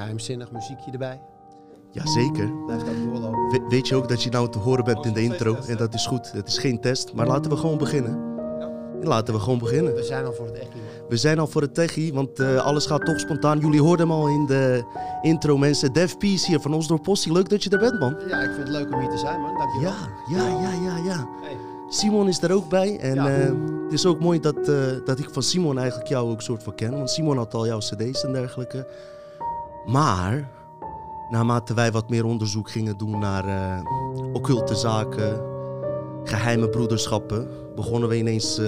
geheimzinnig 0.00 0.50
muziekje 0.52 0.90
erbij. 0.92 1.20
Jazeker. 1.90 2.50
Blijft 2.66 2.88
ook 2.88 3.12
doorlopen. 3.12 3.48
We- 3.50 3.66
weet 3.68 3.88
je 3.88 3.94
ook 3.94 4.08
dat 4.08 4.22
je 4.22 4.30
nou 4.30 4.48
te 4.50 4.58
horen 4.58 4.84
bent 4.84 5.04
in 5.06 5.12
de 5.12 5.22
intro? 5.22 5.56
En 5.68 5.76
dat 5.76 5.94
is 5.94 6.06
goed. 6.06 6.32
Het 6.32 6.48
is 6.48 6.58
geen 6.58 6.80
test. 6.80 7.12
Maar 7.14 7.26
laten 7.26 7.50
we 7.50 7.56
gewoon 7.56 7.78
beginnen. 7.78 8.28
Laten 9.02 9.34
we 9.34 9.40
gewoon 9.40 9.58
beginnen. 9.58 9.94
We 9.94 10.02
zijn 10.02 10.24
al 10.24 10.32
voor 10.32 10.46
het 10.46 10.54
iemand. 10.56 10.74
We 11.08 11.16
zijn 11.16 11.38
al 11.38 11.46
voor 11.46 11.62
het 11.62 11.74
techie, 11.74 12.14
want 12.14 12.38
eh, 12.40 12.56
alles 12.56 12.86
gaat 12.86 13.04
toch 13.04 13.20
spontaan. 13.20 13.58
Jullie 13.58 13.80
hoorden 13.82 14.08
hem 14.08 14.16
al 14.16 14.28
in 14.28 14.46
de 14.46 14.82
intro, 15.22 15.58
mensen. 15.58 15.92
Def 15.92 16.16
P 16.18 16.22
is 16.22 16.46
hier 16.46 16.60
van 16.60 16.74
ons 16.74 16.86
door 16.88 17.00
Postie. 17.00 17.32
Leuk 17.32 17.48
dat 17.48 17.62
je 17.64 17.70
er 17.70 17.78
bent, 17.78 17.98
man. 18.00 18.16
Ja, 18.28 18.38
ik 18.40 18.50
vind 18.50 18.56
het 18.58 18.68
leuk 18.68 18.92
om 18.92 19.00
hier 19.00 19.08
te 19.08 19.18
zijn, 19.18 19.40
man. 19.40 19.58
Dankjewel. 19.58 19.92
Ja, 20.28 20.36
ja, 20.36 20.48
ja, 20.60 20.70
ja, 20.84 20.96
ja. 21.04 21.28
Hey. 21.42 21.56
Simon 21.88 22.28
is 22.28 22.42
er 22.42 22.52
ook 22.52 22.68
bij. 22.68 22.98
En 22.98 23.14
Ja. 23.14 23.28
eh, 23.28 23.44
het 23.84 23.92
is 23.92 24.06
ook 24.06 24.20
mooi 24.20 24.40
dat, 24.40 24.68
eh, 24.68 24.74
dat 25.04 25.18
ik 25.18 25.28
van 25.32 25.42
Simon 25.42 25.78
eigenlijk 25.78 26.08
jou 26.08 26.30
ook 26.30 26.42
soort 26.42 26.62
van 26.62 26.74
ken. 26.74 26.90
Want 26.90 27.10
Simon 27.10 27.36
had 27.36 27.54
al 27.54 27.66
jouw 27.66 27.78
cd's 27.78 28.24
en 28.24 28.32
dergelijke. 28.32 28.86
Maar, 29.90 30.50
naarmate 31.30 31.74
wij 31.74 31.92
wat 31.92 32.10
meer 32.10 32.24
onderzoek 32.24 32.70
gingen 32.70 32.96
doen 32.96 33.18
naar 33.18 33.44
eh, 33.44 33.84
occulte 34.32 34.74
zaken, 34.74 35.42
geheime 36.24 36.68
broederschappen, 36.68 37.48
begonnen 37.74 38.08
we 38.08 38.16
ineens 38.16 38.58
eh, 38.58 38.66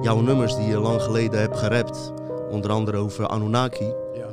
jouw 0.00 0.20
nummers 0.20 0.56
die 0.56 0.66
je 0.66 0.78
lang 0.78 1.02
geleden 1.02 1.40
hebt 1.40 1.56
gerapt, 1.56 2.12
onder 2.50 2.70
andere 2.70 2.96
over 2.96 3.26
Anunnaki, 3.26 3.84
Ja. 4.14 4.26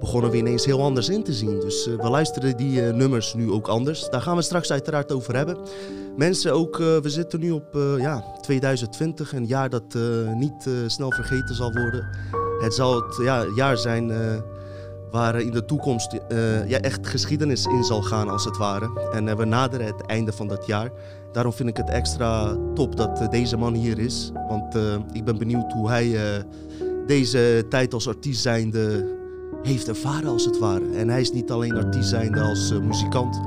begonnen 0.00 0.30
we 0.30 0.36
ineens 0.36 0.64
heel 0.64 0.82
anders 0.82 1.08
in 1.08 1.22
te 1.24 1.32
zien. 1.32 1.60
Dus 1.60 1.86
eh, 1.86 1.94
we 1.94 2.08
luisteren 2.08 2.56
die 2.56 2.80
nummers 2.80 3.34
nu 3.34 3.50
ook 3.50 3.68
anders. 3.68 4.08
Daar 4.10 4.22
gaan 4.22 4.36
we 4.36 4.42
straks 4.42 4.70
uiteraard 4.70 5.12
over 5.12 5.36
hebben. 5.36 5.56
Mensen, 6.16 6.52
ook, 6.52 6.76
we 6.76 7.00
zitten 7.10 7.40
nu 7.40 7.50
op 7.50 7.78
ja, 7.98 8.24
2020, 8.40 9.32
een 9.32 9.46
jaar 9.46 9.70
dat 9.70 9.94
niet 10.34 10.70
snel 10.86 11.10
vergeten 11.12 11.54
zal 11.54 11.72
worden. 11.72 12.08
Het 12.60 12.74
zal 12.74 12.94
het 12.94 13.16
ja, 13.22 13.44
jaar 13.54 13.76
zijn 13.76 14.10
waar 15.10 15.40
in 15.40 15.50
de 15.50 15.64
toekomst 15.64 16.12
eh, 16.12 16.68
ja, 16.68 16.78
echt 16.80 17.06
geschiedenis 17.06 17.64
in 17.66 17.84
zal 17.84 18.02
gaan, 18.02 18.28
als 18.28 18.44
het 18.44 18.56
ware. 18.56 19.10
En 19.12 19.28
eh, 19.28 19.36
we 19.36 19.44
naderen 19.44 19.86
het 19.86 20.06
einde 20.06 20.32
van 20.32 20.48
dat 20.48 20.66
jaar. 20.66 20.90
Daarom 21.32 21.52
vind 21.52 21.68
ik 21.68 21.76
het 21.76 21.90
extra 21.90 22.56
top 22.74 22.96
dat 22.96 23.20
eh, 23.20 23.28
deze 23.28 23.56
man 23.56 23.74
hier 23.74 23.98
is. 23.98 24.30
Want 24.48 24.74
eh, 24.74 24.82
ik 25.12 25.24
ben 25.24 25.38
benieuwd 25.38 25.72
hoe 25.72 25.88
hij 25.88 26.16
eh, 26.16 26.42
deze 27.06 27.66
tijd 27.68 27.94
als 27.94 28.08
artiest 28.08 28.42
zijnde 28.42 29.16
heeft 29.62 29.88
ervaren, 29.88 30.28
als 30.30 30.44
het 30.44 30.58
ware. 30.58 30.90
En 30.94 31.08
hij 31.08 31.20
is 31.20 31.32
niet 31.32 31.50
alleen 31.50 31.76
artiest 31.76 32.08
zijnde 32.08 32.40
als 32.40 32.70
eh, 32.70 32.78
muzikant. 32.78 33.40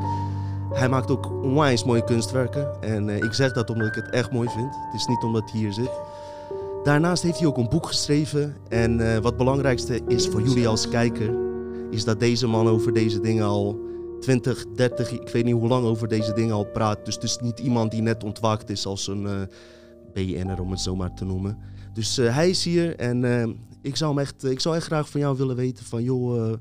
Hij 0.74 0.90
maakt 0.90 1.12
ook 1.12 1.32
onwijs 1.44 1.84
mooie 1.84 2.04
kunstwerken. 2.04 2.82
En 2.82 3.10
eh, 3.10 3.16
ik 3.16 3.34
zeg 3.34 3.54
dat 3.54 3.70
omdat 3.70 3.88
ik 3.88 3.96
het 3.96 4.10
echt 4.10 4.32
mooi 4.32 4.50
vind. 4.50 4.76
Het 4.76 5.00
is 5.00 5.06
niet 5.08 5.24
omdat 5.24 5.52
hij 5.52 5.60
hier 5.60 5.74
zit. 5.74 5.92
Daarnaast 6.84 7.24
heeft 7.24 7.38
hij 7.40 7.48
ook 7.48 7.58
een 7.58 7.70
boek 7.70 7.86
geschreven. 7.88 8.56
En 8.70 9.14
eh, 9.14 9.22
wat 9.22 9.38
belangrijkste 9.38 10.02
is 10.08 10.28
voor 10.28 10.42
jullie 10.42 10.68
als 10.68 10.90
kijker, 10.90 11.34
is 11.92 12.04
dat 12.04 12.20
deze 12.20 12.48
man 12.48 12.68
over 12.68 12.94
deze 12.94 13.20
dingen 13.20 13.46
al 13.46 13.80
20, 14.20 14.66
30, 14.76 15.12
ik 15.12 15.30
weet 15.30 15.46
niet 15.46 15.54
hoe 15.54 15.68
lang 15.68 15.86
over 15.86 16.08
deze 16.08 16.34
dingen 16.34 16.56
al 16.56 16.66
praat. 16.66 17.06
Dus 17.06 17.16
het 17.16 17.24
is 17.24 17.38
niet 17.38 17.60
iemand 17.60 17.92
die 17.92 18.02
net 18.02 18.24
ontwaakt 18.24 18.70
is 18.70 18.86
als 18.86 19.08
een 19.08 19.28
eh 19.28 19.42
BN'er, 20.14 20.62
om 20.62 20.72
het 20.72 20.80
zo 20.80 20.96
maar 20.96 21.14
te 21.14 21.26
noemen. 21.26 21.58
Dus 21.94 22.18
eh, 22.18 22.36
hij 22.36 22.50
is 22.50 22.64
hier 22.64 22.96
en 22.96 23.24
eh, 23.24 23.48
ik, 23.82 23.96
zou 23.96 24.12
hem 24.12 24.20
echt, 24.20 24.44
ik 24.44 24.60
zou 24.60 24.76
echt 24.76 24.86
graag 24.86 25.10
van 25.10 25.20
jou 25.20 25.38
willen 25.38 25.56
weten 25.56 25.86
van 25.86 26.04
joh, 26.04 26.54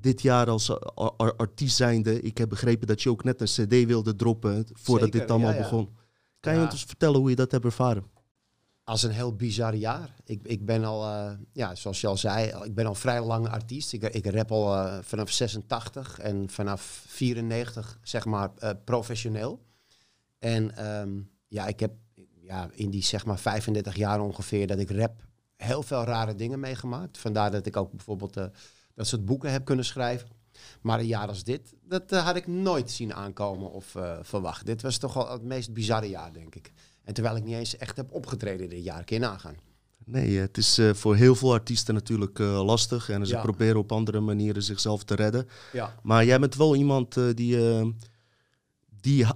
dit 0.00 0.22
jaar 0.22 0.50
als 0.50 0.78
artiest 1.16 1.76
zijnde, 1.76 2.20
ik 2.20 2.38
heb 2.38 2.48
begrepen 2.48 2.86
dat 2.86 3.02
je 3.02 3.10
ook 3.10 3.24
net 3.24 3.40
een 3.40 3.46
cd 3.46 3.86
wilde 3.86 4.16
droppen 4.16 4.66
voordat 4.72 5.04
Zeker, 5.04 5.20
dit 5.20 5.30
allemaal 5.30 5.50
ja, 5.50 5.56
ja. 5.56 5.62
begon. 5.62 5.88
Kan 6.40 6.54
je 6.54 6.60
ons 6.60 6.84
vertellen 6.84 7.20
hoe 7.20 7.30
je 7.30 7.36
dat 7.36 7.50
hebt 7.50 7.64
ervaren? 7.64 8.04
Als 8.90 9.02
een 9.02 9.10
heel 9.10 9.36
bizar 9.36 9.74
jaar. 9.74 10.14
Ik, 10.24 10.40
ik 10.42 10.64
ben 10.64 10.84
al, 10.84 11.04
eh, 11.04 11.32
ja, 11.52 11.74
zoals 11.74 12.00
je 12.00 12.06
al 12.06 12.16
zei, 12.16 12.64
ik 12.64 12.74
ben 12.74 12.86
al 12.86 12.94
vrij 12.94 13.22
lang 13.22 13.48
artiest. 13.48 13.92
Ik, 13.92 14.02
ik 14.02 14.26
rap 14.26 14.52
al 14.52 14.74
eh, 14.74 14.98
vanaf 15.02 15.30
86 15.30 16.18
en 16.18 16.50
vanaf 16.50 17.04
94 17.06 17.98
zeg 18.02 18.24
maar 18.24 18.50
eh, 18.58 18.70
professioneel. 18.84 19.62
En 20.38 20.76
ehm, 20.76 21.20
ja, 21.48 21.66
ik 21.66 21.80
heb 21.80 21.92
ja, 22.40 22.70
in 22.72 22.90
die 22.90 23.02
zeg 23.02 23.24
maar 23.24 23.38
35 23.38 23.96
jaar 23.96 24.20
ongeveer 24.20 24.66
dat 24.66 24.78
ik 24.78 24.90
rap 24.90 25.22
heel 25.56 25.82
veel 25.82 26.04
rare 26.04 26.34
dingen 26.34 26.60
meegemaakt. 26.60 27.18
Vandaar 27.18 27.50
dat 27.50 27.66
ik 27.66 27.76
ook 27.76 27.90
bijvoorbeeld 27.90 28.34
dat 28.94 29.06
soort 29.06 29.24
boeken 29.24 29.52
heb 29.52 29.64
kunnen 29.64 29.84
schrijven. 29.84 30.28
Maar 30.80 30.98
een 30.98 31.06
jaar 31.06 31.28
als 31.28 31.44
dit, 31.44 31.74
dat 31.82 32.10
had 32.10 32.36
ik 32.36 32.46
nooit 32.46 32.90
zien 32.90 33.14
aankomen 33.14 33.70
of 33.72 33.96
verwacht. 34.20 34.66
Dit 34.66 34.82
was 34.82 34.98
toch 34.98 35.14
wel 35.14 35.30
het 35.30 35.42
meest 35.42 35.72
bizarre 35.72 36.08
jaar, 36.08 36.32
denk 36.32 36.54
ik. 36.54 36.72
En 37.04 37.14
terwijl 37.14 37.36
ik 37.36 37.44
niet 37.44 37.54
eens 37.54 37.76
echt 37.76 37.96
heb 37.96 38.12
opgetreden 38.12 38.68
dit 38.68 38.84
jaar, 38.84 39.04
kun 39.04 39.16
je 39.16 39.22
nagaan. 39.22 39.54
Nee, 40.04 40.38
het 40.38 40.56
is 40.56 40.78
eh, 40.78 40.94
voor 40.94 41.16
heel 41.16 41.34
veel 41.34 41.52
artiesten 41.52 41.94
natuurlijk 41.94 42.38
eh, 42.38 42.64
lastig 42.64 43.08
en 43.08 43.26
ze 43.26 43.34
Ja. 43.34 43.40
proberen 43.40 43.76
op 43.76 43.92
andere 43.92 44.20
manieren 44.20 44.62
zichzelf 44.62 45.04
te 45.04 45.14
redden. 45.14 45.48
Ja. 45.72 45.94
Maar 46.02 46.24
jij 46.24 46.40
bent 46.40 46.54
wel 46.56 46.76
iemand 46.76 47.16
eh, 47.16 47.24
die, 47.34 47.58
die, 49.00 49.26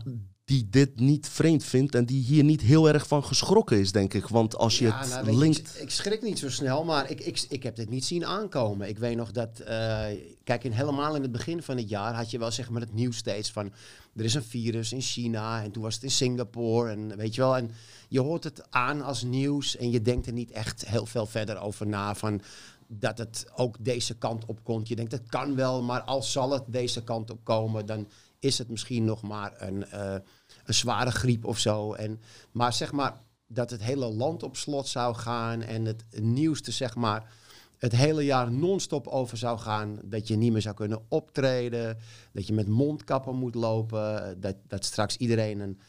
die 0.44 0.68
dit 0.70 1.00
niet 1.00 1.28
vreemd 1.28 1.64
vindt 1.64 1.94
en 1.94 2.04
die 2.04 2.22
hier 2.22 2.44
niet 2.44 2.60
heel 2.60 2.88
erg 2.88 3.06
van 3.06 3.24
geschrokken 3.24 3.78
is, 3.78 3.92
denk 3.92 4.14
ik. 4.14 4.26
Want 4.26 4.56
als 4.56 4.78
je 4.78 4.84
Ja, 4.84 4.98
het 4.98 5.08
nou, 5.08 5.30
je, 5.30 5.36
linkt... 5.36 5.58
ik, 5.58 5.82
ik 5.82 5.90
schrik 5.90 6.22
niet 6.22 6.38
zo 6.38 6.50
snel, 6.50 6.84
maar 6.84 7.10
ik, 7.10 7.20
ik, 7.20 7.44
ik 7.48 7.62
heb 7.62 7.76
dit 7.76 7.90
niet 7.90 8.04
zien 8.04 8.26
aankomen. 8.26 8.88
Ik 8.88 8.98
weet 8.98 9.16
nog 9.16 9.30
dat, 9.30 9.58
eh, 9.58 10.06
kijk, 10.44 10.64
in, 10.64 10.72
helemaal 10.72 11.16
in 11.16 11.22
het 11.22 11.32
begin 11.32 11.62
van 11.62 11.76
het 11.76 11.88
jaar 11.88 12.14
had 12.14 12.30
je 12.30 12.38
wel 12.38 12.50
zeg 12.50 12.70
maar 12.70 12.80
het 12.80 12.94
nieuws 12.94 13.16
steeds 13.16 13.50
van, 13.50 13.72
er 14.16 14.24
is 14.24 14.34
een 14.34 14.42
virus 14.42 14.92
in 14.92 15.00
China 15.00 15.62
en 15.62 15.70
toen 15.70 15.82
was 15.82 15.94
het 15.94 16.02
in 16.02 16.10
Singapore 16.10 16.90
en 16.90 17.16
weet 17.16 17.34
je 17.34 17.40
wel. 17.40 17.56
En 17.56 17.70
je 18.08 18.20
hoort 18.20 18.44
het 18.44 18.70
aan 18.70 19.02
als 19.02 19.22
nieuws 19.22 19.76
en 19.76 19.90
je 19.90 20.02
denkt 20.02 20.26
er 20.26 20.32
niet 20.32 20.50
echt 20.50 20.88
heel 20.88 21.06
veel 21.06 21.26
verder 21.26 21.60
over 21.60 21.86
na 21.86 22.14
van 22.14 22.40
dat 22.86 23.18
het 23.18 23.46
ook 23.56 23.76
deze 23.80 24.14
kant 24.14 24.44
op 24.44 24.64
komt. 24.64 24.88
Je 24.88 24.96
denkt, 24.96 25.12
het 25.12 25.28
kan 25.28 25.54
wel, 25.54 25.82
maar 25.82 26.00
als 26.00 26.32
zal 26.32 26.50
het 26.50 26.62
deze 26.66 27.04
kant 27.04 27.30
op 27.30 27.38
komen, 27.42 27.86
dan 27.86 28.08
is 28.44 28.58
het 28.58 28.68
misschien 28.68 29.04
nog 29.04 29.22
maar 29.22 29.52
een, 29.56 29.84
eh, 29.86 30.16
een 30.64 30.74
zware 30.74 31.10
griep 31.10 31.44
of 31.44 31.58
zo. 31.58 31.92
En, 31.92 32.20
maar 32.52 32.72
zeg 32.72 32.92
maar 32.92 33.20
dat 33.46 33.70
het 33.70 33.82
hele 33.82 34.12
land 34.12 34.42
op 34.42 34.56
slot 34.56 34.88
zou 34.88 35.14
gaan 35.14 35.62
en 35.62 35.84
het 35.84 36.04
nieuwste 36.20 36.70
zeg 36.70 36.94
maar 36.94 37.32
het 37.78 37.92
hele 37.92 38.24
jaar 38.24 38.52
non-stop 38.52 39.06
over 39.06 39.36
zou 39.36 39.58
gaan. 39.58 39.98
Dat 40.04 40.28
je 40.28 40.36
niet 40.36 40.52
meer 40.52 40.62
zou 40.62 40.74
kunnen 40.74 41.02
optreden, 41.08 41.98
dat 42.32 42.46
je 42.46 42.52
met 42.52 42.68
mondkappen 42.68 43.36
moet 43.36 43.54
lopen, 43.54 44.40
dat, 44.40 44.56
dat 44.68 44.84
straks 44.84 45.16
iedereen 45.16 45.60
een 45.60 45.80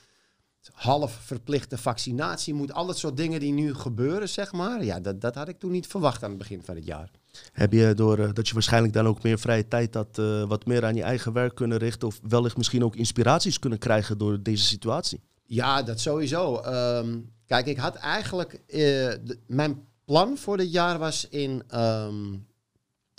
half 0.72 1.12
verplichte 1.12 1.78
vaccinatie 1.78 2.54
moet. 2.54 2.74
Al 2.74 2.86
dat 2.86 2.98
soort 2.98 3.18
dingen 3.18 3.40
die 3.40 3.54
nu 3.54 3.74
gebeuren, 3.74 4.30
zeg 4.30 4.52
maar. 4.52 4.84
Ja, 4.84 5.00
dat, 5.00 5.22
dat 5.22 5.36
had 5.36 5.48
ik 5.48 5.60
toen 5.60 5.72
niet 5.72 5.88
verwacht 5.88 6.24
aan 6.24 6.30
het 6.30 6.38
begin 6.38 6.64
van 6.64 6.76
het 6.76 6.86
jaar. 6.86 7.12
Heb 7.52 7.74
je 7.74 7.94
door 7.94 8.20
eh, 8.20 8.30
dat 8.34 8.48
je 8.48 8.54
waarschijnlijk 8.54 8.94
dan 8.94 9.08
ook 9.08 9.24
meer 9.24 9.40
vrije 9.40 9.68
tijd 9.68 9.94
had, 9.94 10.18
eh, 10.18 10.44
wat 10.44 10.66
meer 10.66 10.86
aan 10.86 10.96
je 10.96 11.04
eigen 11.04 11.34
werk 11.34 11.56
kunnen 11.56 11.78
richten 11.78 12.08
of 12.08 12.20
wellicht 12.28 12.58
misschien 12.58 12.84
ook 12.84 12.96
inspiraties 12.96 13.60
kunnen 13.60 13.80
krijgen 13.80 14.18
door 14.18 14.42
deze 14.44 14.64
situatie? 14.64 15.22
Ja, 15.46 15.84
dat 15.84 16.00
sowieso. 16.00 16.58
Ehm, 16.60 17.20
kijk, 17.46 17.66
ik 17.66 17.78
had 17.78 17.96
eigenlijk... 17.96 18.62
eh, 18.68 19.14
mijn 19.48 19.88
plan 20.06 20.38
voor 20.38 20.58
dit 20.58 20.72
jaar 20.72 21.00
was 21.00 21.28
in 21.30 21.64
ehm, 21.68 22.36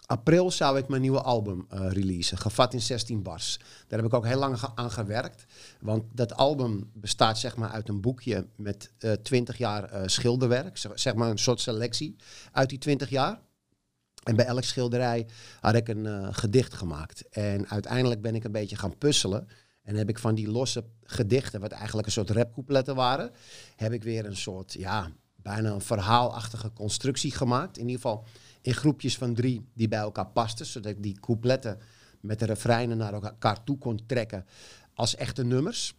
april 0.06 0.50
zou 0.50 0.78
ik 0.78 0.88
mijn 0.88 1.02
nieuwe 1.02 1.20
album 1.20 1.66
releasen. 1.68 2.38
Gevat 2.38 2.74
in 2.74 2.80
16 2.80 3.22
bars. 3.22 3.58
Daar 3.88 3.98
heb 3.98 4.08
ik 4.08 4.14
ook 4.14 4.26
heel 4.26 4.38
lang 4.38 4.58
aan 4.74 4.90
gewerkt. 4.90 5.44
Want 5.80 6.04
dat 6.12 6.36
album 6.36 6.90
bestaat 6.94 7.38
zeg 7.38 7.56
maar 7.56 7.70
uit 7.70 7.88
een 7.88 8.00
boekje 8.00 8.46
met 8.56 8.92
eh 8.98 9.12
20 9.12 9.58
jaar 9.58 10.10
schilderwerk. 10.10 10.78
Zeg 10.94 11.14
maar 11.14 11.30
een 11.30 11.38
soort 11.38 11.60
selectie 11.60 12.16
uit 12.52 12.68
die 12.68 12.78
20 12.78 13.08
jaar. 13.08 13.40
En 14.26 14.36
bij 14.36 14.44
elk 14.44 14.62
schilderij 14.62 15.26
had 15.60 15.74
ik 15.74 15.88
een 15.88 16.06
eh, 16.06 16.28
gedicht 16.30 16.74
gemaakt. 16.74 17.28
En 17.28 17.68
uiteindelijk 17.68 18.20
ben 18.20 18.34
ik 18.34 18.44
een 18.44 18.52
beetje 18.52 18.76
gaan 18.76 18.98
puzzelen. 18.98 19.48
En 19.82 19.94
heb 19.94 20.08
ik 20.08 20.18
van 20.18 20.34
die 20.34 20.50
losse 20.50 20.84
gedichten, 21.02 21.60
wat 21.60 21.72
eigenlijk 21.72 22.06
een 22.06 22.12
soort 22.12 22.30
rapcoupletten 22.30 22.94
waren, 22.94 23.30
heb 23.76 23.92
ik 23.92 24.02
weer 24.02 24.26
een 24.26 24.36
soort, 24.36 24.72
ja, 24.72 25.10
bijna 25.36 25.70
een 25.70 25.80
verhaalachtige 25.80 26.72
constructie 26.72 27.30
gemaakt. 27.30 27.78
In 27.78 27.88
ieder 27.88 28.02
geval 28.02 28.24
in 28.60 28.74
groepjes 28.74 29.16
van 29.16 29.34
drie 29.34 29.68
die 29.74 29.88
bij 29.88 29.98
elkaar 29.98 30.26
pasten, 30.26 30.66
zodat 30.66 30.90
ik 30.90 31.02
die 31.02 31.20
coupletten 31.20 31.78
met 32.20 32.38
de 32.38 32.44
refreinen 32.44 32.96
naar 32.96 33.12
elkaar 33.12 33.64
toe 33.64 33.78
kon 33.78 34.06
trekken 34.06 34.46
als 34.94 35.16
echte 35.16 35.44
nummers. 35.44 35.94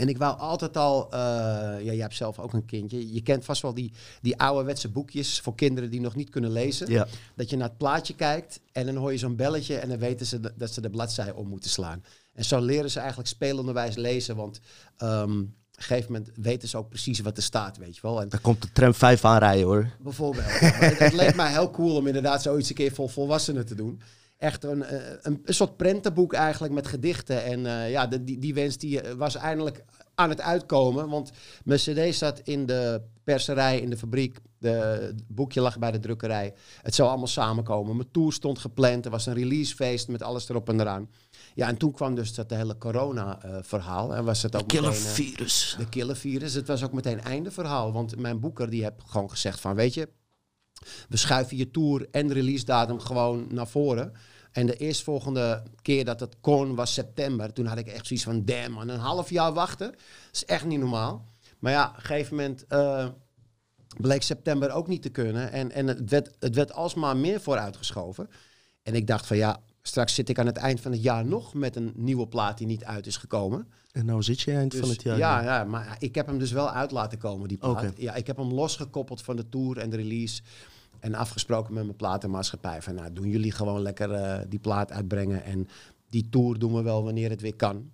En 0.00 0.08
ik 0.08 0.18
wou 0.18 0.38
altijd 0.38 0.76
al, 0.76 1.10
eh, 1.12 1.18
ja, 1.18 1.78
jij 1.82 1.96
hebt 1.96 2.14
zelf 2.14 2.38
ook 2.38 2.52
een 2.52 2.64
kindje. 2.64 3.12
Je 3.12 3.22
kent 3.22 3.44
vast 3.44 3.62
wel 3.62 3.74
die, 3.74 3.92
die 4.22 4.38
ouderwetse 4.38 4.88
boekjes 4.88 5.40
voor 5.40 5.54
kinderen 5.54 5.90
die 5.90 6.00
nog 6.00 6.14
niet 6.14 6.30
kunnen 6.30 6.52
lezen. 6.52 6.90
Ja. 6.90 7.06
Dat 7.36 7.50
je 7.50 7.56
naar 7.56 7.68
het 7.68 7.78
plaatje 7.78 8.14
kijkt 8.14 8.60
en 8.72 8.86
dan 8.86 8.96
hoor 8.96 9.12
je 9.12 9.18
zo'n 9.18 9.36
belletje 9.36 9.76
en 9.76 9.88
dan 9.88 9.98
weten 9.98 10.26
ze 10.26 10.40
de- 10.40 10.52
dat 10.56 10.72
ze 10.72 10.80
de 10.80 10.90
bladzij 10.90 11.32
om 11.32 11.48
moeten 11.48 11.70
slaan. 11.70 12.04
En 12.34 12.44
zo 12.44 12.60
leren 12.60 12.90
ze 12.90 12.98
eigenlijk 12.98 13.28
spelenderwijs 13.28 13.96
lezen, 13.96 14.36
want 14.36 14.60
ehm, 14.96 15.38
op 15.40 15.86
een 15.86 15.96
gegeven 15.96 16.12
moment 16.12 16.30
weten 16.34 16.68
ze 16.68 16.76
ook 16.76 16.88
precies 16.88 17.20
wat 17.20 17.36
er 17.36 17.42
staat, 17.42 17.76
weet 17.76 17.94
je 17.94 18.00
wel. 18.02 18.20
En 18.22 18.28
Daar 18.28 18.40
komt 18.40 18.62
de 18.62 18.72
tram 18.72 18.94
5 18.94 19.24
aanrijden 19.24 19.64
hoor. 19.66 19.90
bijvoorbeeld, 20.00 20.44
ja, 20.46 20.50
het, 20.70 20.98
het 20.98 21.12
leek 21.12 21.34
mij 21.34 21.50
heel 21.52 21.70
cool 21.70 21.96
om 21.96 22.06
inderdaad 22.06 22.42
zoiets 22.42 22.68
een 22.68 22.74
keer 22.74 22.92
voor 22.92 23.10
volwassenen 23.10 23.66
te 23.66 23.74
doen. 23.74 24.00
Echt 24.40 24.64
een, 24.64 24.82
eh, 24.82 24.98
een, 25.20 25.40
een 25.44 25.54
soort 25.54 25.76
prentenboek 25.76 26.32
eigenlijk 26.32 26.72
met 26.72 26.86
gedichten. 26.86 27.44
En 27.44 27.66
eh, 27.66 27.90
ja, 27.90 28.06
de, 28.06 28.24
die, 28.24 28.38
die 28.38 28.54
wens 28.54 28.76
die 28.76 29.00
eh, 29.00 29.12
was 29.12 29.34
eindelijk 29.34 29.84
aan 30.14 30.28
het 30.28 30.40
uitkomen. 30.40 31.08
Want 31.08 31.30
mijn 31.64 31.78
cd 31.78 32.14
zat 32.14 32.40
in 32.44 32.66
de 32.66 33.02
perserij, 33.24 33.80
in 33.80 33.90
de 33.90 33.96
fabriek. 33.96 34.38
De, 34.58 34.68
het 34.68 35.22
boekje 35.28 35.60
lag 35.60 35.78
bij 35.78 35.90
de 35.90 35.98
drukkerij. 35.98 36.54
Het 36.82 36.94
zou 36.94 37.08
allemaal 37.08 37.26
samenkomen. 37.26 37.96
Mijn 37.96 38.10
tour 38.10 38.32
stond 38.32 38.58
gepland. 38.58 39.04
Er 39.04 39.10
was 39.10 39.26
een 39.26 39.34
releasefeest 39.34 40.08
met 40.08 40.22
alles 40.22 40.48
erop 40.48 40.68
en 40.68 40.80
eraan. 40.80 41.10
Ja, 41.54 41.68
en 41.68 41.76
toen 41.76 41.92
kwam 41.92 42.14
dus 42.14 42.34
dat 42.34 42.50
hele 42.50 42.78
corona-verhaal. 42.78 44.14
en 44.14 44.24
was 44.24 44.42
het 44.42 44.56
ook 44.56 44.68
Killer 44.68 44.90
eh, 44.90 44.96
virus. 44.96 45.74
de 45.78 45.88
killervirus. 45.88 46.54
Het 46.54 46.66
was 46.66 46.84
ook 46.84 46.92
meteen 46.92 47.20
einde 47.20 47.50
verhaal. 47.50 47.92
Want 47.92 48.16
mijn 48.16 48.40
boeker 48.40 48.70
die 48.70 48.82
heeft 48.82 48.94
gewoon 49.06 49.30
gezegd 49.30 49.60
van... 49.60 49.74
weet 49.74 49.94
je, 49.94 50.08
we 51.08 51.16
schuiven 51.16 51.56
je 51.56 51.70
tour 51.70 52.08
en 52.10 52.32
release 52.32 52.64
datum 52.64 53.00
gewoon 53.00 53.46
naar 53.50 53.68
voren. 53.68 54.12
En 54.52 54.66
de 54.66 54.76
eerstvolgende 54.76 55.62
keer 55.82 56.04
dat 56.04 56.20
het 56.20 56.36
kon 56.40 56.74
was 56.74 56.94
september. 56.94 57.52
Toen 57.52 57.66
had 57.66 57.78
ik 57.78 57.86
echt 57.86 58.06
zoiets 58.06 58.24
van, 58.24 58.44
damn 58.44 58.72
man, 58.72 58.88
een 58.88 58.98
half 58.98 59.30
jaar 59.30 59.52
wachten. 59.52 59.90
Dat 59.90 59.98
is 60.32 60.44
echt 60.44 60.64
niet 60.64 60.80
normaal. 60.80 61.28
Maar 61.58 61.72
ja, 61.72 61.88
op 61.88 61.96
een 61.96 62.02
gegeven 62.02 62.36
moment 62.36 62.64
eh, 62.66 63.06
bleek 63.96 64.22
september 64.22 64.70
ook 64.70 64.86
niet 64.86 65.02
te 65.02 65.08
kunnen. 65.08 65.52
En, 65.52 65.70
en 65.70 65.86
het, 65.86 66.10
werd, 66.10 66.30
het 66.38 66.54
werd 66.54 66.72
alsmaar 66.72 67.16
meer 67.16 67.40
vooruitgeschoven. 67.40 68.28
En 68.82 68.94
ik 68.94 69.06
dacht 69.06 69.26
van 69.26 69.36
ja, 69.36 69.60
straks 69.82 70.14
zit 70.14 70.28
ik 70.28 70.38
aan 70.38 70.46
het 70.46 70.56
eind 70.56 70.80
van 70.80 70.92
het 70.92 71.02
jaar 71.02 71.24
nog 71.24 71.54
met 71.54 71.76
een 71.76 71.92
nieuwe 71.94 72.28
plaat 72.28 72.58
die 72.58 72.66
niet 72.66 72.84
uit 72.84 73.06
is 73.06 73.16
gekomen. 73.16 73.68
En 73.92 74.04
nou 74.04 74.22
zit 74.22 74.40
je 74.40 74.52
eind 74.52 74.70
Dus, 74.70 74.80
van 74.80 74.88
het 74.88 75.02
jaar. 75.02 75.18
ja, 75.18 75.42
ja, 75.42 75.64
maar 75.64 75.96
ik 75.98 76.14
heb 76.14 76.26
hem 76.26 76.38
dus 76.38 76.52
wel 76.52 76.70
uit 76.70 76.90
laten 76.90 77.18
komen, 77.18 77.48
die 77.48 77.58
plaat. 77.58 77.92
Ja, 77.96 78.14
ik 78.14 78.26
heb 78.26 78.36
hem 78.36 78.52
losgekoppeld 78.52 79.22
van 79.22 79.36
de 79.36 79.48
tour 79.48 79.78
en 79.78 79.90
de 79.90 79.96
release. 79.96 80.42
En 81.00 81.14
afgesproken 81.14 81.74
met 81.74 81.84
mijn 81.84 81.96
platenmaatschappij. 81.96 82.82
Van 82.82 82.94
nou, 82.94 83.12
doen 83.12 83.28
jullie 83.28 83.52
gewoon 83.52 83.80
lekker 83.80 84.12
eh, 84.12 84.40
die 84.48 84.58
plaat 84.58 84.92
uitbrengen. 84.92 85.44
En 85.44 85.68
die 86.08 86.28
tour 86.28 86.58
doen 86.58 86.74
we 86.74 86.82
wel 86.82 87.04
wanneer 87.04 87.30
het 87.30 87.40
weer 87.40 87.56
kan. 87.56 87.92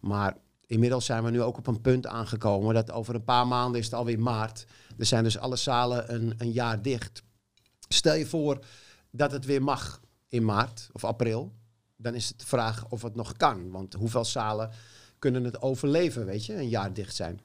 Maar 0.00 0.36
inmiddels 0.66 1.04
zijn 1.04 1.24
we 1.24 1.30
nu 1.30 1.42
ook 1.42 1.56
op 1.56 1.66
een 1.66 1.80
punt 1.80 2.06
aangekomen. 2.06 2.74
Dat 2.74 2.90
over 2.90 3.14
een 3.14 3.24
paar 3.24 3.46
maanden 3.46 3.80
is 3.80 3.84
het 3.84 3.94
alweer 3.94 4.20
maart. 4.20 4.66
Er 4.98 5.06
zijn 5.06 5.24
dus 5.24 5.38
alle 5.38 5.56
zalen 5.56 6.14
een, 6.14 6.34
een 6.38 6.52
jaar 6.52 6.82
dicht. 6.82 7.22
Stel 7.88 8.14
je 8.14 8.26
voor 8.26 8.64
dat 9.10 9.32
het 9.32 9.44
weer 9.44 9.62
mag 9.62 10.00
in 10.28 10.44
maart 10.44 10.88
of 10.92 11.04
april. 11.04 11.52
Dan 11.96 12.14
is 12.14 12.28
het 12.28 12.38
de 12.38 12.46
vraag 12.46 12.88
of 12.88 13.02
het 13.02 13.14
nog 13.14 13.36
kan. 13.36 13.70
Want 13.70 13.94
hoeveel 13.94 14.24
zalen 14.24 14.70
kunnen 15.18 15.44
het 15.44 15.62
overleven, 15.62 16.26
weet 16.26 16.46
je, 16.46 16.54
een 16.54 16.68
jaar 16.68 16.92
dicht 16.92 17.16
zijn. 17.16 17.40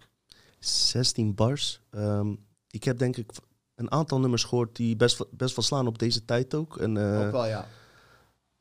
16 0.60 1.36
bars. 1.36 1.82
Ehm, 1.90 2.36
ik 2.70 2.84
heb 2.84 2.98
denk 2.98 3.18
ik 3.18 3.32
een 3.76 3.92
aantal 3.92 4.20
nummers 4.20 4.44
gehoord 4.44 4.76
die 4.76 4.96
best, 4.96 5.18
wel- 5.18 5.30
best 5.32 5.56
wel 5.56 5.66
slaan 5.66 5.88
op 5.88 6.00
deze 6.00 6.26
tijd 6.26 6.54
ook. 6.54 6.78
En, 6.78 6.98
eh, 6.98 7.26
Ook 7.26 7.32
wel, 7.32 7.46
ja. 7.46 7.68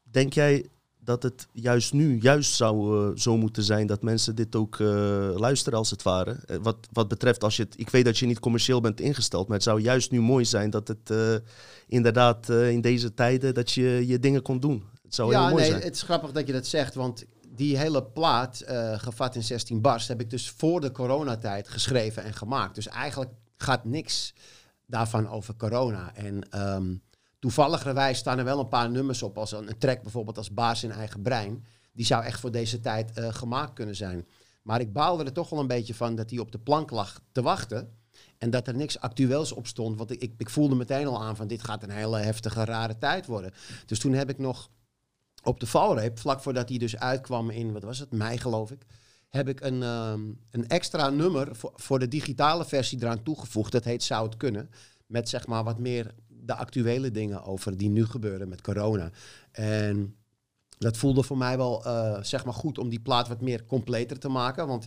Denk 0.02 0.32
jij 0.32 0.68
dat 0.98 1.22
het 1.22 1.46
juist 1.52 1.92
nu 1.92 2.18
juist 2.20 2.54
zou 2.54 2.98
eh, 3.10 3.16
zo 3.16 3.36
moeten 3.36 3.62
zijn 3.62 3.86
dat 3.86 4.02
mensen 4.02 4.34
dit 4.34 4.56
ook 4.56 4.80
eh, 4.80 4.86
luisteren 5.34 5.78
als 5.78 5.90
het 5.90 6.02
ware? 6.02 6.38
Wat, 6.62 6.76
wat 6.92 7.08
betreft 7.08 7.44
als 7.44 7.56
je 7.56 7.62
het, 7.62 7.74
ik 7.76 7.90
weet 7.90 8.04
dat 8.04 8.18
je 8.18 8.26
niet 8.26 8.40
commercieel 8.40 8.80
bent 8.80 9.00
ingesteld, 9.00 9.46
maar 9.46 9.56
het 9.56 9.66
zou 9.66 9.80
juist 9.80 10.10
nu 10.10 10.20
mooi 10.20 10.44
zijn 10.44 10.70
dat 10.70 10.88
het 10.88 11.12
inderdaad 11.86 12.48
in 12.48 12.80
deze 12.80 13.14
tijden 13.14 13.54
dat 13.54 13.72
je 13.72 14.06
je 14.06 14.18
dingen 14.18 14.42
kon 14.42 14.60
doen. 14.60 14.84
Het 15.02 15.14
zou 15.14 15.30
ja, 15.30 15.40
heel 15.40 15.48
mooi 15.48 15.62
nee, 15.62 15.70
zijn. 15.70 15.82
het 15.82 15.94
is 15.94 16.02
grappig 16.02 16.32
dat 16.32 16.46
je 16.46 16.52
dat 16.52 16.66
zegt, 16.66 16.94
want 16.94 17.24
die 17.48 17.78
hele 17.78 18.02
plaat, 18.04 18.64
gevat 18.96 19.34
in 19.34 19.42
16 19.42 19.80
bars, 19.80 20.08
heb 20.08 20.20
ik 20.20 20.30
dus 20.30 20.50
voor 20.50 20.80
de 20.80 20.92
coronatijd 20.92 21.68
geschreven 21.68 22.22
en 22.22 22.34
gemaakt. 22.34 22.74
Dus 22.74 22.88
eigenlijk 22.88 23.30
gaat 23.56 23.84
niks 23.84 24.34
daarvan 24.86 25.28
over 25.28 25.56
corona. 25.56 26.14
En 26.14 26.50
ehm 26.50 26.94
toevalligerwijs 27.44 28.18
staan 28.18 28.38
er 28.38 28.44
wel 28.44 28.58
een 28.58 28.68
paar 28.68 28.90
nummers 28.90 29.22
op, 29.22 29.38
als 29.38 29.52
een, 29.52 29.78
track 29.78 30.02
bijvoorbeeld 30.02 30.38
als 30.38 30.54
Baas 30.54 30.84
in 30.84 30.90
Eigen 30.90 31.22
Brein. 31.22 31.64
Die 31.92 32.06
zou 32.06 32.24
echt 32.24 32.40
voor 32.40 32.50
deze 32.50 32.80
tijd 32.80 33.12
eh, 33.12 33.34
gemaakt 33.34 33.72
kunnen 33.72 33.96
zijn. 33.96 34.26
Maar 34.62 34.80
ik 34.80 34.92
baalde 34.92 35.24
er 35.24 35.32
toch 35.32 35.50
wel 35.50 35.60
een 35.60 35.66
beetje 35.66 35.94
van 35.94 36.14
dat 36.14 36.30
hij 36.30 36.38
op 36.38 36.52
de 36.52 36.58
plank 36.58 36.90
lag 36.90 37.20
te 37.32 37.42
wachten. 37.42 37.98
En 38.38 38.50
dat 38.50 38.66
er 38.66 38.76
niks 38.76 39.00
actueels 39.00 39.52
op 39.52 39.66
stond. 39.66 39.98
Want 39.98 40.10
ik, 40.10 40.34
ik 40.36 40.50
voelde 40.50 40.74
meteen 40.74 41.06
al 41.06 41.22
aan 41.22 41.36
van 41.36 41.46
dit 41.46 41.64
gaat 41.64 41.82
een 41.82 41.90
hele 41.90 42.18
heftige, 42.18 42.64
rare 42.64 42.98
tijd 42.98 43.26
worden. 43.26 43.52
Dus 43.86 43.98
toen 43.98 44.12
heb 44.12 44.30
ik 44.30 44.38
nog 44.38 44.70
op 45.42 45.60
de 45.60 45.66
valreep, 45.66 46.18
vlak 46.18 46.40
voordat 46.40 46.68
hij 46.68 46.78
dus 46.78 46.96
uitkwam 46.96 47.50
in, 47.50 47.72
wat 47.72 47.82
was 47.82 47.98
het, 47.98 48.12
mei 48.12 48.38
geloof 48.38 48.70
ik, 48.70 48.84
heb 49.34 49.48
ik 49.48 49.60
een, 49.60 49.82
ehm, 49.82 50.20
een 50.50 50.68
extra 50.68 51.10
nummer 51.10 51.48
voor, 51.74 51.98
de 51.98 52.08
digitale 52.08 52.64
versie 52.64 52.98
eraan 53.00 53.22
toegevoegd. 53.22 53.72
Dat 53.72 53.84
heet 53.84 54.02
Zou 54.02 54.26
het 54.26 54.36
kunnen. 54.36 54.70
Met 55.06 55.28
zeg 55.28 55.46
maar 55.46 55.64
wat 55.64 55.78
meer 55.78 56.14
de 56.28 56.54
actuele 56.54 57.10
dingen 57.10 57.44
over 57.44 57.76
die 57.76 57.88
nu 57.88 58.06
gebeuren 58.06 58.48
met 58.48 58.60
corona. 58.60 59.10
En 59.52 60.16
dat 60.78 60.96
voelde 60.96 61.22
voor 61.22 61.36
mij 61.38 61.56
wel 61.56 61.84
eh, 61.84 62.22
zeg 62.22 62.44
maar 62.44 62.54
goed 62.54 62.78
om 62.78 62.88
die 62.88 63.00
plaat 63.00 63.28
wat 63.28 63.40
meer 63.40 63.64
completer 63.64 64.18
te 64.18 64.28
maken. 64.28 64.66
Want 64.66 64.86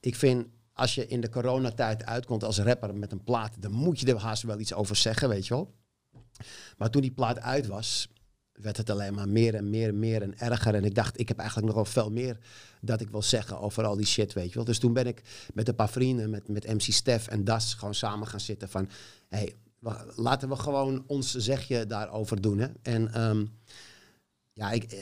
ik 0.00 0.16
vind, 0.16 0.46
als 0.72 0.94
je 0.94 1.06
in 1.06 1.20
de 1.20 1.28
coronatijd 1.28 2.04
uitkomt 2.04 2.44
als 2.44 2.58
rapper 2.58 2.94
met 2.94 3.12
een 3.12 3.24
plaat, 3.24 3.62
dan 3.62 3.72
moet 3.72 4.00
je 4.00 4.06
er 4.06 4.18
haast 4.18 4.42
wel 4.42 4.60
iets 4.60 4.74
over 4.74 4.96
zeggen, 4.96 5.28
weet 5.28 5.46
je 5.46 5.54
wel. 5.54 5.74
Maar 6.78 6.90
toen 6.90 7.02
die 7.02 7.12
plaat 7.12 7.40
uit 7.40 7.66
was, 7.66 8.08
werd 8.62 8.76
het 8.76 8.90
alleen 8.90 9.14
maar 9.14 9.28
meer 9.28 9.54
en 9.54 9.70
meer 9.70 9.88
en 9.88 9.98
meer 9.98 10.22
en 10.22 10.38
erger. 10.38 10.74
En 10.74 10.84
ik 10.84 10.94
dacht, 10.94 11.20
ik 11.20 11.28
heb 11.28 11.38
eigenlijk 11.38 11.66
nog 11.66 11.76
wel 11.76 11.92
veel 11.92 12.10
meer 12.10 12.38
dat 12.80 13.00
ik 13.00 13.10
wil 13.10 13.22
zeggen 13.22 13.60
over 13.60 13.84
al 13.84 13.96
die 13.96 14.06
shit, 14.06 14.32
weet 14.32 14.48
je 14.48 14.54
wel. 14.54 14.64
Dus 14.64 14.78
toen 14.78 14.92
ben 14.92 15.06
ik 15.06 15.22
met 15.54 15.68
een 15.68 15.74
paar 15.74 15.88
vrienden, 15.88 16.30
met, 16.30 16.48
met 16.48 16.66
MC 16.66 16.80
Stef 16.80 17.28
en 17.28 17.44
Das, 17.44 17.74
gewoon 17.74 17.94
samen 17.94 18.26
gaan 18.26 18.40
zitten 18.40 18.68
van... 18.68 18.88
Hey, 19.28 19.54
laten 20.16 20.48
we 20.48 20.56
gewoon 20.56 21.04
ons 21.06 21.34
zegje 21.34 21.86
daarover 21.86 22.40
doen, 22.40 22.58
hè. 22.58 22.66
En 22.82 23.12
ehm, 23.12 23.44
ja, 24.52 24.70
ik, 24.70 24.92
eh, 24.92 24.98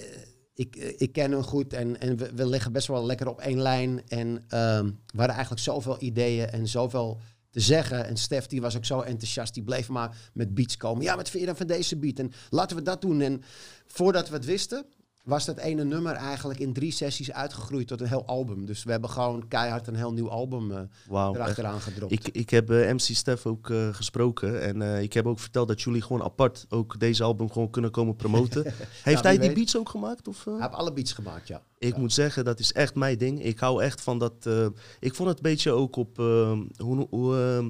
ik, 0.55 0.77
eh, 0.77 0.95
ik 1.01 1.13
ken 1.13 1.33
hem 1.33 1.43
goed 1.43 1.73
en, 1.73 2.01
en 2.01 2.17
we, 2.17 2.35
we 2.35 2.47
liggen 2.47 2.73
best 2.73 2.87
wel 2.87 3.07
lekker 3.07 3.29
op 3.29 3.41
één 3.41 3.61
lijn. 3.61 4.09
En 4.09 4.45
ehm 4.49 4.91
we 5.07 5.23
eigenlijk 5.23 5.61
zoveel 5.61 5.97
ideeën 5.99 6.51
en 6.51 6.69
zoveel 6.69 7.21
zeggen. 7.61 8.07
En 8.07 8.17
Stef 8.17 8.47
die 8.47 8.61
was 8.61 8.77
ook 8.77 8.85
zo 8.85 9.01
enthousiast, 9.01 9.55
die 9.55 9.63
bleef 9.63 9.89
maar 9.89 10.17
met 10.33 10.55
beats 10.55 10.77
komen. 10.77 11.03
Ja, 11.03 11.17
wat 11.17 11.31
vind 11.31 11.41
je 11.41 11.49
dan 11.49 11.57
van 11.57 11.67
deze 11.67 11.97
beat? 11.97 12.19
En 12.19 12.33
laten 12.51 12.77
we 12.77 12.83
dat 12.83 13.01
doen. 13.01 13.21
En 13.21 13.43
voordat 13.87 14.29
we 14.29 14.35
het 14.35 14.45
wisten, 14.45 14.85
was 15.29 15.45
dat 15.45 15.59
ene 15.59 15.85
nummer 15.85 16.13
eigenlijk 16.15 16.59
in 16.61 16.73
drie 16.73 16.93
sessies 16.93 17.33
uitgegroeid 17.33 17.87
tot 17.89 18.01
een 18.01 18.07
heel 18.07 18.27
album. 18.27 18.67
Dus 18.67 18.85
we 18.85 18.91
hebben 18.91 19.11
gewoon 19.11 19.49
keihard 19.49 19.87
een 19.87 19.95
heel 19.97 20.13
nieuw 20.13 20.31
album 20.31 20.71
eh 20.73 20.81
Wauw. 21.09 21.31
echt. 21.35 21.41
erachteraan 21.43 21.81
gedropt. 21.81 22.13
Ik, 22.13 22.29
ik 22.29 22.51
heb 22.51 22.71
eh, 22.71 22.93
MC 22.93 23.01
Stef 23.01 23.47
ook 23.47 23.71
eh, 23.71 23.89
gesproken 23.95 24.63
en 24.63 24.83
eh, 24.83 25.03
ik 25.03 25.13
heb 25.13 25.27
ook 25.27 25.39
verteld 25.39 25.69
dat 25.69 25.81
jullie 25.83 26.03
gewoon 26.03 26.23
apart 26.23 26.67
ook 26.69 27.01
deze 27.01 27.23
album 27.25 27.51
gewoon 27.53 27.71
kunnen 27.71 27.91
komen 27.91 28.17
promoten. 28.17 28.63
Heeft 29.03 29.23
hij 29.23 29.39
die 29.39 29.47
weet. 29.47 29.55
beats 29.57 29.77
ook 29.77 29.89
gemaakt? 29.89 30.29
Of, 30.29 30.47
eh? 30.47 30.53
Hij 30.53 30.63
heeft 30.63 30.75
alle 30.75 30.93
beats 30.93 31.13
gemaakt, 31.13 31.49
ja. 31.49 31.63
Ik 31.79 31.95
Ja. 31.95 32.01
moet 32.01 32.13
zeggen, 32.13 32.45
dat 32.45 32.59
is 32.59 32.73
echt 32.73 32.95
mijn 32.95 33.19
ding. 33.19 33.45
Ik 33.45 33.59
hou 33.59 33.83
echt 33.83 34.01
van 34.01 34.19
dat. 34.19 34.47
eh, 34.47 34.67
ik 35.01 35.15
vond 35.15 35.29
het 35.29 35.37
een 35.39 35.43
beetje 35.51 35.71
ook 35.73 35.97
op. 35.97 36.19
eh, 36.19 36.59
hoe, 36.77 37.07
hoe, 37.11 37.37
eh, 37.37 37.67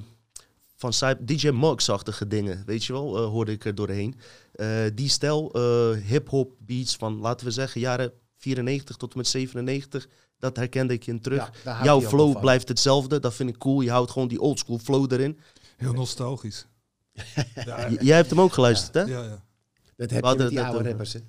van 0.79 1.17
DJ 1.21 1.49
Muggs-achtige 1.49 2.27
dingen, 2.27 2.63
weet 2.67 2.85
je 2.85 2.93
wel, 2.93 3.17
eh, 3.17 3.25
hoorde 3.25 3.53
ik 3.53 3.65
er 3.65 3.75
doorheen. 3.75 4.21
Eh, 4.53 4.69
die 4.95 5.09
stijl, 5.09 5.53
eh, 5.53 5.91
hip-hop 6.07 6.53
beats 6.59 6.97
van, 6.97 7.19
laten 7.19 7.47
we 7.47 7.53
zeggen, 7.53 7.81
jaren 7.81 8.13
94 8.37 8.97
tot 8.97 9.13
en 9.13 9.19
met 9.19 9.29
97, 9.29 10.09
dat 10.39 10.57
herkende 10.57 10.93
ik 10.93 11.07
in 11.07 11.21
terug. 11.21 11.51
Ja, 11.65 11.85
Jouw 11.85 12.01
flow 12.01 12.41
blijft 12.41 12.69
hetzelfde, 12.69 13.21
dat 13.21 13.35
vind 13.35 13.49
ik 13.49 13.59
cool. 13.59 13.81
Je 13.81 13.91
houdt 13.91 14.11
gewoon 14.11 14.29
die 14.29 14.41
oldschool 14.41 14.79
flow 14.79 15.13
erin. 15.13 15.39
Heel 15.77 15.93
nostalgisch. 15.93 16.67
ja, 17.65 17.91
jij 17.91 18.17
hebt 18.17 18.31
hem 18.31 18.41
ook 18.41 18.53
geluisterd, 18.53 18.95
hè? 18.95 19.01
ja, 19.13 19.23
ja. 19.23 19.47
Dat 19.97 20.11
heb 20.11 20.25
je 20.25 20.37
met 20.37 20.49
die 20.49 20.59
het 20.59 20.67
oude 20.67 20.89
rappers, 20.89 21.13
hè. 21.13 21.21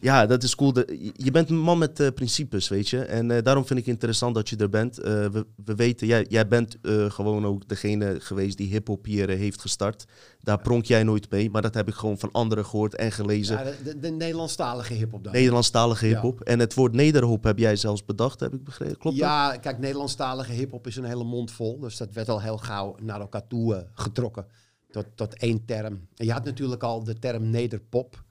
Ja, 0.00 0.26
dat 0.26 0.42
is 0.42 0.54
cool. 0.54 0.72
Je 1.12 1.30
bent 1.32 1.50
een 1.50 1.58
man 1.58 1.78
met 1.78 2.00
eh, 2.00 2.08
principes, 2.14 2.68
weet 2.68 2.88
je. 2.88 3.04
En 3.04 3.30
eh, 3.30 3.42
daarom 3.42 3.66
vind 3.66 3.78
ik 3.80 3.86
interessant 3.86 4.34
dat 4.34 4.48
je 4.48 4.56
er 4.56 4.68
bent. 4.68 4.98
Eh, 4.98 5.26
we, 5.26 5.46
we 5.64 5.74
weten, 5.74 6.06
jij, 6.06 6.26
jij 6.28 6.48
bent 6.48 6.76
gewoon 7.08 7.46
ook 7.46 7.68
degene 7.68 8.16
geweest 8.20 8.56
die 8.56 8.68
hip-hop 8.68 9.04
hier 9.04 9.28
heeft 9.28 9.60
gestart. 9.60 10.04
Daar 10.40 10.58
pronk 10.60 10.84
jij 10.84 11.02
nooit 11.02 11.30
mee, 11.30 11.50
maar 11.50 11.62
dat 11.62 11.74
heb 11.74 11.88
ik 11.88 11.94
gewoon 11.94 12.18
van 12.18 12.32
anderen 12.32 12.64
gehoord 12.64 12.94
en 12.94 13.12
gelezen. 13.12 13.56
Ja, 13.58 13.64
de, 13.64 13.76
de, 13.84 13.98
de 13.98 14.10
Nederlandstalige 14.10 14.94
hip-hop 14.94 15.24
dan. 15.24 15.32
Nederlandstalige 15.32 16.06
Ja. 16.06 16.12
hip-hop. 16.12 16.40
En 16.40 16.58
het 16.58 16.74
woord 16.74 16.92
nederhop 16.92 17.44
heb 17.44 17.58
jij 17.58 17.76
zelfs 17.76 18.04
bedacht, 18.04 18.40
heb 18.40 18.54
ik 18.54 18.64
begrepen. 18.64 18.98
Klopt 18.98 19.18
dat? 19.18 19.26
Ja, 19.26 19.56
kijk, 19.56 19.78
Nederlandstalige 19.78 20.52
hip-hop 20.52 20.86
is 20.86 20.96
een 20.96 21.04
hele 21.04 21.24
mond 21.24 21.50
vol. 21.50 21.78
Dus 21.78 21.96
dat 21.96 22.12
werd 22.12 22.28
al 22.28 22.42
heel 22.42 22.58
gauw 22.58 22.96
naar 23.02 23.20
elkaar 23.20 23.46
toe 23.46 23.86
getrokken. 23.94 24.46
Tot, 24.90 25.06
tot 25.14 25.34
één 25.34 25.64
term. 25.64 26.08
En 26.16 26.26
je 26.26 26.32
had 26.32 26.44
natuurlijk 26.44 26.82
al 26.82 27.04
de 27.04 27.18
term 27.18 27.50
nederpop. 27.50 28.24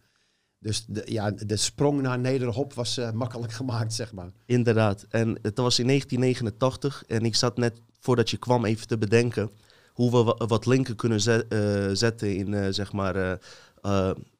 Dus 0.67 0.85
de, 0.87 1.01
ja, 1.05 1.31
de 1.31 1.55
sprong 1.57 2.01
naar 2.01 2.19
nederhop 2.19 2.73
was 2.73 2.97
eh, 2.97 3.11
makkelijk 3.11 3.51
gemaakt, 3.61 3.93
zeg 3.93 4.13
maar. 4.13 4.29
Inderdaad. 4.45 5.05
En 5.09 5.27
het 5.41 5.57
was 5.57 5.79
in 5.79 5.87
1989 5.87 7.03
en 7.07 7.25
ik 7.25 7.35
zat 7.35 7.57
net 7.57 7.81
voordat 7.99 8.29
je 8.29 8.37
kwam 8.37 8.65
even 8.65 8.87
te 8.87 8.97
bedenken 8.97 9.51
hoe 9.93 10.11
we 10.11 10.23
wa- 10.23 10.45
wat 10.47 10.65
linken 10.65 10.95
kunnen 10.95 11.19
eh, 11.49 11.89
zetten 11.93 12.35
in 12.35 12.53
eh, 12.53 12.67
zeg 12.69 12.91
maar. 12.93 13.15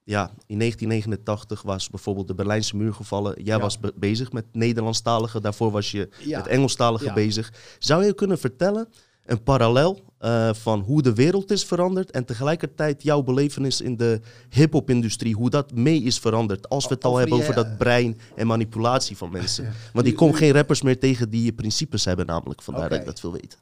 ja, 0.03 0.31
in 0.45 0.59
1989 0.59 1.61
was 1.61 1.89
bijvoorbeeld 1.89 2.27
de 2.27 2.33
Berlijnse 2.35 2.75
muur 2.77 2.93
gevallen. 2.93 3.43
Jij 3.43 3.55
Ja. 3.55 3.61
was 3.61 3.79
be- 3.79 3.93
bezig 3.95 4.31
met 4.31 4.45
Nederlandstalige, 4.51 5.41
daarvoor 5.41 5.71
was 5.71 5.91
je 5.91 6.09
Ja. 6.23 6.37
met 6.37 6.47
Engelstalige 6.47 7.05
Ja. 7.05 7.13
bezig. 7.13 7.53
Zou 7.79 8.05
je 8.05 8.13
kunnen 8.13 8.37
vertellen, 8.39 8.87
een 9.27 9.43
parallel 9.43 10.05
eh, 10.17 10.53
van 10.53 10.79
hoe 10.79 11.01
de 11.01 11.13
wereld 11.13 11.51
is 11.51 11.65
veranderd 11.65 12.11
en 12.11 12.25
tegelijkertijd 12.25 13.03
jouw 13.03 13.21
belevenis 13.21 13.81
in 13.81 13.97
de 13.97 14.21
hip-hop-industrie, 14.49 15.35
hoe 15.35 15.49
dat 15.49 15.73
mee 15.73 16.01
is 16.01 16.19
veranderd. 16.19 16.69
Als 16.69 16.87
we 16.87 16.93
het 16.93 17.03
al 17.03 17.09
Over 17.09 17.21
hebben 17.21 17.39
die, 17.39 17.49
over 17.49 17.63
eh, 17.63 17.69
dat 17.69 17.77
brein 17.77 18.19
en 18.35 18.47
manipulatie 18.47 19.17
van 19.17 19.31
mensen. 19.31 19.73
Want 19.93 20.07
ik 20.07 20.15
kom 20.15 20.33
geen 20.33 20.51
rappers 20.51 20.81
meer 20.81 20.99
tegen 20.99 21.29
die 21.29 21.53
principes 21.53 22.05
hebben, 22.05 22.25
namelijk. 22.25 22.61
Vandaar 22.61 22.89
dat 22.89 22.99
ik 22.99 23.05
dat 23.05 23.21
wil 23.21 23.31
weten. 23.31 23.59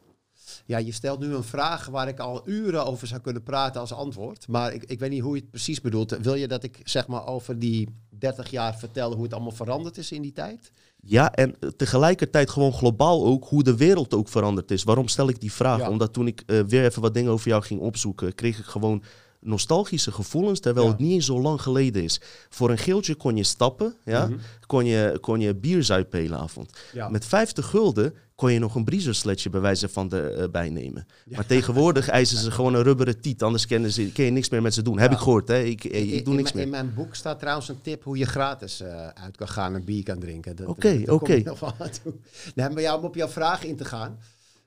Ja, 0.66 0.78
je 0.78 0.92
stelt 0.92 1.20
nu 1.20 1.34
een 1.34 1.44
vraag 1.44 1.86
waar 1.86 2.08
ik 2.08 2.20
al 2.20 2.42
uren 2.46 2.86
over 2.86 3.08
zou 3.08 3.22
kunnen 3.22 3.44
praten 3.44 3.82
als 3.82 3.94
antwoord. 3.94 4.48
Maar 4.48 4.74
ik, 4.74 4.84
ik 4.84 5.00
weet 5.00 5.10
niet 5.10 5.22
hoe 5.22 5.36
je 5.36 5.42
het 5.42 5.52
precies 5.52 5.82
bedoelt. 5.82 6.18
Wil 6.22 6.36
je 6.36 6.48
dat 6.48 6.64
ik 6.64 6.80
zeg 6.84 7.08
maar 7.08 7.28
over 7.28 7.60
die 7.60 7.90
30 8.10 8.52
jaar 8.52 8.78
vertel 8.78 9.14
hoe 9.14 9.24
het 9.24 9.34
allemaal 9.34 9.52
veranderd 9.52 9.98
is 9.98 10.12
in 10.12 10.22
die 10.22 10.34
tijd? 10.34 10.72
Ja, 11.08 11.32
en 11.32 11.56
tegelijkertijd 11.78 12.50
gewoon 12.50 12.74
globaal 12.74 13.26
ook 13.26 13.46
hoe 13.48 13.64
de 13.64 13.76
wereld 13.76 14.14
ook 14.14 14.30
veranderd 14.30 14.72
is. 14.72 14.84
Waarom 14.84 15.08
stel 15.08 15.30
ik 15.30 15.40
die 15.40 15.52
vraag? 15.52 15.80
Ja. 15.80 15.90
Omdat 15.90 16.14
toen 16.14 16.28
ik 16.28 16.44
eh, 16.46 16.60
weer 16.60 16.86
even 16.86 17.02
wat 17.02 17.14
dingen 17.14 17.32
over 17.32 17.48
jou 17.48 17.64
ging 17.64 17.80
opzoeken, 17.80 18.36
kreeg 18.36 18.60
ik 18.60 18.66
gewoon 18.66 19.04
nostalgische 19.46 20.12
gevoelens, 20.12 20.60
terwijl 20.60 20.86
Ja. 20.86 20.92
het 20.92 21.02
niet 21.02 21.12
eens 21.12 21.26
zo 21.26 21.42
lang 21.42 21.62
geleden 21.62 22.04
is. 22.04 22.22
Voor 22.50 22.70
een 22.70 22.78
geeltje 22.78 23.16
kon 23.16 23.36
je 23.38 23.44
stappen, 23.44 23.96
ja? 24.06 24.26
Mhm. 24.28 24.38
kon, 24.68 24.86
je, 24.86 25.18
kon 25.22 25.40
je 25.40 25.56
bier 25.56 25.84
zuipen 25.84 26.20
de 26.20 26.26
hele 26.26 26.38
avond. 26.38 26.72
Ja. 26.94 27.10
Met 27.10 27.26
50 27.26 27.66
gulden 27.66 28.14
kon 28.36 28.54
je 28.54 28.60
nog 28.60 28.76
een 28.76 28.84
briezersledje 28.84 29.50
bij 29.50 29.60
wijze 29.62 29.90
van 29.90 30.12
erbij 30.12 30.70
nemen. 30.70 31.06
Maar 31.26 31.46
tegenwoordig 31.46 32.10
eisen 32.10 32.38
ze 32.38 32.52
gewoon 32.58 32.74
een 32.74 32.84
rubberen 32.84 33.22
tiet, 33.22 33.44
anders 33.44 33.66
kennen 33.68 33.92
ze, 33.92 34.12
kun 34.12 34.26
je 34.26 34.32
niks 34.32 34.50
meer 34.50 34.62
met 34.62 34.74
ze 34.74 34.82
doen. 34.82 35.00
Heb 35.00 35.12
ik 35.12 35.18
gehoord, 35.18 35.48
hè? 35.48 35.60
Ik, 35.60 35.84
eh, 35.84 36.14
ik 36.14 36.26
doe 36.26 36.34
in, 36.34 36.40
niks 36.40 36.54
meer. 36.54 36.64
In 36.64 36.70
mijn 36.70 36.94
boek 36.94 37.16
staat 37.16 37.40
trouwens 37.40 37.70
een 37.70 37.82
tip 37.82 38.04
hoe 38.04 38.18
je 38.18 38.26
gratis 38.26 38.82
eh, 38.82 39.08
uit 39.08 39.38
kan 39.38 39.48
gaan 39.48 39.76
en 39.76 39.84
bier 39.84 40.04
kan 40.04 40.20
drinken. 40.20 40.68
Oké, 40.68 41.02
oké. 41.06 41.44
aan 41.80 41.90
toe. 42.04 42.14
Nee, 42.56 42.70
maar 42.70 42.82
ja, 42.82 42.98
om 42.98 43.04
op 43.04 43.16
jouw 43.16 43.28
vraag 43.28 43.64
in 43.64 43.76
te 43.76 43.86
gaan. 43.86 44.20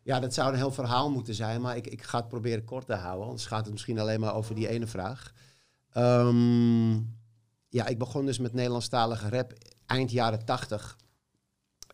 Ja, 0.09 0.21
dat 0.21 0.35
zou 0.35 0.50
een 0.50 0.57
heel 0.57 0.73
verhaal 0.73 1.11
moeten 1.11 1.35
zijn, 1.35 1.61
maar 1.61 1.77
ik, 1.77 1.87
ik 1.87 2.03
ga 2.03 2.19
het 2.19 2.29
proberen 2.29 2.65
kort 2.65 2.87
te 2.87 2.95
houden. 2.95 3.27
Anders 3.27 3.47
gaat 3.47 3.65
het 3.65 3.73
misschien 3.73 3.99
alleen 3.99 4.21
maar 4.21 4.35
over 4.35 4.55
die 4.55 4.69
ene 4.69 4.87
vraag. 4.87 5.33
Ehm, 5.93 6.93
ja, 7.69 7.87
ik 7.87 7.99
begon 7.99 8.27
dus 8.27 8.38
met 8.38 8.53
Nederlandstalige 8.53 9.29
rap 9.29 9.53
eind 9.87 10.11
jaren 10.11 10.45
tachtig. 10.45 10.97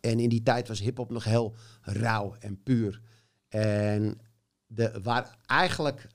En 0.01 0.19
in 0.19 0.29
die 0.29 0.43
tijd 0.43 0.67
was 0.67 0.79
hip-hop 0.79 1.09
nog 1.09 1.23
heel 1.23 1.55
rauw 1.81 2.35
en 2.39 2.63
puur. 2.63 3.01
En 3.47 4.19
de, 4.67 4.99
waar 5.03 5.37
eigenlijk 5.45 6.07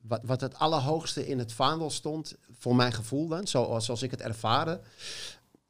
wat, 0.00 0.20
wat 0.24 0.40
het 0.40 0.54
allerhoogste 0.54 1.26
in 1.26 1.38
het 1.38 1.52
vaandel 1.52 1.90
stond, 1.90 2.36
voor 2.50 2.76
mijn 2.76 2.92
gevoel 2.92 3.28
dan, 3.28 3.46
zoals, 3.46 3.84
zoals 3.84 4.02
ik 4.02 4.10
het 4.10 4.20
ervaren, 4.20 4.80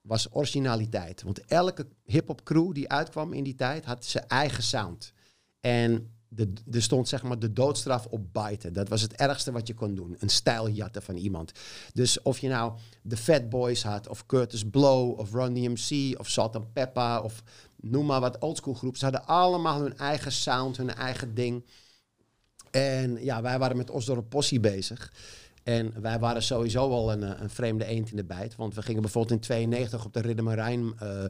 was 0.00 0.34
originaliteit. 0.34 1.22
Want 1.22 1.44
elke 1.44 1.86
hip-hop 2.04 2.42
crew 2.42 2.72
die 2.74 2.88
uitkwam 2.88 3.32
in 3.32 3.44
die 3.44 3.54
tijd 3.54 3.84
had 3.84 4.04
zijn 4.04 4.28
eigen 4.28 4.62
sound. 4.62 5.12
En 5.68 6.10
er 6.70 6.82
stond 6.82 7.08
zeg 7.08 7.22
maar 7.22 7.38
de 7.38 7.52
doodstraf 7.52 8.06
op 8.06 8.32
bijten. 8.32 8.72
Dat 8.72 8.88
was 8.88 9.02
het 9.02 9.12
ergste 9.12 9.52
wat 9.52 9.66
je 9.66 9.74
kon 9.74 9.94
doen. 9.94 10.16
Een 10.18 10.28
stijl 10.28 10.68
jatten 10.68 11.02
van 11.02 11.16
iemand. 11.16 11.52
Dus 11.92 12.22
of 12.22 12.38
je 12.38 12.48
nou 12.48 12.72
de 13.02 13.16
Fat 13.16 13.48
Boys 13.48 13.82
had, 13.82 14.08
of 14.08 14.26
Curtis 14.26 14.64
Blow, 14.70 15.18
of 15.18 15.32
Run 15.32 15.54
DMC, 15.54 16.18
of 16.18 16.28
Salt 16.28 16.56
and 16.56 16.72
Peppa, 16.72 17.20
of 17.20 17.42
noem 17.76 18.06
maar 18.06 18.20
wat 18.20 18.38
oldschool 18.38 18.74
groepen. 18.74 18.98
Ze 18.98 19.04
hadden 19.04 19.26
allemaal 19.26 19.80
hun 19.80 19.96
eigen 19.96 20.32
sound, 20.32 20.76
hun 20.76 20.94
eigen 20.94 21.34
ding. 21.34 21.64
En 22.70 23.24
ja, 23.24 23.42
wij 23.42 23.58
waren 23.58 23.76
met 23.76 23.90
Osdorp 23.90 24.28
Possie 24.28 24.60
bezig. 24.60 25.12
En 25.62 26.00
wij 26.00 26.18
waren 26.18 26.42
sowieso 26.42 26.90
al 26.90 27.12
een, 27.12 27.22
eh, 27.22 27.40
een 27.40 27.50
vreemde 27.50 27.84
eend 27.84 28.10
in 28.10 28.16
de 28.16 28.24
bijt. 28.24 28.56
Want 28.56 28.74
we 28.74 28.82
gingen 28.82 29.02
bijvoorbeeld 29.02 29.34
in 29.34 29.46
92 29.46 30.04
op 30.04 30.12
de 30.12 30.20
Riddim 30.20 30.50
Rijn 30.50 30.92
eh 30.98 31.24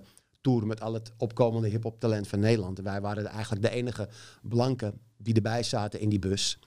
tour 0.48 0.66
met 0.66 0.80
al 0.80 0.94
het 0.94 1.12
opkomende 1.16 1.68
hip-hop 1.68 2.00
talent 2.00 2.28
van 2.28 2.40
Nederland. 2.40 2.78
Wij 2.78 3.00
waren 3.00 3.26
eigenlijk 3.26 3.62
de 3.62 3.70
enige 3.70 4.08
blanken 4.42 5.00
die 5.16 5.34
erbij 5.34 5.62
zaten 5.62 6.00
in 6.00 6.08
die 6.08 6.18
bus. 6.18 6.58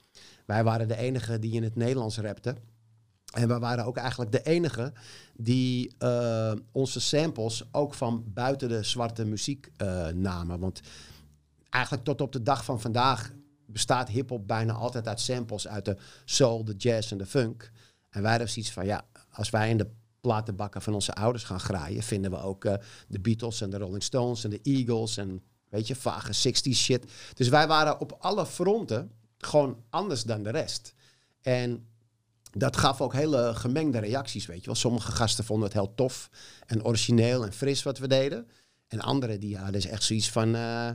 Wij 0.46 0.64
waren 0.64 0.88
de 0.88 0.98
enige 0.98 1.40
die 1.40 1.54
in 1.54 1.64
het 1.64 1.76
Nederlands 1.76 2.18
rapten. 2.18 2.58
En 3.34 3.48
we 3.48 3.60
waren 3.60 3.86
ook 3.86 3.98
eigenlijk 3.98 4.32
de 4.32 4.44
enige 4.44 4.94
die 5.36 5.96
eh, 5.98 6.54
onze 6.72 7.00
samples 7.00 7.64
ook 7.72 7.94
van 7.94 8.24
buiten 8.28 8.70
de 8.70 8.84
zwarte 8.84 9.26
muziek 9.26 9.72
eh, 9.78 10.08
namen. 10.08 10.60
Want 10.60 10.82
eigenlijk 11.70 12.04
tot 12.04 12.22
op 12.22 12.32
de 12.32 12.42
dag 12.42 12.66
van 12.66 12.82
vandaag 12.82 13.32
bestaat 13.66 14.10
hip-hop 14.10 14.48
bijna 14.48 14.74
altijd 14.74 15.08
uit 15.08 15.20
samples 15.20 15.68
uit 15.68 15.86
de 15.86 15.98
soul, 16.26 16.66
de 16.66 16.76
jazz 16.76 17.12
en 17.12 17.18
de 17.18 17.26
funk. 17.26 17.72
En 18.10 18.22
wij 18.22 18.32
hadden 18.32 18.50
zoiets 18.50 18.72
van, 18.72 18.86
ja, 18.86 19.06
als 19.32 19.50
wij 19.50 19.70
in 19.70 19.78
de 19.78 19.88
platenbakken 20.22 20.82
van 20.82 20.94
onze 20.94 21.14
ouders 21.14 21.44
gaan 21.44 21.60
graaien, 21.60 22.04
vinden 22.04 22.32
we 22.32 22.38
ook 22.38 22.66
eh, 22.66 22.74
de 23.08 23.20
Beatles 23.20 23.62
en 23.62 23.70
de 23.70 23.78
Rolling 23.78 24.04
Stones 24.04 24.44
en 24.44 24.50
de 24.50 24.60
Eagles 24.64 25.18
en 25.18 25.44
weet 25.70 25.88
je, 25.88 25.96
vage 25.96 26.54
60s 26.54 26.78
shit. 26.78 27.12
Dus 27.34 27.48
wij 27.48 27.68
waren 27.68 28.00
op 28.00 28.18
alle 28.20 28.46
fronten 28.46 29.12
gewoon 29.38 29.84
anders 29.90 30.24
dan 30.24 30.44
de 30.44 30.50
rest. 30.50 30.94
En 31.42 31.86
dat 32.52 32.78
gaf 32.78 33.02
ook 33.02 33.14
hele 33.14 33.52
gemengde 33.56 34.00
reacties, 34.00 34.46
weet 34.46 34.60
je 34.60 34.66
wel. 34.66 34.76
Sommige 34.76 35.12
gasten 35.12 35.44
vonden 35.44 35.66
het 35.66 35.78
heel 35.78 35.94
tof 35.96 36.30
en 36.66 36.84
origineel 36.84 37.46
en 37.46 37.54
fris 37.54 37.84
wat 37.84 37.98
we 37.98 38.08
deden. 38.08 38.48
En 38.88 39.00
anderen 39.00 39.40
die 39.40 39.56
hadden 39.56 39.74
dus 39.74 39.86
echt 39.86 40.04
zoiets 40.04 40.30
van... 40.30 40.56
eh, 40.56 40.90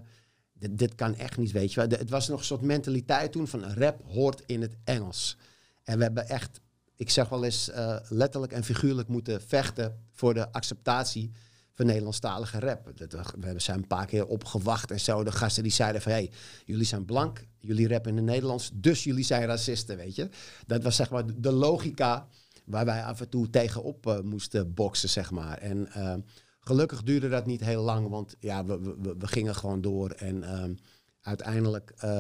dit, 0.58 0.78
dit 0.78 0.94
kan 0.94 1.14
echt 1.14 1.36
niet, 1.36 1.52
weet 1.52 1.72
je 1.72 1.80
wel. 1.80 1.98
Het 1.98 2.10
was 2.10 2.28
nog 2.28 2.38
een 2.38 2.44
soort 2.44 2.60
mentaliteit 2.60 3.32
toen 3.32 3.48
van 3.48 3.64
rap 3.64 4.02
hoort 4.06 4.42
in 4.46 4.62
het 4.62 4.76
Engels. 4.84 5.36
En 5.82 5.96
we 5.96 6.02
hebben 6.02 6.28
echt, 6.28 6.60
ik 6.96 7.10
zeg 7.10 7.28
wel 7.28 7.44
eens 7.44 7.70
eh, 7.70 7.96
letterlijk 8.08 8.52
en 8.52 8.64
figuurlijk 8.64 9.08
moeten 9.08 9.40
vechten 9.42 10.04
voor 10.12 10.34
de 10.34 10.52
acceptatie 10.52 11.30
van 11.72 11.86
Nederlandstalige 11.86 12.58
rap. 12.58 12.92
Dat, 12.94 13.12
we 13.40 13.60
zijn 13.60 13.78
een 13.78 13.86
paar 13.86 14.06
keer 14.06 14.26
opgewacht 14.26 14.90
en 14.90 15.00
zo. 15.00 15.24
De 15.24 15.32
gasten 15.32 15.62
die 15.62 15.72
zeiden 15.72 16.02
van, 16.02 16.12
hey, 16.12 16.30
jullie 16.64 16.84
zijn 16.84 17.04
blank, 17.04 17.46
jullie 17.58 17.88
rappen 17.88 18.10
in 18.10 18.16
het 18.16 18.26
Nederlands, 18.26 18.70
dus 18.74 19.04
jullie 19.04 19.24
zijn 19.24 19.46
racisten, 19.46 19.96
weet 19.96 20.14
je. 20.14 20.28
Dat 20.66 20.82
was 20.82 20.96
zeg 20.96 21.10
maar 21.10 21.40
de- 21.40 21.52
logica 21.52 22.26
waar 22.64 22.84
wij 22.84 23.04
af 23.04 23.20
en 23.20 23.28
toe 23.28 23.50
tegenop 23.50 24.06
eh, 24.06 24.20
moesten 24.20 24.74
boksen, 24.74 25.08
zeg 25.08 25.30
maar. 25.30 25.58
En 25.58 25.92
eh, 25.92 26.14
gelukkig 26.60 27.02
duurde 27.02 27.28
dat 27.28 27.46
niet 27.46 27.60
heel 27.64 27.82
lang, 27.82 28.08
want 28.08 28.36
ja, 28.40 28.64
we- 28.64 29.14
we 29.18 29.26
gingen 29.26 29.54
gewoon 29.54 29.80
door. 29.80 30.10
En 30.10 30.42
ehm, 30.42 30.74
uiteindelijk, 31.20 31.92
eh, 31.96 32.10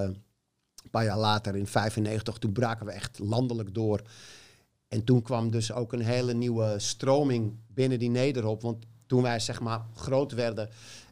een 0.84 0.90
paar 0.90 1.04
jaar 1.04 1.18
later, 1.18 1.56
in 1.56 1.66
95, 1.66 2.38
toen 2.38 2.52
braken 2.52 2.86
we 2.86 2.92
echt 2.92 3.18
landelijk 3.18 3.74
door. 3.74 4.00
En 4.96 5.04
toen 5.04 5.22
kwam 5.22 5.50
dus 5.50 5.72
ook 5.72 5.92
een 5.92 6.00
hele 6.00 6.34
nieuwe 6.34 6.74
stroming 6.76 7.52
binnen 7.68 7.98
die 7.98 8.10
nederop. 8.10 8.62
Want 8.62 8.84
toen 9.06 9.22
wij 9.22 9.40
zeg 9.40 9.60
maar 9.60 9.86
groot 9.94 10.32
werden 10.32 10.68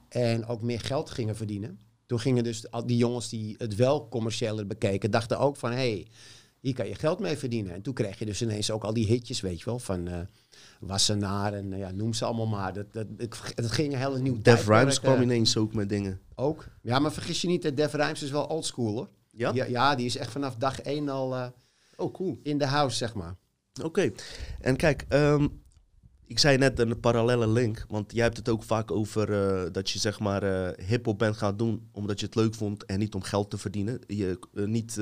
en 0.08 0.46
ook 0.46 0.62
meer 0.62 0.80
geld 0.80 1.10
gingen 1.10 1.36
verdienen. 1.36 1.78
Toen 2.06 2.20
gingen 2.20 2.44
dus 2.44 2.70
al 2.70 2.86
die 2.86 2.96
jongens 2.96 3.28
die 3.28 3.54
het 3.58 3.74
wel 3.74 4.08
commerciëler 4.08 4.66
bekeken, 4.66 5.10
dachten 5.10 5.38
ook 5.38 5.56
van 5.56 5.70
hé, 5.70 5.76
hey, 5.76 6.06
hier 6.60 6.74
kan 6.74 6.88
je 6.88 6.94
geld 6.94 7.18
mee 7.18 7.36
verdienen. 7.36 7.74
En 7.74 7.82
toen 7.82 7.94
kreeg 7.94 8.18
je 8.18 8.24
dus 8.24 8.42
ineens 8.42 8.70
ook 8.70 8.84
al 8.84 8.94
die 8.94 9.06
hitjes, 9.06 9.40
weet 9.40 9.58
je 9.58 9.64
wel, 9.64 9.78
van 9.78 10.08
eh 10.08 10.20
Wassenaar 10.80 11.52
en 11.52 11.72
eh, 11.72 11.78
ja, 11.78 11.90
noem 11.90 12.12
ze 12.12 12.24
allemaal 12.24 12.46
maar. 12.46 12.72
Dat, 12.72 12.92
dat, 12.92 13.06
het, 13.16 13.38
het 13.54 13.70
ging 13.70 13.92
een 13.92 13.98
hele 13.98 14.18
nieuw 14.18 14.42
Def 14.42 14.66
Rhymes 14.68 15.00
kwam 15.00 15.16
eh, 15.16 15.22
ineens 15.22 15.56
ook 15.56 15.74
met 15.74 15.88
dingen. 15.88 16.20
Ook. 16.34 16.66
Ja, 16.82 16.98
maar 16.98 17.12
vergis 17.12 17.40
je 17.40 17.48
niet, 17.48 17.64
eh, 17.64 17.76
Def 17.76 17.92
Rhymes 17.92 18.22
is 18.22 18.30
wel 18.30 18.46
oldschool 18.46 18.92
hoor. 18.92 19.08
Ja? 19.30 19.50
Ja, 19.54 19.64
ja, 19.64 19.94
die 19.94 20.06
is 20.06 20.16
echt 20.16 20.30
vanaf 20.30 20.56
dag 20.56 20.80
één 20.80 21.08
al 21.08 21.52
Oh, 21.96 22.12
cool. 22.12 22.40
in 22.42 22.58
de 22.58 22.66
house, 22.66 22.96
zeg 22.96 23.14
maar. 23.14 23.36
Oké. 23.82 24.10
En 24.60 24.76
kijk, 24.76 25.04
ehm, 25.08 25.46
ik 26.26 26.38
zei 26.38 26.58
net 26.58 26.78
een 26.78 27.00
parallele 27.00 27.48
link. 27.48 27.84
Want 27.88 28.12
jij 28.12 28.22
hebt 28.24 28.36
het 28.36 28.48
ook 28.48 28.62
vaak 28.62 28.90
over 28.90 29.32
eh, 29.32 29.72
dat 29.72 29.90
je 29.90 29.98
zeg 29.98 30.20
maar 30.20 30.42
eh 30.42 30.86
hip-hop 30.86 31.18
bent 31.18 31.36
gaan 31.36 31.56
doen 31.56 31.88
omdat 31.92 32.20
je 32.20 32.26
het 32.26 32.34
leuk 32.34 32.54
vond 32.54 32.84
en 32.84 32.98
niet 32.98 33.14
om 33.14 33.22
geld 33.22 33.50
te 33.50 33.58
verdienen. 33.58 33.98
Je, 34.06 34.38
eh, 34.54 34.64
niet, 34.64 35.00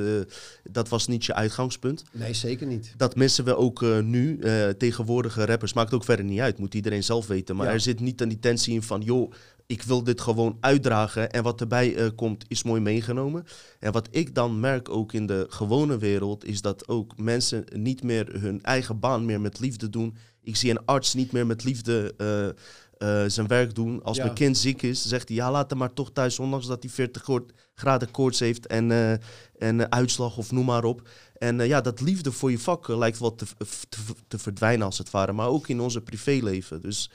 dat 0.71 0.89
was 0.89 1.07
niet 1.07 1.25
je 1.25 1.35
uitgangspunt. 1.35 2.03
Nee, 2.13 2.33
zeker 2.35 2.67
niet. 2.67 2.95
Dat 2.97 3.17
missen 3.17 3.45
we 3.45 3.57
ook 3.57 3.81
nu. 4.03 4.39
Tegenwoordige 4.79 5.45
rappers 5.45 5.73
maakt 5.73 5.93
ook 5.95 6.05
verder 6.05 6.25
niet 6.25 6.41
uit. 6.41 6.59
Moet 6.59 6.75
iedereen 6.75 7.05
zelf 7.05 7.27
weten. 7.27 7.57
Maar 7.57 7.67
Ja. 7.67 7.73
er 7.73 7.81
zit 7.81 8.01
niet 8.01 8.23
aan 8.23 8.29
die 8.29 8.39
tensie 8.39 8.75
in 8.75 8.83
van, 8.83 9.01
joh, 9.01 9.33
ik 9.73 9.83
wil 9.83 10.03
dit 10.05 10.21
gewoon 10.21 10.57
uitdragen. 10.61 11.31
En 11.31 11.43
wat 11.43 11.61
erbij 11.61 11.95
eh, 11.97 12.07
komt, 12.17 12.45
is 12.49 12.63
mooi 12.63 12.81
meegenomen. 12.81 13.45
En 13.79 13.93
wat 13.93 14.09
ik 14.11 14.35
dan 14.35 14.61
merk 14.61 14.89
ook 14.89 15.13
in 15.13 15.27
de 15.27 15.47
gewone 15.49 15.99
wereld, 15.99 16.45
is 16.45 16.61
dat 16.61 16.89
ook 16.89 17.17
mensen 17.19 17.65
niet 17.77 18.03
meer 18.03 18.41
hun 18.41 18.63
eigen 18.63 18.99
baan 19.01 19.25
meer 19.25 19.41
met 19.41 19.61
liefde 19.61 19.89
doen. 19.91 20.17
Ik 20.43 20.57
zie 20.57 20.71
een 20.71 20.85
arts 20.85 21.15
niet 21.15 21.33
meer 21.33 21.47
met 21.47 21.65
liefde 21.65 22.15
eh, 22.17 22.49
eh, 22.49 23.31
zijn 23.31 23.47
werk 23.47 23.75
doen. 23.75 24.03
Als 24.03 24.17
Ja. 24.17 24.23
mijn 24.23 24.35
kind 24.35 24.59
ziek 24.59 24.83
is, 24.83 25.09
zegt 25.09 25.29
hij, 25.29 25.37
ja, 25.37 25.51
laat 25.51 25.71
hem 25.71 25.79
maar 25.79 25.93
toch 25.93 26.11
thuis, 26.13 26.39
ondanks 26.39 26.67
dat 26.67 26.83
hij 26.83 26.93
40 26.93 27.23
koord- 27.23 27.53
graden 27.75 28.11
koorts 28.11 28.39
heeft 28.39 28.67
en, 28.67 29.19
en 29.59 29.93
uitslag 29.93 30.37
of 30.37 30.53
noem 30.53 30.65
maar 30.65 30.85
op. 30.85 31.09
En 31.39 31.67
ja, 31.67 31.81
dat 31.81 32.01
liefde 32.01 32.33
voor 32.33 32.51
je 32.51 32.59
vak 32.59 32.89
lijkt 32.89 33.19
wel 33.19 33.35
te, 33.35 33.47
te, 33.89 33.99
te 34.29 34.39
verdwijnen 34.39 34.87
als 34.87 34.99
het 34.99 35.11
ware, 35.11 35.33
maar 35.33 35.49
ook 35.49 35.69
in 35.69 35.81
onze 35.81 36.01
privéleven. 36.01 36.81
Dus 36.81 37.11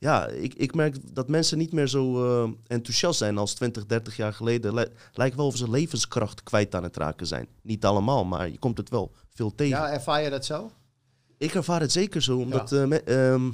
ja, 0.00 0.26
ik, 0.26 0.54
ik 0.54 0.74
merk 0.74 1.14
dat 1.14 1.28
mensen 1.28 1.58
niet 1.58 1.72
meer 1.72 1.86
zo 1.88 2.24
eh, 2.44 2.50
enthousiast 2.66 3.18
zijn 3.18 3.38
als 3.38 3.54
20, 3.54 3.86
30 3.86 4.16
jaar 4.16 4.32
geleden. 4.32 4.74
Li- 4.74 4.88
lijkt 5.12 5.36
wel 5.36 5.46
of 5.46 5.56
ze 5.56 5.70
levenskracht 5.70 6.42
kwijt 6.42 6.74
aan 6.74 6.82
het 6.82 6.96
raken 6.96 7.26
zijn. 7.26 7.48
Niet 7.62 7.84
allemaal, 7.84 8.24
maar 8.24 8.50
je 8.50 8.58
komt 8.58 8.76
het 8.78 8.88
wel 8.88 9.12
veel 9.30 9.54
tegen. 9.54 9.78
Ja, 9.78 9.90
ervaar 9.90 10.22
je 10.22 10.30
dat 10.30 10.44
zo? 10.44 10.70
Ik 11.38 11.54
ervaar 11.54 11.80
het 11.80 11.92
zeker 11.92 12.22
zo, 12.22 12.38
omdat 12.38 12.72
eh, 12.72 12.84
me- 12.84 13.02
ehm, 13.02 13.50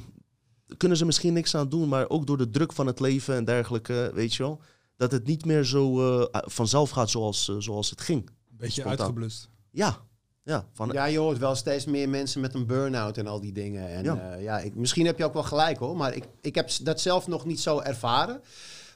kunnen 0.76 0.96
ze 0.98 1.04
misschien 1.04 1.32
niks 1.32 1.54
aan 1.54 1.68
doen, 1.68 1.88
maar 1.88 2.08
ook 2.08 2.26
door 2.26 2.38
de 2.38 2.50
druk 2.50 2.72
van 2.72 2.86
het 2.86 3.00
leven 3.00 3.34
en 3.34 3.44
dergelijke, 3.44 4.10
weet 4.14 4.34
je 4.34 4.42
wel, 4.42 4.60
dat 4.96 5.12
het 5.12 5.26
niet 5.26 5.44
meer 5.44 5.64
zo 5.64 6.18
eh, 6.20 6.40
vanzelf 6.50 6.90
gaat 6.90 7.10
zoals, 7.10 7.48
eh, 7.48 7.56
zoals 7.58 7.90
het 7.90 8.00
ging. 8.00 8.30
Beetje 8.48 8.80
Spontaan. 8.80 8.98
uitgeblust. 9.06 9.48
Ja, 9.70 9.98
ja. 10.46 10.66
Van, 10.72 10.90
Ja, 10.92 11.04
je 11.04 11.18
hoort 11.18 11.38
wel 11.38 11.54
steeds 11.54 11.84
meer 11.84 12.08
mensen 12.08 12.40
met 12.40 12.54
een 12.54 12.66
burn-out 12.66 13.18
en 13.18 13.26
al 13.26 13.40
die 13.40 13.52
dingen. 13.52 13.88
En 13.88 14.04
Ja. 14.04 14.14
ja, 14.14 14.34
ja 14.34 14.58
ik, 14.58 14.74
misschien 14.74 15.06
heb 15.06 15.18
je 15.18 15.24
ook 15.24 15.32
wel 15.32 15.42
gelijk 15.42 15.78
hoor, 15.78 15.96
maar 15.96 16.14
ik, 16.14 16.24
ik 16.40 16.54
heb 16.54 16.70
dat 16.82 17.00
zelf 17.00 17.26
nog 17.26 17.44
niet 17.44 17.60
zo 17.60 17.80
ervaren. 17.80 18.40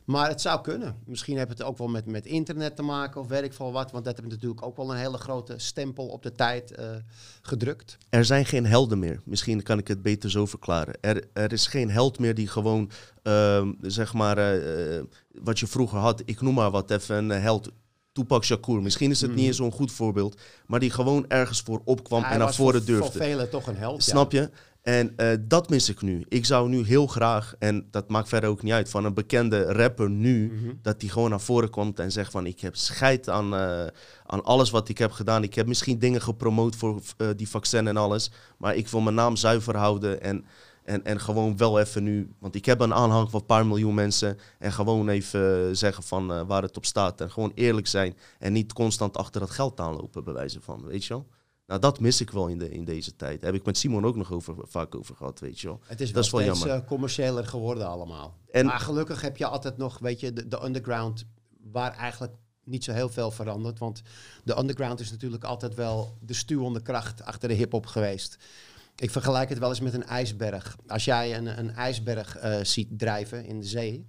Maar 0.05 0.29
het 0.29 0.41
zou 0.41 0.61
kunnen. 0.61 0.97
Misschien 1.05 1.37
heeft 1.37 1.49
het 1.49 1.63
ook 1.63 1.79
wel 1.79 1.89
met, 1.89 2.07
met 2.07 2.27
internet 2.27 2.77
te 2.77 2.83
maken 2.83 3.21
of 3.21 3.29
weet 3.29 3.43
ik 3.43 3.53
veel 3.53 3.73
wat. 3.73 3.91
Want 3.91 4.05
dat 4.05 4.17
heeft 4.17 4.31
natuurlijk 4.31 4.63
ook 4.63 4.77
wel 4.77 4.91
een 4.91 4.97
hele 4.97 5.19
grote 5.19 5.55
stempel 5.57 6.07
op 6.07 6.23
de 6.23 6.33
tijd 6.33 6.71
eh, 6.71 6.87
gedrukt. 7.43 7.99
Er 8.09 8.25
zijn 8.25 8.47
geen 8.47 8.67
helden 8.67 8.99
meer. 8.99 9.21
Misschien 9.25 9.63
kan 9.63 9.79
ik 9.79 9.89
het 9.89 10.03
beter 10.03 10.31
zo 10.31 10.47
verklaren. 10.47 10.95
Er, 11.01 11.25
er 11.33 11.53
is 11.53 11.67
geen 11.67 11.91
held 11.91 12.19
meer 12.19 12.35
die 12.35 12.49
gewoon, 12.49 12.91
ehm, 13.23 13.73
zeg 13.81 14.13
maar, 14.13 14.39
eh, 14.39 14.97
eh, 14.97 15.05
wat 15.33 15.59
je 15.59 15.67
vroeger 15.67 15.99
had, 15.99 16.23
ik 16.25 16.41
noem 16.41 16.55
maar 16.55 16.71
wat, 16.71 16.91
even 16.91 17.17
een 17.17 17.43
held. 17.43 17.71
Tupac 18.21 18.45
Shakur. 18.45 18.83
Misschien 18.83 19.11
is 19.11 19.21
het 19.21 19.31
niet 19.31 19.39
Mhm. 19.39 19.47
eens 19.47 19.57
zo'n 19.57 19.73
goed 19.73 19.93
voorbeeld, 19.93 20.41
maar 20.67 20.81
die 20.81 20.91
gewoon 20.91 21.25
ergens 21.29 21.61
voor 21.61 21.81
opkwam 21.85 22.25
en 22.25 22.39
naar 22.39 22.55
voren 22.55 22.85
durfde. 22.85 23.11
Voor 23.13 23.21
velen 23.21 23.51
toch 23.51 23.67
een 23.67 23.77
held. 23.77 24.03
Snap 24.03 24.33
je? 24.33 24.51
En 24.83 25.13
eh, 25.17 25.29
dat 25.41 25.69
mis 25.71 25.89
ik 25.89 26.03
nu. 26.03 26.25
Ik 26.29 26.45
zou 26.47 26.69
nu 26.69 26.85
heel 26.85 27.07
graag, 27.07 27.55
en 27.59 27.87
dat 27.91 28.09
maakt 28.09 28.29
verder 28.29 28.51
ook 28.51 28.63
niet 28.63 28.73
uit, 28.73 28.89
van 28.89 29.05
een 29.05 29.15
bekende 29.15 29.63
rapper 29.73 30.11
nu, 30.11 30.53
Mhm. 30.53 30.73
dat 30.83 31.01
die 31.01 31.11
gewoon 31.11 31.31
naar 31.31 31.41
voren 31.41 31.71
komt 31.71 31.99
en 31.99 32.13
zegt 32.13 32.31
van 32.31 32.47
ik 32.47 32.61
heb 32.61 32.77
scheid 32.77 33.29
aan, 33.29 33.55
eh, 33.55 33.87
aan 34.27 34.45
alles 34.45 34.71
wat 34.71 34.89
ik 34.89 34.99
heb 34.99 35.13
gedaan. 35.13 35.43
Ik 35.43 35.55
heb 35.55 35.67
misschien 35.67 35.99
dingen 35.99 36.23
gepromoot 36.23 36.77
voor 36.77 37.01
eh, 37.17 37.29
die 37.37 37.49
vaccin 37.49 37.87
en 37.87 37.97
alles, 37.97 38.31
maar 38.59 38.77
ik 38.77 38.89
wil 38.89 39.01
mijn 39.01 39.15
naam 39.15 39.37
zuiver 39.37 39.77
houden 39.77 40.23
en, 40.23 40.45
en, 40.85 41.05
en 41.05 41.21
gewoon 41.21 41.57
wel 41.57 41.81
even 41.81 42.03
nu, 42.03 42.33
want 42.39 42.55
ik 42.55 42.65
heb 42.65 42.81
een 42.81 42.95
aanhang 42.95 43.31
van 43.31 43.41
een 43.41 43.47
paar 43.47 43.67
miljoen 43.67 43.95
mensen 43.95 44.39
en 44.59 44.73
gewoon 44.73 45.09
even 45.09 45.69
eh, 45.69 45.75
zeggen 45.75 46.03
van 46.03 46.33
eh, 46.33 46.41
waar 46.47 46.63
het 46.63 46.77
op 46.77 46.85
staat 46.85 47.21
en 47.21 47.31
gewoon 47.31 47.53
eerlijk 47.55 47.87
zijn 47.87 48.17
en 48.39 48.53
niet 48.53 48.73
constant 48.73 49.17
achter 49.17 49.41
dat 49.41 49.51
geld 49.51 49.81
aanlopen 49.81 50.25
bij 50.25 50.35
wijze 50.35 50.61
van, 50.61 50.85
weet 50.87 51.05
je 51.05 51.15
wel. 51.15 51.27
Nou, 51.67 51.81
dat 51.83 52.01
mis 52.01 52.21
ik 52.21 52.31
wel 52.31 52.47
in, 52.49 52.59
de, 52.59 52.71
in 52.71 52.85
deze 52.85 53.17
tijd. 53.17 53.41
Daar 53.41 53.51
heb 53.51 53.61
ik 53.61 53.67
met 53.67 53.79
Simon 53.79 54.05
ook 54.07 54.17
nog 54.17 54.33
over, 54.33 54.55
vaak 54.63 54.95
over 54.95 55.15
gehad, 55.17 55.41
weet 55.41 55.61
je 55.61 55.67
wel. 55.67 55.81
Het 55.83 56.01
is 56.01 56.13
Dat 56.13 56.15
wel 56.31 56.41
is 56.41 56.47
wel 56.47 56.55
steeds 56.55 56.59
jammer. 56.69 56.83
eh, 56.85 56.89
commerciëler 56.89 57.47
geworden 57.47 57.87
allemaal. 57.89 58.37
En- 58.51 58.67
Maar 58.67 58.81
gelukkig 58.81 59.21
heb 59.21 59.37
je 59.37 59.47
altijd 59.47 59.77
nog, 59.77 59.99
weet 59.99 60.21
je, 60.21 60.33
de, 60.33 60.49
de 60.49 60.65
underground... 60.65 61.25
waar 61.73 61.93
eigenlijk 61.97 62.33
niet 62.65 62.85
zo 62.85 62.93
heel 62.93 63.09
veel 63.09 63.31
verandert. 63.31 63.79
Want 63.79 64.03
de 64.45 64.59
underground 64.59 65.01
is 65.01 65.11
natuurlijk 65.11 65.45
altijd 65.45 65.75
wel 65.75 66.17
de 66.21 66.35
stuwende 66.35 66.83
kracht 66.83 67.23
achter 67.25 67.49
de 67.49 67.55
hip-hop 67.55 67.87
geweest. 67.87 68.39
Ik 69.01 69.11
vergelijk 69.11 69.49
het 69.49 69.59
wel 69.59 69.69
eens 69.69 69.81
met 69.81 69.95
een 69.95 70.05
ijsberg. 70.05 70.77
Als 70.87 71.05
jij 71.05 71.37
een, 71.37 71.59
een 71.59 71.71
ijsberg 71.71 72.37
eh, 72.37 72.59
ziet 72.63 72.99
drijven 72.99 73.45
in 73.45 73.61
de 73.61 73.67
zee, 73.67 74.07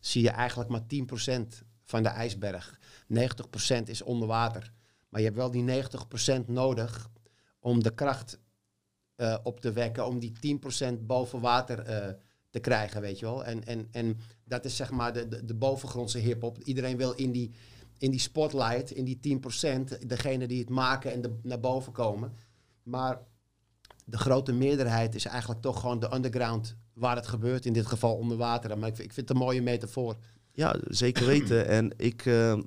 zie 0.00 0.22
je 0.22 0.30
eigenlijk 0.30 0.70
maar 0.70 0.80
10% 0.80 1.64
van 1.84 2.02
de 2.02 2.08
ijsberg. 2.08 2.78
90% 3.14 3.82
is 3.84 4.02
onder 4.02 4.28
water. 4.28 4.72
Maar 5.08 5.20
je 5.20 5.26
hebt 5.26 5.38
wel 5.38 5.50
die 5.50 5.84
90% 6.42 6.46
nodig 6.46 7.10
om 7.58 7.82
de 7.82 7.94
kracht 7.94 8.38
eh, 9.16 9.38
op 9.42 9.60
te 9.60 9.72
wekken, 9.72 10.06
om 10.06 10.18
die 10.18 10.58
10% 10.94 10.98
boven 11.00 11.40
water 11.40 11.78
eh, 11.78 12.14
te 12.50 12.60
krijgen, 12.60 13.00
weet 13.00 13.18
je 13.18 13.24
wel. 13.24 13.44
En, 13.44 13.64
en, 13.64 13.88
en 13.90 14.18
dat 14.44 14.64
is 14.64 14.76
zeg 14.76 14.90
maar 14.90 15.12
de, 15.12 15.28
de, 15.28 15.44
de 15.44 15.54
bovengrondse 15.54 16.18
hip-hop. 16.18 16.58
Iedereen 16.58 16.96
wil 16.96 17.12
in 17.12 17.32
die, 17.32 17.50
in 17.98 18.10
die 18.10 18.20
spotlight, 18.20 18.90
in 18.90 19.04
die 19.04 19.40
10%, 19.98 20.06
degene 20.06 20.46
die 20.46 20.60
het 20.60 20.70
maken 20.70 21.12
en 21.12 21.40
naar 21.42 21.60
boven 21.60 21.92
komen. 21.92 22.32
Maar 22.82 23.20
de 24.04 24.18
grote 24.18 24.52
meerderheid 24.52 25.14
is 25.14 25.24
eigenlijk 25.24 25.60
toch 25.60 25.80
gewoon 25.80 26.00
de 26.00 26.14
underground 26.14 26.76
waar 26.94 27.16
het 27.16 27.26
gebeurt, 27.26 27.66
in 27.66 27.72
dit 27.72 27.86
geval 27.86 28.14
onder 28.16 28.36
water. 28.36 28.78
Maar 28.78 28.88
ik, 28.88 28.94
vind- 28.96 29.08
ik 29.08 29.14
vind 29.14 29.28
het 29.28 29.36
een 29.38 29.42
mooie 29.44 29.62
metafoor. 29.62 30.16
Ja, 30.52 30.76
zeker 30.88 31.26
weten. 31.26 31.66
En 31.78 31.92
ik, 31.96 32.26
eh, 32.26 32.58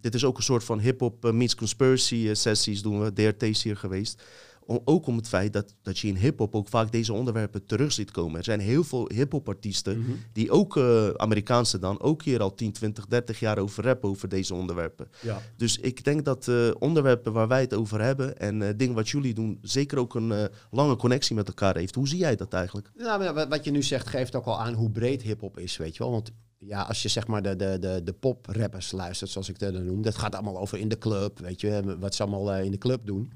dit 0.00 0.14
is 0.14 0.24
ook 0.24 0.36
een 0.36 0.42
soort 0.42 0.64
van 0.64 0.78
hip-hop 0.80 1.24
eh, 1.24 1.32
meets 1.32 1.54
conspiracy 1.54 2.26
eh, 2.28 2.34
sessies 2.34 2.82
doen 2.82 3.00
we. 3.02 3.12
DRT's 3.12 3.62
hier 3.62 3.76
geweest. 3.76 4.22
Om, 4.66 4.80
ook 4.84 5.06
om 5.06 5.16
het 5.16 5.28
feit 5.28 5.52
dat, 5.52 5.74
dat 5.82 5.98
je 5.98 6.08
in 6.08 6.16
hip-hop 6.16 6.54
ook 6.54 6.68
vaak 6.68 6.92
deze 6.92 7.12
onderwerpen 7.12 7.64
terug 7.66 7.92
ziet 7.92 8.10
komen. 8.10 8.38
Er 8.38 8.44
zijn 8.44 8.60
heel 8.60 8.84
veel 8.84 9.10
hip-hop 9.14 9.48
artiesten 9.48 10.04
die 10.32 10.50
ook, 10.50 10.76
eh, 10.76 11.08
Amerikaanse 11.08 11.78
dan, 11.78 12.00
ook 12.00 12.22
hier 12.22 12.42
al 12.42 12.54
10, 12.54 12.72
20, 12.72 13.06
30 13.06 13.40
jaar 13.40 13.58
over 13.58 13.84
rappen 13.84 14.08
over 14.08 14.28
deze 14.28 14.54
onderwerpen. 14.54 15.08
Ja. 15.22 15.42
Dus 15.56 15.78
ik 15.78 16.04
denk 16.04 16.24
dat 16.24 16.48
eh, 16.48 16.70
onderwerpen 16.78 17.32
waar 17.32 17.48
wij 17.48 17.60
het 17.60 17.74
over 17.74 18.00
hebben 18.00 18.38
en 18.38 18.62
eh, 18.62 18.68
dingen 18.76 18.94
wat 18.94 19.08
jullie 19.08 19.34
doen, 19.34 19.58
zeker 19.62 19.98
ook 19.98 20.14
een 20.14 20.32
eh, 20.32 20.44
lange 20.70 20.96
connectie 20.96 21.34
met 21.36 21.48
elkaar 21.48 21.76
heeft. 21.76 21.94
Hoe 21.94 22.08
zie 22.08 22.18
jij 22.18 22.36
dat 22.36 22.52
eigenlijk? 22.52 22.90
Nou, 22.94 23.46
wat- 23.48 23.64
je 23.64 23.70
nu 23.70 23.82
zegt 23.82 24.08
geeft 24.08 24.34
ook 24.34 24.44
al 24.46 24.60
aan 24.60 24.74
hoe 24.74 24.90
breed 24.90 25.22
hip-hop 25.22 25.58
is, 25.58 25.76
weet 25.76 25.96
je 25.96 26.02
wel. 26.02 26.12
Want 26.12 26.30
ja, 26.58 26.82
als 26.82 27.02
je 27.02 27.08
zeg 27.08 27.26
maar 27.26 27.42
de, 27.42 27.56
de, 27.56 27.76
de, 27.80 28.00
de 28.04 28.12
pop-rappers 28.12 28.92
luistert, 28.92 29.30
zoals 29.30 29.48
ik 29.48 29.58
dat 29.58 29.72
dan 29.72 29.84
noem, 29.84 30.02
dat 30.02 30.16
gaat 30.18 30.34
allemaal 30.34 30.58
over 30.58 30.78
in 30.78 30.88
de 30.88 30.98
club, 30.98 31.38
weet 31.38 31.60
je, 31.60 31.96
wat 31.98 32.14
ze 32.14 32.22
allemaal 32.22 32.54
in 32.54 32.70
de 32.70 32.78
club 32.78 33.06
doen. 33.06 33.32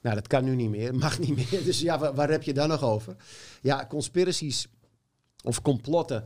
Nou, 0.00 0.14
dat 0.14 0.26
kan 0.26 0.44
nu 0.44 0.54
niet 0.54 0.70
meer, 0.70 0.94
mag 1.04 1.18
niet 1.18 1.36
meer. 1.36 1.64
Dus 1.64 1.80
ja, 1.80 2.14
waar, 2.14 2.30
heb 2.30 2.42
je 2.42 2.52
dan 2.52 2.68
nog 2.68 2.82
over? 2.82 3.16
Ja, 3.62 3.86
conspiracies 3.86 4.66
of 5.42 5.62
complotten. 5.62 6.24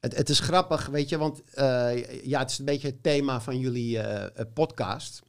Het, 0.00 0.28
is 0.28 0.40
grappig, 0.40 0.86
weet 0.86 1.08
je, 1.08 1.18
want 1.18 1.42
eh, 1.54 2.24
ja, 2.24 2.38
het 2.38 2.50
is 2.50 2.58
een 2.58 2.64
beetje 2.64 2.88
het 2.88 3.02
thema 3.02 3.40
van 3.40 3.58
jullie 3.58 3.98
eh, 3.98 4.40
eh, 4.40 4.46
podcast. 4.54 5.22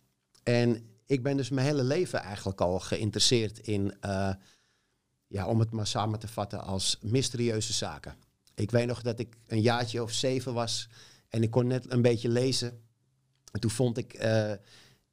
En 0.44 0.90
ik 1.06 1.24
ben 1.24 1.38
dus 1.38 1.50
mijn 1.50 1.68
hele 1.68 1.84
leven 1.84 2.20
eigenlijk 2.20 2.62
al 2.62 2.80
geïnteresseerd 2.80 3.60
in, 3.60 3.94
ja, 5.28 5.48
om 5.48 5.60
het 5.60 5.72
maar 5.72 5.88
samen 5.88 6.20
te 6.20 6.28
vatten 6.28 6.64
als 6.64 6.98
mysterieuze 7.02 7.74
zaken. 7.74 8.16
Ik 8.56 8.72
weet 8.72 8.88
nog 8.88 9.02
dat 9.02 9.20
ik 9.20 9.36
een 9.48 9.62
jaartje 9.62 10.04
of 10.04 10.12
zeven 10.12 10.54
was 10.54 10.90
en 11.30 11.44
ik 11.44 11.52
kon 11.52 11.68
net 11.68 11.92
een 11.92 12.02
beetje 12.02 12.30
lezen. 12.30 12.82
En 13.52 13.60
toen 13.60 13.72
vond 13.72 13.98
ik 13.98 14.14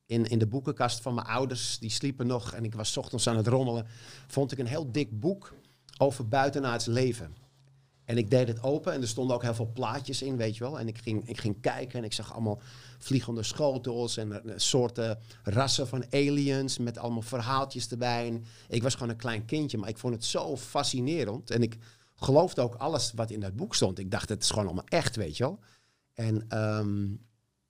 in, 0.07 0.25
in 0.27 0.39
de 0.39 0.47
boekenkast 0.47 1.01
van 1.01 1.15
mijn 1.15 1.27
ouders, 1.27 1.79
die 1.79 1.91
sliepen 1.91 2.27
nog 2.27 2.53
en 2.53 2.65
ik 2.65 2.75
was 2.75 2.97
ochtends 2.97 3.29
aan 3.29 3.37
het 3.37 3.47
rommelen, 3.47 3.87
vond 4.27 4.53
ik 4.53 4.59
een 4.59 4.67
heel 4.67 4.93
dik 4.93 5.21
boek 5.21 5.55
over 5.99 6.29
buitenaards 6.29 6.87
leven. 6.87 7.35
En 8.05 8.19
ik 8.19 8.31
deed 8.31 8.49
het 8.49 8.63
open 8.63 8.93
en 8.93 9.01
er 9.01 9.09
stonden 9.09 9.37
ook 9.37 9.43
heel 9.43 9.55
veel 9.55 9.71
plaatjes 9.73 10.23
in, 10.23 10.37
weet 10.37 10.57
je 10.57 10.65
wel. 10.65 10.79
En 10.79 10.89
ik 10.89 10.99
ging, 10.99 11.29
ik 11.29 11.39
ging 11.39 11.61
kijken 11.61 11.99
en 11.99 12.05
ik 12.05 12.13
zag 12.13 12.33
allemaal 12.33 12.61
vliegende 12.99 13.43
schotels 13.43 14.17
en 14.17 14.33
eh, 14.33 14.53
soorten 14.57 15.19
rassen 15.43 15.89
van 15.89 16.05
aliens 16.11 16.79
met 16.79 16.99
allemaal 16.99 17.23
verhaaltjes 17.23 17.89
erbij. 17.89 18.27
En 18.27 18.45
ik 18.69 18.83
was 18.83 18.95
gewoon 18.95 19.09
een 19.09 19.17
klein 19.17 19.45
kindje, 19.45 19.79
maar 19.79 19.89
ik 19.89 19.99
vond 19.99 20.15
het 20.15 20.25
zo 20.25 20.57
fascinerend. 20.57 21.51
En 21.51 21.63
ik 21.63 21.77
geloofde 22.17 22.61
ook 22.61 22.75
alles 22.75 23.13
wat 23.15 23.31
in 23.31 23.41
dat 23.41 23.57
boek 23.57 23.75
stond. 23.75 23.99
Ik 23.99 24.11
dacht, 24.11 24.29
het 24.29 24.43
is 24.43 24.51
gewoon 24.51 24.65
allemaal 24.65 24.89
echt, 24.89 25.17
weet 25.17 25.37
je 25.37 25.45
wel. 25.45 25.59
En 26.15 26.45
ehm, 26.49 27.07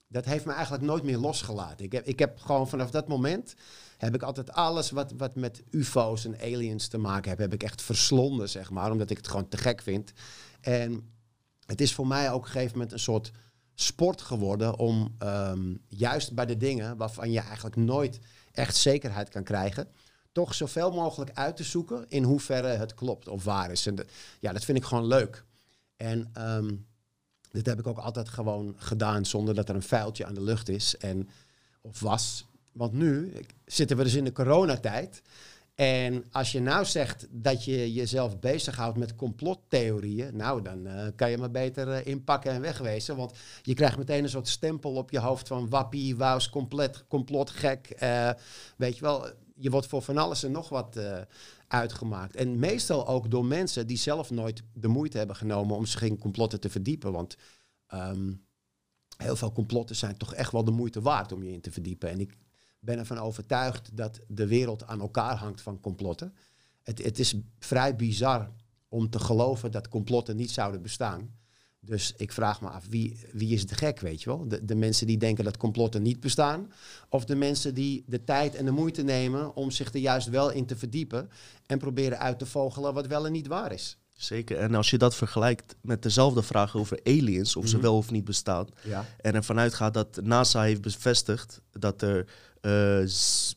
dat 0.09 0.25
heeft 0.25 0.45
me 0.45 0.53
eigenlijk 0.53 0.85
nooit 0.85 1.03
meer 1.03 1.19
losgelaten. 1.19 1.85
Ik 1.85 1.92
heb, 1.92 2.07
ik 2.07 2.19
heb 2.19 2.38
gewoon 2.38 2.69
vanaf 2.69 2.90
dat 2.90 3.09
moment 3.09 3.55
heb 3.97 4.14
ik 4.14 4.23
altijd 4.23 4.53
alles 4.53 4.90
wat, 4.90 5.12
wat 5.16 5.35
met 5.35 5.62
UFO's 5.71 6.25
en 6.25 6.40
aliens 6.40 6.88
te 6.88 6.99
maken 6.99 7.29
heeft, 7.29 7.40
heb 7.40 7.53
ik 7.53 7.62
echt 7.62 7.83
verslonden, 7.83 8.49
zeg 8.49 8.71
maar, 8.71 8.90
omdat 8.90 9.11
ik 9.11 9.16
het 9.16 9.29
gewoon 9.29 9.49
te 9.49 9.57
gek 9.57 9.83
vind. 9.83 10.12
En 10.61 11.11
het 11.66 11.81
is 11.81 11.95
voor 11.95 12.07
mij 12.07 12.31
ook 12.31 12.37
op 12.37 12.42
een 12.42 12.51
gegeven 12.51 12.73
moment 12.73 12.92
een 12.92 12.99
soort 12.99 13.33
sport 13.75 14.23
geworden 14.23 14.79
om 14.79 15.14
ehm, 15.19 15.75
juist 15.88 16.35
bij 16.35 16.47
de 16.47 16.57
dingen 16.57 16.97
waarvan 16.97 17.31
je 17.31 17.40
eigenlijk 17.40 17.77
nooit 17.77 18.19
echt 18.53 18.77
zekerheid 18.77 19.29
kan 19.29 19.45
krijgen, 19.45 19.88
toch 20.33 20.55
zoveel 20.55 20.92
mogelijk 20.92 21.31
uit 21.35 21.57
te 21.57 21.64
zoeken 21.64 22.05
in 22.09 22.23
hoeverre 22.23 22.69
het 22.69 22.95
klopt 22.95 23.29
of 23.29 23.45
waar 23.45 23.71
is. 23.71 23.87
En 23.87 23.99
ja, 24.40 24.53
dat 24.53 24.64
vind 24.64 24.79
ik 24.79 24.85
gewoon 24.85 25.07
leuk. 25.07 25.45
En 25.97 26.31
ehm, 26.33 26.75
dit 27.57 27.66
heb 27.66 27.79
ik 27.79 27.87
ook 27.87 27.99
altijd 27.99 28.29
gewoon 28.29 28.75
gedaan 28.77 29.27
zonder 29.27 29.55
dat 29.55 29.69
er 29.69 29.75
een 29.75 29.83
vuiltje 29.83 30.27
aan 30.27 30.35
de 30.35 30.42
lucht 30.42 30.69
is 30.69 30.97
en 30.97 31.29
of 31.81 32.01
was. 32.01 32.47
Want 32.73 32.92
nu 32.92 33.33
zitten 33.64 33.97
we 33.97 34.03
dus 34.03 34.14
in 34.14 34.25
de 34.25 34.33
coronatijd. 34.33 35.23
En 35.75 36.25
als 36.33 36.53
je 36.53 36.61
nou 36.61 36.85
zegt 36.85 37.27
dat 37.31 37.64
je 37.64 37.92
jezelf 37.92 38.38
bezighoudt 38.38 38.99
met 38.99 39.16
complottheorieën, 39.16 40.37
nou 40.37 40.62
dan 40.62 40.87
eh, 40.87 41.07
kan 41.16 41.31
je 41.31 41.38
maar 41.38 41.51
beter 41.51 41.92
eh, 41.92 42.07
inpakken 42.07 42.53
en 42.53 42.61
wegwezen. 42.61 43.16
Want 43.16 43.33
je 43.62 43.75
krijgt 43.75 43.99
meteen 43.99 44.23
een 44.23 44.29
soort 44.29 44.49
stempel 44.49 44.92
op 44.92 45.11
je 45.11 45.19
hoofd 45.19 45.49
van 45.49 45.69
wappie, 45.69 46.16
wous, 46.16 46.51
compleet, 46.51 47.05
complotgek. 47.09 47.90
eh, 47.90 48.31
weet 48.77 48.95
je 48.95 49.01
wel, 49.01 49.27
je 49.59 49.71
wordt 49.71 49.87
voor 49.87 50.03
van 50.03 50.19
alles 50.19 50.42
en 50.42 50.53
nog 50.53 50.69
wat 50.69 50.97
eh, 50.97 51.21
uitgemaakt. 51.69 52.37
En 52.37 52.59
meestal 52.59 53.07
ook 53.07 53.31
door 53.31 53.45
mensen 53.45 53.87
die 53.87 53.97
zelf 53.97 54.31
nooit 54.31 54.62
de 54.73 54.88
moeite 54.88 55.19
hebben 55.19 55.37
genomen 55.37 55.77
om 55.77 55.87
zich 55.87 56.03
in 56.03 56.19
complotten 56.19 56.61
te 56.61 56.71
verdiepen. 56.71 57.12
Want 57.12 57.37
ehm, 57.87 58.33
heel 59.16 59.37
veel 59.37 59.53
complotten 59.53 59.97
zijn 59.97 60.16
toch 60.16 60.35
echt 60.35 60.53
wel 60.53 60.64
de 60.64 60.71
moeite 60.71 61.01
waard 61.01 61.33
om 61.33 61.42
je 61.42 61.53
in 61.53 61.61
te 61.61 61.71
verdiepen. 61.73 62.11
En 62.11 62.21
ik 62.21 62.37
ben 62.81 62.99
ervan 62.99 63.19
overtuigd 63.19 63.97
dat 63.97 64.21
de 64.29 64.47
wereld 64.47 64.87
aan 64.87 65.01
elkaar 65.01 65.37
hangt 65.37 65.61
van 65.61 65.81
complotten. 65.81 66.35
Het, 66.83 67.05
het 67.05 67.19
is 67.19 67.35
vrij 67.59 67.97
bizar 67.97 68.53
om 68.88 69.11
te 69.11 69.19
geloven 69.19 69.71
dat 69.71 69.88
complotten 69.88 70.37
niet 70.37 70.51
zouden 70.51 70.83
bestaan. 70.83 71.35
Dus 71.87 72.14
ik 72.16 72.33
vraag 72.33 72.61
me 72.61 72.68
af, 72.68 72.85
wie, 72.90 73.16
wie 73.33 73.55
is 73.55 73.66
de 73.66 73.75
gek, 73.75 74.01
weet 74.01 74.22
je 74.22 74.29
wel? 74.31 74.49
De, 74.49 74.64
de 74.64 74.75
mensen 74.75 75.07
die 75.07 75.18
denken 75.18 75.44
dat 75.44 75.57
complotten 75.57 76.03
niet 76.03 76.20
bestaan... 76.20 76.72
of 77.09 77.25
de 77.25 77.35
mensen 77.37 77.75
die 77.75 78.05
de 78.07 78.25
tijd 78.25 78.55
en 78.55 78.64
de 78.64 78.70
moeite 78.70 79.03
nemen 79.03 79.55
om 79.57 79.70
zich 79.70 79.92
er 79.92 80.01
juist 80.01 80.29
wel 80.29 80.51
in 80.51 80.66
te 80.66 80.77
verdiepen... 80.77 81.31
en 81.66 81.79
proberen 81.79 82.18
uit 82.18 82.38
te 82.38 82.46
vogelen 82.46 82.94
wat 82.94 83.07
wel 83.07 83.27
en 83.27 83.33
niet 83.33 83.46
waar 83.46 83.72
is. 83.72 83.99
Zeker. 84.12 84.59
En 84.59 84.75
als 84.75 84.90
je 84.90 84.99
dat 84.99 85.14
vergelijkt 85.14 85.75
met 85.81 86.03
dezelfde 86.03 86.42
vraag 86.42 86.77
over 86.77 87.01
aliens, 87.05 87.57
of 87.57 87.68
ze 87.68 87.75
Mhm. 87.75 87.85
wel 87.85 87.96
of 87.96 88.11
niet 88.11 88.25
bestaan, 88.25 88.66
Ja. 88.83 89.05
en 89.20 89.35
ervan 89.35 89.59
uitgaat 89.59 89.94
dat 89.94 90.20
NASA 90.22 90.62
heeft 90.62 90.81
bevestigd 90.81 91.61
dat 91.72 92.03
er 92.03 92.27
eh, 92.61 92.99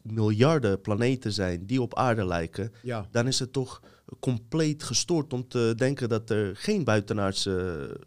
miljarden 0.04 0.82
planeten 0.82 1.32
zijn 1.34 1.66
die 1.66 1.82
op 1.82 1.96
aarde 1.96 2.26
lijken, 2.26 2.74
Ja. 2.82 3.08
dan 3.12 3.28
is 3.28 3.40
het 3.40 3.54
toch 3.54 3.82
compleet 4.20 4.84
gestoord 4.84 5.34
om 5.34 5.48
te 5.48 5.74
denken 5.78 6.10
dat 6.10 6.30
er 6.30 6.56
geen 6.56 6.84
buitenaardse 6.84 7.98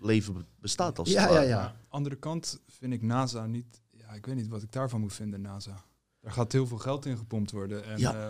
leven 0.00 0.34
be- 0.34 0.44
bestaat 0.60 0.98
als 0.98 1.10
Ja, 1.10 1.30
ja, 1.32 1.40
ja. 1.40 1.76
andere 1.88 2.16
kant 2.16 2.60
vind 2.66 2.92
ik 2.92 3.02
NASA 3.02 3.46
niet... 3.46 3.82
Ja, 3.90 4.12
ik 4.14 4.26
weet 4.26 4.34
niet 4.34 4.48
wat 4.48 4.62
ik 4.62 4.72
daarvan 4.72 5.00
moet 5.00 5.12
vinden, 5.14 5.40
NASA. 5.40 5.84
Daar 6.20 6.32
gaat 6.32 6.52
heel 6.52 6.66
veel 6.66 6.78
geld 6.78 7.06
in 7.06 7.16
gepompt 7.16 7.50
worden. 7.50 7.84
En, 7.84 7.98
Ja. 7.98 8.14
eh, 8.14 8.28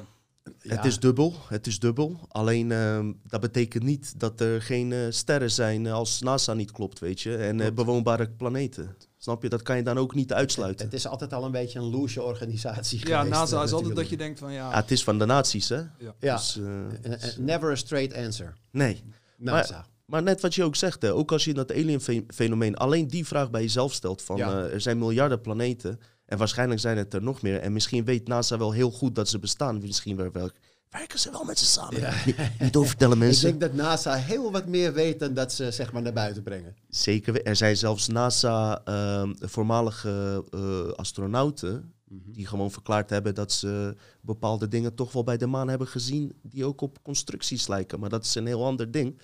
Het 0.58 0.84
is 0.84 0.98
dubbel, 1.00 1.34
het 1.48 1.66
is 1.66 1.78
dubbel. 1.78 2.20
Alleen 2.28 2.72
ehm, 2.72 3.12
dat 3.26 3.40
betekent 3.40 3.82
niet 3.84 4.20
dat 4.20 4.40
er 4.40 4.62
geen 4.62 4.92
eh, 4.92 5.06
sterren 5.08 5.50
zijn 5.50 5.86
als 5.86 6.20
NASA 6.20 6.54
niet 6.54 6.70
klopt, 6.70 6.98
weet 6.98 7.20
je. 7.20 7.36
En 7.36 7.60
eh, 7.60 7.72
bewoonbare 7.72 8.30
planeten. 8.30 8.96
Snap 9.28 9.42
je? 9.42 9.48
Dat 9.48 9.62
kan 9.62 9.76
je 9.76 9.82
dan 9.82 9.98
ook 9.98 10.14
niet 10.14 10.32
uitsluiten. 10.32 10.84
het 10.84 10.94
is 10.94 11.06
altijd 11.06 11.32
al 11.32 11.44
een 11.44 11.50
beetje 11.50 11.78
een 11.78 11.84
loesje 11.84 12.22
organisatie 12.22 12.98
ja, 12.98 13.04
geweest, 13.18 13.40
NASA 13.40 13.58
eh, 13.58 13.64
is 13.64 13.72
altijd 13.72 13.96
dat 13.96 14.08
je 14.08 14.16
denkt 14.16 14.38
van 14.38 14.52
ja... 14.52 14.70
Ja, 14.70 14.76
het 14.76 14.90
is 14.90 15.04
van 15.04 15.18
de 15.18 15.24
naties, 15.26 15.68
hè? 15.68 15.80
Ja, 15.98 16.34
Dus, 16.36 16.58
eh, 16.58 17.12
Eh, 17.12 17.12
eh, 17.28 17.36
never 17.38 17.70
a 17.70 17.74
straight 17.74 18.16
answer. 18.16 18.54
nee. 18.70 19.02
NASA. 19.36 19.86
Maar 20.04 20.22
net 20.22 20.40
wat 20.40 20.54
je 20.54 20.64
ook 20.64 20.76
zegt, 20.76 21.02
hè, 21.02 21.12
ook 21.12 21.32
als 21.32 21.44
je 21.44 21.54
dat 21.54 21.72
alien-fenomeen 21.72 22.76
alleen 22.76 23.08
die 23.08 23.26
vraag 23.26 23.50
bij 23.50 23.62
jezelf 23.62 23.92
stelt: 23.92 24.22
van 24.22 24.36
Ja. 24.36 24.62
er 24.62 24.80
zijn 24.80 24.98
miljarden 24.98 25.40
planeten 25.40 26.00
en 26.26 26.38
waarschijnlijk 26.38 26.80
zijn 26.80 26.96
het 26.96 27.14
er 27.14 27.22
nog 27.22 27.42
meer. 27.42 27.60
En 27.60 27.72
misschien 27.72 28.04
weet 28.04 28.28
NASA 28.28 28.58
wel 28.58 28.72
heel 28.72 28.90
goed 28.90 29.14
dat 29.14 29.28
ze 29.28 29.38
bestaan. 29.38 29.78
Misschien 29.78 30.16
wel, 30.16 30.30
wel- 30.32 30.50
werken 30.90 31.18
ze 31.18 31.30
wel 31.30 31.44
met 31.44 31.58
ze 31.58 31.64
samen. 31.64 32.00
Ja. 32.00 32.12
Niet, 32.26 32.36
niet 32.60 32.76
oververtellen 32.76 33.16
Ik 33.16 33.22
mensen. 33.22 33.44
denk 33.48 33.60
dat 33.60 33.72
NASA 33.72 34.14
heel 34.14 34.52
wat 34.52 34.66
meer 34.66 34.92
weet 34.92 35.18
dan 35.18 35.34
dat 35.34 35.52
ze 35.52 35.70
zeg 35.70 35.92
maar 35.92 36.02
naar 36.02 36.12
buiten 36.12 36.42
brengen. 36.42 36.76
Zeker. 36.88 37.32
we- 37.32 37.42
Er 37.42 37.56
zijn 37.56 37.76
zelfs 37.76 38.08
NASA 38.08 38.80
ehm, 38.84 39.34
voormalige 39.40 40.44
eh, 40.50 40.92
astronauten 40.92 41.92
die 42.10 42.46
gewoon 42.46 42.70
verklaard 42.70 43.10
hebben 43.10 43.34
dat 43.34 43.52
ze 43.52 43.96
bepaalde 44.20 44.68
dingen 44.68 44.94
toch 44.94 45.12
wel 45.12 45.24
bij 45.24 45.36
de 45.36 45.46
maan 45.46 45.68
hebben 45.68 45.86
gezien 45.88 46.32
die 46.42 46.64
ook 46.64 46.80
op 46.80 47.02
constructies 47.02 47.66
lijken. 47.68 48.00
Maar 48.00 48.08
dat 48.10 48.24
is 48.24 48.34
een 48.34 48.46
heel 48.46 48.64
ander 48.64 48.90
ding. 48.90 49.18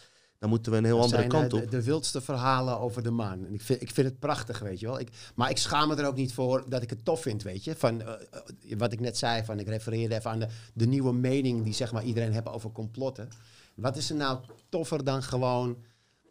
Dan 0.44 0.52
moeten 0.52 0.72
we 0.72 0.78
een 0.78 0.84
heel 0.84 0.96
Dat 0.96 1.04
andere 1.04 1.30
zijn, 1.30 1.32
kant 1.40 1.52
eh, 1.52 1.58
op. 1.58 1.70
De, 1.70 1.76
de 1.76 1.84
wildste 1.84 2.20
verhalen 2.20 2.80
over 2.80 3.02
de 3.02 3.10
maan. 3.10 3.46
En 3.46 3.54
ik 3.54 3.60
vind, 3.60 3.82
ik 3.82 3.90
vind 3.90 4.06
het 4.06 4.18
prachtig, 4.18 4.58
weet 4.58 4.80
je 4.80 4.86
wel. 4.86 5.00
Ik, 5.00 5.08
maar 5.34 5.50
ik 5.50 5.58
schaam 5.58 5.88
me 5.88 5.94
er 5.94 6.06
ook 6.06 6.16
niet 6.16 6.34
voor 6.34 6.64
dat 6.68 6.82
ik 6.82 6.90
het 6.90 7.04
tof 7.04 7.22
vind, 7.22 7.42
weet 7.42 7.64
je. 7.64 7.74
Van, 7.76 8.02
eh, 8.02 8.12
eh, 8.12 8.78
wat 8.78 8.92
ik 8.92 9.00
net 9.00 9.18
zei, 9.18 9.44
van, 9.44 9.58
ik 9.58 9.68
refereerde 9.68 10.14
even 10.14 10.30
aan 10.30 10.38
de, 10.38 10.46
de 10.74 10.86
nieuwe 10.86 11.12
mening 11.12 11.64
die 11.64 11.72
zeg 11.72 11.92
maar, 11.92 12.02
iedereen 12.02 12.32
heeft 12.32 12.46
over 12.48 12.72
complotten. 12.72 13.28
Wat 13.74 13.96
is 13.96 14.10
er 14.10 14.16
nou 14.16 14.38
toffer 14.68 15.04
dan 15.04 15.22
gewoon 15.22 15.76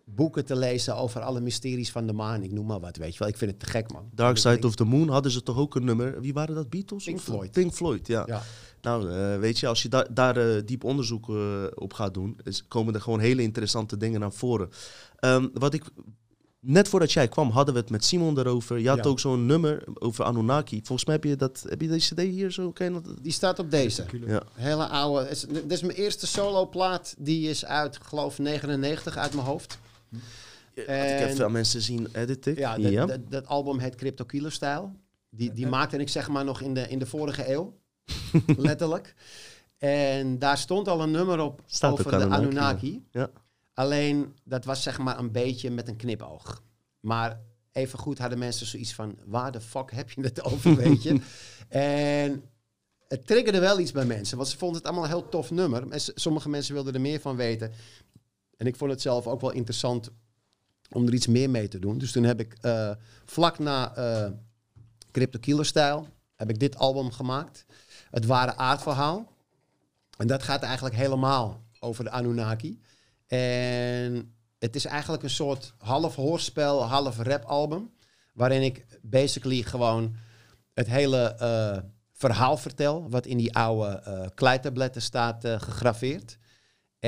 boeken 0.06 0.46
te 0.46 0.56
lezen 0.56 0.96
over 0.96 1.22
alle 1.22 1.39
mysteries 1.42 1.92
van 1.92 2.08
de 2.08 2.13
maan? 2.13 2.44
Ik 2.44 2.52
noem 2.52 2.66
maar 2.66 2.80
wat, 2.80 2.98
weet 2.98 3.13
je 3.13 3.20
wel. 3.20 3.28
Ik 3.28 3.38
vind 3.38 3.52
het 3.52 3.60
te 3.60 3.66
gek, 3.66 3.92
man. 3.92 4.10
Dark 4.12 4.38
Side 4.38 4.50
denk- 4.50 4.66
of 4.66 4.76
the 4.76 4.84
Moon 4.84 5.10
hadden 5.10 5.32
ze 5.32 5.44
toch 5.44 5.58
ook 5.58 5.76
een 5.76 5.86
nummer. 5.86 6.22
Wie 6.22 6.34
waren 6.34 6.56
dat? 6.56 6.70
Beatles? 6.70 7.04
Pink 7.04 7.18
Of- 7.18 7.24
Floyd. 7.24 7.52
Pink 7.52 7.74
Floyd, 7.74 8.08
ja. 8.08 8.24
Ja. 8.28 8.42
Nou, 8.82 9.12
eh, 9.12 9.39
weet 9.39 9.60
je, 9.60 9.68
als 9.68 9.82
je 9.82 9.89
da- 9.89 10.08
daar 10.12 10.38
eh, 10.38 10.62
diep 10.66 10.84
onderzoek 10.84 11.30
eh, 11.30 11.63
op 11.76 11.94
gaat 11.94 12.13
doen, 12.13 12.38
is, 12.44 12.68
komen 12.68 12.94
er 12.94 13.02
gewoon 13.02 13.20
hele 13.20 13.42
interessante 13.42 13.98
dingen 13.98 14.20
naar 14.20 14.32
voren. 14.32 14.70
Ehm, 15.16 15.48
wat 15.54 15.74
ik, 15.74 15.84
net 16.60 16.88
voordat 16.88 17.12
jij 17.12 17.28
kwam, 17.28 17.50
hadden 17.50 17.74
we 17.74 17.80
het 17.80 17.89
met 17.89 18.06
Simon 18.06 18.39
erover. 18.39 18.80
Je 18.80 18.88
had 18.89 19.04
Ja. 19.04 19.10
ook 19.10 19.20
zo'n 19.20 19.46
nummer 19.46 19.84
over 19.94 20.24
Anunnaki. 20.26 20.76
Volgens 20.84 21.06
mij 21.06 21.16
heb 21.16 21.24
je 21.24 21.36
dat, 21.36 21.66
heb 21.70 21.82
je 21.82 21.88
deze 21.88 22.13
CD 22.16 22.22
hier 22.22 22.52
zo? 22.52 22.72
Ken 22.72 22.94
je 22.94 23.02
dat? 23.02 23.13
Die 23.22 23.32
staat 23.32 23.60
op 23.60 23.72
deze. 23.72 24.06
Ja. 24.28 24.44
Hele 24.54 24.88
oude. 24.88 25.28
Dit 25.52 25.72
is 25.72 25.82
mijn 25.82 25.98
eerste 25.98 26.28
soloplaat. 26.28 27.16
Die 27.18 27.50
is 27.50 27.66
uit, 27.66 27.98
geloof 28.02 28.39
99 28.39 29.18
uit 29.18 29.34
mijn 29.34 29.46
hoofd. 29.48 29.78
Ik 30.73 30.86
heb 30.88 31.36
veel 31.36 31.49
mensen 31.49 31.82
zien 31.82 32.08
editen. 32.12 32.56
Ja, 32.56 32.78
dat, 32.78 33.08
dat, 33.08 33.32
dat 33.32 33.47
album 33.47 33.80
heet 33.80 33.95
Crypto 33.95 34.26
Killer 34.26 34.52
Style. 34.52 34.89
Die, 35.30 35.54
die 35.54 35.67
maakte 35.67 35.97
ik 35.97 36.10
zeg 36.10 36.30
maar 36.30 36.45
nog 36.45 36.62
in 36.62 36.73
de, 36.73 36.88
in 36.88 36.99
de 36.99 37.06
vorige 37.06 37.52
eeuw. 37.52 37.78
Letterlijk. 38.58 39.15
En 39.78 40.39
daar 40.39 40.58
stond 40.58 40.88
al 40.88 41.02
een 41.02 41.12
nummer 41.12 41.39
op 41.39 41.62
Staat 41.65 41.91
over 41.91 42.12
de 42.12 42.17
Anunnaki, 42.17 42.36
Anunnaki. 42.36 43.06
ja. 43.12 43.30
Alleen, 43.73 44.34
dat 44.43 44.65
was 44.65 44.84
zeg 44.84 44.97
maar 44.97 45.19
een 45.19 45.32
beetje 45.32 45.71
met 45.71 45.88
een 45.88 45.95
knipoog. 45.95 46.63
Maar 46.99 47.39
even 47.71 47.99
goed 47.99 48.17
hadden 48.17 48.39
mensen 48.39 48.65
zoiets 48.65 48.93
van... 48.93 49.17
waar 49.26 49.52
de 49.52 49.62
fuck 49.62 49.91
heb 49.91 50.12
je 50.12 50.21
het 50.21 50.43
over, 50.43 50.76
weet 50.84 51.04
je? 51.04 51.21
en 51.69 52.43
het 53.08 53.28
triggerde 53.28 53.60
wel 53.60 53.80
iets 53.80 53.91
bij 53.91 54.06
mensen. 54.06 54.38
Want 54.38 54.49
ze 54.49 54.58
vonden 54.58 54.78
het 54.78 54.86
allemaal 54.86 55.04
een 55.04 55.10
heel 55.10 55.30
tof 55.30 55.52
nummer. 55.52 55.89
En 55.89 56.02
sommige 56.15 56.49
mensen 56.49 56.73
wilden 56.73 56.93
er 56.93 57.02
meer 57.02 57.19
van 57.19 57.36
weten. 57.36 57.71
En 58.63 58.69
ik 58.69 58.76
vond 58.76 58.91
het 58.91 59.02
zelf 59.02 59.28
ook 59.28 59.41
wel 59.41 59.52
interessant 59.52 60.10
om 60.91 61.08
er 61.08 61.13
iets 61.13 61.28
meer 61.28 61.49
mee 61.49 61.67
te 61.67 61.80
doen. 61.80 61.97
Dus 61.97 62.12
toen 62.12 62.23
heb 62.23 62.39
ik 62.39 62.58
eh, 62.62 62.91
vlak 63.26 63.60
na 63.60 63.95
eh 63.95 64.32
Crypto 65.12 65.39
Killer 65.39 65.65
Style... 65.65 66.04
heb 66.36 66.49
ik 66.49 66.60
dit 66.60 66.78
album 66.78 67.12
gemaakt. 67.12 67.65
Het 68.10 68.26
ware 68.26 68.56
aardverhaal. 68.56 69.32
En 70.17 70.28
dat 70.28 70.43
gaat 70.43 70.63
eigenlijk 70.63 70.95
helemaal 70.95 71.63
over 71.80 72.04
de 72.04 72.10
Anunnaki. 72.10 72.82
En 73.28 74.34
het 74.60 74.76
is 74.76 74.86
eigenlijk 74.86 75.23
een 75.23 75.30
soort 75.30 75.73
half 75.78 76.15
hoorspel, 76.15 76.84
half 76.84 77.17
rap 77.17 77.43
album. 77.43 77.91
Waarin 78.34 78.62
ik 78.62 78.86
basically 79.02 79.62
gewoon 79.62 80.15
het 80.73 80.88
hele 80.88 81.36
eh, 81.36 81.78
verhaal 82.13 82.58
vertel. 82.58 83.10
Wat 83.10 83.26
in 83.26 83.38
die 83.38 83.56
oude 83.56 83.88
eh 83.88 84.28
kleitabletten 84.34 85.02
staat 85.02 85.45
gegraveerd. 85.45 86.38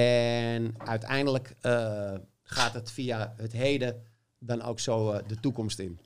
En 0.02 0.74
uiteindelijk 0.78 1.56
eh, 1.62 2.14
gaat 2.44 2.74
het 2.74 2.92
via 2.92 3.34
het 3.38 3.52
heden 3.52 4.02
dan 4.40 4.62
ook 4.62 4.80
zo 4.80 5.12
eh, 5.12 5.20
de 5.28 5.40
toekomst 5.40 5.80
in. 5.80 6.00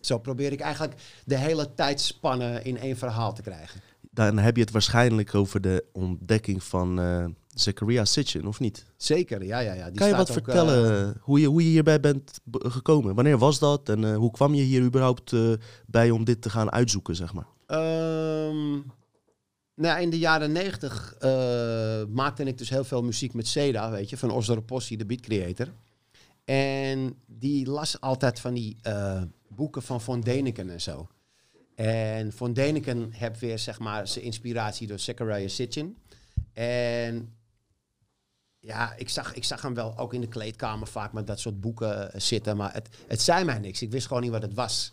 Zo 0.00 0.18
probeer 0.18 0.52
ik 0.52 0.60
eigenlijk 0.60 1.00
de 1.24 1.36
hele 1.36 1.74
tijdspannen 1.74 2.64
in 2.64 2.78
één 2.78 2.96
verhaal 2.96 3.34
te 3.34 3.42
krijgen. 3.42 3.80
Dan 4.10 4.38
heb 4.38 4.56
je 4.56 4.62
het 4.62 4.70
waarschijnlijk 4.70 5.34
over 5.34 5.60
de 5.60 5.84
ontdekking 5.92 6.62
van 6.62 7.00
eh 7.00 7.24
Zachariah 7.54 8.04
Sitchin, 8.04 8.46
of 8.46 8.60
niet? 8.60 8.84
Zeker, 8.96 9.44
ja, 9.44 9.58
ja, 9.58 9.72
ja. 9.72 9.86
Die 9.90 9.98
kan 9.98 10.08
je 10.08 10.16
wat 10.16 10.28
ook, 10.28 10.44
vertellen 10.44 11.16
hoe, 11.20 11.40
je, 11.40 11.46
hoe 11.46 11.62
je 11.62 11.68
hierbij 11.68 12.00
bent 12.00 12.40
gekomen? 12.50 13.14
Wanneer 13.14 13.38
was 13.38 13.58
dat 13.58 13.88
en 13.88 14.14
hoe 14.14 14.30
kwam 14.30 14.54
je 14.54 14.62
hier 14.62 14.82
überhaupt 14.82 15.34
bij 15.86 16.10
om 16.10 16.24
dit 16.24 16.42
te 16.42 16.50
gaan 16.50 16.72
uitzoeken, 16.72 17.16
zeg 17.16 17.32
maar? 17.32 17.46
Ehm, 17.66 18.80
nou, 19.82 20.00
in 20.00 20.10
de 20.10 20.18
jaren 20.18 20.52
negentig 20.52 21.14
eh, 21.18 22.02
maakte 22.08 22.44
ik 22.44 22.58
dus 22.58 22.70
heel 22.70 22.84
veel 22.84 23.02
muziek 23.02 23.34
met 23.34 23.46
Seda, 23.46 23.90
weet 23.90 24.10
je, 24.10 24.16
van 24.16 24.30
Osdar 24.30 24.62
Possi, 24.62 24.96
de 24.96 25.06
beat 25.06 25.20
creator. 25.20 25.68
En 26.44 27.18
die 27.26 27.66
las 27.66 28.00
altijd 28.00 28.40
van 28.40 28.54
die 28.54 28.76
eh, 28.82 29.22
boeken 29.48 29.82
van 29.82 30.00
Von 30.00 30.24
Däniken 30.24 30.70
en 30.70 30.80
zo. 30.80 31.08
En 31.74 32.32
Von 32.32 32.54
Däniken 32.54 33.10
heeft 33.10 33.40
weer, 33.40 33.58
zeg 33.58 33.78
maar, 33.78 34.08
zijn 34.08 34.24
inspiratie 34.24 34.86
door 34.86 34.98
Zachariah 34.98 35.48
Sitchin. 35.48 35.96
En 36.52 37.34
ja, 38.58 38.94
ik 38.96 39.08
zag, 39.08 39.34
ik 39.34 39.44
zag 39.44 39.62
hem 39.62 39.74
wel 39.74 39.98
ook 39.98 40.14
in 40.14 40.20
de 40.20 40.28
kleedkamer 40.28 40.86
vaak 40.86 41.12
met 41.12 41.26
dat 41.26 41.40
soort 41.40 41.60
boeken 41.60 42.12
eh, 42.12 42.20
zitten, 42.20 42.56
maar 42.56 42.72
het, 42.72 42.88
het 43.06 43.20
zei 43.20 43.44
mij 43.44 43.58
niks. 43.58 43.82
Ik 43.82 43.90
wist 43.90 44.06
gewoon 44.06 44.22
niet 44.22 44.30
wat 44.30 44.42
het 44.42 44.54
was. 44.54 44.92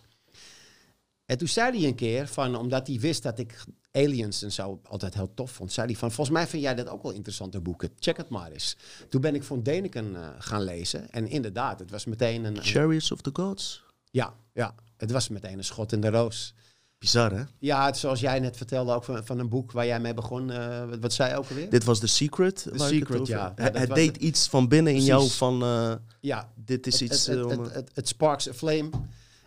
En 1.26 1.38
toen 1.38 1.48
zei 1.48 1.78
hij 1.78 1.88
een 1.88 1.96
keer, 1.96 2.28
van, 2.28 2.56
omdat 2.56 2.88
hij 2.88 3.00
wist 3.00 3.24
dat 3.24 3.40
ik 3.40 3.64
aliens 3.92 4.42
en 4.44 4.52
zo 4.52 4.80
altijd 4.84 5.14
heel 5.14 5.34
tof 5.34 5.52
vond, 5.52 5.72
zei 5.74 5.88
hij 5.88 5.96
van, 5.96 6.12
volgens 6.12 6.38
mij 6.38 6.48
vind 6.48 6.64
jij 6.64 6.76
dat 6.76 6.88
ook 6.88 7.04
wel 7.04 7.12
interessante 7.12 7.60
boeken. 7.60 7.90
Check 8.00 8.18
het 8.18 8.30
maar 8.30 8.52
eens. 8.52 8.78
Toen 9.10 9.22
ben 9.22 9.36
ik 9.36 9.44
Von 9.44 9.60
Däniken 9.70 10.16
eh, 10.16 10.28
gaan 10.40 10.64
lezen. 10.64 11.12
En 11.12 11.28
inderdaad, 11.28 11.80
het 11.80 11.92
was 11.92 12.06
meteen 12.06 12.44
een... 12.44 12.58
Chariots 12.64 13.12
of 13.12 13.22
the 13.22 13.30
Gods? 13.34 13.84
ja, 14.12 14.34
ja, 14.54 14.76
het 14.98 15.12
was 15.12 15.28
meteen 15.30 15.58
een 15.58 15.64
schot 15.64 15.92
in 15.92 16.02
de 16.02 16.10
roos. 16.10 16.54
Bizar, 16.98 17.32
hè? 17.32 17.44
Ja, 17.60 17.86
het, 17.86 17.98
zoals 17.98 18.20
jij 18.20 18.40
net 18.40 18.58
vertelde, 18.58 18.94
ook 18.94 19.04
van, 19.04 19.26
van 19.26 19.40
een 19.40 19.50
boek 19.50 19.72
waar 19.72 19.86
jij 19.86 20.00
mee 20.00 20.14
begon. 20.14 20.52
eh, 20.52 20.90
wat, 20.90 21.00
wat 21.00 21.14
zei 21.14 21.30
je 21.30 21.38
ook 21.38 21.50
alweer? 21.50 21.70
Dit 21.70 21.84
was 21.84 22.00
The 22.00 22.08
Secret. 22.08 22.64
het 22.64 22.82
Secret, 22.82 23.20
over- 23.22 23.34
ja. 23.34 23.54
Ja, 23.56 23.64
Het, 23.64 23.78
het 23.78 23.94
deed 23.94 24.08
het. 24.14 24.24
iets 24.24 24.48
van 24.48 24.68
binnen 24.68 24.94
in 24.94 25.04
jou 25.04 25.30
van, 25.30 25.62
eh, 25.64 25.94
ja, 26.20 26.52
dit 26.56 26.88
is 26.88 26.94
het, 27.00 27.02
iets... 27.02 27.26
het, 27.26 27.38
het, 27.40 27.50
het, 27.60 27.74
het, 27.74 27.90
het 27.94 28.08
sparks 28.08 28.50
a 28.50 28.54
flame. 28.54 28.90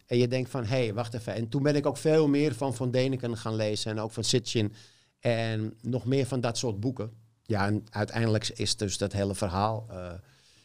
En 0.07 0.19
je 0.19 0.29
denkt 0.29 0.51
van, 0.51 0.65
hé, 0.65 0.85
hey, 0.85 0.95
wacht 0.95 1.15
even. 1.15 1.35
En 1.35 1.49
toen 1.49 1.62
ben 1.62 1.77
ik 1.77 1.87
ook 1.87 1.97
veel 1.97 2.29
meer 2.29 2.55
van 2.55 2.75
Van 2.75 2.97
Däniken 2.97 3.31
gaan 3.33 3.55
lezen. 3.55 3.91
En 3.91 4.01
ook 4.01 4.12
van 4.12 4.25
Sitchin. 4.25 4.73
En 5.21 5.75
nog 5.81 6.05
meer 6.05 6.27
van 6.27 6.41
dat 6.41 6.59
soort 6.59 6.81
boeken. 6.81 7.11
Ja, 7.43 7.67
en 7.67 7.85
uiteindelijk 7.91 8.49
is 8.49 8.77
dus 8.77 8.99
dat 8.99 9.12
hele 9.12 9.35
verhaal 9.35 9.87
eh, 9.91 10.12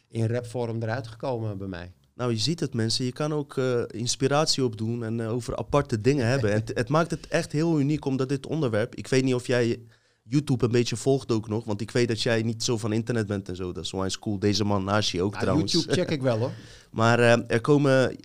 in 0.08 0.26
rapvorm 0.26 0.82
eruit 0.82 1.06
gekomen 1.06 1.58
bij 1.58 1.66
mij. 1.66 1.92
Nou, 2.14 2.32
je 2.32 2.38
ziet 2.38 2.60
het 2.60 2.74
mensen. 2.74 3.04
Je 3.04 3.12
kan 3.12 3.32
ook 3.32 3.56
eh, 3.56 3.82
inspiratie 3.86 4.64
opdoen 4.64 5.04
en 5.04 5.20
eh, 5.20 5.32
over 5.32 5.56
aparte 5.56 6.00
dingen 6.00 6.26
hebben. 6.26 6.52
En 6.52 6.62
het, 6.74 6.88
maakt 6.88 7.10
het 7.10 7.26
echt 7.26 7.52
heel 7.52 7.80
uniek 7.80 8.04
omdat 8.04 8.28
dit 8.28 8.46
onderwerp... 8.46 8.94
Ik 8.94 9.06
weet 9.06 9.24
niet 9.24 9.34
of 9.34 9.46
jij 9.46 9.80
YouTube 10.22 10.64
een 10.64 10.70
beetje 10.70 10.96
volgt 10.96 11.32
ook 11.32 11.48
nog. 11.48 11.64
Want 11.64 11.80
ik 11.80 11.90
weet 11.90 12.08
dat 12.08 12.22
jij 12.22 12.42
niet 12.42 12.62
zo 12.62 12.78
van 12.78 12.92
internet 12.92 13.26
bent 13.26 13.48
en 13.48 13.56
zo. 13.56 13.72
Dat 13.72 13.84
is 13.84 13.92
onwijs 13.92 14.18
cool. 14.18 14.38
Deze 14.38 14.64
man 14.64 14.84
naast 14.84 15.10
je 15.10 15.22
ook 15.22 15.32
Nou, 15.32 15.42
trouwens. 15.42 15.72
YouTube 15.72 15.94
check 15.94 16.10
ik 16.10 16.22
wel 16.22 16.38
hoor. 16.38 16.52
Maar 16.90 17.18
er 17.18 17.60
komen 17.60 18.16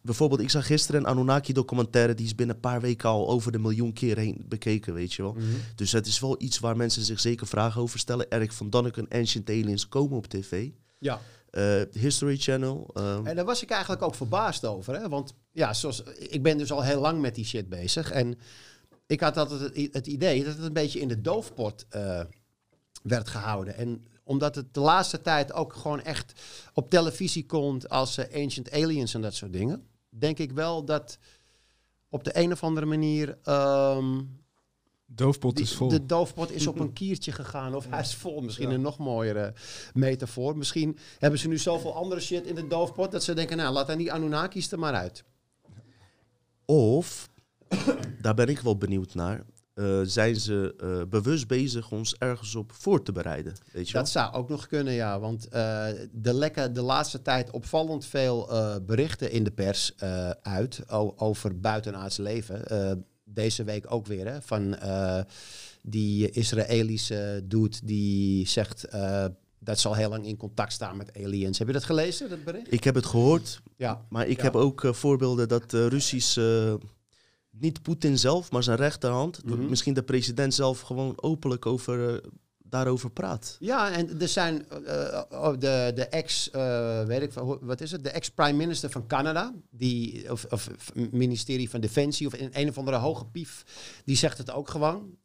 bijvoorbeeld, 0.00 0.40
ik 0.40 0.50
zag 0.50 0.66
gisteren 0.66 1.00
een 1.00 1.06
Anunnaki-documentaire... 1.06 2.14
die 2.14 2.26
is 2.26 2.34
binnen 2.34 2.54
een 2.54 2.60
paar 2.60 2.80
weken 2.80 3.08
al 3.08 3.28
over 3.28 3.52
de 3.52 3.58
miljoen 3.58 3.92
keer 3.92 4.16
heen 4.18 4.44
bekeken, 4.48 4.94
weet 4.94 5.12
je 5.12 5.22
wel. 5.22 5.32
Mhm. 5.32 5.44
Dus 5.74 5.92
het 5.92 6.06
is 6.06 6.20
wel 6.20 6.42
iets 6.42 6.58
waar 6.58 6.76
mensen 6.76 7.02
zich 7.02 7.20
zeker 7.20 7.46
vragen 7.46 7.80
over 7.80 7.98
stellen. 7.98 8.26
Erik 8.28 8.52
van 8.52 8.70
Danneken, 8.70 9.08
Ancient 9.08 9.50
Aliens 9.50 9.88
komen 9.88 10.16
op 10.16 10.26
tv. 10.26 10.68
Ja. 10.98 11.20
Eh, 11.50 11.82
History 11.92 12.36
Channel. 12.36 12.90
ehm, 12.94 13.26
En 13.26 13.36
daar 13.36 13.44
was 13.44 13.62
ik 13.62 13.70
eigenlijk 13.70 14.02
ook 14.02 14.14
verbaasd 14.14 14.64
over. 14.64 15.00
Hè? 15.00 15.08
Want 15.08 15.34
ja, 15.52 15.74
zoals, 15.74 16.02
ik 16.18 16.42
ben 16.42 16.58
dus 16.58 16.72
al 16.72 16.82
heel 16.82 17.00
lang 17.00 17.20
met 17.20 17.34
die 17.34 17.44
shit 17.44 17.68
bezig. 17.68 18.10
En 18.10 18.38
ik 19.06 19.20
had 19.20 19.36
altijd 19.36 19.60
het, 19.60 19.88
het 19.92 20.06
idee 20.06 20.44
dat 20.44 20.54
het 20.56 20.64
een 20.64 20.72
beetje 20.72 21.00
in 21.00 21.08
de 21.08 21.20
doofpot 21.20 21.86
eh, 21.88 22.20
werd 23.02 23.28
gehouden. 23.28 23.76
En 23.76 24.06
omdat 24.24 24.54
het 24.54 24.74
de 24.74 24.80
laatste 24.80 25.20
tijd 25.20 25.52
ook 25.52 25.72
gewoon 25.72 26.02
echt 26.02 26.40
op 26.74 26.90
televisie 26.90 27.46
komt 27.46 27.88
als 27.88 28.18
eh, 28.18 28.42
Ancient 28.42 28.70
Aliens 28.72 29.14
en 29.14 29.20
dat 29.22 29.34
soort 29.34 29.52
dingen. 29.52 29.86
Denk 30.08 30.38
ik 30.38 30.52
wel 30.52 30.84
dat 30.84 31.18
op 32.08 32.24
de 32.24 32.38
een 32.38 32.52
of 32.52 32.62
andere 32.62 32.86
manier 32.86 33.38
ehm, 33.42 34.20
Doofpot 35.06 35.56
die- 35.56 35.64
is 35.64 35.74
vol. 35.74 35.88
de 35.88 36.06
doofpot 36.06 36.50
is 36.50 36.66
op 36.66 36.78
een 36.80 36.92
kiertje 36.92 37.32
gegaan. 37.32 37.74
Of 37.74 37.86
hij 37.90 38.00
is 38.00 38.14
vol. 38.14 38.40
Misschien 38.40 38.70
een 38.70 38.80
nog 38.80 38.98
mooiere 38.98 39.54
metafoor. 39.94 40.56
Misschien 40.56 40.98
hebben 41.18 41.38
ze 41.40 41.48
nu 41.48 41.58
zoveel 41.58 41.94
andere 41.94 42.20
shit 42.20 42.46
in 42.46 42.54
de 42.54 42.66
doofpot... 42.66 43.12
dat 43.12 43.22
ze 43.22 43.34
denken, 43.34 43.56
nou, 43.56 43.72
laat 43.72 43.86
dan 43.86 43.98
die 43.98 44.12
Anunnakis 44.12 44.72
er 44.72 44.78
maar 44.78 44.94
uit. 44.94 45.24
Of, 46.64 47.28
daar 48.22 48.34
ben 48.34 48.48
ik 48.48 48.60
wel 48.60 48.76
benieuwd 48.76 49.14
naar... 49.14 49.44
eh, 49.82 50.00
zijn 50.04 50.36
ze 50.36 50.74
eh, 50.78 51.08
bewust 51.08 51.46
bezig 51.46 51.90
ons 51.90 52.14
ergens 52.18 52.54
op 52.54 52.72
voor 52.72 53.02
te 53.02 53.12
bereiden? 53.12 53.52
Weet 53.72 53.86
je 53.86 53.92
wel? 53.92 54.02
Dat 54.02 54.10
zou 54.10 54.34
ook 54.34 54.48
nog 54.48 54.66
kunnen, 54.66 54.92
ja. 54.92 55.20
Want 55.20 55.48
eh 55.48 55.86
er 56.22 56.34
lekken 56.34 56.72
de 56.74 56.82
laatste 56.82 57.22
tijd 57.22 57.50
opvallend 57.50 58.04
veel 58.06 58.48
berichten 58.86 59.30
in 59.30 59.44
de 59.44 59.50
pers 59.50 59.92
uit... 60.42 60.82
over 61.16 61.60
buitenaards 61.60 62.16
leven. 62.16 62.64
Deze 63.24 63.64
week 63.64 63.92
ook 63.92 64.06
weer, 64.06 64.26
hè. 64.26 64.42
Van 64.42 64.76
die 65.82 66.30
Israëlische 66.30 67.40
dude 67.44 67.76
die 67.84 68.48
zegt... 68.48 68.86
dat 69.58 69.78
ze 69.80 69.88
al 69.88 69.94
heel 69.94 70.08
lang 70.08 70.26
in 70.26 70.36
contact 70.36 70.72
staan 70.72 70.96
met 70.96 71.16
aliens. 71.16 71.58
Heb 71.58 71.66
je 71.66 71.72
dat 71.72 71.84
gelezen, 71.84 72.28
dat 72.30 72.44
bericht? 72.44 72.72
Ik 72.72 72.84
heb 72.84 72.94
het 72.94 73.06
gehoord, 73.06 73.60
Ja. 73.76 74.04
maar 74.08 74.26
ik 74.26 74.36
Ja. 74.36 74.42
heb 74.42 74.56
ook 74.56 74.88
voorbeelden 74.90 75.48
dat 75.48 75.70
de 75.70 75.88
Russisch... 75.88 76.36
eh, 76.36 76.74
niet 77.62 77.82
Poetin 77.82 78.18
zelf, 78.18 78.50
maar 78.50 78.62
zijn 78.62 78.76
rechterhand... 78.76 79.44
Mhm. 79.44 79.68
misschien 79.68 79.94
de 79.94 80.02
president 80.02 80.54
zelf 80.54 80.80
gewoon 80.80 81.12
openlijk 81.16 81.66
over, 81.66 82.14
eh, 82.14 82.30
daarover 82.58 83.10
praat. 83.10 83.56
Ja, 83.60 83.90
en 83.90 84.20
er 84.20 84.28
zijn 84.28 84.66
oh, 85.30 85.52
de, 85.58 85.92
de 85.94 86.06
ex, 86.06 86.50
eh, 86.50 87.04
weet 87.04 87.22
ik, 87.22 87.32
wat 87.60 87.80
is 87.80 87.90
het? 87.90 88.04
De 88.04 88.10
ex-prime 88.10 88.56
minister 88.56 88.90
van 88.90 89.06
Canada, 89.06 89.54
die, 89.70 90.30
of, 90.30 90.44
of 90.44 90.70
ministerie 91.10 91.70
van 91.70 91.80
Defensie, 91.80 92.26
of 92.26 92.32
een, 92.32 92.50
een 92.52 92.68
of 92.68 92.78
andere 92.78 92.96
hoge 92.96 93.24
pief, 93.24 93.64
die 94.04 94.16
zegt 94.16 94.38
het 94.38 94.50
ook 94.50 94.70
gewoon. 94.70 95.16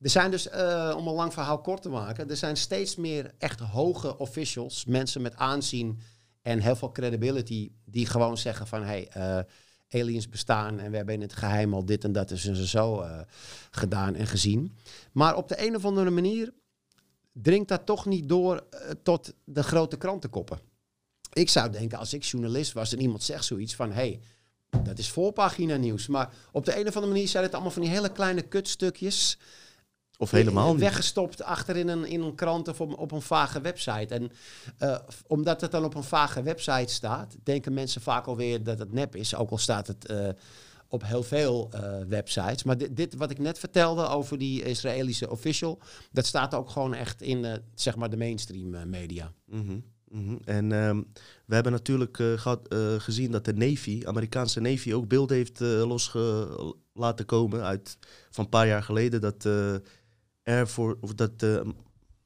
Er 0.00 0.10
zijn 0.10 0.30
dus, 0.30 0.48
om 0.96 1.06
een 1.06 1.14
lang 1.14 1.32
verhaal 1.32 1.60
kort 1.60 1.82
te 1.82 1.88
maken, 1.88 2.30
er 2.30 2.36
zijn 2.36 2.56
steeds 2.56 2.96
meer 2.96 3.34
echt 3.38 3.60
hoge 3.60 4.18
officials, 4.18 4.84
mensen 4.84 5.22
met 5.22 5.36
aanzien 5.36 6.00
en 6.46 6.60
heel 6.60 6.76
veel 6.76 6.92
credibility, 6.92 7.70
die 7.84 8.06
gewoon 8.06 8.38
zeggen 8.38 8.66
van, 8.66 8.82
hey, 8.82 9.08
eh, 9.08 9.38
aliens 9.90 10.28
bestaan 10.28 10.78
en 10.78 10.90
we 10.90 10.96
hebben 10.96 11.14
in 11.14 11.20
het 11.20 11.32
geheim 11.32 11.74
al 11.74 11.84
dit 11.84 12.04
en 12.04 12.12
dat 12.12 12.30
is 12.30 12.46
en 12.46 12.56
zo 12.56 13.00
eh, 13.00 13.20
gedaan 13.70 14.14
en 14.14 14.26
gezien. 14.26 14.76
Maar 15.12 15.36
op 15.36 15.48
de 15.48 15.66
een 15.66 15.76
of 15.76 15.84
andere 15.84 16.10
manier 16.10 16.52
dringt 17.32 17.68
dat 17.68 17.86
toch 17.86 18.06
niet 18.06 18.28
door 18.28 18.66
eh, 18.70 18.90
tot 19.02 19.34
de 19.44 19.62
grote 19.62 19.96
krantenkoppen. 19.96 20.58
Ik 21.32 21.48
zou 21.48 21.70
denken, 21.70 21.98
als 21.98 22.14
ik 22.14 22.22
journalist 22.22 22.72
was 22.72 22.92
en 22.92 23.00
iemand 23.00 23.22
zegt 23.22 23.44
zoiets 23.44 23.74
van... 23.74 23.92
hey, 23.92 24.20
dat 24.82 24.98
is 24.98 25.10
voorpagina 25.10 25.76
nieuws. 25.76 26.06
Maar 26.06 26.34
op 26.52 26.64
de 26.64 26.78
een 26.78 26.86
of 26.86 26.94
andere 26.94 27.12
manier 27.12 27.28
zijn 27.28 27.44
het 27.44 27.52
allemaal 27.52 27.70
van 27.70 27.82
die 27.82 27.90
hele 27.90 28.12
kleine 28.12 28.42
kutstukjes... 28.42 29.38
Of 30.18 30.30
helemaal 30.30 30.72
niet. 30.72 30.80
Weggestopt 30.80 31.42
achter 31.42 31.76
in 31.76 31.88
een, 31.88 32.04
in 32.04 32.20
een 32.22 32.34
krant 32.34 32.68
of 32.68 32.80
op, 32.80 32.98
op 32.98 33.12
een 33.12 33.22
vage 33.22 33.60
website. 33.60 34.14
En 34.14 34.30
eh, 34.78 34.98
omdat 35.26 35.60
het 35.60 35.70
dan 35.70 35.84
op 35.84 35.94
een 35.94 36.02
vage 36.02 36.42
website 36.42 36.92
staat... 36.92 37.36
denken 37.42 37.74
mensen 37.74 38.00
vaak 38.00 38.26
alweer 38.26 38.62
dat 38.62 38.78
het 38.78 38.92
nep 38.92 39.16
is. 39.16 39.34
Ook 39.34 39.50
al 39.50 39.58
staat 39.58 39.86
het 39.86 40.06
eh, 40.06 40.28
op 40.88 41.02
heel 41.04 41.22
veel 41.22 41.68
eh, 41.72 41.98
websites. 42.08 42.62
Maar 42.62 42.78
dit, 42.78 42.96
dit 42.96 43.14
wat 43.14 43.30
ik 43.30 43.38
net 43.38 43.58
vertelde 43.58 44.06
over 44.08 44.38
die 44.38 44.62
Israëlische 44.62 45.30
official... 45.30 45.78
dat 46.12 46.26
staat 46.26 46.54
ook 46.54 46.70
gewoon 46.70 46.94
echt 46.94 47.22
in 47.22 47.62
zeg 47.74 47.96
maar 47.96 48.10
de 48.10 48.16
mainstream 48.16 48.88
media. 48.90 49.32
Mhm, 49.44 49.78
mhm. 50.08 50.36
En 50.44 50.72
ehm, 50.72 51.02
we 51.46 51.54
hebben 51.54 51.72
natuurlijk 51.72 52.18
eh, 52.18 52.32
gehad, 52.32 52.68
eh, 52.68 52.94
gezien 52.98 53.30
dat 53.30 53.44
de 53.44 53.54
Navy, 53.54 54.02
Amerikaanse 54.04 54.60
Navy, 54.60 54.92
ook 54.92 55.08
beelden 55.08 55.36
heeft 55.36 55.60
eh, 55.60 55.68
losge 55.68 56.48
laten 56.92 57.26
komen 57.26 57.62
uit 57.62 57.98
van 58.30 58.44
een 58.44 58.50
paar 58.50 58.66
jaar 58.66 58.82
geleden 58.82 59.20
dat 59.20 59.48
Air 60.46 60.66
Force, 60.66 60.96
of 61.00 61.14
dat 61.14 61.40
de 61.40 61.74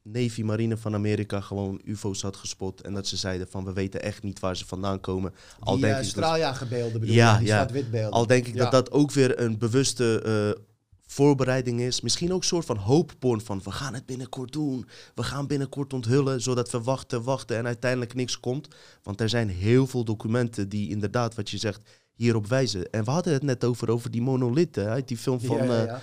Navy 0.03 0.43
Marine 0.43 0.77
van 0.77 0.95
Amerika 0.95 1.41
gewoon 1.41 1.81
UFO's 1.85 2.23
had 2.23 2.37
gespot 2.37 2.81
en 2.81 2.95
dat 2.95 3.07
ze 3.07 3.17
zeiden 3.17 3.49
van 3.51 3.65
we 3.65 3.73
weten 3.73 4.03
echt 4.03 4.23
niet 4.23 4.41
waar 4.41 4.57
ze 4.57 4.67
vandaan 4.67 5.01
komen. 5.01 5.35
Al 5.59 5.73
die 5.73 5.83
denk 5.83 5.95
eh, 5.95 6.01
ik 6.01 6.05
dat, 6.05 6.15
straaljagerbeelden 6.15 7.01
bedoel 7.01 7.15
Ja, 7.15 7.33
je, 7.33 7.39
die 7.71 7.87
ja. 7.93 8.07
al 8.09 8.27
denk 8.27 8.47
ik 8.47 8.55
Ja. 8.55 8.63
dat 8.63 8.71
dat 8.71 8.91
ook 8.91 9.13
weer 9.13 9.41
een 9.41 9.59
bewuste 9.59 10.23
eh, 10.23 10.63
voorbereiding 11.07 11.81
is. 11.81 12.01
Misschien 12.01 12.33
ook 12.33 12.41
een 12.41 12.47
soort 12.47 12.67
van 12.67 12.77
hoopporn 12.77 13.41
van 13.41 13.61
we 13.65 13.71
gaan 13.71 13.95
het 13.95 14.07
binnenkort 14.07 14.53
doen. 14.53 14.87
We 15.15 15.23
gaan 15.23 15.47
binnenkort 15.47 15.93
onthullen, 15.93 16.41
zodat 16.41 16.71
we 16.71 16.81
wachten, 16.81 17.23
wachten 17.23 17.57
en 17.57 17.67
uiteindelijk 17.67 18.15
niks 18.15 18.41
komt. 18.41 18.69
Want 19.03 19.21
er 19.21 19.29
zijn 19.29 19.49
heel 19.49 19.87
veel 19.87 20.05
documenten 20.05 20.69
die 20.69 20.91
inderdaad, 20.91 21.35
wat 21.35 21.51
je 21.51 21.59
zegt, 21.59 21.81
hierop 22.15 22.47
wijzen. 22.47 22.91
En 22.91 23.05
we 23.05 23.11
hadden 23.11 23.33
het 23.33 23.43
net 23.43 23.65
over, 23.65 23.91
over 23.91 24.11
die 24.11 24.23
monolithen 24.23 24.89
uit 24.89 25.09
die 25.09 25.17
film 25.17 25.41
van... 25.41 25.67
Ja, 25.67 25.83
ja, 25.83 26.01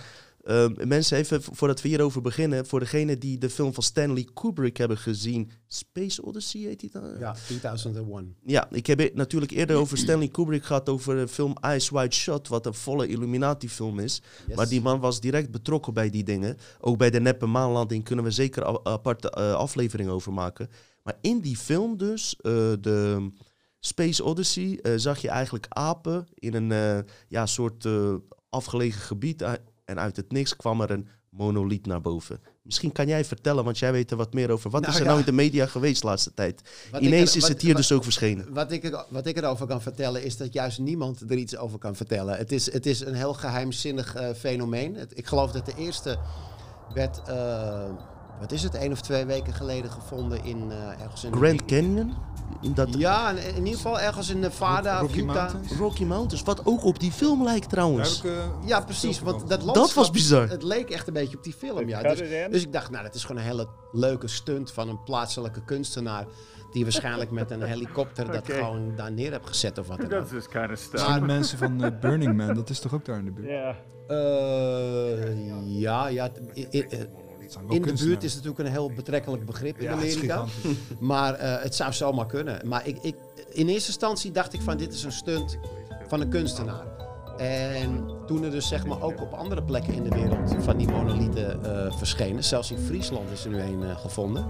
eh. 0.48 0.64
Ehm, 0.64 0.88
mensen, 0.88 1.18
even 1.18 1.44
voordat 1.44 1.82
we 1.82 1.88
hierover 1.88 2.22
beginnen, 2.22 2.66
voor 2.66 2.80
degenen 2.80 3.20
die 3.20 3.38
de 3.38 3.50
film 3.50 3.74
van 3.74 3.84
Stanley 3.84 4.28
Kubrick 4.34 4.78
hebben 4.78 4.98
gezien, 4.98 5.52
Space 5.68 6.26
Odyssey 6.26 6.62
heet 6.62 6.80
die 6.80 6.90
dan? 6.92 7.20
ja, 7.20 7.36
2001. 7.46 8.36
Ja, 8.46 8.68
ik 8.72 8.86
heb 8.86 9.00
het 9.00 9.16
natuurlijk 9.16 9.52
eerder 9.52 9.76
over 9.76 9.98
Stanley 9.98 10.28
Kubrick 10.28 10.64
gehad 10.64 10.90
over 10.90 11.16
de 11.16 11.28
film 11.28 11.54
Eyes 11.62 11.90
Wide 11.90 12.16
Shut, 12.16 12.48
wat 12.48 12.66
een 12.66 12.74
volle 12.74 13.08
Illuminati-film 13.08 14.00
is. 14.00 14.22
Yes. 14.48 14.56
Maar 14.56 14.68
die 14.68 14.82
man 14.82 15.00
was 15.00 15.20
direct 15.20 15.52
betrokken 15.52 15.94
bij 15.94 16.10
die 16.10 16.24
dingen. 16.24 16.58
Ook 16.80 16.98
bij 16.98 17.10
de 17.10 17.20
neppe 17.20 17.46
maanlanding 17.46 18.04
kunnen 18.04 18.26
we 18.26 18.32
zeker 18.32 18.68
een 18.68 18.80
aparte 18.84 19.30
eh, 19.30 19.54
aflevering 19.54 20.10
over 20.10 20.34
maken. 20.34 20.70
Maar 21.04 21.18
in 21.22 21.40
die 21.40 21.58
film 21.58 21.98
dus, 21.98 22.36
eh, 22.36 22.52
de 22.80 23.30
Space 23.80 24.24
Odyssey, 24.24 24.80
eh, 24.82 24.94
zag 24.96 25.22
je 25.22 25.30
eigenlijk 25.30 25.66
apen 25.70 26.28
in 26.34 26.54
een 26.54 27.06
ja, 27.28 27.46
soort 27.46 27.88
afgelegen 28.50 29.02
gebied. 29.02 29.44
En 29.88 30.00
uit 30.00 30.16
het 30.16 30.32
niks 30.32 30.56
kwam 30.56 30.82
er 30.82 30.92
een 30.92 31.08
monoliet 31.30 31.86
naar 31.86 32.02
boven. 32.02 32.40
Misschien 32.62 32.92
kan 32.92 33.08
jij 33.08 33.26
vertellen, 33.26 33.64
want 33.64 33.80
jij 33.80 33.92
weet 33.92 34.12
er 34.12 34.18
wat 34.18 34.34
meer 34.34 34.52
over. 34.52 34.70
Wat 34.70 34.82
Nou 34.82 34.94
is 34.94 35.00
er 35.00 35.06
ja. 35.06 35.10
nou 35.12 35.22
in 35.22 35.26
de 35.26 35.32
media 35.44 35.66
geweest 35.66 36.02
de 36.02 36.08
laatste 36.08 36.34
tijd? 36.34 36.62
Wat 36.92 37.02
Ineens 37.02 37.32
er- 37.32 37.38
is 37.38 37.48
het 37.48 37.62
hier 37.62 37.74
wat- 37.74 37.82
dus 37.82 37.92
ook 37.92 38.04
verschenen. 38.04 38.54
Wat 38.54 38.72
ik, 38.72 38.84
er, 38.84 39.06
wat 39.10 39.26
ik 39.26 39.38
erover 39.38 39.68
kan 39.68 39.82
vertellen 39.82 40.24
is 40.24 40.38
dat 40.38 40.54
juist 40.54 40.80
niemand 40.80 41.22
er 41.22 41.38
iets 41.38 41.58
over 41.58 41.78
kan 41.80 41.96
vertellen. 41.96 42.38
Het 42.38 42.52
is, 42.52 42.72
het 42.74 42.86
is 42.86 43.00
een 43.00 43.14
heel 43.14 43.34
geheimzinnig 43.34 44.16
eh, 44.16 44.30
fenomeen. 44.34 44.96
Het- 44.96 45.18
ik 45.18 45.26
geloof 45.28 45.52
dat 45.52 45.66
de 45.66 45.74
eerste 45.78 46.18
werd, 46.94 47.22
eh, 47.28 47.90
wat 48.40 48.52
is 48.52 48.64
het, 48.64 48.76
één 48.76 48.92
of 48.92 49.02
twee 49.02 49.26
weken 49.26 49.54
geleden 49.54 49.92
gevonden 49.92 50.44
in 50.44 50.72
eh, 50.72 51.02
ergens 51.02 51.24
in... 51.24 51.34
Grand 51.34 51.66
Canyon? 51.66 52.14
In 52.62 52.74
dat 52.74 52.88
Ja, 52.98 53.30
in, 53.30 53.38
in 53.38 53.56
ieder 53.66 53.74
geval 53.74 54.00
ergens 54.00 54.30
in 54.30 54.40
Nevada, 54.40 55.00
Rocky 55.00 55.20
Utah. 55.20 55.36
Mountains? 55.36 55.72
Rocky 55.78 56.04
Mountains, 56.04 56.44
wat 56.44 56.66
ook 56.66 56.84
op 56.84 57.00
die 57.00 57.12
film 57.12 57.44
lijkt 57.44 57.70
trouwens. 57.70 58.18
ik, 58.18 58.24
eh, 58.32 58.32
Ja, 58.66 58.82
precies. 58.82 59.20
Want 59.20 59.50
dat 59.50 59.64
was 59.64 59.76
landschap, 59.76 60.14
bizar. 60.14 60.50
Het 60.50 60.64
leek 60.64 60.90
echt 60.90 61.08
een 61.08 61.14
beetje 61.14 61.38
op 61.38 61.44
die 61.44 61.54
film, 61.54 61.88
ja. 61.90 62.02
Dus, 62.02 62.20
dus 62.50 62.62
ik 62.64 62.74
dacht, 62.74 62.92
nou, 62.92 63.04
dat 63.04 63.16
is 63.16 63.24
gewoon 63.24 63.42
een 63.42 63.48
hele 63.48 63.68
leuke 63.92 64.28
stunt 64.28 64.72
van 64.72 64.90
een 64.90 65.04
plaatselijke 65.04 65.64
kunstenaar... 65.64 66.26
die 66.72 66.84
waarschijnlijk 66.84 67.32
met 67.32 67.52
een 67.52 67.62
helikopter 67.64 68.32
dat 68.32 68.46
gewoon 68.54 68.96
daar 68.96 69.12
neer 69.12 69.32
heeft 69.32 69.48
gezet 69.48 69.78
of 69.78 69.88
wat 69.88 69.98
dan 69.98 70.06
ook. 70.06 70.12
does 70.12 70.30
this 70.30 70.48
kind 70.48 70.72
of 70.72 70.78
stuff? 70.78 71.14
de 71.14 71.22
mensen 71.22 71.58
van 71.58 71.84
eh, 71.84 72.00
Burning 72.00 72.36
Man, 72.38 72.54
dat 72.54 72.70
is 72.70 72.80
toch 72.80 72.94
ook 72.94 73.06
daar 73.06 73.18
in 73.18 73.26
de 73.26 73.32
buurt? 73.32 73.48
Yeah. 73.48 73.76
Eh, 74.08 75.80
ja, 75.80 76.08
ja. 76.08 76.30
t- 76.30 76.40
In 77.70 77.82
de 77.82 77.94
buurt 77.94 78.24
is 78.24 78.34
het 78.34 78.44
natuurlijk 78.44 78.60
een 78.60 78.76
heel 78.76 78.92
betrekkelijk 78.96 79.46
begrip 79.46 79.78
in 79.78 79.84
Ja, 79.84 79.92
Amerika. 79.92 80.46
Maar 81.00 81.34
eh, 81.34 81.64
het 81.64 81.76
zou 81.76 81.94
zomaar 81.94 82.26
kunnen. 82.26 82.68
Maar 82.68 82.88
ik, 82.88 82.98
ik, 83.02 83.16
in 83.50 83.68
eerste 83.68 83.88
instantie 83.88 84.32
dacht 84.32 84.54
ik 84.54 84.62
van 84.62 84.78
dit 84.78 84.94
is 84.94 85.04
een 85.04 85.12
stunt 85.12 85.58
van 86.08 86.22
een 86.22 86.30
kunstenaar. 86.30 86.86
En 87.38 88.10
toen 88.26 88.44
er 88.44 88.52
dus 88.52 88.68
zeg 88.68 88.86
maar 88.86 89.02
ook 89.02 89.22
op 89.22 89.34
andere 89.34 89.64
plekken 89.64 89.94
in 89.94 90.04
de 90.04 90.10
wereld 90.10 90.56
van 90.60 90.78
die 90.78 90.88
monolieten 90.88 91.66
eh, 91.66 91.98
verschenen. 91.98 92.44
Zelfs 92.44 92.72
in 92.72 92.78
Friesland 92.78 93.32
is 93.32 93.46
er 93.46 93.52
nu 93.52 93.60
een 93.60 93.84
eh, 93.84 94.00
gevonden. 94.00 94.46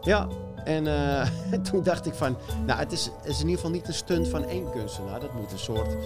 Ja, 0.00 0.28
En 0.64 0.84
toen 1.70 1.82
dacht 1.82 2.06
ik 2.06 2.14
van, 2.14 2.36
nou 2.66 2.78
het 2.78 2.92
is, 2.92 3.04
het 3.04 3.30
is 3.30 3.40
in 3.40 3.48
ieder 3.48 3.54
geval 3.54 3.70
niet 3.70 3.88
een 3.88 3.94
stunt 3.94 4.28
van 4.28 4.44
één 4.44 4.70
kunstenaar. 4.70 5.20
Dat 5.20 5.34
moet 5.34 5.52
een 5.52 5.58
soort 5.58 5.96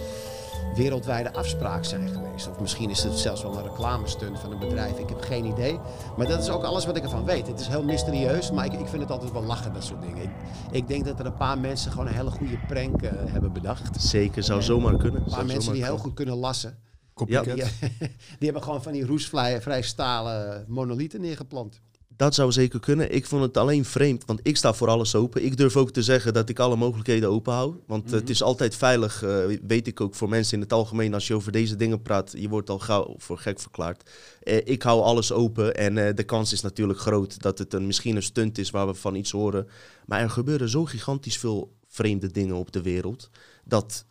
wereldwijde 0.75 1.33
afspraak 1.33 1.85
zijn 1.85 2.09
geweest. 2.09 2.49
Of 2.49 2.59
misschien 2.59 2.89
is 2.89 3.03
het 3.03 3.19
zelfs 3.19 3.41
wel 3.41 3.57
een 3.57 3.63
reclamestunt 3.63 4.39
van 4.39 4.51
een 4.51 4.59
bedrijf. 4.59 4.99
Ik 4.99 5.09
heb 5.09 5.21
geen 5.21 5.45
idee. 5.45 5.79
Maar 6.17 6.27
dat 6.27 6.41
is 6.41 6.49
ook 6.49 6.63
alles 6.63 6.85
wat 6.85 6.97
ik 6.97 7.03
ervan 7.03 7.25
weet. 7.25 7.47
Het 7.47 7.59
is 7.59 7.67
heel 7.67 7.83
mysterieus, 7.83 8.51
maar 8.51 8.65
ik, 8.65 8.73
ik 8.73 8.87
vind 8.87 9.01
het 9.01 9.11
altijd 9.11 9.31
wel 9.31 9.43
lachen, 9.43 9.73
dat 9.73 9.83
soort 9.83 10.01
dingen. 10.01 10.23
Ik, 10.23 10.29
ik 10.71 10.87
denk 10.87 11.05
dat 11.05 11.19
er 11.19 11.25
een 11.25 11.37
paar 11.37 11.59
mensen 11.59 11.91
gewoon 11.91 12.07
een 12.07 12.13
hele 12.13 12.31
goede 12.31 12.57
prank 12.67 13.01
eh, 13.01 13.11
hebben 13.25 13.53
bedacht. 13.53 14.01
Zeker, 14.01 14.43
zou 14.43 14.61
zomaar 14.61 14.97
kunnen. 14.97 15.19
Een 15.19 15.25
paar 15.25 15.35
Zou 15.35 15.45
mensen 15.45 15.73
die 15.73 15.83
heel 15.83 15.97
goed 15.97 16.13
kunnen 16.13 16.35
lassen. 16.35 16.77
Copycat. 17.13 17.45
Die, 17.45 17.55
die 18.39 18.45
hebben 18.45 18.63
gewoon 18.63 18.83
van 18.83 18.91
die 18.91 19.05
roestvrij 19.05 19.61
vrij 19.61 19.81
stalen 19.81 20.65
monolieten 20.67 21.21
neergeplant. 21.21 21.81
Dat 22.17 22.35
zou 22.35 22.51
zeker 22.51 22.79
kunnen. 22.79 23.13
Ik 23.15 23.25
vond 23.25 23.41
het 23.43 23.57
alleen 23.57 23.85
vreemd, 23.85 24.25
want 24.25 24.39
ik 24.43 24.57
sta 24.57 24.73
voor 24.73 24.87
alles 24.87 25.15
open. 25.15 25.43
Ik 25.45 25.57
durf 25.57 25.75
ook 25.75 25.91
te 25.91 26.03
zeggen 26.03 26.33
dat 26.33 26.49
ik 26.49 26.59
alle 26.59 26.75
mogelijkheden 26.75 27.29
open 27.29 27.53
hou. 27.53 27.75
Want 27.87 28.03
eh, 28.05 28.09
Mhm. 28.11 28.19
het 28.19 28.29
is 28.29 28.43
altijd 28.43 28.75
veilig, 28.75 29.23
eh, 29.23 29.37
weet 29.67 29.87
ik 29.87 30.01
ook 30.01 30.15
voor 30.15 30.29
mensen 30.29 30.53
in 30.53 30.61
het 30.63 30.73
algemeen. 30.73 31.13
Als 31.13 31.27
je 31.27 31.33
over 31.35 31.51
deze 31.51 31.75
dingen 31.75 32.01
praat, 32.01 32.33
je 32.37 32.49
wordt 32.49 32.69
al 32.69 32.79
gauw 32.79 33.15
voor 33.17 33.37
gek 33.37 33.59
verklaard. 33.59 34.09
Eh, 34.43 34.57
ik 34.63 34.81
hou 34.83 35.01
alles 35.01 35.31
open 35.31 35.75
en 35.75 35.97
eh, 35.97 36.15
de 36.15 36.23
kans 36.23 36.53
is 36.53 36.61
natuurlijk 36.61 36.99
groot 36.99 37.41
dat 37.41 37.57
het 37.57 37.73
een, 37.73 37.85
misschien 37.87 38.15
een 38.15 38.23
stunt 38.23 38.57
is 38.57 38.69
waar 38.69 38.87
we 38.87 38.93
van 38.93 39.15
iets 39.15 39.31
horen. 39.31 39.67
Maar 40.05 40.19
er 40.21 40.29
gebeuren 40.29 40.69
zo 40.69 40.85
gigantisch 40.85 41.37
veel 41.37 41.75
vreemde 41.87 42.31
dingen 42.31 42.55
op 42.55 42.71
de 42.71 42.81
wereld. 42.81 43.29
Dat 43.65 44.05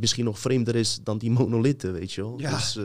misschien 0.00 0.24
nog 0.24 0.38
vreemder 0.38 0.74
is 0.76 1.00
dan 1.02 1.18
die 1.18 1.30
monolitten, 1.30 1.92
weet 1.92 2.12
je 2.12 2.20
wel. 2.22 2.34
Ja. 2.40 2.50
Dus, 2.50 2.78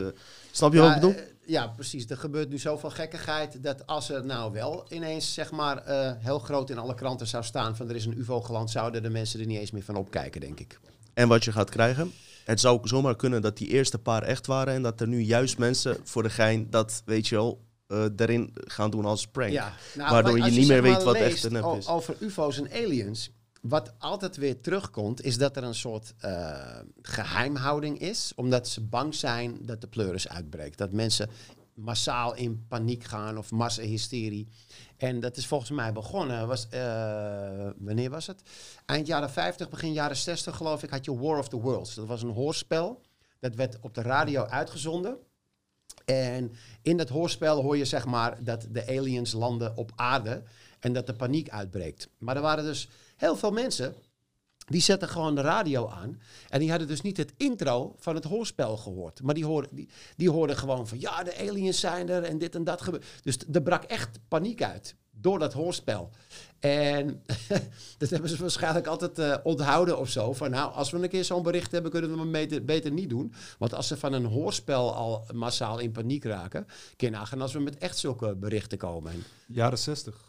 snap 0.50 0.72
je 0.72 0.78
wat 0.78 0.88
ik 0.88 0.94
bedoel? 0.94 1.14
Ja, 1.48 1.66
precies. 1.66 2.06
Er 2.06 2.16
gebeurt 2.16 2.48
nu 2.48 2.58
zoveel 2.58 2.90
gekkigheid 2.90 3.62
dat 3.62 3.86
als 3.86 4.10
er 4.10 4.24
nou 4.24 4.52
wel 4.52 4.86
ineens 4.88 5.34
zeg 5.34 5.50
maar 5.50 5.76
eh, 5.76 6.12
heel 6.18 6.38
groot 6.38 6.70
in 6.70 6.78
alle 6.78 6.94
kranten 6.94 7.26
zou 7.26 7.44
staan 7.44 7.76
van 7.76 7.88
er 7.88 7.94
is 7.94 8.04
een 8.04 8.18
UFO 8.18 8.40
geland, 8.40 8.70
zouden 8.70 9.02
de 9.02 9.10
mensen 9.10 9.40
er 9.40 9.46
niet 9.46 9.58
eens 9.58 9.70
meer 9.70 9.82
van 9.82 9.96
opkijken, 9.96 10.40
denk 10.40 10.60
ik. 10.60 10.80
En 11.14 11.28
wat 11.28 11.44
je 11.44 11.52
gaat 11.52 11.70
krijgen. 11.70 12.12
Het 12.44 12.60
zou 12.60 12.88
zomaar 12.88 13.16
kunnen 13.16 13.42
dat 13.42 13.56
die 13.56 13.68
eerste 13.68 13.98
paar 13.98 14.22
echt 14.22 14.46
waren. 14.46 14.74
En 14.74 14.82
dat 14.82 15.00
er 15.00 15.08
nu 15.08 15.20
juist 15.20 15.58
mensen 15.58 15.96
voor 16.04 16.22
de 16.22 16.30
gein 16.30 16.70
dat, 16.70 17.02
weet 17.04 17.28
je 17.28 17.34
wel, 17.34 17.66
eh 17.86 18.04
erin 18.16 18.50
gaan 18.54 18.90
doen 18.90 19.04
als 19.04 19.26
prank. 19.26 19.52
Ja, 19.52 19.72
nou, 19.94 20.10
Waardoor 20.10 20.38
je 20.38 20.50
niet 20.50 20.68
meer 20.68 20.82
weet 20.82 21.02
wat 21.02 21.18
leest 21.18 21.44
echt 21.44 21.44
en 21.44 21.52
nep 21.52 21.76
is. 21.78 21.86
Over 21.86 22.16
UFO's 22.20 22.58
en 22.58 22.70
aliens. 22.72 23.30
Wat 23.68 23.92
altijd 23.98 24.36
weer 24.36 24.60
terugkomt, 24.60 25.24
is 25.24 25.38
dat 25.38 25.56
er 25.56 25.62
een 25.62 25.74
soort 25.74 26.14
eh, 26.18 26.78
geheimhouding 27.02 27.98
is. 27.98 28.32
Omdat 28.36 28.68
ze 28.68 28.80
bang 28.80 29.14
zijn 29.14 29.58
dat 29.60 29.80
de 29.80 29.86
pleuris 29.86 30.28
uitbreekt. 30.28 30.78
Dat 30.78 30.92
mensen 30.92 31.30
massaal 31.74 32.34
in 32.34 32.66
paniek 32.68 33.04
gaan 33.04 33.38
of 33.38 33.50
massahysterie. 33.50 34.48
En 34.96 35.20
dat 35.20 35.36
is 35.36 35.46
volgens 35.46 35.70
mij 35.70 35.92
begonnen. 35.92 36.46
Was, 36.46 36.68
eh, 36.68 37.70
wanneer 37.78 38.10
was 38.10 38.26
het? 38.26 38.42
Eind 38.86 39.06
jaren 39.06 39.30
50, 39.30 39.68
begin 39.68 39.92
jaren 39.92 40.16
60 40.16 40.56
geloof 40.56 40.82
ik, 40.82 40.90
had 40.90 41.04
je 41.04 41.18
War 41.18 41.38
of 41.38 41.48
the 41.48 41.60
Worlds. 41.60 41.94
Dat 41.94 42.06
was 42.06 42.22
een 42.22 42.30
hoorspel. 42.30 43.00
Dat 43.40 43.54
werd 43.54 43.76
op 43.80 43.94
de 43.94 44.02
radio 44.02 44.44
uitgezonden. 44.44 45.18
En 46.04 46.52
in 46.82 46.96
dat 46.96 47.08
hoorspel 47.08 47.62
hoor 47.62 47.76
je 47.76 47.84
zeg 47.84 48.04
maar 48.04 48.44
dat 48.44 48.66
de 48.70 48.86
aliens 48.86 49.32
landen 49.32 49.76
op 49.76 49.92
aarde 49.96 50.42
en 50.80 50.92
dat 50.92 51.06
de 51.06 51.14
paniek 51.14 51.50
uitbreekt. 51.50 52.08
Maar 52.18 52.36
er 52.36 52.42
waren 52.42 52.64
dus 52.64 52.88
heel 53.18 53.36
veel 53.36 53.50
mensen 53.50 53.94
die 54.66 54.80
zetten 54.80 55.08
gewoon 55.08 55.34
de 55.34 55.40
radio 55.40 55.88
aan 55.88 56.20
en 56.48 56.60
die 56.60 56.70
hadden 56.70 56.88
dus 56.88 57.00
niet 57.00 57.16
het 57.16 57.32
intro 57.36 57.94
van 57.98 58.14
het 58.14 58.24
hoorspel 58.24 58.76
gehoord. 58.76 59.22
Maar 59.22 59.34
die 59.34 59.44
hoorden, 59.44 59.70
die, 59.74 59.88
die 60.16 60.56
gewoon 60.56 60.88
van 60.88 61.00
ja, 61.00 61.22
de 61.22 61.38
aliens 61.38 61.80
zijn 61.80 62.08
er 62.08 62.22
en 62.22 62.38
dit 62.38 62.54
en 62.54 62.64
dat 62.64 62.82
gebeurt. 62.82 63.04
Dus 63.22 63.38
er 63.52 63.62
brak 63.62 63.84
echt 63.84 64.18
paniek 64.28 64.62
uit 64.62 64.94
door 65.20 65.38
dat 65.38 65.52
hoorspel. 65.52 66.10
En 66.58 67.22
dat 67.98 68.10
hebben 68.10 68.30
ze 68.30 68.36
waarschijnlijk 68.36 68.86
altijd 68.86 69.18
eh, 69.18 69.36
onthouden 69.42 69.98
of 69.98 70.08
zo. 70.08 70.32
Van 70.32 70.50
nou, 70.50 70.72
als 70.72 70.90
we 70.90 70.98
een 70.98 71.08
keer 71.08 71.24
zo'n 71.24 71.42
bericht 71.42 71.72
hebben, 71.72 71.90
kunnen 71.90 72.10
we 72.10 72.38
hem 72.38 72.66
beter, 72.66 72.92
niet 72.92 73.08
doen. 73.08 73.32
Want 73.58 73.74
als 73.74 73.86
ze 73.86 73.96
van 73.96 74.12
een 74.12 74.24
hoorspel 74.24 74.94
al 74.94 75.26
massaal 75.32 75.78
in 75.78 75.92
paniek 75.92 76.24
raken, 76.24 76.66
kun 76.96 77.10
je 77.10 77.16
nagaan 77.16 77.40
als 77.40 77.52
we 77.52 77.58
met 77.58 77.78
echt 77.78 77.98
zulke 77.98 78.34
berichten 78.34 78.78
komen. 78.78 79.12
En 79.12 79.24
Jaren 79.46 79.78
60, 79.78 80.14
geloof 80.14 80.22
ik. 80.22 80.27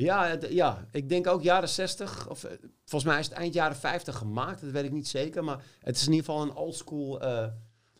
Ja, 0.00 0.26
het- 0.26 0.46
ja, 0.50 0.86
ik 0.92 1.08
denk 1.08 1.26
ook 1.26 1.42
jaren 1.42 1.68
60. 1.68 2.28
Of, 2.28 2.44
eh, 2.44 2.50
volgens 2.84 3.10
mij 3.12 3.20
is 3.20 3.26
het 3.28 3.34
eind 3.36 3.54
jaren 3.54 3.76
50 3.76 4.16
gemaakt. 4.16 4.60
Dat 4.60 4.70
weet 4.70 4.84
ik 4.84 4.92
niet 4.92 5.08
zeker. 5.08 5.44
Maar 5.44 5.64
het 5.80 5.96
is 5.96 6.06
in 6.06 6.12
ieder 6.12 6.24
geval 6.26 6.42
een 6.42 6.54
oldschool 6.54 7.20
eh 7.20 7.46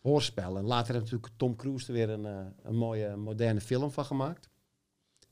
hoorspel. 0.01 0.57
En 0.57 0.63
later 0.65 0.93
heeft 0.93 1.05
natuurlijk 1.11 1.33
Tom 1.37 1.55
Cruise 1.55 1.87
er 1.87 1.93
weer 1.93 2.09
een, 2.09 2.25
eh, 2.25 2.45
een 2.63 2.75
mooie 2.75 3.15
moderne 3.15 3.61
film 3.61 3.91
van 3.91 4.05
gemaakt. 4.05 4.49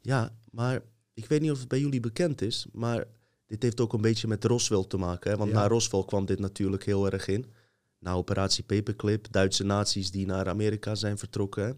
Ja, 0.01 0.29
maar 0.51 0.81
ik 1.13 1.25
weet 1.25 1.41
niet 1.41 1.51
of 1.51 1.59
het 1.59 1.67
bij 1.67 1.79
jullie 1.79 1.99
bekend 1.99 2.41
is, 2.41 2.67
maar 2.71 3.05
dit 3.45 3.63
heeft 3.63 3.79
ook 3.81 3.93
een 3.93 4.01
beetje 4.01 4.27
met 4.27 4.43
Roswell 4.43 4.85
te 4.87 4.97
maken. 4.97 5.31
Hè? 5.31 5.37
Want 5.37 5.49
Ja. 5.51 5.55
na 5.55 5.67
Roswell 5.67 6.03
kwam 6.05 6.25
dit 6.25 6.39
natuurlijk 6.39 6.85
heel 6.85 7.09
erg 7.11 7.27
in. 7.27 7.53
Na 7.99 8.13
operatie 8.13 8.63
Paperclip, 8.63 9.31
Duitse 9.31 9.63
naties 9.63 10.11
die 10.11 10.25
naar 10.25 10.49
Amerika 10.49 10.95
zijn 10.95 11.17
vertrokken. 11.17 11.65
hè. 11.65 11.73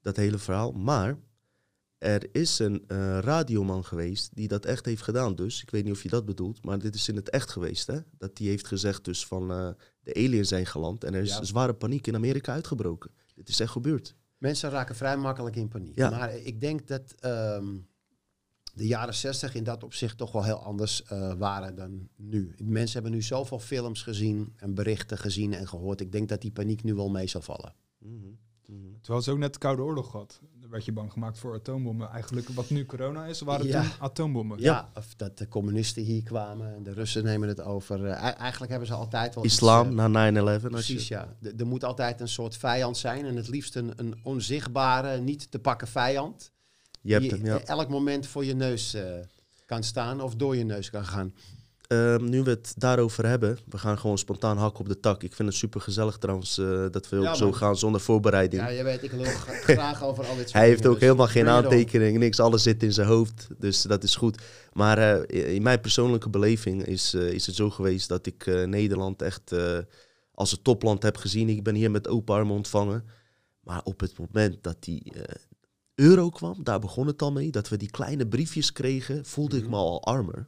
Dat 0.00 0.16
hele 0.16 0.38
verhaal. 0.38 0.72
Maar 0.72 1.16
er 1.98 2.28
is 2.32 2.58
een 2.58 2.84
eh, 2.86 3.18
radioman 3.18 3.84
geweest 3.84 4.34
die 4.34 4.48
dat 4.48 4.64
echt 4.64 4.84
heeft 4.84 5.02
gedaan. 5.02 5.34
Dus 5.34 5.62
ik 5.62 5.70
weet 5.70 5.84
niet 5.84 5.92
of 5.92 6.02
je 6.02 6.08
dat 6.08 6.24
bedoelt, 6.24 6.64
maar 6.64 6.78
dit 6.78 6.94
is 6.94 7.08
in 7.08 7.16
het 7.16 7.30
echt 7.30 7.50
geweest. 7.50 7.86
Hè? 7.86 7.98
Dat 8.18 8.36
die 8.36 8.48
heeft 8.48 8.66
gezegd 8.66 9.04
dus 9.04 9.26
van 9.26 9.50
eh, 9.50 9.68
de 10.00 10.14
aliens 10.14 10.48
zijn 10.48 10.66
geland 10.66 11.04
en 11.04 11.14
er 11.14 11.22
is 11.22 11.36
Ja. 11.36 11.44
zware 11.44 11.74
paniek 11.74 12.06
in 12.06 12.14
Amerika 12.14 12.52
uitgebroken. 12.52 13.10
Dit 13.34 13.48
is 13.48 13.60
echt 13.60 13.72
gebeurd. 13.72 14.14
Mensen 14.38 14.70
raken 14.70 14.94
vrij 14.96 15.16
makkelijk 15.16 15.56
in 15.56 15.68
paniek. 15.68 15.98
Ja. 15.98 16.10
Maar 16.10 16.36
ik 16.36 16.60
denk 16.60 16.86
dat 16.86 17.14
ehm, 17.18 17.76
de 18.74 18.86
jaren 18.86 19.14
60 19.14 19.54
in 19.54 19.64
dat 19.64 19.84
opzicht 19.84 20.16
toch 20.18 20.32
wel 20.32 20.44
heel 20.44 20.62
anders 20.62 21.02
eh, 21.02 21.32
waren 21.34 21.74
dan 21.74 22.08
nu. 22.16 22.54
Mensen 22.62 22.92
hebben 22.94 23.12
nu 23.12 23.22
zoveel 23.22 23.58
films 23.58 24.02
gezien 24.02 24.52
en 24.56 24.74
berichten 24.74 25.18
gezien 25.18 25.52
en 25.54 25.68
gehoord. 25.68 26.00
Ik 26.00 26.12
denk 26.12 26.28
dat 26.28 26.40
die 26.40 26.50
paniek 26.52 26.82
nu 26.82 26.94
wel 26.94 27.08
mee 27.10 27.26
zal 27.26 27.40
vallen. 27.42 27.74
Mhm, 27.98 28.14
mhm. 28.66 28.78
Terwijl 29.00 29.22
ze 29.22 29.30
ook 29.30 29.38
net 29.38 29.52
de 29.52 29.58
Koude 29.58 29.82
Oorlog 29.82 30.10
gehad. 30.10 30.40
Werd 30.70 30.84
je 30.84 30.92
bang 30.92 31.12
gemaakt 31.12 31.38
voor 31.38 31.54
atoombommen. 31.54 32.08
Eigenlijk 32.10 32.48
wat 32.48 32.70
nu 32.70 32.84
corona 32.86 33.24
is, 33.26 33.40
waren 33.40 33.66
Ja. 33.66 33.82
toen 33.82 33.90
atoombommen. 33.98 34.60
Ja, 34.60 34.88
of 34.94 35.14
dat 35.16 35.38
de 35.38 35.48
communisten 35.48 36.02
hier 36.02 36.22
kwamen 36.22 36.74
en 36.74 36.82
de 36.82 36.92
Russen 36.92 37.24
nemen 37.24 37.48
het 37.48 37.60
over. 37.60 38.04
Eh, 38.06 38.22
ei- 38.22 38.34
eigenlijk 38.34 38.70
hebben 38.70 38.88
ze 38.88 38.94
altijd 38.94 39.34
wel 39.34 39.44
iets, 39.44 39.52
Islam 39.54 39.88
eh, 39.88 39.94
na 39.94 40.30
9-11. 40.30 40.72
als 40.72 40.86
je- 40.86 40.92
Precies, 40.92 41.08
ja. 41.08 41.36
Er 41.58 41.66
moet 41.66 41.84
altijd 41.84 42.20
een 42.20 42.28
soort 42.28 42.56
vijand 42.56 42.96
zijn. 42.96 43.24
En 43.26 43.36
het 43.36 43.48
liefst 43.48 43.76
een, 43.76 43.92
een 43.96 44.14
onzichtbare, 44.22 45.20
niet 45.20 45.50
te 45.50 45.58
pakken 45.58 45.88
vijand. 45.88 46.50
Je 47.00 47.12
hebt 47.12 47.24
die 47.24 47.32
hem, 47.32 47.44
ja. 47.44 47.60
elk 47.60 47.88
moment 47.88 48.26
voor 48.26 48.44
je 48.44 48.54
neus 48.54 48.94
eh, 48.94 49.02
kan 49.66 49.82
staan 49.82 50.20
of 50.20 50.34
door 50.34 50.56
je 50.56 50.64
neus 50.64 50.90
kan 50.90 51.04
gaan. 51.06 51.34
Ehm, 51.88 52.24
nu 52.28 52.42
we 52.42 52.50
het 52.50 52.74
daarover 52.76 53.26
hebben, 53.26 53.58
we 53.68 53.78
gaan 53.78 53.98
gewoon 53.98 54.18
spontaan 54.18 54.56
hakken 54.56 54.80
op 54.80 54.88
de 54.88 55.00
tak. 55.00 55.22
Ik 55.22 55.34
vind 55.34 55.48
het 55.48 55.58
super 55.58 55.80
gezellig 55.80 56.18
trouwens 56.18 56.58
eh, 56.58 56.86
dat 56.90 57.08
we 57.08 57.28
ook 57.28 57.36
zo 57.36 57.52
gaan 57.52 57.76
zonder 57.76 58.00
voorbereiding. 58.00 58.62
Ja, 58.62 58.68
je 58.68 58.82
weet, 58.82 59.02
ik 59.02 59.10
gra- 59.24 59.52
graag 59.74 60.02
over 60.02 60.26
al 60.26 60.30
dit 60.36 60.42
soort 60.42 60.52
Hij 60.52 60.66
heeft 60.68 60.86
ook 60.86 60.92
dus 60.92 61.02
helemaal 61.02 61.26
geen 61.26 61.48
aantekening, 61.48 62.18
niks, 62.18 62.40
alles 62.40 62.62
zit 62.62 62.82
in 62.82 62.92
zijn 62.92 63.06
hoofd. 63.08 63.46
Dus 63.58 63.82
dat 63.82 64.02
is 64.02 64.16
goed. 64.16 64.42
Maar 64.72 64.98
eh, 64.98 65.54
in 65.54 65.62
mijn 65.62 65.80
persoonlijke 65.80 66.28
beleving 66.30 66.84
is, 66.84 67.14
eh, 67.14 67.32
is 67.32 67.46
het 67.46 67.54
zo 67.54 67.70
geweest 67.70 68.08
dat 68.08 68.26
ik 68.26 68.46
Nederland 68.66 69.22
echt 69.22 69.52
als 70.32 70.52
een 70.52 70.62
topland 70.62 71.02
heb 71.02 71.16
gezien. 71.16 71.48
Ik 71.48 71.62
ben 71.62 71.74
hier 71.74 71.90
met 71.90 72.08
open 72.08 72.34
armen 72.34 72.54
ontvangen. 72.56 73.04
Maar 73.60 73.80
op 73.84 74.00
het 74.00 74.18
moment 74.18 74.62
dat 74.62 74.76
die 74.80 75.12
euro 75.94 76.28
kwam, 76.28 76.64
daar 76.64 76.78
begon 76.80 77.06
het 77.06 77.22
al 77.22 77.32
mee. 77.32 77.50
Dat 77.50 77.68
we 77.68 77.76
die 77.76 77.90
kleine 77.90 78.26
briefjes 78.26 78.72
kregen, 78.72 79.24
voelde 79.24 79.56
ik 79.56 79.62
Mhm. 79.62 79.70
me 79.70 79.76
al 79.76 80.02
armer. 80.04 80.46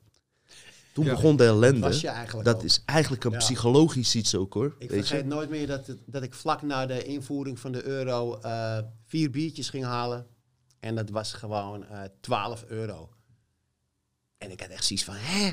Toen 0.92 1.04
Ja. 1.04 1.10
begon 1.10 1.36
de 1.36 1.44
ellende. 1.44 1.80
Was 1.80 2.00
je 2.00 2.08
eigenlijk 2.08 2.44
Dat 2.46 2.56
ook. 2.56 2.62
is 2.62 2.82
eigenlijk 2.84 3.24
een 3.24 3.30
Ja. 3.30 3.38
psychologisch 3.38 4.14
iets 4.14 4.34
ook 4.34 4.52
hoor. 4.54 4.74
Ik 4.78 4.90
weet 4.90 4.98
vergeet 5.06 5.20
je? 5.22 5.26
nooit 5.26 5.50
meer 5.50 5.66
dat, 5.66 5.86
het- 5.86 5.98
dat 6.06 6.22
ik 6.22 6.34
vlak 6.34 6.62
na 6.62 6.86
de 6.86 7.04
invoering 7.04 7.58
van 7.58 7.72
de 7.72 7.84
euro 7.84 8.38
eh, 8.40 8.78
vier 9.06 9.30
biertjes 9.30 9.68
ging 9.70 9.84
halen. 9.84 10.26
En 10.80 10.94
dat 10.94 11.10
was 11.10 11.32
gewoon 11.32 11.84
eh 11.86 12.00
12 12.20 12.64
euro. 12.68 13.10
En 14.38 14.50
ik 14.50 14.60
had 14.60 14.68
echt 14.70 14.84
zoiets 14.84 15.04
van, 15.04 15.14
hè? 15.18 15.50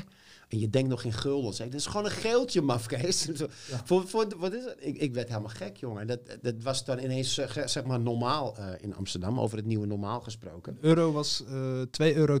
En 0.48 0.58
je 0.58 0.70
denkt 0.70 0.88
nog 0.88 1.04
in 1.04 1.12
gulden. 1.12 1.54
Zeg, 1.54 1.66
dat 1.68 1.80
is 1.80 1.86
gewoon 1.86 2.04
een 2.04 2.10
geeltje, 2.10 2.60
mafkees. 2.62 3.22
Zo, 3.38 3.46
voor, 3.84 4.08
voor, 4.08 4.26
wat 4.36 4.52
is 4.52 4.64
het? 4.64 4.76
Ik, 4.78 4.96
ik 4.96 5.14
werd 5.14 5.28
helemaal 5.28 5.48
gek, 5.50 5.76
jongen. 5.76 6.06
Dat, 6.06 6.18
dat 6.42 6.54
was 6.62 6.84
dan 6.84 6.98
ineens 6.98 7.38
eh, 7.38 7.48
ge- 7.48 7.68
zeg 7.68 7.84
maar 7.84 8.00
normaal 8.00 8.56
eh, 8.56 8.66
in 8.80 8.94
Amsterdam, 8.94 9.40
over 9.40 9.56
het 9.56 9.66
nieuwe 9.66 9.86
normaal 9.86 10.20
gesproken. 10.20 10.72
Een 10.72 10.88
euro 10.88 11.12
was 11.12 11.44
eh 11.46 11.80
2,20 12.10 12.16
euro. 12.16 12.38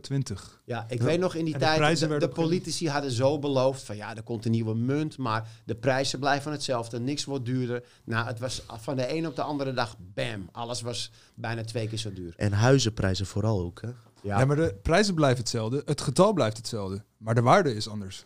Ja, 0.64 0.86
ik 0.88 1.02
weet 1.02 1.20
nog 1.20 1.34
in 1.34 1.44
die 1.44 1.52
de 1.54 1.58
tijd, 1.60 1.78
de, 1.98 2.06
de 2.18 2.28
politici 2.28 2.88
hadden 2.88 3.10
zo 3.10 3.38
beloofd 3.38 3.82
van 3.82 3.96
ja, 3.96 4.16
er 4.16 4.22
komt 4.22 4.44
een 4.44 4.50
nieuwe 4.50 4.74
munt, 4.74 5.16
maar 5.18 5.48
de 5.64 5.74
prijzen 5.74 6.18
blijven 6.18 6.52
hetzelfde, 6.52 7.00
niks 7.00 7.24
wordt 7.24 7.44
duurder. 7.44 7.84
Nou, 8.04 8.26
het 8.26 8.38
was 8.38 8.62
van 8.66 8.96
de 8.96 9.14
een 9.14 9.26
op 9.26 9.36
de 9.36 9.42
andere 9.42 9.72
dag, 9.72 9.96
bam, 10.14 10.48
alles 10.52 10.80
was 10.80 11.10
bijna 11.34 11.64
twee 11.64 11.88
keer 11.88 11.98
zo 11.98 12.12
duur. 12.12 12.34
En 12.36 12.52
huizenprijzen 12.52 13.26
vooral 13.26 13.60
ook. 13.60 13.80
Hè? 13.82 13.88
Ja. 14.22 14.44
maar 14.44 14.56
de 14.56 14.74
prijzen 14.82 15.14
blijven 15.14 15.38
hetzelfde. 15.38 15.82
Het 15.84 16.00
getal 16.00 16.32
blijft 16.32 16.56
hetzelfde. 16.56 17.04
Maar 17.16 17.34
de 17.34 17.42
waarde 17.42 17.74
is 17.74 17.88
anders. 17.88 18.24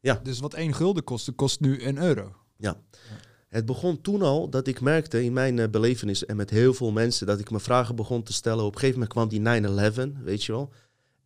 Ja. 0.00 0.20
Dus 0.22 0.40
wat 0.40 0.54
1 0.54 0.74
gulden 0.74 1.04
kostte, 1.04 1.32
kost 1.32 1.60
nu 1.60 1.82
een 1.82 1.98
euro. 1.98 2.32
Het 3.54 3.66
begon 3.66 4.00
toen 4.00 4.22
al 4.22 4.48
dat 4.48 4.66
ik 4.66 4.80
merkte 4.80 5.24
in 5.24 5.32
mijn 5.32 5.58
eh, 5.58 5.68
belevenis 5.68 6.26
en 6.26 6.36
met 6.36 6.50
heel 6.50 6.74
veel 6.74 6.92
mensen 6.92 7.26
dat 7.26 7.40
ik 7.40 7.50
me 7.50 7.60
vragen 7.60 7.96
begon 7.96 8.22
te 8.22 8.32
stellen. 8.32 8.64
Op 8.64 8.74
een 8.74 8.78
gegeven 8.80 9.00
moment 9.00 9.12
kwam 9.12 9.28
die 9.28 10.20
9-11, 10.20 10.22
weet 10.24 10.44
je 10.44 10.52
wel. 10.52 10.70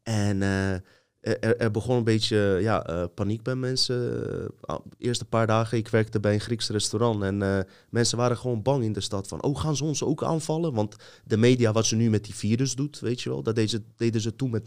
En 0.03 0.43
eh, 0.43 0.75
er, 1.21 1.57
er 1.57 1.71
begon 1.71 1.97
een 1.97 2.05
beetje 2.05 2.59
ja, 2.61 2.87
eh, 2.87 3.05
paniek 3.15 3.43
bij 3.43 3.55
mensen. 3.55 4.25
Uh, 4.71 4.77
eerste 4.99 5.25
paar 5.25 5.47
dagen, 5.47 5.79
ik 5.79 5.89
werkte 5.89 6.21
bij 6.21 6.35
een 6.35 6.41
Grieks 6.41 6.69
restaurant. 6.69 7.23
En 7.23 7.41
uh, 7.41 7.59
mensen 7.91 8.19
waren 8.19 8.37
gewoon 8.37 8.63
bang 8.63 8.85
in 8.85 8.93
de 8.93 9.01
stad 9.01 9.29
van... 9.29 9.43
oh, 9.43 9.61
gaan 9.61 9.77
ze 9.77 9.85
ons 9.85 10.03
ook 10.03 10.25
aanvallen? 10.25 10.75
Want 10.75 10.97
de 11.25 11.37
media, 11.37 11.73
wat 11.73 11.87
ze 11.87 11.97
nu 11.97 12.11
met 12.11 12.25
die 12.25 12.35
virus 12.35 12.75
doet, 12.75 13.01
weet 13.01 13.21
je 13.21 13.29
wel... 13.29 13.43
dat 13.43 13.55
deden 13.55 13.71
ze, 13.71 13.83
deden 13.97 14.21
ze 14.21 14.37
toen 14.37 14.51
met 14.51 14.65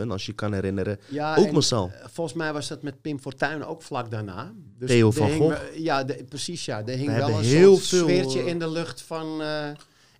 9-11, 0.00 0.06
als 0.08 0.26
je 0.26 0.32
kan 0.32 0.52
herinneren. 0.52 0.98
Ja, 1.08 1.36
ook 1.36 1.50
massaal. 1.50 1.90
volgens 2.12 2.36
mij 2.36 2.52
was 2.52 2.68
dat 2.68 2.82
met 2.82 3.00
Pim 3.00 3.20
Fortuyn 3.20 3.64
ook 3.64 3.82
vlak 3.82 4.10
daarna. 4.10 4.52
Dus 4.78 4.88
Theo 4.88 5.10
van 5.10 5.30
Gogh. 5.30 5.60
Ja, 5.76 6.04
de, 6.04 6.24
precies 6.28 6.64
ja. 6.64 6.86
Er 6.86 6.96
hing 6.96 7.16
wel 7.16 7.28
een 7.28 7.44
heel 7.44 7.76
veel 7.76 8.00
sfeertje 8.00 8.44
in 8.44 8.58
de 8.58 8.70
lucht 8.70 9.02
van... 9.02 9.42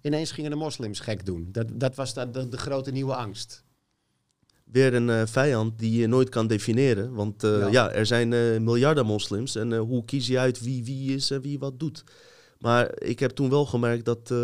ineens 0.02 0.32
gingen 0.32 0.50
de 0.50 0.56
moslims 0.56 1.00
gek 1.00 1.26
doen. 1.26 1.48
Dat, 1.52 1.66
dat 1.72 1.94
was 1.94 2.14
de, 2.14 2.48
de 2.48 2.56
grote 2.56 2.90
nieuwe 2.90 3.14
angst 3.14 3.64
weer 4.72 4.94
een 4.94 5.08
uh, 5.08 5.22
vijand 5.26 5.78
die 5.78 6.00
je 6.00 6.06
nooit 6.06 6.28
kan 6.28 6.46
definiëren. 6.46 7.14
Want 7.14 7.44
uh, 7.44 7.72
ja. 7.72 7.90
er 7.90 8.06
zijn 8.06 8.32
uh, 8.32 8.58
miljarden 8.58 9.06
moslims 9.06 9.54
en 9.54 9.76
hoe 9.76 10.04
kies 10.04 10.26
je 10.26 10.38
uit 10.38 10.60
wie 10.60 10.84
wie 10.84 11.14
is 11.14 11.30
en 11.30 11.40
wie 11.40 11.58
wat 11.58 11.80
doet? 11.80 12.04
Maar 12.58 13.02
ik 13.02 13.18
heb 13.18 13.30
toen 13.30 13.50
wel 13.50 13.66
gemerkt 13.66 14.04
dat 14.04 14.34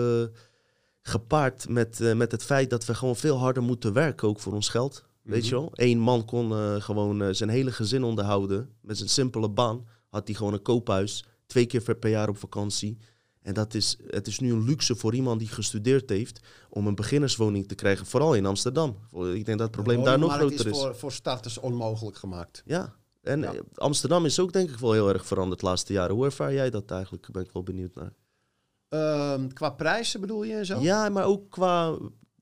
gepaard 1.02 1.68
met, 1.68 2.14
met 2.16 2.32
het 2.32 2.44
feit 2.44 2.70
dat 2.70 2.84
we 2.84 2.94
gewoon 2.94 3.16
veel 3.16 3.38
harder 3.38 3.62
moeten 3.62 3.92
werken, 3.92 4.28
ook 4.28 4.40
voor 4.40 4.52
ons 4.52 4.68
geld. 4.68 5.04
Weet 5.22 5.46
je 5.46 5.54
mhm. 5.54 5.60
wel? 5.60 5.70
Eén 5.72 5.98
man 5.98 6.24
kon 6.24 6.52
gewoon 6.82 7.34
zijn 7.34 7.50
hele 7.50 7.72
gezin 7.72 8.04
onderhouden 8.04 8.68
met 8.80 8.96
zijn 8.96 9.08
simpele 9.08 9.48
baan. 9.48 9.86
Had 10.08 10.26
hij 10.26 10.36
gewoon 10.36 10.52
een 10.52 10.62
koophuis, 10.62 11.24
twee 11.46 11.66
keer 11.66 11.96
per 11.96 12.10
jaar 12.10 12.28
op 12.28 12.38
vakantie. 12.38 12.98
En 13.42 13.54
dat 13.54 13.74
is, 13.74 13.96
het 14.06 14.26
is 14.26 14.38
nu 14.38 14.52
een 14.52 14.64
luxe 14.64 14.96
voor 14.96 15.14
iemand 15.14 15.38
die 15.38 15.48
gestudeerd 15.48 16.10
heeft 16.10 16.40
om 16.68 16.86
een 16.86 16.94
beginnerswoning 16.94 17.68
te 17.68 17.74
krijgen, 17.74 18.06
vooral 18.06 18.34
in 18.34 18.46
Amsterdam. 18.46 18.96
Ik 19.12 19.44
denk 19.44 19.58
dat 19.58 19.60
het 19.60 19.70
probleem 19.70 20.04
daar 20.04 20.18
nog 20.18 20.34
groter 20.34 20.66
is. 20.66 20.72
is 20.72 20.78
voor, 20.78 20.96
voor 20.96 21.12
starters 21.12 21.58
onmogelijk 21.58 22.16
gemaakt. 22.16 22.62
Ja, 22.64 22.96
en 23.22 23.66
Amsterdam 23.74 24.24
is 24.24 24.40
ook 24.40 24.52
denk 24.52 24.70
ik 24.70 24.78
wel 24.78 24.92
heel 24.92 25.08
erg 25.08 25.26
veranderd 25.26 25.60
de 25.60 25.66
laatste 25.66 25.92
jaren. 25.92 26.14
Hoe 26.14 26.24
ervaar 26.24 26.52
jij 26.52 26.70
dat 26.70 26.90
eigenlijk? 26.90 27.28
Ben 27.32 27.42
ik 27.42 27.52
wel 27.52 27.62
benieuwd 27.62 27.94
naar. 27.94 28.12
Ehm, 28.88 29.48
qua 29.48 29.70
prijzen 29.70 30.20
bedoel 30.20 30.42
je 30.42 30.54
en 30.54 30.66
zo? 30.66 30.80
Ja, 30.80 31.08
maar 31.08 31.24
ook 31.24 31.50
qua 31.50 31.98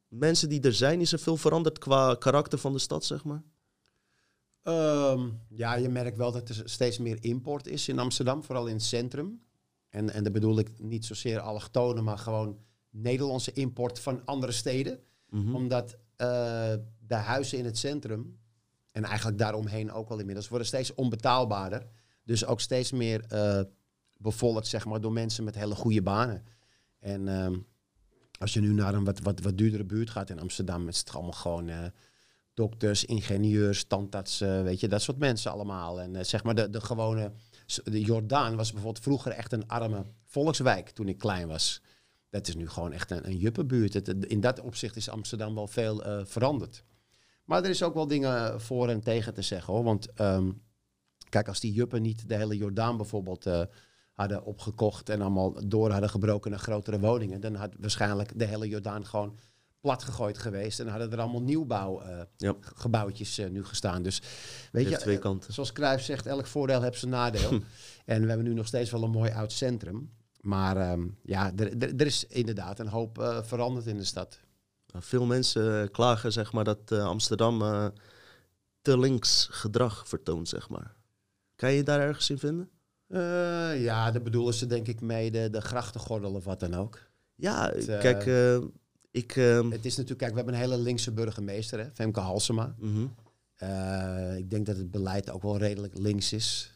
mensen 0.09 0.49
die 0.49 0.61
er 0.61 0.73
zijn, 0.73 1.01
is 1.01 1.13
er 1.13 1.19
veel 1.19 1.37
veranderd 1.37 1.79
qua 1.79 2.15
karakter 2.15 2.59
van 2.59 2.73
de 2.73 2.79
stad, 2.79 3.05
zeg 3.05 3.25
maar? 3.25 3.43
Ehm, 4.63 5.29
ja, 5.49 5.75
je 5.75 5.89
merkt 5.89 6.17
wel 6.17 6.33
dat 6.33 6.49
er 6.49 6.63
steeds 6.65 6.99
meer 6.99 7.19
import 7.21 7.67
is 7.67 7.89
in 7.89 7.99
Amsterdam, 7.99 8.45
vooral 8.45 8.67
in 8.67 8.75
het 8.75 8.83
centrum. 8.83 9.41
En, 9.91 10.11
en 10.11 10.23
daar 10.23 10.33
bedoel 10.33 10.59
ik 10.59 10.71
niet 10.79 11.05
zozeer 11.05 11.41
allochtonen, 11.41 12.05
maar 12.05 12.19
gewoon 12.19 12.59
Nederlandse 12.91 13.53
import 13.53 13.99
van 13.99 14.25
andere 14.25 14.53
steden. 14.53 15.01
Mhm. 15.29 15.55
Omdat 15.55 15.93
uh, 15.95 15.99
de 16.99 17.15
huizen 17.15 17.59
in 17.59 17.65
het 17.65 17.79
centrum, 17.79 18.39
en 18.93 19.05
eigenlijk 19.05 19.39
daaromheen 19.39 19.93
ook 19.93 20.11
al 20.11 20.19
inmiddels, 20.19 20.49
worden 20.49 20.67
steeds 20.67 20.95
onbetaalbaarder. 20.95 21.87
Dus 22.25 22.45
ook 22.47 22.61
steeds 22.61 22.93
meer 22.93 23.25
uh, 23.33 23.61
bevolkt 24.17 24.67
zeg 24.67 24.85
maar, 24.85 25.01
door 25.01 25.13
mensen 25.13 25.45
met 25.45 25.55
hele 25.55 25.75
goede 25.75 26.03
banen. 26.03 26.45
En 26.99 27.27
uh, 27.27 27.49
als 28.39 28.53
je 28.53 28.61
nu 28.61 28.73
naar 28.73 28.95
een 28.95 29.05
wat, 29.05 29.21
wat, 29.21 29.41
wat 29.41 29.59
duurdere 29.59 29.85
buurt 29.85 30.11
gaat 30.11 30.31
in 30.31 30.41
Amsterdam, 30.41 30.89
is 30.89 30.99
het 30.99 31.15
allemaal 31.15 31.33
gewoon 31.33 31.69
uh, 31.69 31.85
dokters, 32.55 33.05
ingenieurs, 33.05 33.85
tandartsen, 33.85 34.65
weet 34.65 34.81
je, 34.81 34.89
dat 34.89 35.03
soort 35.03 35.19
mensen 35.19 35.53
allemaal. 35.53 36.01
En 36.01 36.27
zeg 36.27 36.45
maar 36.45 36.55
de, 36.55 36.71
de 36.71 36.81
gewone 36.81 37.33
de 37.75 38.01
Jordaan 38.01 38.57
was 38.57 38.73
bijvoorbeeld 38.73 39.05
vroeger 39.05 39.33
echt 39.33 39.53
een 39.53 39.69
arme 39.69 40.05
volkswijk 40.25 40.91
toen 40.91 41.09
ik 41.09 41.19
klein 41.19 41.49
was. 41.49 41.83
Dat 42.31 42.49
is 42.49 42.55
nu 42.55 42.69
gewoon 42.69 42.93
echt 42.93 43.11
een, 43.11 43.27
een 43.27 43.37
juppenbuurt. 43.37 44.09
in 44.09 44.41
dat 44.41 44.61
opzicht 44.61 44.97
is 44.97 45.09
Amsterdam 45.09 45.55
wel 45.55 45.67
veel 45.67 46.07
uh, 46.07 46.25
veranderd. 46.25 46.85
Maar 47.45 47.65
er 47.65 47.71
is 47.71 47.83
ook 47.83 47.95
wel 47.95 48.07
dingen 48.07 48.61
voor 48.61 48.89
en 48.89 49.01
tegen 49.01 49.35
te 49.35 49.43
zeggen 49.43 49.75
hoor. 49.75 49.85
Want 49.85 50.13
ehm, 50.13 50.51
kijk, 51.29 51.49
als 51.49 51.61
die 51.61 51.73
juppen 51.73 52.03
niet 52.03 52.29
de 52.29 52.37
hele 52.37 52.57
Jordaan 52.57 52.97
bijvoorbeeld 52.97 53.47
uh, 53.47 53.63
hadden 54.13 54.45
opgekocht 54.45 55.09
en 55.09 55.21
allemaal 55.21 55.69
door 55.69 55.91
hadden 55.91 56.11
gebroken 56.11 56.51
naar 56.51 56.61
grotere 56.61 57.01
woningen, 57.01 57.41
dan 57.41 57.55
had 57.55 57.75
waarschijnlijk 57.79 58.39
de 58.39 58.45
hele 58.45 58.69
Jordaan 58.69 59.07
gewoon 59.07 59.39
plat 59.81 60.03
gegooid 60.03 60.39
geweest. 60.39 60.81
En 60.81 60.89
hadden 60.89 61.13
er 61.13 61.21
allemaal 61.21 61.43
nieuwbouwgebouwtjes 61.43 63.39
uh, 63.39 63.45
uh, 63.47 63.51
nu 63.53 63.65
gestaan. 63.65 64.03
Dus 64.03 64.23
weet 64.73 64.89
je, 64.89 64.97
twee 64.97 65.19
kanten. 65.19 65.53
zoals 65.53 65.73
Cruijff 65.73 66.05
zegt, 66.05 66.27
elk 66.27 66.47
voordeel 66.47 66.83
heeft 66.83 66.99
zijn 66.99 67.11
nadeel. 67.11 67.51
en 68.05 68.23
we 68.23 68.29
hebben 68.29 68.47
nu 68.47 68.55
nog 68.55 68.67
steeds 68.67 68.91
wel 68.91 69.03
een 69.03 69.11
mooi 69.11 69.31
oud 69.31 69.53
centrum. 69.53 70.11
Maar 70.41 70.93
um, 70.93 71.19
ja, 71.23 71.53
er 71.79 72.07
is 72.07 72.27
inderdaad 72.27 72.79
een 72.79 72.89
hoop 72.89 73.19
uh, 73.19 73.43
veranderd 73.43 73.87
in 73.87 73.97
de 73.97 74.05
stad. 74.05 74.41
Veel 74.99 75.27
mensen 75.27 75.91
klagen 75.91 76.33
zeg 76.33 76.53
maar, 76.53 76.65
dat 76.65 76.93
Amsterdam 76.93 77.59
te 78.83 78.99
links 78.99 79.49
gedrag 79.51 80.09
vertoont. 80.09 80.49
Zeg 80.49 80.69
maar. 80.69 80.95
Kan 81.55 81.71
je 81.71 81.77
je 81.77 81.83
daar 81.83 82.01
ergens 82.01 82.31
in 82.31 82.39
vinden? 82.39 82.71
ja, 83.83 84.11
daar 84.11 84.23
bedoelen 84.23 84.55
ze 84.55 84.67
denk 84.67 84.87
ik 84.87 85.01
mee 85.01 85.31
de, 85.31 85.51
de 85.51 85.61
grachtengordel 85.61 86.35
of 86.35 86.45
wat 86.45 86.61
dan 86.61 86.75
ook. 86.75 86.99
Ja, 87.35 87.73
kijk, 87.87 88.25
ik, 89.11 89.37
ehm, 89.37 89.71
Het 89.71 89.85
is 89.85 89.97
natuurlijk, 89.97 90.19
kijk, 90.19 90.31
we 90.31 90.37
hebben 90.37 90.55
een 90.55 90.61
hele 90.61 90.79
linkse 90.79 91.13
burgemeester, 91.13 91.79
hè, 91.79 91.91
Femke 91.93 92.21
Halsema. 92.21 92.75
Mhm. 92.79 93.07
Eh, 93.57 94.37
ik 94.37 94.51
denk 94.51 94.67
dat 94.67 94.77
het 94.77 94.91
beleid 94.91 95.31
ook 95.31 95.43
wel 95.43 95.59
redelijk 95.59 95.99
links 95.99 96.33
is. 96.33 96.73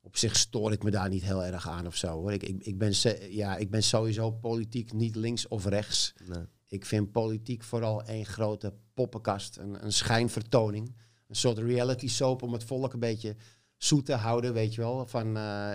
Op 0.00 0.16
zich 0.16 0.36
stoor 0.36 0.72
ik 0.72 0.82
me 0.82 0.90
daar 0.90 1.08
niet 1.08 1.22
heel 1.22 1.44
erg 1.44 1.68
aan 1.68 1.86
of 1.86 1.96
zo. 1.96 2.20
Hoor. 2.20 2.32
Ik, 2.32 2.42
ik, 2.42 2.64
ik, 2.64 2.78
ben, 2.78 2.92
ja, 3.30 3.56
ik 3.56 3.70
ben 3.70 3.82
sowieso 3.82 4.30
politiek 4.30 4.92
niet 4.92 5.16
links 5.16 5.48
of 5.48 5.66
rechts. 5.66 6.12
Nee. 6.26 6.44
Ik 6.68 6.86
vind 6.86 7.12
politiek 7.12 7.62
vooral 7.62 8.02
één 8.02 8.26
grote 8.26 8.72
poppenkast, 8.94 9.56
een, 9.56 9.84
een 9.84 9.92
schijnvertoning. 9.92 10.94
Een 11.28 11.36
soort 11.36 11.58
reality 11.58 12.08
soap 12.08 12.42
om 12.42 12.52
het 12.52 12.64
volk 12.64 12.92
een 12.92 13.00
beetje 13.00 13.36
zoet 13.76 14.06
te 14.06 14.14
houden, 14.14 14.52
weet 14.52 14.74
je 14.74 14.80
wel. 14.80 15.06
Van, 15.06 15.26
uh, 15.26 15.72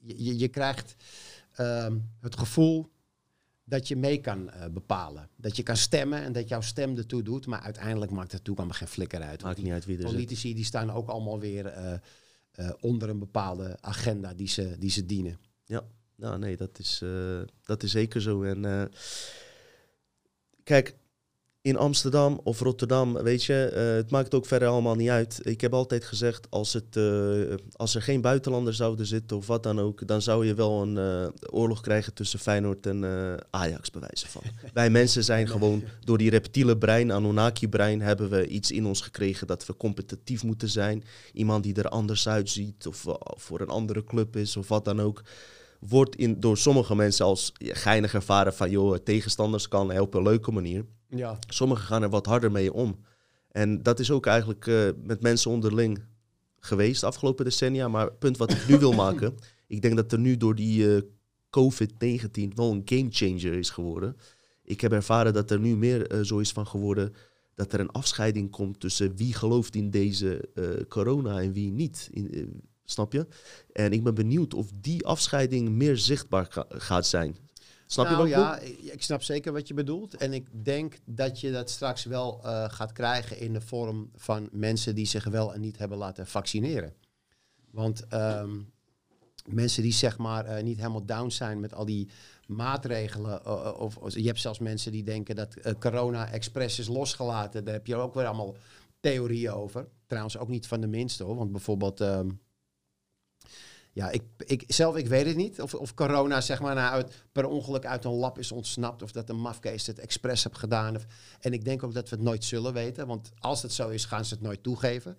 je, 0.00 0.38
je, 0.38 0.48
krijgt 0.48 0.94
uh, 1.60 1.86
het 2.20 2.38
gevoel 2.38 2.90
dat 3.68 3.88
je 3.88 3.96
mee 3.96 4.20
kan 4.20 4.50
uh, 4.54 4.66
bepalen. 4.70 5.28
Dat 5.36 5.56
je 5.56 5.62
kan 5.62 5.76
stemmen 5.76 6.22
en 6.22 6.32
dat 6.32 6.48
jouw 6.48 6.60
stem 6.60 6.96
ertoe 6.96 7.22
doet. 7.22 7.46
Maar 7.46 7.60
uiteindelijk 7.60 8.10
maakt 8.10 8.32
het 8.32 8.48
allemaal 8.48 8.68
geen 8.68 8.88
flikker 8.88 9.22
uit. 9.22 9.42
Maakt 9.42 9.62
niet 9.62 9.72
uit 9.72 9.84
wie 9.84 9.98
er 9.98 10.04
Politici 10.04 10.54
die 10.54 10.64
staan 10.64 10.90
ook 10.90 11.08
allemaal 11.08 11.40
weer 11.40 11.66
uh, 11.66 11.92
uh, 12.54 12.70
onder 12.80 13.08
een 13.08 13.18
bepaalde 13.18 13.76
agenda 13.80 14.34
die 14.34 14.48
ze, 14.48 14.76
die 14.78 14.90
ze 14.90 15.06
dienen. 15.06 15.38
Ja, 15.64 15.84
nou 16.14 16.38
nee, 16.38 16.56
dat 16.56 16.78
is, 16.78 17.02
dat 17.64 17.82
is 17.82 17.90
zeker 17.90 18.20
zo. 18.20 18.42
En 18.42 18.90
kijk, 20.64 20.94
in 21.62 21.76
Amsterdam 21.76 22.40
of 22.44 22.60
Rotterdam, 22.60 23.12
weet 23.12 23.44
je, 23.44 23.72
uh, 23.74 23.96
het 23.96 24.10
maakt 24.10 24.34
ook 24.34 24.46
verder 24.46 24.68
allemaal 24.68 24.94
niet 24.94 25.08
uit. 25.08 25.40
Ik 25.42 25.60
heb 25.60 25.74
altijd 25.74 26.04
gezegd, 26.04 26.46
als, 26.50 26.72
het, 26.72 26.96
uh, 26.96 27.54
als 27.72 27.94
er 27.94 28.02
geen 28.02 28.20
buitenlanders 28.20 28.76
zouden 28.76 29.06
zitten 29.06 29.36
of 29.36 29.46
wat 29.46 29.62
dan 29.62 29.80
ook, 29.80 30.06
dan 30.06 30.22
zou 30.22 30.46
je 30.46 30.54
wel 30.54 30.82
een 30.82 30.96
uh, 30.96 31.28
oorlog 31.50 31.80
krijgen 31.80 32.14
tussen 32.14 32.38
Feyenoord 32.38 32.86
en 32.86 33.04
Ajax, 33.50 33.90
bij 33.90 34.00
wijze 34.00 34.28
van. 34.28 34.42
Wij 34.72 34.90
mensen 34.90 35.24
zijn 35.24 35.48
gewoon, 35.48 35.82
door 36.04 36.18
die 36.18 36.30
reptiele 36.30 36.78
brein, 36.78 37.12
Anunnaki-brein, 37.12 38.00
hebben 38.00 38.28
we 38.28 38.46
iets 38.46 38.70
in 38.70 38.86
ons 38.86 39.00
gekregen 39.00 39.46
dat 39.46 39.66
we 39.66 39.76
competitief 39.76 40.44
moeten 40.44 40.68
zijn. 40.68 41.04
Iemand 41.32 41.62
die 41.62 41.74
er 41.74 41.88
anders 41.88 42.28
uitziet 42.28 42.86
of 42.86 43.04
voor 43.36 43.60
een 43.60 43.68
andere 43.68 44.04
club 44.04 44.36
is 44.36 44.56
of 44.56 44.68
wat 44.68 44.84
dan 44.84 45.00
ook 45.00 45.22
wordt 45.80 46.16
in, 46.16 46.40
door 46.40 46.58
sommige 46.58 46.94
mensen 46.94 47.24
als 47.24 47.52
geinig 47.58 48.14
ervaren 48.14 48.54
van 48.54 48.70
joh, 48.70 48.96
tegenstanders 48.96 49.68
kan 49.68 49.90
helpen 49.90 50.22
leuke 50.22 50.52
manier. 50.52 50.84
Ja. 51.08 51.38
Sommigen 51.48 51.84
gaan 51.84 52.02
er 52.02 52.08
wat 52.08 52.26
harder 52.26 52.52
mee 52.52 52.72
om. 52.72 52.98
En 53.50 53.82
dat 53.82 54.00
is 54.00 54.10
ook 54.10 54.26
eigenlijk 54.26 54.66
uh, 54.66 54.88
met 55.02 55.22
mensen 55.22 55.50
onderling 55.50 56.02
geweest 56.60 57.00
de 57.00 57.06
afgelopen 57.06 57.44
decennia. 57.44 57.88
Maar 57.88 58.04
het 58.04 58.18
punt 58.18 58.36
wat 58.36 58.50
ik 58.50 58.68
nu 58.68 58.78
wil 58.78 58.92
maken, 59.04 59.34
ik 59.66 59.82
denk 59.82 59.96
dat 59.96 60.12
er 60.12 60.18
nu 60.18 60.36
door 60.36 60.54
die 60.54 60.84
uh, 60.84 61.00
COVID-19 61.46 62.54
wel 62.54 62.70
een 62.70 62.82
gamechanger 62.84 63.52
is 63.52 63.70
geworden. 63.70 64.16
Ik 64.64 64.80
heb 64.80 64.92
ervaren 64.92 65.32
dat 65.32 65.50
er 65.50 65.60
nu 65.60 65.76
meer 65.76 66.14
uh, 66.14 66.20
zo 66.24 66.38
is 66.38 66.52
van 66.52 66.66
geworden 66.66 67.14
dat 67.54 67.72
er 67.72 67.80
een 67.80 67.90
afscheiding 67.90 68.50
komt 68.50 68.80
tussen 68.80 69.16
wie 69.16 69.34
gelooft 69.34 69.74
in 69.74 69.90
deze 69.90 70.48
corona 70.88 71.40
en 71.40 71.52
wie 71.52 71.70
niet. 71.70 72.08
In, 72.12 72.62
snap 72.84 73.12
je? 73.12 73.26
En 73.72 73.92
ik 73.92 74.02
ben 74.02 74.14
benieuwd 74.14 74.54
of 74.54 74.70
die 74.80 75.06
afscheiding 75.06 75.68
meer 75.68 75.96
zichtbaar 75.96 76.64
gaat 76.68 77.06
zijn. 77.06 77.36
Snap 77.90 78.06
nou, 78.08 78.28
je 78.28 78.34
wat 78.34 78.44
ja, 78.44 78.58
ik 78.58 78.78
ik 78.78 79.02
snap 79.02 79.22
zeker 79.22 79.52
wat 79.52 79.68
je 79.68 79.74
bedoelt. 79.74 80.16
En 80.16 80.32
ik 80.32 80.48
denk 80.64 80.98
dat 81.04 81.40
je 81.40 81.52
dat 81.52 81.70
straks 81.70 82.04
wel 82.04 82.40
uh, 82.44 82.64
gaat 82.68 82.92
krijgen 82.92 83.38
in 83.38 83.52
de 83.52 83.60
vorm 83.60 84.10
van 84.14 84.48
mensen 84.52 84.94
die 84.94 85.06
zich 85.06 85.24
wel 85.24 85.54
en 85.54 85.60
niet 85.60 85.78
hebben 85.78 85.98
laten 85.98 86.26
vaccineren. 86.26 86.94
Want 87.70 88.04
um, 88.12 88.72
mensen 89.46 89.82
die 89.82 89.92
zeg 89.92 90.18
maar 90.18 90.46
uh, 90.46 90.62
niet 90.62 90.76
helemaal 90.76 91.04
down 91.04 91.28
zijn 91.28 91.60
met 91.60 91.74
al 91.74 91.84
die 91.84 92.08
maatregelen. 92.46 93.40
Uh, 93.46 93.74
of, 93.78 93.96
of, 93.96 94.14
je 94.14 94.26
hebt 94.26 94.40
zelfs 94.40 94.58
mensen 94.58 94.92
die 94.92 95.02
denken 95.02 95.36
dat 95.36 95.76
corona 95.78 96.30
expres 96.30 96.78
is 96.78 96.88
losgelaten. 96.88 97.64
Daar 97.64 97.74
heb 97.74 97.86
je 97.86 97.96
ook 97.96 98.14
weer 98.14 98.26
allemaal 98.26 98.56
theorieën 99.00 99.52
over. 99.52 99.88
Trouwens 100.06 100.38
ook 100.38 100.48
niet 100.48 100.66
van 100.66 100.80
de 100.80 100.86
minste 100.86 101.24
hoor. 101.24 101.36
Want 101.36 101.52
bijvoorbeeld... 101.52 102.00
Um, 102.00 102.40
Ja, 103.98 104.10
ik, 104.10 104.22
ik, 104.36 104.64
zelf, 104.66 104.96
ik 104.96 105.06
weet 105.06 105.26
het 105.26 105.36
niet. 105.36 105.62
Of, 105.62 105.74
of 105.74 105.94
corona 105.94 106.40
zeg 106.40 106.60
maar 106.60 106.74
nou 106.74 106.92
uit, 106.92 107.24
per 107.32 107.46
ongeluk 107.46 107.86
uit 107.86 108.04
een 108.04 108.12
lab 108.12 108.38
is 108.38 108.52
ontsnapt. 108.52 109.02
Of 109.02 109.12
dat 109.12 109.28
een 109.28 109.40
mafkees 109.40 109.86
het 109.86 109.98
expres 109.98 110.44
heeft 110.44 110.58
gedaan. 110.58 110.96
Of, 110.96 111.06
en 111.40 111.52
ik 111.52 111.64
denk 111.64 111.82
ook 111.82 111.94
dat 111.94 112.08
we 112.08 112.16
het 112.16 112.24
nooit 112.24 112.44
zullen 112.44 112.72
weten. 112.72 113.06
Want 113.06 113.30
als 113.38 113.62
het 113.62 113.72
zo 113.72 113.88
is, 113.88 114.04
gaan 114.04 114.24
ze 114.24 114.34
het 114.34 114.42
nooit 114.42 114.62
toegeven. 114.62 115.18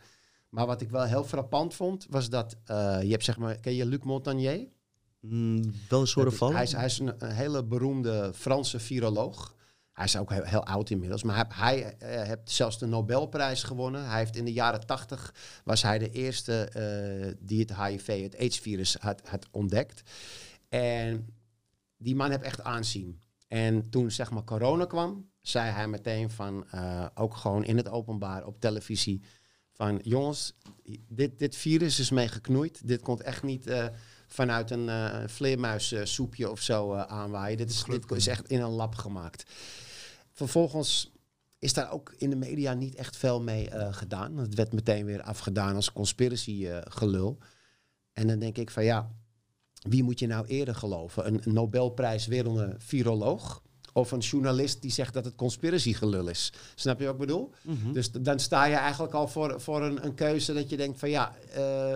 Maar 0.49 0.65
wat 0.65 0.81
ik 0.81 0.89
wel 0.89 1.03
heel 1.03 1.23
frappant 1.23 1.73
vond, 1.73 2.05
was 2.09 2.29
dat... 2.29 2.57
eh, 2.65 3.01
je 3.01 3.11
hebt 3.11 3.23
zeg 3.23 3.37
maar... 3.37 3.59
Ken 3.59 3.75
je 3.75 3.85
Luc 3.85 4.03
Montagnier? 4.03 4.67
Mm, 5.19 5.73
wel 5.89 5.99
eens 5.99 6.13
horen 6.13 6.33
vallen? 6.33 6.55
Hij 6.55 6.63
is, 6.63 6.71
hij 6.71 6.85
is 6.85 6.99
een, 6.99 7.13
een 7.17 7.31
hele 7.31 7.63
beroemde 7.63 8.31
Franse 8.33 8.79
viroloog. 8.79 9.55
Hij 9.99 10.07
is 10.07 10.17
ook 10.17 10.29
heel, 10.29 10.43
heel 10.43 10.65
oud 10.65 10.89
inmiddels. 10.89 11.23
Maar 11.23 11.35
hij, 11.35 11.45
hij 11.55 11.97
eh, 11.97 12.27
heeft 12.27 12.51
zelfs 12.51 12.79
de 12.79 12.85
Nobelprijs 12.85 13.63
gewonnen. 13.63 14.09
Hij 14.09 14.17
heeft 14.17 14.35
in 14.35 14.45
de 14.45 14.53
jaren 14.53 14.85
tachtig 14.85 15.33
was 15.63 15.81
hij 15.81 15.97
de 15.99 16.09
eerste 16.09 16.63
eh, 16.63 17.35
die 17.39 17.59
het 17.59 17.75
HIV, 17.75 18.23
het 18.23 18.37
AIDS-virus, 18.37 18.95
had, 18.99 19.21
had 19.27 19.47
ontdekt. 19.51 20.01
En 20.69 21.35
die 21.97 22.15
man 22.15 22.29
heeft 22.29 22.41
echt 22.41 22.63
aanzien. 22.63 23.21
En 23.47 23.89
toen 23.89 24.11
zeg 24.11 24.31
maar 24.31 24.43
corona 24.43 24.85
kwam, 24.85 25.29
zei 25.41 25.71
hij 25.71 25.87
meteen 25.87 26.29
van, 26.31 26.65
eh, 26.71 27.05
ook 27.15 27.35
gewoon 27.35 27.63
in 27.63 27.77
het 27.77 27.89
openbaar 27.89 28.45
op 28.45 28.59
televisie, 28.59 29.21
van 29.71 29.99
jongens, 30.03 30.53
dit, 31.07 31.39
dit 31.39 31.55
virus 31.55 31.99
is 31.99 32.09
mee 32.09 32.27
geknoeid. 32.27 32.87
Dit 32.87 33.01
komt 33.01 33.21
echt 33.21 33.43
niet 33.43 33.91
vanuit 34.27 34.71
een 34.71 34.89
eh 34.89 35.23
vleermuissoepje 35.27 36.49
of 36.49 36.61
zo 36.61 36.93
aanwaaien. 36.93 37.57
Dit 37.57 37.69
is, 37.69 37.83
dit 37.83 38.11
is 38.11 38.27
echt 38.27 38.47
in 38.47 38.61
een 38.61 38.69
lab 38.69 38.95
gemaakt. 38.95 39.43
Vervolgens 40.39 41.11
is 41.57 41.73
daar 41.73 41.91
ook 41.91 42.13
in 42.17 42.29
de 42.29 42.35
media 42.35 42.73
niet 42.73 42.95
echt 42.95 43.17
veel 43.17 43.41
mee 43.41 43.69
eh, 43.69 43.93
gedaan. 43.93 44.37
Het 44.37 44.55
werd 44.55 44.73
meteen 44.73 45.05
weer 45.05 45.21
afgedaan 45.21 45.75
als 45.75 45.91
conspiracy 45.91 46.67
eh, 46.67 46.77
gelul. 46.83 47.37
En 48.13 48.27
dan 48.27 48.39
denk 48.39 48.57
ik 48.57 48.69
van 48.69 48.83
ja, 48.83 49.11
wie 49.73 50.03
moet 50.03 50.19
je 50.19 50.27
nou 50.27 50.45
eerder 50.47 50.75
geloven? 50.75 51.27
Een 51.27 51.53
Nobelprijs 51.53 52.27
winnende 52.27 52.75
viroloog? 52.77 53.61
Of 53.93 54.11
een 54.11 54.19
journalist 54.19 54.81
die 54.81 54.91
zegt 54.91 55.13
dat 55.13 55.25
het 55.25 55.35
conspiracy 55.35 55.93
gelul 55.93 56.27
is? 56.27 56.53
Snap 56.75 56.99
je 56.99 57.05
wat 57.05 57.13
ik 57.13 57.19
bedoel? 57.19 57.51
Mhm. 57.61 57.91
Dus 57.91 58.11
dan 58.11 58.39
sta 58.39 58.65
je 58.65 58.75
eigenlijk 58.75 59.13
al 59.13 59.27
voor, 59.27 59.61
voor 59.61 59.83
een, 59.83 60.05
een 60.05 60.13
keuze 60.13 60.53
dat 60.53 60.69
je 60.69 60.77
denkt 60.77 60.99
van 60.99 61.09
ja, 61.09 61.35
eh, 61.53 61.95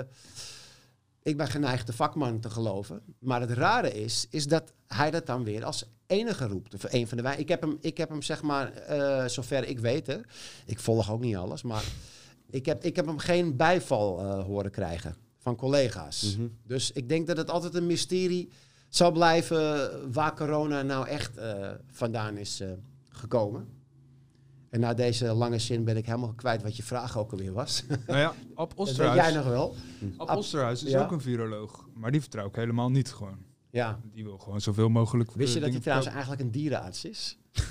ik 1.23 1.37
ben 1.37 1.47
geneigd 1.47 1.87
de 1.87 1.93
vakman 1.93 2.39
te 2.39 2.49
geloven. 2.49 3.01
Maar 3.19 3.41
het 3.41 3.51
rare 3.51 3.93
is, 3.93 4.27
is 4.29 4.47
dat 4.47 4.73
hij 4.87 5.11
dat 5.11 5.25
dan 5.25 5.43
weer 5.43 5.65
als 5.65 5.85
enige 6.07 6.47
roept. 6.47 6.73
Of 6.73 6.93
een 6.93 7.07
van 7.07 7.17
de 7.17 7.23
wij. 7.23 7.37
Ik 7.37 7.47
heb 7.47 7.61
hem, 7.61 7.77
ik 7.81 7.97
heb 7.97 8.09
hem 8.09 8.21
zeg 8.21 8.41
maar, 8.41 8.73
eh, 8.73 9.27
zover 9.27 9.67
ik 9.67 9.79
weet, 9.79 10.07
hè, 10.07 10.17
ik 10.65 10.79
volg 10.79 11.11
ook 11.11 11.21
niet 11.21 11.35
alles, 11.35 11.61
maar 11.61 11.83
ik 12.49 12.65
heb, 12.65 12.83
ik 12.83 12.95
heb 12.95 13.05
hem 13.05 13.17
geen 13.17 13.55
bijval 13.55 14.19
eh, 14.19 14.43
horen 14.43 14.71
krijgen 14.71 15.15
van 15.37 15.55
collega's. 15.55 16.35
Mhm. 16.37 16.47
Dus 16.63 16.91
ik 16.91 17.09
denk 17.09 17.27
dat 17.27 17.37
het 17.37 17.49
altijd 17.49 17.75
een 17.75 17.85
mysterie 17.85 18.49
zal 18.89 19.11
blijven 19.11 19.91
waar 20.11 20.35
corona 20.35 20.81
nou 20.81 21.07
echt 21.07 21.37
eh, 21.37 21.71
vandaan 21.91 22.37
is 22.37 22.63
gekomen. 23.09 23.82
En 24.73 24.79
na 24.79 24.93
deze 24.93 25.33
lange 25.33 25.59
zin 25.59 25.83
ben 25.83 25.97
ik 25.97 26.05
helemaal 26.05 26.33
kwijt 26.33 26.61
wat 26.61 26.75
je 26.77 26.83
vraag 26.83 27.17
ook 27.17 27.31
alweer 27.31 27.53
was. 27.53 27.83
Nou 28.07 28.19
ja, 28.19 28.33
Ab 28.55 28.73
Dat 28.75 28.87
weet 28.87 28.95
jij 28.97 29.05
Osterhuis, 29.05 29.33
nog 29.33 29.45
wel. 29.45 29.75
Ab 30.17 30.27
Ab- 30.29 30.37
Osterhuis 30.37 30.83
is 30.83 30.91
ja. 30.91 31.03
ook 31.03 31.11
een 31.11 31.21
viroloog. 31.21 31.87
Maar 31.93 32.11
die 32.11 32.21
vertrouw 32.21 32.47
ik 32.47 32.55
helemaal 32.55 32.89
niet 32.91 33.11
gewoon. 33.11 33.37
Ja. 33.69 33.99
Die 34.13 34.23
wil 34.23 34.37
gewoon 34.37 34.61
zoveel 34.61 34.89
mogelijk 34.89 35.31
Wist 35.31 35.39
je 35.53 35.59
dat 35.59 35.61
hij 35.61 35.67
dingen 35.69 35.81
trouwens 35.81 36.09
eigenlijk 36.11 36.41
een 36.41 36.51
dierenarts 36.51 37.05
is? 37.05 37.37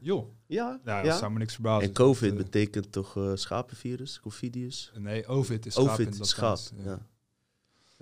Joh, 0.00 0.28
Ja. 0.46 0.80
nou, 0.84 1.04
ja. 1.04 1.10
dat 1.10 1.18
zou 1.18 1.32
me 1.32 1.38
niks 1.38 1.54
verbazen. 1.54 1.88
En 1.88 1.94
COVID 1.94 2.30
Dat, 2.30 2.38
eh, 2.38 2.44
betekent 2.44 2.92
toch 2.92 3.16
eh, 3.16 3.30
schapenvirus, 3.34 4.20
Covidius? 4.20 4.92
Nee, 4.98 5.26
Ovid 5.26 5.66
is 5.66 5.72
schaap 5.72 5.98
in 6.00 6.08
Ovid, 6.08 6.26
schaap. 6.26 6.58
Latijns, 6.72 7.00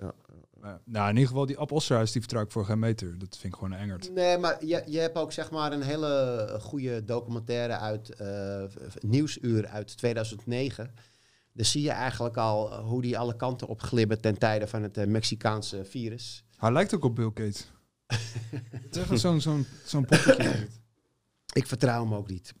Ja. 0.01 0.13
Ja. 0.27 0.41
Maar, 0.61 0.81
nou, 0.85 1.09
in 1.09 1.15
ieder 1.15 1.29
geval, 1.29 1.45
die 1.45 1.57
Ab 1.57 1.71
Osterhuis, 1.71 2.11
die 2.11 2.21
vertrouw 2.21 2.43
ik 2.43 2.51
voor 2.51 2.65
geen 2.65 2.79
meter. 2.79 3.19
Dat 3.19 3.37
vind 3.37 3.53
ik 3.53 3.59
gewoon 3.59 3.71
een 3.73 3.79
engert. 3.79 4.13
Nee, 4.13 4.37
maar 4.37 4.65
je, 4.65 4.83
je 4.85 4.99
hebt 4.99 5.17
ook 5.17 5.31
zeg 5.31 5.51
maar 5.51 5.71
een 5.71 5.81
hele 5.81 6.57
goede 6.61 7.05
documentaire 7.05 7.77
uit 7.77 8.09
eh, 8.09 8.63
Nieuwsuur 8.99 9.67
uit 9.67 9.97
2009. 9.97 10.93
Daar 11.53 11.65
zie 11.65 11.81
je 11.81 11.91
eigenlijk 11.91 12.37
al 12.37 12.71
eh, 12.71 12.79
hoe 12.79 13.01
die 13.01 13.17
alle 13.17 13.35
kanten 13.35 13.67
op 13.67 13.81
glibbert 13.81 14.21
ten 14.21 14.37
tijde 14.37 14.67
van 14.67 14.83
het 14.83 14.97
eh, 14.97 15.07
Mexicaanse 15.07 15.85
virus. 15.85 16.43
Hij 16.57 16.71
lijkt 16.71 16.95
ook 16.95 17.03
op 17.03 17.15
Bill 17.15 17.31
Gates. 17.33 17.71
Het 18.71 18.95
is 18.95 19.01
echt 19.01 19.19
zo'n 19.19 19.41
zo'n 19.41 19.65
zo'n 19.85 20.05
poppetje. 20.05 20.67
Ik 21.53 21.67
vertrouw 21.67 22.03
hem 22.03 22.13
ook 22.13 22.29
niet. 22.29 22.53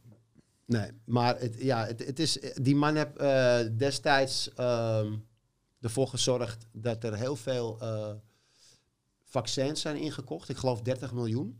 Nee, 0.65 0.91
maar 1.05 1.39
het, 1.39 1.55
ja, 1.59 1.85
het, 1.85 2.05
het 2.05 2.19
is, 2.19 2.39
die 2.61 2.75
man 2.75 2.95
heeft 2.95 3.17
eh, 3.17 3.59
destijds 3.77 4.53
ehm, 4.53 5.13
ervoor 5.81 6.07
gezorgd 6.07 6.67
dat 6.71 7.03
er 7.03 7.15
heel 7.15 7.35
veel 7.35 7.79
eh, 7.79 8.13
vaccins 9.23 9.81
zijn 9.81 9.97
ingekocht. 9.97 10.49
Ik 10.49 10.57
geloof 10.57 10.81
30 10.81 11.13
miljoen. 11.13 11.59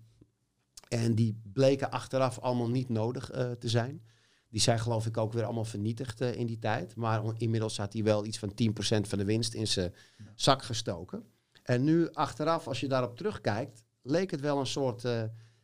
En 0.87 1.15
die 1.15 1.41
bleken 1.53 1.91
achteraf 1.91 2.39
allemaal 2.39 2.69
niet 2.69 2.89
nodig 2.89 3.31
eh, 3.31 3.51
te 3.51 3.69
zijn. 3.69 4.03
Die 4.49 4.61
zijn 4.61 4.79
geloof 4.79 5.05
ik 5.05 5.17
ook 5.17 5.33
weer 5.33 5.43
allemaal 5.43 5.65
vernietigd 5.65 6.21
eh, 6.21 6.33
in 6.33 6.45
die 6.45 6.59
tijd. 6.59 6.95
Maar 6.95 7.21
inmiddels 7.37 7.77
had 7.77 7.93
hij 7.93 8.03
wel 8.03 8.25
iets 8.25 8.39
van 8.39 8.51
10% 8.51 9.07
van 9.07 9.17
de 9.17 9.25
winst 9.25 9.53
in 9.53 9.67
zijn 9.67 9.93
zak 10.35 10.63
gestoken. 10.63 11.23
En 11.63 11.83
nu 11.83 12.11
achteraf, 12.11 12.67
als 12.67 12.79
je 12.79 12.87
daarop 12.87 13.17
terugkijkt, 13.17 13.83
leek 14.01 14.31
het 14.31 14.41
wel 14.41 14.59
een 14.59 14.67
soort 14.67 15.03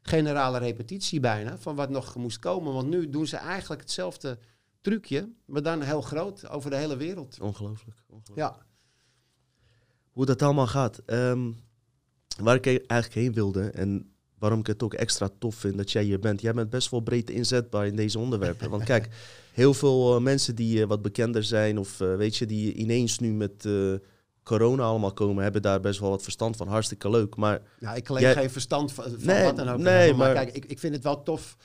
generale 0.02 0.58
repetitie 0.58 1.20
bijna 1.20 1.58
van 1.58 1.76
wat 1.76 1.90
nog 1.90 2.16
moest 2.16 2.40
komen. 2.40 2.74
Want 2.74 2.88
nu 2.88 3.10
doen 3.10 3.28
ze 3.28 3.38
eigenlijk 3.38 3.82
hetzelfde 3.82 4.40
trucje, 4.92 5.30
maar 5.46 5.62
dan 5.62 5.82
heel 5.82 6.02
groot 6.02 6.50
over 6.50 6.70
de 6.70 6.76
hele 6.76 6.98
wereld. 6.98 7.38
Ongelooflijk. 7.42 7.98
ongelooflijk. 8.10 8.38
Ja, 8.40 8.66
Hoe 10.12 10.26
dat 10.26 10.42
allemaal 10.42 10.68
gaat. 10.68 11.02
Ehm, 11.06 11.52
waar 12.42 12.56
ik 12.56 12.66
eigenlijk 12.66 13.14
heen 13.14 13.34
wilde 13.34 13.70
en 13.70 14.12
waarom 14.40 14.60
ik 14.60 14.68
het 14.68 14.84
ook 14.84 14.94
extra 14.94 15.30
tof 15.40 15.56
vind 15.56 15.78
dat 15.78 15.92
jij 15.92 16.04
hier 16.04 16.20
bent. 16.20 16.42
Jij 16.42 16.54
bent 16.54 16.70
best 16.70 16.92
wel 16.92 17.00
breed 17.00 17.30
inzetbaar 17.30 17.88
in 17.88 17.96
deze 17.96 18.20
onderwerpen. 18.20 18.70
Want 18.70 18.84
kijk, 18.84 19.08
heel 19.54 19.74
veel 19.74 20.16
eh, 20.16 20.22
mensen 20.22 20.56
die 20.56 20.82
eh, 20.82 20.88
wat 20.88 21.02
bekender 21.02 21.44
zijn 21.44 21.78
of 21.78 22.02
eh, 22.02 22.16
weet 22.16 22.38
je, 22.38 22.46
die 22.46 22.74
ineens 22.74 23.20
nu 23.20 23.34
met 23.34 23.68
corona 24.44 24.84
allemaal 24.84 25.14
komen, 25.14 25.44
hebben 25.44 25.62
daar 25.62 25.80
best 25.80 26.00
wel 26.00 26.10
wat 26.10 26.24
verstand 26.24 26.56
van. 26.56 26.68
Hartstikke 26.68 27.10
leuk. 27.10 27.36
Maar 27.36 27.62
ja 27.80 27.94
ik 27.94 28.04
claim 28.04 28.22
Jij- 28.24 28.34
geen 28.34 28.50
verstand 28.50 28.92
van, 28.94 29.04
van 29.04 29.26
Nee, 29.26 29.44
wat 29.44 29.56
dan 29.56 29.70
ook. 29.70 29.78
nee, 29.80 30.14
maar, 30.14 30.18
maar- 30.34 30.34
kijk, 30.46 30.56
ik, 30.56 30.66
ik 30.66 30.80
vind 30.80 30.94
het 30.94 31.04
wel 31.04 31.24
tof 31.24 31.58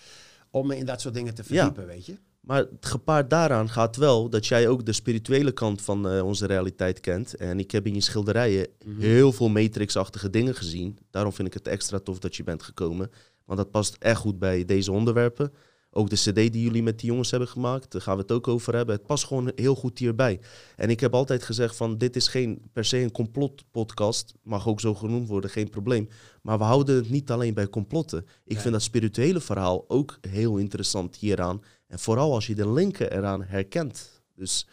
om 0.51 0.67
me 0.67 0.77
in 0.77 0.87
dat 0.87 1.01
soort 1.01 1.15
dingen 1.15 1.35
te 1.35 1.45
verdiepen, 1.45 1.87
weet 1.87 2.07
je. 2.07 2.17
Maar 2.43 2.59
het 2.59 2.87
gepaard 2.87 3.31
daaraan 3.31 3.69
gaat 3.69 3.97
wel 3.97 4.29
dat 4.29 4.47
jij 4.47 4.69
ook 4.69 4.85
de 4.85 4.93
spirituele 4.93 5.53
kant 5.53 5.83
van 5.83 6.09
eh, 6.09 6.25
onze 6.25 6.47
realiteit 6.47 7.01
kent. 7.01 7.37
En 7.37 7.59
ik 7.59 7.71
heb 7.71 7.87
in 7.87 7.95
je 7.95 8.01
schilderijen 8.01 8.69
heel 8.99 9.33
veel 9.33 9.49
matrixachtige 9.49 10.31
dingen 10.31 10.55
gezien. 10.55 10.99
Daarom 11.11 11.33
vind 11.33 11.49
ik 11.49 11.55
het 11.55 11.69
extra 11.69 11.99
tof 11.99 12.19
dat 12.19 12.37
je 12.37 12.43
bent 12.43 12.63
gekomen. 12.63 13.11
Want 13.45 13.59
dat 13.59 13.71
past 13.71 13.97
echt 13.99 14.21
goed 14.21 14.39
bij 14.39 14.65
deze 14.65 14.93
onderwerpen. 14.93 15.53
Ook 15.95 16.11
de 16.11 16.17
cd 16.17 16.35
die 16.35 16.63
jullie 16.63 16.83
met 16.83 16.99
die 16.99 17.09
jongens 17.09 17.31
hebben 17.31 17.49
gemaakt, 17.49 17.93
daar 17.93 18.01
gaan 18.01 18.17
we 18.17 18.23
het 18.23 18.33
ook 18.33 18.49
over 18.49 18.75
hebben. 18.75 18.95
Het 18.95 19.07
past 19.07 19.25
gewoon 19.25 19.53
heel 19.55 19.75
goed 19.75 19.99
hierbij. 19.99 20.41
En 20.77 20.91
ik 20.91 21.01
heb 21.01 21.15
altijd 21.15 21.43
gezegd 21.43 21.77
van, 21.77 21.99
dit 21.99 22.17
is 22.17 22.29
geen 22.29 22.63
per 22.73 22.85
se 22.85 22.99
een 22.99 23.13
complotpodcast. 23.13 24.35
Mag 24.43 24.69
ook 24.69 24.81
zo 24.81 24.95
genoemd 24.95 25.29
worden, 25.29 25.51
geen 25.51 25.71
probleem. 25.71 26.09
Maar 26.43 26.59
we 26.59 26.65
houden 26.65 26.97
het 26.97 27.11
niet 27.11 27.31
alleen 27.31 27.55
bij 27.55 27.69
complotten. 27.69 28.27
Ik 28.45 28.59
vind 28.59 28.73
dat 28.73 28.83
spirituele 28.83 29.41
verhaal 29.41 29.85
ook 29.89 30.19
heel 30.21 30.57
interessant 30.57 31.17
hieraan. 31.17 31.63
En 31.93 31.99
vooral 31.99 32.33
als 32.35 32.47
je 32.47 32.55
de 32.55 32.73
linken 32.73 33.13
eraan 33.13 33.45
herkent. 33.45 34.23
Dus 34.35 34.67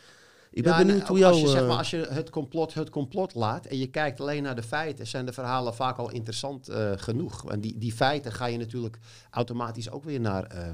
ik 0.52 0.64
ben 0.64 0.72
Ja, 0.72 0.78
benieuwd 0.78 1.02
ook 1.02 1.08
hoe 1.08 1.18
jouw... 1.18 1.30
als 1.32 1.40
je, 1.42 1.48
zeg 1.48 1.62
eh, 1.62 1.68
maar, 1.68 1.78
als 1.78 1.90
je 1.90 2.08
het 2.10 2.30
complot 2.30 2.74
het 2.74 2.90
complot 2.90 3.34
laat 3.36 3.66
en 3.66 3.78
je 3.78 3.88
kijkt 3.88 4.20
alleen 4.20 4.44
naar 4.44 4.56
de 4.56 4.64
feiten, 4.64 5.08
zijn 5.08 5.26
de 5.26 5.34
verhalen 5.34 5.74
vaak 5.76 5.98
al 5.98 6.12
interessant 6.12 6.68
eh, 6.70 6.92
genoeg. 6.96 7.52
En 7.52 7.62
die, 7.62 7.78
die 7.78 7.92
feiten 7.94 8.32
ga 8.32 8.46
je 8.46 8.58
natuurlijk 8.58 9.00
automatisch 9.30 9.90
ook 9.92 10.04
weer 10.04 10.20
naar 10.20 10.44
eh, 10.44 10.70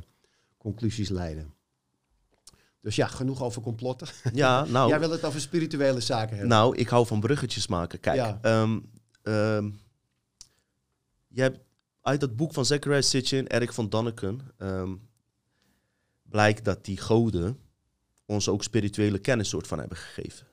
conclusies 0.57 1.09
leiden. 1.09 1.53
Dus 2.81 2.95
ja, 2.95 3.07
genoeg 3.07 3.43
over 3.43 3.61
complotten. 3.61 4.07
Ja, 4.33 4.65
nou, 4.69 4.89
Jij 4.89 4.99
wil 4.99 5.11
het 5.11 5.23
over 5.23 5.41
spirituele 5.41 5.99
zaken 5.99 6.29
hebben. 6.29 6.47
nou, 6.47 6.75
ik 6.77 6.87
hou 6.87 7.05
van 7.07 7.19
bruggetjes 7.19 7.67
maken. 7.67 7.99
Kijk, 7.99 8.15
Ja. 8.15 8.37
ehm, 8.41 8.79
ehm, 9.21 9.69
je 11.27 11.41
hebt 11.41 11.59
uit 12.01 12.19
dat 12.19 12.35
boek 12.35 12.53
van 12.53 12.65
Zachariah 12.65 13.01
Sitchin, 13.01 13.47
Erik 13.47 13.73
van 13.73 13.89
Danneken, 13.89 14.39
ehm, 14.57 14.93
blijkt 16.30 16.65
dat 16.65 16.86
die 16.86 16.97
goden 16.97 17.59
ons 18.26 18.49
ook 18.49 18.63
spirituele 18.63 19.19
kennis 19.19 19.49
soort 19.49 19.67
van 19.67 19.80
hebben 19.80 19.97
gegeven. 19.97 20.47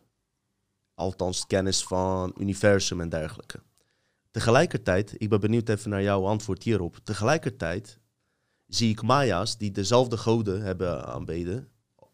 Althans, 0.95 1.47
kennis 1.47 1.83
van 1.83 2.35
universum 2.39 3.01
en 3.01 3.09
dergelijke. 3.09 3.61
Tegelijkertijd, 4.31 5.14
ik 5.18 5.29
ben 5.29 5.41
benieuwd 5.41 5.68
even 5.68 5.91
naar 5.91 6.03
jouw 6.03 6.27
antwoord 6.27 6.62
hierop. 6.62 6.99
Tegelijkertijd 7.05 7.99
zie 8.66 8.91
ik 8.91 9.03
Maya's 9.03 9.57
die 9.57 9.70
dezelfde 9.70 10.16
goden 10.16 10.62
hebben 10.62 11.07
aanbeden. 11.07 11.68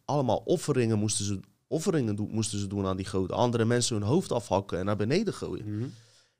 Allemaal 0.05 0.41
offeringen 0.45 0.99
moesten 0.99 1.25
ze, 1.25 1.39
offeringen 1.67 2.15
doen, 2.15 2.29
moesten 2.31 2.59
ze 2.59 2.67
doen 2.67 2.85
aan 2.85 2.97
die 2.97 3.05
goden. 3.05 3.35
Andere 3.35 3.65
mensen 3.65 3.95
hun 3.95 4.05
hoofd 4.05 4.31
afhakken 4.31 4.79
en 4.79 4.85
naar 4.85 4.95
beneden 4.95 5.33
gooien. 5.33 5.75
Mhm. 5.75 5.87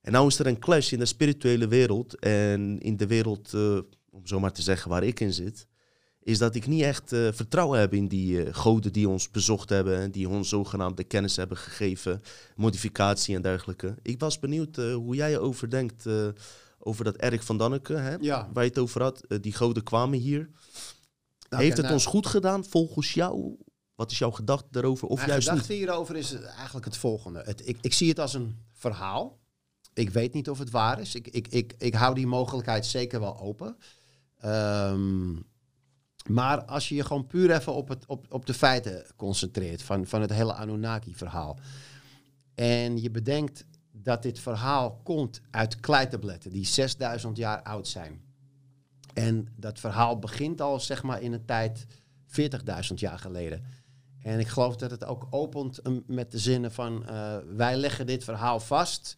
En 0.01 0.11
nou 0.11 0.28
is 0.28 0.39
er 0.39 0.47
een 0.47 0.59
clash 0.59 0.91
in 0.91 0.99
de 0.99 1.05
spirituele 1.05 1.67
wereld 1.67 2.20
en 2.20 2.80
in 2.80 2.97
de 2.97 3.07
wereld, 3.07 3.53
eh, 3.53 3.78
om 4.09 4.28
zo 4.28 4.39
maar 4.39 4.53
te 4.53 4.61
zeggen, 4.61 4.89
waar 4.89 5.03
ik 5.03 5.20
in 5.20 5.34
zit. 5.34 5.67
Is 6.30 6.38
dat 6.38 6.55
ik 6.55 6.67
niet 6.67 6.82
echt 6.82 7.13
eh, 7.13 7.27
vertrouwen 7.32 7.80
heb 7.80 7.93
in 7.93 8.07
die 8.07 8.43
eh, 8.43 8.53
goden 8.53 8.93
die 8.93 9.09
ons 9.09 9.32
bezocht 9.32 9.69
hebben 9.69 9.97
en 9.99 10.11
die 10.11 10.30
ons 10.30 10.49
zogenaamde 10.49 11.03
kennis 11.03 11.36
hebben 11.36 11.57
gegeven, 11.57 12.21
modificatie 12.55 13.36
en 13.36 13.41
dergelijke. 13.41 13.95
Ik 14.01 14.19
was 14.19 14.39
benieuwd 14.39 14.77
eh, 14.77 14.93
hoe 14.93 15.15
jij 15.15 15.34
erover 15.34 15.69
denkt, 15.69 16.05
over 16.80 17.03
dat 17.03 17.17
Erik 17.21 17.41
van 17.43 17.57
Danneke, 17.57 17.93
hè, 17.93 18.15
Ja. 18.19 18.49
waar 18.53 18.63
je 18.63 18.69
het 18.69 18.80
over 18.80 19.01
had. 19.01 19.25
Die 19.41 19.53
goden 19.53 19.84
kwamen 19.84 20.19
hier. 20.19 20.49
Nou, 21.49 21.63
Heeft 21.63 21.75
het 21.77 21.82
nou, 21.86 21.93
ons 21.93 22.05
goed 22.05 22.27
gedaan 22.27 22.65
volgens 22.65 23.13
jou? 23.13 23.57
Wat 23.95 24.11
is 24.11 24.17
jouw 24.17 24.32
gedachte 24.32 24.67
daarover? 24.71 25.07
Of 25.07 25.17
Mijn 25.17 25.30
juist 25.30 25.47
gedachte 25.49 25.71
niet? 25.71 25.82
hierover 25.82 26.15
is 26.15 26.34
eigenlijk 26.34 26.86
het 26.86 26.97
volgende. 26.97 27.41
Het, 27.45 27.67
ik, 27.67 27.77
ik 27.82 27.93
zie 27.93 28.09
het 28.09 28.19
als 28.19 28.34
een 28.34 28.57
verhaal. 28.73 29.39
Ik 29.93 30.09
weet 30.09 30.34
niet 30.34 30.49
of 30.49 30.59
het 30.59 30.69
waar 30.69 30.99
is. 30.99 31.15
Ik, 31.15 31.27
ik, 31.27 31.47
ik, 31.47 31.73
ik 31.77 31.93
hou 31.93 32.15
die 32.15 32.27
mogelijkheid 32.27 32.86
zeker 32.86 33.19
wel 33.19 33.39
open. 33.39 33.77
Ehm, 34.39 35.36
maar 36.28 36.65
als 36.65 36.89
je 36.89 36.95
je 36.95 37.03
gewoon 37.03 37.28
puur 37.28 37.51
even 37.51 37.74
op, 37.74 37.88
het, 37.88 38.05
op, 38.05 38.26
op 38.30 38.45
de 38.45 38.53
feiten 38.53 39.05
concentreert 39.15 39.82
van, 39.82 40.05
van 40.05 40.22
het 40.22 40.34
hele 40.34 40.53
Anunnaki-verhaal. 40.53 41.59
En 42.55 43.01
je 43.01 43.11
bedenkt 43.11 43.65
dat 43.91 44.24
dit 44.24 44.39
verhaal 44.39 44.99
komt 45.03 45.41
uit 45.51 45.80
kleitabletten 45.80 46.51
die 46.51 46.65
6000 46.65 47.38
jaar 47.38 47.61
oud 47.61 47.88
zijn. 47.88 48.22
En 49.13 49.47
dat 49.55 49.80
verhaal 49.80 50.20
begint 50.20 50.61
al 50.61 50.80
zeg 50.80 51.03
maar 51.03 51.22
in 51.22 51.34
een 51.34 51.45
tijd 51.45 51.86
40.000 52.26 52.93
jaar 52.95 53.20
geleden. 53.20 53.63
En 54.24 54.39
ik 54.39 54.47
geloof 54.47 54.76
dat 54.76 54.91
het 54.91 55.05
ook 55.05 55.28
opent 55.30 55.80
met 56.07 56.32
de 56.32 56.39
zinnen 56.39 56.72
van 56.72 57.07
eh, 57.07 57.38
wij 57.55 57.76
leggen 57.76 58.05
dit 58.05 58.24
verhaal 58.24 58.59
vast 58.59 59.17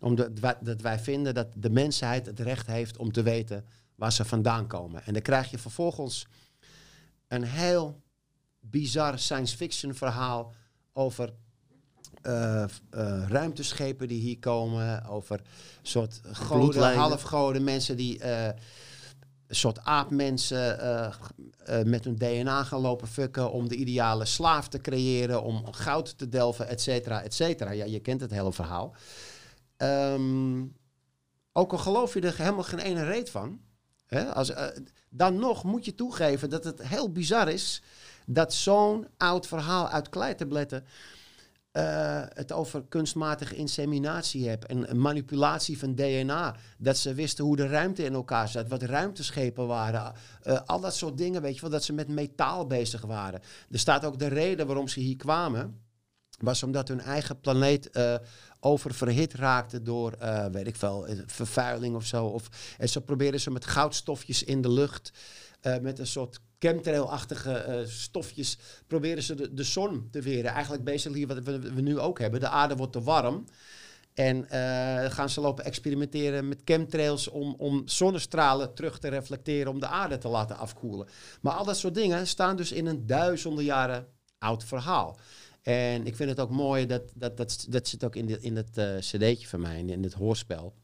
omdat 0.00 0.30
dat 0.60 0.80
wij 0.80 0.98
vinden 0.98 1.34
dat 1.34 1.48
de 1.56 1.70
mensheid 1.70 2.26
het 2.26 2.40
recht 2.40 2.66
heeft 2.66 2.96
om 2.96 3.12
te 3.12 3.22
weten 3.22 3.64
waar 3.94 4.12
ze 4.12 4.24
vandaan 4.24 4.66
komen. 4.66 5.04
En 5.04 5.12
dan 5.12 5.22
krijg 5.22 5.50
je 5.50 5.58
vervolgens 5.58 6.26
een 7.30 7.44
heel 7.44 8.02
bizar 8.60 9.18
science 9.18 9.56
fiction 9.56 9.94
verhaal 9.94 10.52
over 10.92 11.32
eh, 12.22 12.62
eh, 12.62 12.68
ruimteschepen 13.28 14.08
die 14.08 14.20
hier 14.20 14.38
komen, 14.38 15.04
over 15.04 15.40
soort 15.82 16.20
goden, 16.32 16.94
halfgoden, 16.94 17.64
mensen 17.64 17.96
die 17.96 18.18
eh, 18.18 18.46
een 19.46 19.56
soort 19.56 19.84
aapmensen 19.84 20.78
met 21.84 22.04
hun 22.04 22.16
DNA 22.16 22.64
gaan 22.64 22.80
lopen 22.80 23.08
fucken 23.08 23.52
om 23.52 23.68
de 23.68 23.74
ideale 23.74 24.24
slaaf 24.24 24.68
te 24.68 24.80
creëren, 24.80 25.42
om 25.42 25.72
goud 25.72 26.18
te 26.18 26.28
delven, 26.28 26.68
et 26.68 26.80
cetera, 26.80 27.22
et 27.22 27.34
cetera. 27.34 27.70
Ja, 27.70 27.84
je 27.84 28.00
kent 28.00 28.20
het 28.20 28.30
hele 28.30 28.52
verhaal. 28.52 28.94
Ehm, 29.76 30.64
ook 31.52 31.72
al 31.72 31.78
geloof 31.78 32.14
je 32.14 32.20
er 32.20 32.36
helemaal 32.36 32.62
geen 32.62 32.78
ene 32.78 33.04
reet 33.04 33.30
van, 33.30 33.60
hè, 34.10 34.34
als, 34.34 34.50
eh, 34.50 34.66
dan 35.08 35.38
nog 35.38 35.64
moet 35.64 35.84
je 35.84 35.94
toegeven 35.94 36.50
dat 36.50 36.64
het 36.64 36.82
heel 36.82 37.12
bizar 37.12 37.48
is 37.48 37.82
dat 38.26 38.54
zo'n 38.54 39.06
oud 39.16 39.46
verhaal 39.46 39.88
uit 39.88 40.08
kleitabletten 40.08 40.84
eh, 41.70 42.22
het 42.28 42.52
over 42.52 42.84
kunstmatige 42.88 43.54
inseminatie 43.54 44.48
hebt 44.48 44.66
en 44.66 45.00
manipulatie 45.00 45.78
van 45.78 45.94
DNA. 45.94 46.56
Dat 46.78 46.96
ze 46.96 47.14
wisten 47.14 47.44
hoe 47.44 47.56
de 47.56 47.66
ruimte 47.66 48.04
in 48.04 48.14
elkaar 48.14 48.48
zat, 48.48 48.68
wat 48.68 48.82
ruimteschepen 48.82 49.66
waren. 49.66 50.12
eh, 50.42 50.60
al 50.66 50.80
dat 50.80 50.94
soort 50.94 51.18
dingen, 51.18 51.42
weet 51.42 51.54
je 51.54 51.60
wel, 51.60 51.70
dat 51.70 51.84
ze 51.84 51.92
met 51.92 52.08
metaal 52.08 52.66
bezig 52.66 53.02
waren. 53.02 53.40
Er 53.70 53.78
staat 53.78 54.04
ook 54.04 54.18
de 54.18 54.26
reden 54.26 54.66
waarom 54.66 54.88
ze 54.88 55.00
hier 55.00 55.16
kwamen, 55.16 55.80
was 56.38 56.62
omdat 56.62 56.88
hun 56.88 57.00
eigen 57.00 57.40
planeet 57.40 57.90
oververhit 58.60 59.34
raakte 59.34 59.82
door, 59.82 60.12
eh, 60.12 60.46
weet 60.46 60.66
ik 60.66 60.76
veel, 60.76 61.06
vervuiling 61.26 61.96
of 61.96 62.04
zo. 62.04 62.26
Of, 62.26 62.74
en 62.78 62.88
zo 62.88 63.00
probeerden 63.00 63.40
ze 63.40 63.50
met 63.50 63.66
goudstofjes 63.66 64.42
in 64.42 64.62
de 64.62 64.70
lucht, 64.70 65.12
eh, 65.60 65.78
met 65.78 65.98
een 65.98 66.06
soort 66.06 66.40
chemtrail-achtige 66.58 67.52
eh, 67.52 67.86
stofjes, 67.86 68.58
proberen 68.86 69.22
ze 69.22 69.34
de, 69.34 69.54
de 69.54 69.64
zon 69.64 70.08
te 70.10 70.20
weren. 70.20 70.50
Eigenlijk 70.50 70.84
basically 70.84 71.26
wat 71.26 71.38
we, 71.38 71.58
we 71.58 71.80
nu 71.80 71.98
ook 71.98 72.18
hebben. 72.18 72.40
De 72.40 72.48
aarde 72.48 72.76
wordt 72.76 72.92
te 72.92 73.02
warm. 73.02 73.44
En 74.14 74.46
gaan 75.10 75.28
ze 75.28 75.40
lopen 75.40 75.64
experimenteren 75.64 76.48
met 76.48 76.60
chemtrails 76.64 77.28
om, 77.28 77.54
om 77.58 77.82
zonnestralen 77.84 78.74
terug 78.74 78.98
te 78.98 79.08
reflecteren 79.08 79.72
om 79.72 79.80
de 79.80 79.86
aarde 79.86 80.18
te 80.18 80.28
laten 80.28 80.56
afkoelen. 80.56 81.08
Maar 81.40 81.52
al 81.52 81.64
dat 81.64 81.76
soort 81.76 81.94
dingen 81.94 82.26
staan 82.26 82.56
dus 82.56 82.72
in 82.72 82.86
een 82.86 83.06
duizenden 83.06 83.64
jaren 83.64 84.06
oud 84.38 84.64
verhaal. 84.64 85.18
En 85.62 86.06
ik 86.06 86.16
vind 86.16 86.30
het 86.30 86.40
ook 86.40 86.50
mooi, 86.50 86.86
dat, 86.86 87.12
dat, 87.14 87.36
dat, 87.36 87.66
dat 87.68 87.88
zit 87.88 88.04
ook 88.04 88.16
in, 88.16 88.42
in 88.42 88.56
het 88.56 88.78
eh, 88.78 88.96
cd'tje 88.96 89.48
van 89.48 89.60
mij, 89.60 89.78
in, 89.78 89.88
in 89.88 90.02
het 90.02 90.12
hoorspel. 90.12 90.74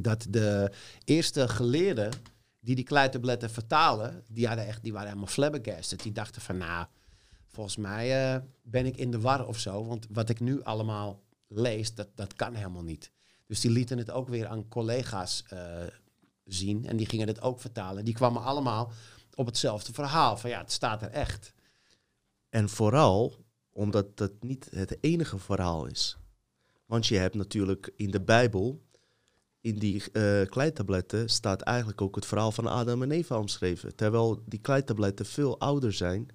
Dat 0.00 0.26
de 0.30 0.72
eerste 1.04 1.48
geleerden 1.48 2.10
die 2.60 2.74
die 2.74 2.84
kleitabletten 2.84 3.50
vertalen, 3.50 4.24
die, 4.28 4.46
hadden 4.46 4.66
echt, 4.66 4.82
die 4.82 4.92
waren 4.92 5.08
helemaal 5.08 5.28
flabbergasted. 5.28 6.02
Die 6.02 6.12
dachten 6.12 6.42
van, 6.42 6.56
nou, 6.56 6.86
volgens 7.46 7.76
mij 7.76 8.34
eh, 8.34 8.40
ben 8.62 8.86
ik 8.86 8.96
in 8.96 9.10
de 9.10 9.20
war 9.20 9.46
of 9.46 9.58
zo. 9.58 9.84
Want 9.86 10.06
wat 10.10 10.28
ik 10.28 10.40
nu 10.40 10.62
allemaal 10.62 11.22
lees, 11.46 11.94
dat, 11.94 12.08
dat 12.14 12.34
kan 12.34 12.54
helemaal 12.54 12.82
niet. 12.82 13.10
Dus 13.46 13.60
die 13.60 13.70
lieten 13.70 13.98
het 13.98 14.10
ook 14.10 14.28
weer 14.28 14.46
aan 14.46 14.68
collega's 14.68 15.44
eh, 15.48 15.82
zien. 16.44 16.86
En 16.86 16.96
die 16.96 17.06
gingen 17.06 17.26
het 17.26 17.40
ook 17.40 17.60
vertalen. 17.60 18.04
Die 18.04 18.14
kwamen 18.14 18.42
allemaal 18.42 18.92
op 19.34 19.46
hetzelfde 19.46 19.92
verhaal. 19.92 20.36
Van 20.36 20.50
ja, 20.50 20.58
het 20.58 20.72
staat 20.72 21.02
er 21.02 21.10
echt. 21.10 21.52
En 22.48 22.68
vooral 22.68 23.34
omdat 23.78 24.16
dat 24.16 24.32
niet 24.40 24.68
het 24.70 24.98
enige 25.00 25.38
verhaal 25.38 25.86
is. 25.86 26.18
Want 26.86 27.06
je 27.06 27.16
hebt 27.16 27.34
natuurlijk 27.34 27.92
in 27.96 28.10
de 28.10 28.20
Bijbel, 28.20 28.82
in 29.60 29.78
die 29.78 30.02
eh 30.12 30.46
kleitabletten, 30.48 31.28
staat 31.28 31.60
eigenlijk 31.60 32.00
ook 32.00 32.14
het 32.14 32.26
verhaal 32.26 32.52
van 32.52 32.66
Adam 32.66 33.02
en 33.02 33.10
Eva 33.10 33.38
omschreven. 33.38 33.96
Terwijl 33.96 34.42
die 34.46 34.60
kleitabletten 34.60 35.26
veel 35.26 35.58
ouder 35.60 35.92
zijn 35.92 36.28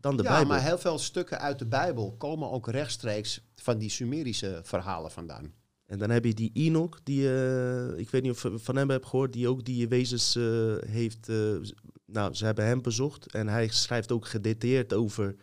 dan 0.00 0.16
de 0.16 0.22
ja, 0.22 0.28
Bijbel. 0.28 0.48
maar 0.48 0.62
heel 0.62 0.78
veel 0.78 0.98
stukken 0.98 1.40
uit 1.40 1.58
de 1.58 1.66
Bijbel 1.66 2.14
komen 2.18 2.50
ook 2.50 2.68
rechtstreeks 2.68 3.40
van 3.54 3.78
die 3.78 3.90
Sumerische 3.90 4.60
verhalen 4.62 5.10
vandaan. 5.10 5.54
En 5.86 5.98
dan 5.98 6.10
heb 6.10 6.24
je 6.24 6.34
die 6.34 6.50
Enoch, 6.54 7.00
die, 7.02 7.34
eh, 7.34 7.98
ik 7.98 8.10
weet 8.10 8.22
niet 8.22 8.32
of 8.32 8.42
je 8.42 8.58
van 8.58 8.76
hem 8.76 8.90
hebt 8.90 9.06
gehoord, 9.06 9.32
die 9.32 9.48
ook 9.48 9.64
die 9.64 9.88
wezens 9.88 10.36
eh, 10.36 10.44
heeft. 10.86 11.28
nou, 12.06 12.34
ze 12.34 12.44
hebben 12.44 12.64
hem 12.64 12.82
bezocht 12.82 13.32
en 13.32 13.48
hij 13.48 13.68
schrijft 13.68 14.12
ook 14.12 14.26
gedetailleerd 14.26 14.92
over 14.92 15.36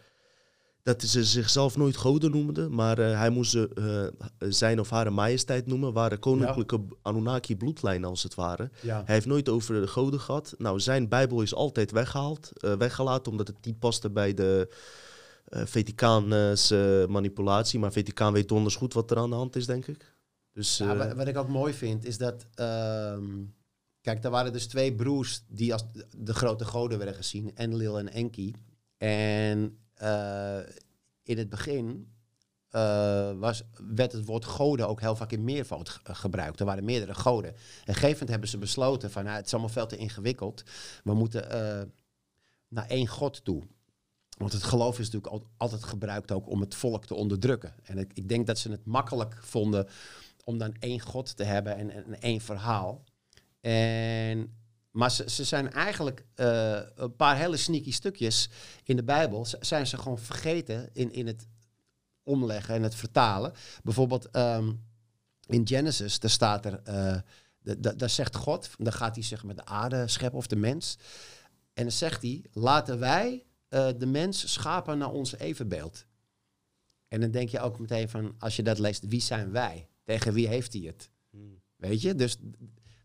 dat 0.83 1.01
ze 1.01 1.23
zichzelf 1.23 1.77
nooit 1.77 1.97
goden 1.97 2.31
noemden, 2.31 2.73
maar 2.75 2.99
eh, 2.99 3.17
hij 3.17 3.29
moest 3.29 3.51
ze 3.51 3.69
eh, 4.37 4.49
zijn 4.49 4.79
of 4.79 4.89
haar 4.89 5.13
majesteit 5.13 5.65
noemen, 5.67 5.93
waren 5.93 6.19
koninklijke 6.19 6.81
Anunnaki 7.01 7.57
bloedlijnen 7.57 8.09
als 8.09 8.23
het 8.23 8.35
ware. 8.35 8.69
Ja. 8.81 9.03
Hij 9.05 9.13
heeft 9.13 9.25
nooit 9.25 9.49
over 9.49 9.81
de 9.81 9.87
goden 9.87 10.19
gehad. 10.19 10.55
Nou, 10.57 10.79
zijn 10.79 11.09
Bijbel 11.09 11.41
is 11.41 11.53
altijd 11.53 11.91
weggehaald, 11.91 12.51
eh, 12.53 12.75
weggelaten, 12.75 13.31
omdat 13.31 13.47
het 13.47 13.65
niet 13.65 13.79
paste 13.79 14.09
bij 14.09 14.33
de 14.33 14.69
Vaticaanse 15.49 17.05
manipulatie. 17.09 17.79
Maar 17.79 17.91
Vaticaan 17.91 18.33
weet 18.33 18.47
donders 18.47 18.75
goed 18.75 18.93
wat 18.93 19.11
er 19.11 19.17
aan 19.17 19.29
de 19.29 19.35
hand 19.35 19.55
is, 19.55 19.65
denk 19.65 19.87
ik. 19.87 20.15
Dus, 20.53 20.77
Ja, 20.77 20.95
wat, 20.95 21.13
wat 21.13 21.27
ik 21.27 21.37
ook 21.37 21.47
mooi 21.47 21.73
vind 21.73 22.05
is 22.05 22.17
dat. 22.17 22.45
ehm, 22.55 23.43
kijk, 24.01 24.23
er 24.23 24.29
waren 24.29 24.53
dus 24.53 24.67
twee 24.67 24.95
broers 24.95 25.43
die 25.47 25.73
als 25.73 25.83
de 26.17 26.33
grote 26.33 26.65
goden 26.65 26.97
werden 26.97 27.15
gezien: 27.15 27.55
Enlil 27.55 27.99
en 27.99 28.09
Enki. 28.09 28.53
En 28.97 29.77
eh, 30.03 30.57
in 31.23 31.37
het 31.37 31.49
begin 31.49 32.11
eh, 32.69 33.31
was, 33.39 33.63
werd 33.87 34.11
het 34.11 34.25
woord 34.25 34.45
goden 34.45 34.87
ook 34.87 34.99
heel 34.99 35.15
vaak 35.15 35.31
in 35.31 35.43
meervoud 35.43 35.89
ge- 35.89 36.15
gebruikt. 36.15 36.59
Er 36.59 36.65
waren 36.65 36.83
meerdere 36.85 37.13
goden. 37.13 37.49
En 37.51 37.57
op 37.85 37.93
gegeven 37.93 38.29
hebben 38.29 38.49
ze 38.49 38.57
besloten: 38.57 39.11
van 39.11 39.23
nou, 39.23 39.35
het 39.35 39.45
is 39.45 39.51
allemaal 39.51 39.71
veel 39.71 39.87
te 39.87 39.97
ingewikkeld. 39.97 40.63
We 41.03 41.13
moeten 41.13 41.51
eh, 41.51 41.85
naar 42.67 42.87
één 42.87 43.07
God 43.07 43.43
toe. 43.45 43.63
Want 44.37 44.53
het 44.53 44.63
geloof 44.63 44.99
is 44.99 45.09
natuurlijk 45.09 45.33
al- 45.33 45.49
altijd 45.57 45.83
gebruikt 45.83 46.31
ook 46.31 46.49
om 46.49 46.59
het 46.61 46.75
volk 46.75 47.05
te 47.05 47.15
onderdrukken. 47.15 47.73
En 47.83 47.97
ik, 47.97 48.11
ik 48.13 48.29
denk 48.29 48.47
dat 48.47 48.57
ze 48.59 48.71
het 48.71 48.85
makkelijk 48.85 49.37
vonden 49.41 49.87
om 50.43 50.57
dan 50.57 50.75
één 50.79 50.99
God 50.99 51.35
te 51.35 51.43
hebben 51.43 51.75
en, 51.75 51.89
en 51.89 52.21
één 52.21 52.41
verhaal. 52.41 53.03
En, 53.61 54.57
maar 54.93 55.11
ze, 55.11 55.29
ze 55.29 55.43
zijn 55.43 55.71
eigenlijk 55.71 56.25
eh, 56.35 56.79
een 56.95 57.15
paar 57.15 57.37
hele 57.37 57.57
sneaky 57.57 57.91
stukjes 57.91 58.49
in 58.83 58.95
de 58.95 59.03
Bijbel, 59.03 59.45
zijn 59.59 59.87
ze 59.87 59.97
gewoon 59.97 60.19
vergeten 60.19 60.89
in, 60.93 61.11
in 61.13 61.27
het 61.27 61.47
omleggen 62.23 62.75
en 62.75 62.83
het 62.83 62.95
vertalen. 62.95 63.53
Bijvoorbeeld 63.83 64.29
ehm, 64.29 64.71
in 65.45 65.67
Genesis, 65.67 66.19
daar 66.19 66.29
staat 66.29 66.65
er, 66.65 66.81
eh, 66.83 67.19
da- 67.59 67.75
da- 67.77 67.93
daar 67.93 68.09
zegt 68.09 68.35
God, 68.35 68.69
dan 68.77 68.93
gaat 68.93 69.15
hij 69.15 69.23
zich 69.23 69.43
met 69.43 69.57
de 69.57 69.65
aarde 69.65 70.07
scheppen 70.07 70.39
of 70.39 70.47
de 70.47 70.55
mens. 70.55 70.97
En 71.73 71.83
dan 71.83 71.91
zegt 71.91 72.21
hij, 72.21 72.45
laten 72.51 72.99
wij 72.99 73.45
eh, 73.67 73.89
de 73.97 74.05
mens 74.05 74.51
schapen 74.53 74.97
naar 74.97 75.11
ons 75.11 75.35
evenbeeld. 75.37 76.05
En 77.07 77.21
dan 77.21 77.31
denk 77.31 77.49
je 77.49 77.59
ook 77.59 77.79
meteen 77.79 78.09
van, 78.09 78.35
als 78.39 78.55
je 78.55 78.63
dat 78.63 78.79
leest, 78.79 79.07
wie 79.07 79.21
zijn 79.21 79.51
wij? 79.51 79.87
Tegen 80.03 80.33
wie 80.33 80.47
heeft 80.47 80.73
hij 80.73 80.81
het? 80.81 81.09
Hmm. 81.29 81.61
Weet 81.75 82.01
je? 82.01 82.15
Dus 82.15 82.37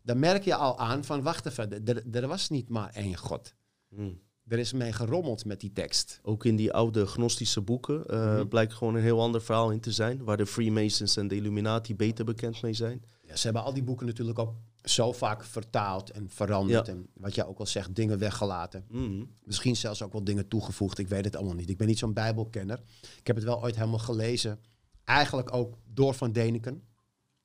dan 0.03 0.19
merk 0.19 0.43
je 0.43 0.55
al 0.55 0.77
aan 0.79 1.03
van, 1.03 1.21
wacht 1.21 1.45
even, 1.45 1.85
er, 1.85 2.03
er 2.11 2.27
was 2.27 2.49
niet 2.49 2.69
maar 2.69 2.89
één 2.93 3.17
God. 3.17 3.53
Hmm. 3.89 4.19
Er 4.47 4.59
is 4.59 4.73
mee 4.73 4.93
gerommeld 4.93 5.45
met 5.45 5.59
die 5.59 5.73
tekst. 5.73 6.19
Ook 6.23 6.45
in 6.45 6.55
die 6.55 6.73
oude 6.73 7.05
gnostische 7.05 7.61
boeken 7.61 8.05
eh, 8.05 8.33
Mhm. 8.35 8.47
blijkt 8.47 8.73
gewoon 8.73 8.95
een 8.95 9.01
heel 9.01 9.21
ander 9.21 9.41
verhaal 9.41 9.71
in 9.71 9.79
te 9.79 9.91
zijn. 9.91 10.23
Waar 10.23 10.37
de 10.37 10.45
Freemasons 10.45 11.17
en 11.17 11.27
de 11.27 11.35
Illuminati 11.35 11.95
beter 11.95 12.25
bekend 12.25 12.61
mee 12.61 12.73
zijn. 12.73 13.03
Ja, 13.21 13.35
ze 13.35 13.43
hebben 13.43 13.63
al 13.63 13.73
die 13.73 13.83
boeken 13.83 14.05
natuurlijk 14.05 14.39
ook 14.39 14.53
zo 14.83 15.11
vaak 15.11 15.43
vertaald 15.43 16.09
en 16.11 16.29
veranderd. 16.29 16.85
Ja. 16.87 16.93
En 16.93 17.07
wat 17.13 17.35
jij 17.35 17.45
ook 17.45 17.59
al 17.59 17.65
zegt, 17.65 17.95
dingen 17.95 18.17
weggelaten. 18.19 18.85
Mhm. 18.87 19.23
Misschien 19.43 19.75
zelfs 19.75 20.01
ook 20.03 20.11
wel 20.11 20.23
dingen 20.23 20.47
toegevoegd. 20.47 20.97
Ik 20.97 21.07
weet 21.07 21.25
het 21.25 21.35
allemaal 21.35 21.55
niet. 21.55 21.69
Ik 21.69 21.77
ben 21.77 21.87
niet 21.87 21.99
zo'n 21.99 22.13
bijbelkenner. 22.13 22.81
Ik 23.19 23.27
heb 23.27 23.35
het 23.35 23.45
wel 23.45 23.61
ooit 23.61 23.75
helemaal 23.75 23.99
gelezen. 23.99 24.59
Eigenlijk 25.03 25.53
ook 25.53 25.77
door 25.93 26.13
Van 26.13 26.31
Deniken. 26.31 26.81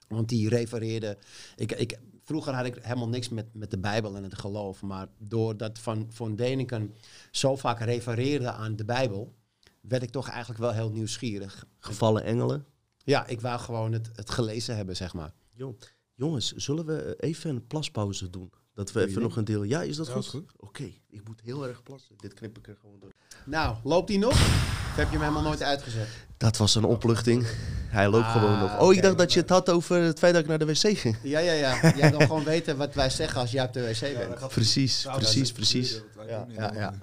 Want 0.08 0.28
die 0.28 0.48
refereerde... 0.48 1.18
Ik, 1.56 1.72
ik, 1.72 1.98
vroeger 2.24 2.54
had 2.54 2.64
ik 2.64 2.78
helemaal 2.80 3.08
niks 3.08 3.28
met, 3.28 3.54
met 3.54 3.70
de 3.70 3.78
Bijbel 3.78 4.16
en 4.16 4.22
het 4.22 4.38
geloof. 4.38 4.82
Maar 4.82 5.08
doordat 5.18 5.78
Van, 5.78 6.06
van 6.10 6.36
Deniken 6.36 6.94
zo 7.30 7.56
vaak 7.56 7.80
refereerde 7.80 8.50
aan 8.52 8.76
de 8.76 8.84
Bijbel... 8.84 9.34
werd 9.80 10.02
ik 10.02 10.10
toch 10.10 10.28
eigenlijk 10.28 10.60
wel 10.60 10.72
heel 10.72 10.90
nieuwsgierig. 10.90 11.66
Gevallen 11.78 12.24
engelen. 12.24 12.66
Ja, 13.04 13.26
ik 13.26 13.40
wou 13.40 13.60
gewoon 13.60 13.92
het, 13.92 14.10
het 14.12 14.30
gelezen 14.30 14.76
hebben, 14.76 14.96
zeg 14.96 15.14
maar. 15.14 15.34
Jo. 15.52 15.76
Jongens, 16.14 16.52
zullen 16.52 16.86
we 16.86 17.14
even 17.18 17.50
een 17.50 17.66
plaspauze 17.66 18.30
doen? 18.30 18.52
Dat 18.74 18.92
we 18.92 19.06
even 19.06 19.22
nog 19.22 19.36
een 19.36 19.44
deel... 19.44 19.62
Ja, 19.62 19.82
is 19.82 19.96
dat 19.96 20.06
Ja, 20.06 20.12
goed? 20.12 20.50
Oké, 20.56 20.82
ik 21.10 21.20
moet 21.26 21.40
heel 21.44 21.68
erg 21.68 21.82
plassen. 21.82 22.14
Dit 22.16 22.34
knip 22.34 22.58
ik 22.58 22.68
er 22.68 22.76
gewoon 22.80 22.96
door. 23.00 23.10
Nou, 23.44 23.76
loopt 23.84 24.08
die 24.08 24.18
nog? 24.18 24.32
Of 24.32 24.96
heb 24.96 25.06
je 25.06 25.12
hem 25.12 25.20
helemaal 25.20 25.42
nooit 25.42 25.62
uitgezet? 25.62 26.08
Dat 26.36 26.56
was 26.56 26.74
een 26.74 26.84
opluchting. 26.84 27.46
Hij 27.88 28.08
loopt 28.08 28.24
Ah, 28.24 28.32
gewoon 28.32 28.58
nog. 28.58 28.80
Oh, 28.80 28.94
ik 28.94 29.02
dacht 29.02 29.18
dat 29.18 29.32
je 29.32 29.40
het 29.40 29.48
had 29.48 29.70
over 29.70 30.00
het 30.02 30.18
feit 30.18 30.32
dat 30.32 30.42
ik 30.42 30.48
naar 30.48 30.58
de 30.58 30.66
wc 30.66 30.98
ging. 30.98 31.16
Ja, 31.22 31.38
ja, 31.38 31.52
ja. 31.52 31.96
Jij 31.96 32.10
wil 32.10 32.20
gewoon 32.20 32.44
weten 32.44 32.76
wat 32.76 32.94
wij 32.94 33.10
zeggen 33.10 33.40
als 33.40 33.50
jij 33.50 33.64
op 33.64 33.72
de 33.72 33.80
wc 33.82 34.00
bent. 34.00 34.48
Precies, 34.48 35.06
precies, 35.16 35.52
precies. 35.52 36.00
Ja, 36.28 36.46
ja, 36.48 36.72
ja. 36.74 36.94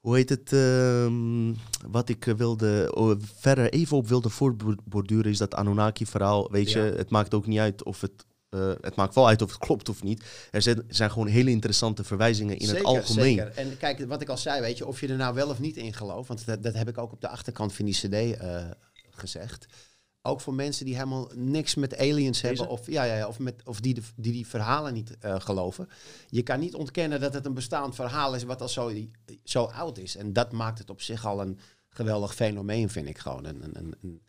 Hoe 0.00 0.14
heet 0.16 0.28
het? 0.28 0.52
ehm, 0.52 1.54
wat 1.90 2.08
ik 2.08 2.26
eh, 2.26 2.34
wilde, 2.34 2.90
oh, 2.94 3.16
verder 3.34 3.72
even 3.72 3.96
op 3.96 4.08
wilde 4.08 4.28
voortborduren 4.28 5.30
is 5.30 5.38
dat 5.38 5.54
Anunnaki-verhaal. 5.54 6.50
Weet 6.50 6.70
je, 6.70 6.78
het 6.78 7.10
maakt 7.10 7.34
ook 7.34 7.46
niet 7.46 7.58
uit 7.58 7.82
of 7.84 8.00
het. 8.00 8.24
Eh, 8.48 8.72
het 8.80 8.94
maakt 8.94 9.14
wel 9.14 9.28
uit 9.28 9.42
of 9.42 9.50
het 9.50 9.58
klopt 9.58 9.88
of 9.88 10.02
niet. 10.02 10.24
Er 10.50 10.62
zijn, 10.88 11.10
gewoon 11.10 11.26
hele 11.26 11.50
interessante 11.50 12.04
verwijzingen 12.04 12.56
in 12.56 12.68
het 12.68 12.84
algemeen. 12.84 13.36
Zeker. 13.36 13.52
En 13.54 13.76
kijk, 13.76 14.06
wat 14.06 14.22
ik 14.22 14.28
al 14.28 14.36
zei, 14.36 14.60
weet 14.60 14.78
je, 14.78 14.86
of 14.86 15.00
je 15.00 15.08
er 15.08 15.16
nou 15.16 15.34
wel 15.34 15.48
of 15.48 15.58
niet 15.58 15.76
in 15.76 15.92
gelooft, 15.92 16.28
want 16.28 16.46
dat, 16.46 16.62
dat 16.62 16.74
heb 16.74 16.88
ik 16.88 16.98
ook 16.98 17.12
op 17.12 17.20
de 17.20 17.28
achterkant 17.28 17.72
van 17.72 17.84
die 17.84 17.94
CD 17.94 18.38
eh, 18.38 18.64
gezegd. 19.10 19.66
Ook 20.22 20.40
voor 20.40 20.54
mensen 20.54 20.84
die 20.84 20.94
helemaal 20.94 21.30
niks 21.34 21.74
met 21.74 21.98
aliens 21.98 22.40
hebben, 22.40 22.68
of, 22.68 22.86
ja, 22.86 23.04
ja, 23.04 23.16
ja, 23.16 23.26
of, 23.26 23.38
met, 23.38 23.62
of 23.64 23.80
die, 23.80 23.94
de, 23.94 24.02
die 24.16 24.32
die 24.32 24.46
verhalen 24.46 24.94
niet 24.94 25.18
eh, 25.18 25.40
geloven. 25.40 25.88
Je 26.28 26.42
kan 26.42 26.60
niet 26.60 26.74
ontkennen 26.74 27.20
dat 27.20 27.34
het 27.34 27.46
een 27.46 27.54
bestaand 27.54 27.94
verhaal 27.94 28.34
is 28.34 28.42
wat 28.42 28.60
al 28.60 28.68
zo, 28.68 28.92
zo 29.44 29.64
oud 29.64 29.98
is. 29.98 30.16
En 30.16 30.32
dat 30.32 30.52
maakt 30.52 30.78
het 30.78 30.90
op 30.90 31.00
zich 31.00 31.26
al 31.26 31.40
een 31.40 31.58
geweldig 31.88 32.34
fenomeen, 32.34 32.88
vind 32.90 33.08
ik 33.08 33.18
gewoon. 33.18 33.44
Een, 33.44 33.62
een, 33.62 33.94
een 34.02 34.20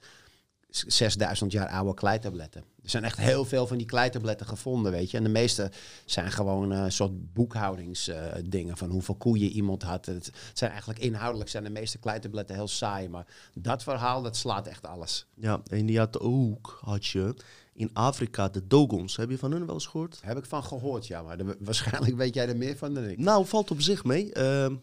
6000 0.70 1.52
jaar 1.52 1.68
oude 1.68 1.94
kleitabletten. 1.94 2.64
Er 2.84 2.90
zijn 2.90 3.04
echt 3.04 3.18
heel 3.18 3.46
veel 3.46 3.68
van 3.68 3.78
die 3.78 3.86
kleitabletten 3.86 4.48
gevonden, 4.48 4.92
weet 4.92 5.12
je. 5.12 5.18
En 5.18 5.24
de 5.24 5.30
meeste 5.30 5.72
zijn 6.06 6.32
gewoon 6.32 6.72
eh, 6.72 6.80
een 6.84 6.92
soort 6.92 7.34
boekhoudingsdingen 7.34 8.78
van 8.78 8.90
hoeveel 8.90 9.16
koeien 9.16 9.50
iemand 9.50 9.84
had. 9.84 10.06
Het, 10.06 10.32
zijn 10.54 10.70
eigenlijk 10.72 11.00
inhoudelijk 11.00 11.50
zijn 11.50 11.64
de 11.64 11.70
meeste 11.70 11.98
kleitabletten 11.98 12.56
heel 12.56 12.68
saai, 12.68 13.10
maar 13.10 13.28
dat 13.54 13.84
verhaal 13.84 14.22
dat 14.22 14.36
slaat 14.38 14.68
echt 14.68 14.86
alles. 14.86 15.28
Ja, 15.36 15.62
en 15.68 15.86
die 15.86 15.98
had 15.98 16.20
ook, 16.20 16.80
had 16.82 17.06
je 17.06 17.36
in 17.74 17.90
Afrika 17.94 18.50
de 18.50 18.68
Dogons. 18.68 19.16
Heb 19.16 19.30
je 19.30 19.38
van 19.38 19.52
hun 19.52 19.66
wel 19.66 19.74
eens 19.76 19.86
gehoord? 19.86 20.20
Heb 20.24 20.38
ik 20.38 20.46
van 20.46 20.64
gehoord, 20.64 21.08
ja, 21.08 21.22
maar 21.22 21.38
de- 21.38 21.58
waarschijnlijk 21.60 22.16
weet 22.16 22.34
jij 22.34 22.48
er 22.48 22.58
meer 22.58 22.78
van 22.78 22.94
dan 22.94 23.04
ik. 23.04 23.18
Nou, 23.18 23.46
valt 23.46 23.72
op 23.72 23.82
zich 23.82 24.04
mee. 24.04 24.34
Ehm, 24.34 24.76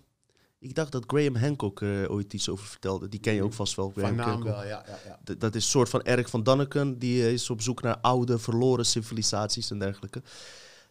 ik 0.65 0.75
dacht 0.75 0.93
dat 0.93 1.05
Graham 1.07 1.37
Hancock 1.37 1.81
er 1.81 2.11
ooit 2.11 2.33
iets 2.33 2.49
over 2.49 2.67
vertelde. 2.67 3.09
Die 3.09 3.21
ken 3.21 3.35
je 3.35 3.43
ook 3.43 3.53
vast 3.53 3.75
wel. 3.75 3.91
Van 3.91 4.03
Graham 4.03 4.17
naam 4.17 4.29
Hancock. 4.29 4.45
wel, 4.49 4.63
ja. 4.65 4.85
ja, 4.87 4.99
ja. 5.27 5.35
Dat 5.35 5.55
is 5.55 5.65
een 5.65 5.71
soort 5.71 5.89
van 5.89 6.01
Erik 6.01 6.29
van 6.29 6.43
Danneken. 6.43 6.99
Die 6.99 7.23
eh, 7.23 7.33
is 7.33 7.51
op 7.51 7.63
zoek 7.63 7.83
naar 7.83 7.99
oude, 7.99 8.39
verloren 8.39 8.87
civilisaties 8.87 9.71
en 9.71 9.79
dergelijke. 9.79 10.23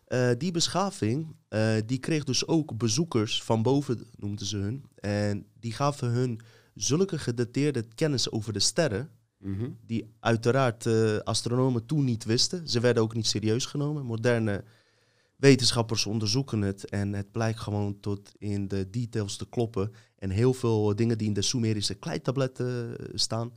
Eh, 0.07 0.30
die 0.38 0.51
beschaving, 0.51 1.36
eh, 1.47 1.76
die 1.86 1.97
kreeg 1.99 2.24
dus 2.24 2.47
ook 2.47 2.78
bezoekers 2.78 3.43
van 3.43 3.61
boven, 3.61 4.07
noemden 4.17 4.45
ze 4.45 4.57
hun. 4.57 4.86
En 4.95 5.45
die 5.59 5.71
gaven 5.74 6.09
hun 6.09 6.39
zulke 6.76 7.17
gedateerde 7.19 7.86
kennis 7.95 8.32
over 8.32 8.53
de 8.53 8.59
sterren, 8.59 9.09
Mhm. 9.38 9.69
die 9.86 10.13
uiteraard 10.19 10.86
eh, 10.86 11.17
astronomen 11.17 11.86
toen 11.86 12.03
niet 12.03 12.24
wisten. 12.24 12.67
Ze 12.67 12.80
werden 12.80 13.03
ook 13.03 13.13
niet 13.13 13.28
serieus 13.28 13.65
genomen. 13.65 14.05
Moderne 14.05 14.63
wetenschappers 15.36 16.05
onderzoeken 16.05 16.61
het 16.61 16.89
en 16.89 17.13
het 17.13 17.31
blijkt 17.31 17.59
gewoon 17.59 17.99
tot 17.99 18.31
in 18.38 18.67
de 18.67 18.89
details 18.89 19.38
te 19.38 19.49
kloppen. 19.49 19.91
En 20.15 20.29
heel 20.29 20.53
veel 20.53 20.95
dingen 20.95 21.17
die 21.17 21.27
in 21.27 21.34
de 21.34 21.41
Sumerische 21.41 21.93
kleitabletten 21.93 22.97
eh, 22.97 23.05
staan, 23.13 23.53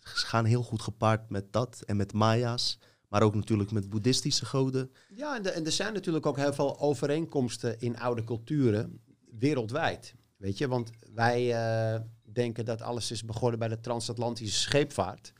gaan 0.00 0.44
heel 0.44 0.62
goed 0.62 0.82
gepaard 0.82 1.30
met 1.30 1.52
dat 1.52 1.82
en 1.86 1.96
met 1.96 2.12
Maya's. 2.12 2.78
Maar 3.08 3.22
ook 3.22 3.34
natuurlijk 3.34 3.70
met 3.70 3.90
boeddhistische 3.90 4.46
goden. 4.46 4.90
Ja, 5.08 5.42
en 5.42 5.64
er 5.64 5.72
zijn 5.72 5.92
natuurlijk 5.92 6.26
ook 6.26 6.36
heel 6.36 6.52
veel 6.52 6.80
overeenkomsten 6.80 7.80
in 7.80 7.98
oude 7.98 8.24
culturen 8.24 9.00
wereldwijd. 9.38 10.14
Weet 10.36 10.58
je, 10.58 10.68
want 10.68 10.90
wij 11.14 11.52
eh, 11.52 12.00
denken 12.32 12.64
dat 12.64 12.82
alles 12.82 13.10
is 13.10 13.24
begonnen 13.24 13.58
bij 13.58 13.68
de 13.68 13.80
transatlantische 13.80 14.60
scheepvaart. 14.60 15.32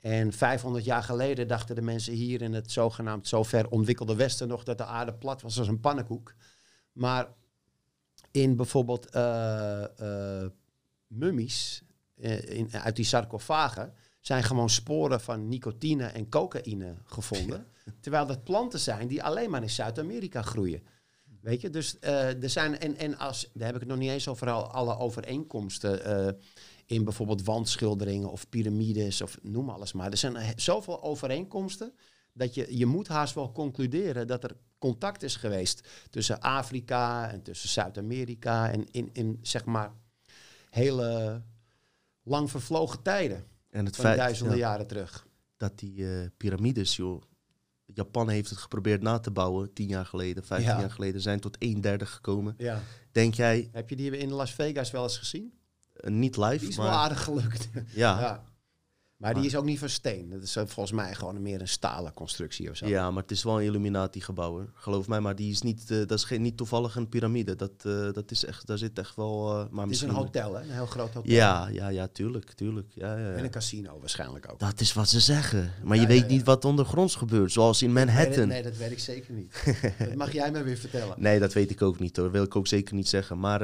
En 0.00 0.32
500 0.32 0.84
jaar 0.84 1.02
geleden 1.02 1.48
dachten 1.48 1.74
de 1.74 1.82
mensen 1.82 2.12
hier 2.12 2.42
in 2.42 2.52
het 2.52 2.72
zogenaamd 2.72 3.28
zo 3.28 3.42
ver 3.42 3.68
ontwikkelde 3.68 4.14
Westen 4.14 4.48
nog 4.48 4.64
dat 4.64 4.78
de 4.78 4.84
aarde 4.84 5.14
plat 5.14 5.42
was 5.42 5.58
als 5.58 5.68
een 5.68 5.80
pannenkoek. 5.80 6.34
Maar 6.92 7.28
in 8.30 8.56
bijvoorbeeld 8.56 9.10
eh, 9.10 10.42
eh, 10.42 10.50
mummies 11.06 11.82
eh, 12.14 12.56
in, 12.56 12.72
uit 12.72 12.96
die 12.96 13.04
sarcofagen 13.04 13.94
zijn 14.20 14.42
gewoon 14.42 14.70
sporen 14.70 15.20
van 15.20 15.48
nicotine 15.48 16.06
en 16.06 16.28
cocaïne 16.28 16.94
gevonden. 17.04 17.66
Terwijl 18.00 18.26
dat 18.26 18.44
planten 18.44 18.78
zijn 18.78 19.08
die 19.08 19.22
alleen 19.22 19.50
maar 19.50 19.62
in 19.62 19.70
Zuid-Amerika 19.70 20.42
groeien. 20.42 20.82
Weet 21.40 21.60
je, 21.60 21.70
dus 21.70 21.96
er 22.00 22.50
zijn, 22.50 22.78
en, 22.78 22.96
en 22.96 23.18
als, 23.18 23.50
daar 23.54 23.66
heb 23.66 23.74
ik 23.74 23.80
het 23.80 23.90
nog 23.90 23.98
niet 23.98 24.10
eens 24.10 24.28
over 24.28 24.50
al- 24.50 24.70
alle 24.70 24.98
overeenkomsten 24.98 26.36
in 26.88 27.04
bijvoorbeeld 27.04 27.44
wandschilderingen 27.44 28.30
of 28.30 28.48
piramides 28.48 29.22
of 29.22 29.38
noem 29.42 29.70
alles 29.70 29.92
maar. 29.92 30.10
Er 30.10 30.16
zijn 30.16 30.52
zoveel 30.56 31.02
overeenkomsten 31.02 31.92
dat 32.32 32.54
je, 32.54 32.76
je 32.78 32.86
moet 32.86 33.08
haast 33.08 33.34
wel 33.34 33.52
concluderen 33.52 34.26
dat 34.26 34.44
er 34.44 34.56
contact 34.78 35.22
is 35.22 35.36
geweest 35.36 35.88
tussen 36.10 36.40
Afrika 36.40 37.30
en 37.30 37.42
tussen 37.42 37.68
Zuid-Amerika 37.68 38.70
en 38.70 38.84
in, 38.90 39.10
in 39.12 39.38
zeg 39.42 39.64
maar 39.64 39.92
hele 40.70 41.42
lang 42.22 42.50
vervlogen 42.50 43.02
tijden 43.02 43.44
En 43.70 43.84
het 43.84 43.96
van 43.96 44.04
feit 44.04 44.16
duizenden 44.16 44.56
ja, 44.56 44.68
jaren 44.68 44.86
terug. 44.86 45.26
dat 45.56 45.78
die 45.78 46.12
eh, 46.20 46.26
piramides, 46.36 46.96
joh. 46.96 47.22
Japan 47.94 48.28
heeft 48.28 48.50
het 48.50 48.58
geprobeerd 48.58 49.02
na 49.02 49.18
te 49.18 49.30
bouwen, 49.30 49.72
tien 49.72 49.88
jaar 49.88 50.06
geleden, 50.06 50.44
vijftien 50.44 50.70
Ja. 50.74 50.80
jaar 50.80 50.90
geleden, 50.90 51.20
zijn 51.20 51.40
tot 51.40 51.56
een 51.58 51.80
derde 51.80 52.06
gekomen. 52.06 52.54
Ja. 52.58 52.82
Denk 53.12 53.34
jij, 53.34 53.68
Heb 53.72 53.90
je 53.90 53.96
die 53.96 54.18
in 54.18 54.32
Las 54.32 54.54
Vegas 54.54 54.90
wel 54.90 55.02
eens 55.02 55.18
gezien? 55.18 55.52
Niet 56.04 56.36
live, 56.36 56.58
Die 56.58 56.68
is 56.68 56.76
wel 56.76 56.86
maar 56.86 56.94
aardig 56.94 57.22
gelukt. 57.24 57.68
ja, 57.74 58.20
Ja. 58.20 58.42
Maar 59.18 59.34
die 59.34 59.44
is 59.46 59.56
ook 59.56 59.64
niet 59.64 59.78
van 59.78 59.88
steen. 59.88 60.30
Dat 60.30 60.42
is 60.42 60.56
eh, 60.56 60.62
volgens 60.66 60.92
mij 60.96 61.14
gewoon 61.14 61.42
meer 61.42 61.60
een 61.60 61.68
stalen 61.68 62.12
constructie 62.14 62.70
of 62.70 62.76
zo. 62.76 62.86
Ja, 62.86 63.10
maar 63.10 63.22
het 63.22 63.30
is 63.30 63.42
wel 63.42 63.58
een 63.60 63.64
Illuminati-gebouw, 63.66 64.66
geloof 64.74 65.08
mij. 65.08 65.20
Maar 65.20 65.36
die 65.36 65.50
is 65.50 65.62
niet, 65.62 65.90
eh, 65.90 65.98
dat 65.98 66.10
is 66.12 66.24
geen, 66.24 66.42
niet 66.42 66.56
toevallig 66.56 66.96
een 66.96 67.08
piramide. 67.08 67.56
Dat, 67.56 67.70
eh, 67.82 68.12
dat 68.12 68.30
is 68.30 68.44
echt, 68.44 68.66
daar 68.66 68.78
zit 68.78 68.98
echt 68.98 69.16
wel... 69.16 69.66
maar 69.70 69.84
Het 69.84 69.94
is 69.94 70.00
een 70.00 70.10
hotel, 70.10 70.54
hè? 70.54 70.62
Een 70.62 70.70
heel 70.70 70.86
groot 70.86 71.14
hotel. 71.14 71.32
Ja, 71.32 71.68
ja, 71.68 71.88
ja, 71.88 72.06
tuurlijk, 72.06 72.52
tuurlijk. 72.52 72.86
Ja, 72.94 73.16
ja, 73.18 73.26
En 73.30 73.36
ja. 73.36 73.42
een 73.44 73.50
casino 73.50 73.98
waarschijnlijk 74.00 74.52
ook. 74.52 74.58
Dat 74.58 74.80
is 74.80 74.92
wat 74.92 75.08
ze 75.08 75.20
zeggen. 75.20 75.72
Maar 75.84 75.96
Ja, 75.96 76.02
je 76.02 76.08
weet 76.08 76.28
niet 76.28 76.44
wat 76.44 76.64
ondergronds 76.64 77.14
gebeurt, 77.14 77.52
zoals 77.52 77.82
in 77.82 77.92
Nee, 77.92 78.04
Manhattan. 78.04 78.36
dat- 78.36 78.46
Nee, 78.46 78.62
nee, 78.62 78.62
dat 78.62 78.76
weet 78.76 78.90
ik 78.90 78.98
zeker 78.98 79.34
niet. 79.34 79.62
dat 79.98 80.14
mag 80.14 80.32
jij 80.32 80.50
me 80.50 80.62
weer 80.62 80.76
vertellen. 80.76 81.40
dat 81.40 81.52
weet 81.52 81.70
ik 81.70 81.82
ook 81.82 81.98
niet 81.98 82.16
hoor. 82.16 82.30
Wil 82.30 82.42
ik 82.44 82.56
ook 82.56 82.66
zeker 82.66 82.94
niet 82.94 83.08
zeggen. 83.08 83.38
Maar 83.38 83.60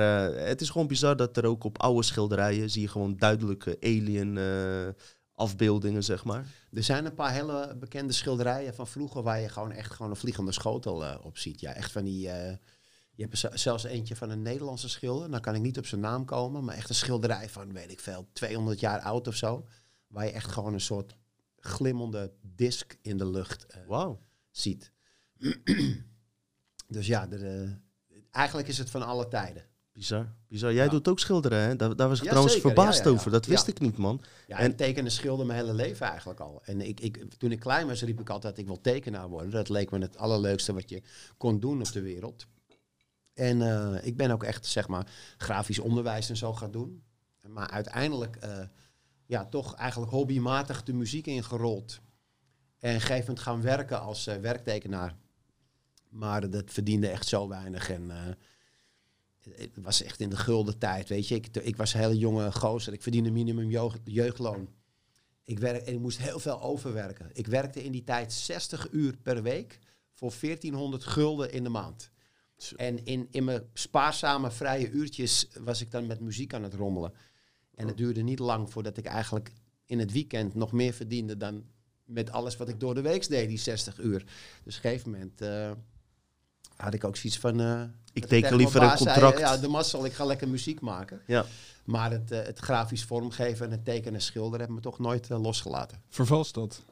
het 0.46 0.61
is 0.61 0.70
gewoon 0.70 0.86
bizar 0.86 1.16
dat 1.16 1.36
er 1.36 1.44
ook 1.46 1.64
op 1.64 1.80
oude 1.80 2.02
schilderijen 2.02 2.70
zie 2.70 2.82
je 2.82 2.88
gewoon 2.88 3.16
duidelijke 3.16 3.76
alien 3.80 4.38
afbeeldingen, 5.35 6.05
zeg 6.05 6.24
maar. 6.24 6.47
Er 6.72 6.82
zijn 6.82 7.05
een 7.05 7.14
paar 7.14 7.32
hele 7.32 7.76
bekende 7.76 8.12
schilderijen 8.12 8.74
van 8.74 8.87
vroeger 8.87 9.22
waar 9.22 9.41
je 9.41 9.49
gewoon 9.49 9.72
echt 9.72 9.93
gewoon 9.93 10.11
een 10.11 10.16
vliegende 10.16 10.53
schotel 10.53 11.05
eh, 11.05 11.24
op 11.24 11.39
ziet. 11.39 11.61
Ja, 11.61 11.72
echt 11.72 11.93
van 11.93 12.05
die. 12.05 12.30
eh, 12.30 12.57
je 13.16 13.28
hebt 13.28 13.61
zelfs 13.61 13.85
eentje 13.85 14.16
van 14.16 14.30
een 14.30 14.43
Nederlandse 14.43 14.89
schilder. 14.89 15.30
Dan 15.30 15.41
kan 15.41 15.55
ik 15.55 15.61
niet 15.61 15.78
op 15.78 15.87
zijn 15.87 16.01
naam 16.01 16.24
komen, 16.24 16.64
maar 16.64 16.74
echt 16.74 16.89
een 16.89 16.95
schilderij 16.95 17.49
van, 17.49 17.72
weet 17.72 17.91
ik 17.91 18.01
veel, 18.01 18.28
200 18.32 18.80
jaar 18.80 19.01
oud 19.01 19.28
of 19.28 19.35
zo. 19.35 19.66
Waar 20.07 20.24
je 20.24 20.32
echt 20.32 20.51
gewoon 20.51 20.72
een 20.72 20.80
soort 20.80 21.16
glimmende 21.57 22.32
disk 22.43 22.99
in 23.03 23.18
de 23.18 23.26
lucht 23.26 23.66
eh, 23.66 24.11
ziet. 24.51 24.93
dus 26.89 27.07
ja, 27.07 27.30
er, 27.30 27.80
eigenlijk 28.30 28.68
is 28.68 28.78
het 28.78 28.91
van 28.91 29.03
alle 29.03 29.28
tijden. 29.28 29.64
Bizar. 29.95 30.32
Bizar. 30.49 30.72
Jij 30.72 30.84
Ja. 30.84 30.90
doet 30.90 31.09
ook 31.09 31.18
schilderen, 31.18 31.59
hè? 31.59 31.76
Daar, 31.76 31.97
daar 31.97 32.09
was 32.09 32.16
ik 32.18 32.22
Ja, 32.24 32.28
trouwens 32.30 32.55
zeker. 32.57 32.70
verbaasd 32.70 33.05
Ja, 33.05 33.11
over. 33.11 33.30
Dat 33.30 33.47
wist 33.47 33.66
ik 33.66 33.80
niet, 33.80 33.97
man. 33.97 34.20
Ja, 34.47 34.59
En- 34.59 34.64
en 34.64 34.76
tekenen 34.76 35.11
schilder 35.11 35.47
mijn 35.47 35.59
hele 35.59 35.74
leven 35.74 36.07
eigenlijk 36.07 36.40
al. 36.40 36.61
En 36.64 36.80
ik, 36.80 37.01
ik, 37.01 37.24
toen 37.38 37.53
ik 37.53 37.61
klein 37.61 37.86
was, 37.86 38.03
riep 38.03 38.20
ik 38.20 38.30
altijd, 38.30 38.59
ik 38.59 38.66
wil 38.66 38.80
tekenaar 38.80 39.28
worden. 39.28 39.51
Dat 39.51 39.68
leek 39.68 39.90
me 39.90 39.99
het 39.99 40.18
allerleukste 40.18 40.72
wat 40.72 40.88
je 40.88 41.03
kon 41.36 41.61
doen 41.61 41.80
op 41.80 41.92
de 41.92 42.01
wereld. 42.03 42.47
En 43.34 43.62
eh, 43.62 44.07
ik 44.07 44.16
ben 44.16 44.30
ook 44.30 44.42
echt, 44.42 44.66
zeg 44.66 44.88
maar, 44.88 45.07
grafisch 45.36 45.78
onderwijs 45.78 46.28
en 46.28 46.36
zo 46.36 46.53
gaan 46.53 46.70
doen. 46.70 47.03
Maar 47.49 47.70
uiteindelijk, 47.70 48.36
eh, 48.36 48.59
ja, 49.26 49.45
toch 49.47 49.74
eigenlijk 49.74 50.12
hobbymatig 50.12 50.82
de 50.82 50.92
muziek 50.92 51.26
ingerold. 51.26 52.01
En 52.78 53.01
gegeven 53.01 53.38
gaan 53.38 53.62
werken 53.62 54.01
als 54.01 54.26
eh, 54.26 54.36
werktekenaar. 54.36 55.14
Maar 56.09 56.51
dat 56.51 56.64
verdiende 56.70 57.09
echt 57.09 57.28
zo 57.28 57.49
weinig. 57.49 57.90
En 57.90 58.11
het 59.53 59.70
was 59.74 60.03
echt 60.03 60.20
in 60.20 60.30
de 60.30 60.36
gulden 60.36 60.78
tijd, 60.78 61.09
weet 61.09 61.28
je. 61.28 61.34
Ik, 61.34 61.57
ik 61.57 61.76
was 61.76 61.95
een 61.95 62.01
hele 62.01 62.18
jonge 62.18 62.53
gozer. 62.53 62.92
Ik 62.92 63.03
verdiende 63.03 63.30
minimum 63.30 63.70
jeugd, 63.70 64.01
jeugdloon. 64.05 64.68
Ik, 65.45 65.59
werk, 65.59 65.82
en 65.86 65.92
ik 65.92 66.01
moest 66.01 66.18
heel 66.18 66.38
veel 66.38 66.62
overwerken. 66.62 67.30
Ik 67.32 67.47
werkte 67.47 67.84
in 67.84 67.92
die 67.92 68.05
tijd 68.05 68.32
60 68.32 68.90
uur 68.90 69.16
per 69.16 69.42
week 69.42 69.78
voor 70.12 70.32
1400 70.40 71.05
gulden 71.05 71.53
in 71.53 71.62
de 71.62 71.68
maand. 71.68 72.11
En 72.76 73.05
in, 73.05 73.28
in 73.30 73.45
mijn 73.45 73.62
spaarzame 73.72 74.51
vrije 74.51 74.90
uurtjes 74.90 75.49
was 75.61 75.80
ik 75.80 75.90
dan 75.90 76.07
met 76.07 76.20
muziek 76.20 76.55
aan 76.55 76.62
het 76.62 76.74
rommelen. 76.74 77.12
En 77.74 77.86
het 77.86 77.97
duurde 77.97 78.22
niet 78.22 78.38
lang 78.38 78.70
voordat 78.70 78.97
ik 78.97 79.05
eigenlijk 79.05 79.53
in 79.86 79.99
het 79.99 80.12
weekend 80.12 80.55
nog 80.55 80.72
meer 80.72 80.92
verdiende 80.92 81.36
dan 81.36 81.64
met 82.05 82.30
alles 82.30 82.57
wat 82.57 82.68
ik 82.68 82.80
door 82.80 82.95
de 82.95 83.01
week 83.01 83.28
deed, 83.28 83.49
die 83.49 83.59
60 83.59 83.99
uur. 83.99 84.18
Dus 84.64 84.76
op 84.76 84.84
een 84.84 84.90
gegeven 84.90 85.11
moment 85.11 85.40
eh, 85.40 85.72
had 86.76 86.94
ik 86.94 87.04
ook 87.04 87.16
zoiets 87.16 87.38
van... 87.38 87.60
eh, 87.60 87.82
Ik 88.12 88.24
teken 88.26 88.56
liever 88.56 88.82
een 88.82 88.88
baas 88.88 89.00
zei, 89.00 89.10
contract. 89.20 89.38
ja, 89.38 89.56
de 89.56 89.68
mazzel, 89.68 90.04
ik 90.04 90.12
ga 90.12 90.24
lekker 90.24 90.48
muziek 90.48 90.80
maken. 90.80 91.20
Ja. 91.26 91.44
Maar 91.84 92.10
het, 92.10 92.30
eh, 92.30 92.42
het 92.42 92.58
grafisch 92.58 93.04
vormgeven 93.04 93.66
en 93.66 93.72
het 93.72 93.84
tekenen 93.84 94.14
en 94.14 94.20
schilderen 94.20 94.58
hebben 94.58 94.76
me 94.76 94.82
toch 94.82 94.98
nooit 94.98 95.30
eh, 95.30 95.42
losgelaten. 95.42 96.02
Vervalst 96.08 96.54
dat? 96.54 96.82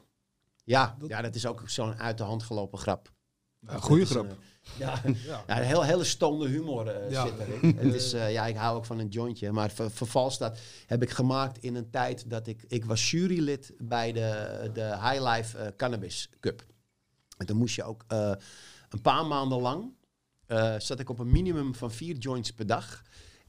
Ja, 0.63 0.95
Dat- 0.99 1.09
ja, 1.09 1.21
dat 1.21 1.35
is 1.35 1.45
ook 1.45 1.61
zo'n 1.65 1.95
uit 1.99 2.17
de 2.17 2.23
hand 2.23 2.43
gelopen 2.43 2.79
grap. 2.79 3.11
Ja, 3.59 3.73
Dat 3.79 3.89
is 3.97 4.09
grap. 4.09 4.23
een, 4.29 4.37
ja, 4.77 5.01
Ja. 5.25 5.43
ja, 5.47 5.57
een 5.59 5.63
heel, 5.65 5.83
hele 5.83 6.03
stonde 6.03 6.47
humor 6.47 6.87
eh, 6.87 7.11
Ja. 7.11 7.25
zit 7.27 7.33
erin. 7.39 7.75
het 7.85 7.93
is, 7.93 8.13
eh, 8.13 8.31
ja, 8.31 8.45
ik 8.45 8.55
hou 8.55 8.77
ook 8.77 8.85
van 8.85 8.99
een 8.99 9.07
jointje. 9.07 9.51
Maar 9.51 9.71
ver, 9.71 9.91
vervals 9.91 10.37
dat 10.37 10.59
heb 10.85 11.01
ik 11.01 11.09
gemaakt 11.09 11.57
in 11.57 11.75
een 11.75 11.89
tijd 11.89 12.29
dat 12.29 12.47
ik... 12.47 12.63
Ik 12.67 12.85
was 12.85 13.11
jurylid 13.11 13.73
bij 13.77 14.11
de, 14.11 14.69
de 14.73 14.81
High 15.09 15.21
Life 15.33 15.73
Cannabis 15.77 16.29
Cup. 16.39 16.65
En 17.37 17.45
toen 17.45 17.57
moest 17.57 17.75
je 17.75 17.83
ook 17.83 18.03
eh, 18.07 18.31
een 18.93 19.01
paar 19.01 19.25
maanden 19.25 19.61
lang... 19.61 19.93
eh, 20.45 20.75
zat 20.79 20.99
ik 20.99 21.09
op 21.09 21.19
een 21.19 21.31
minimum 21.31 21.75
van 21.75 21.91
vier 21.91 22.17
joints 22.17 22.53
per 22.53 22.65
dag. 22.67 23.01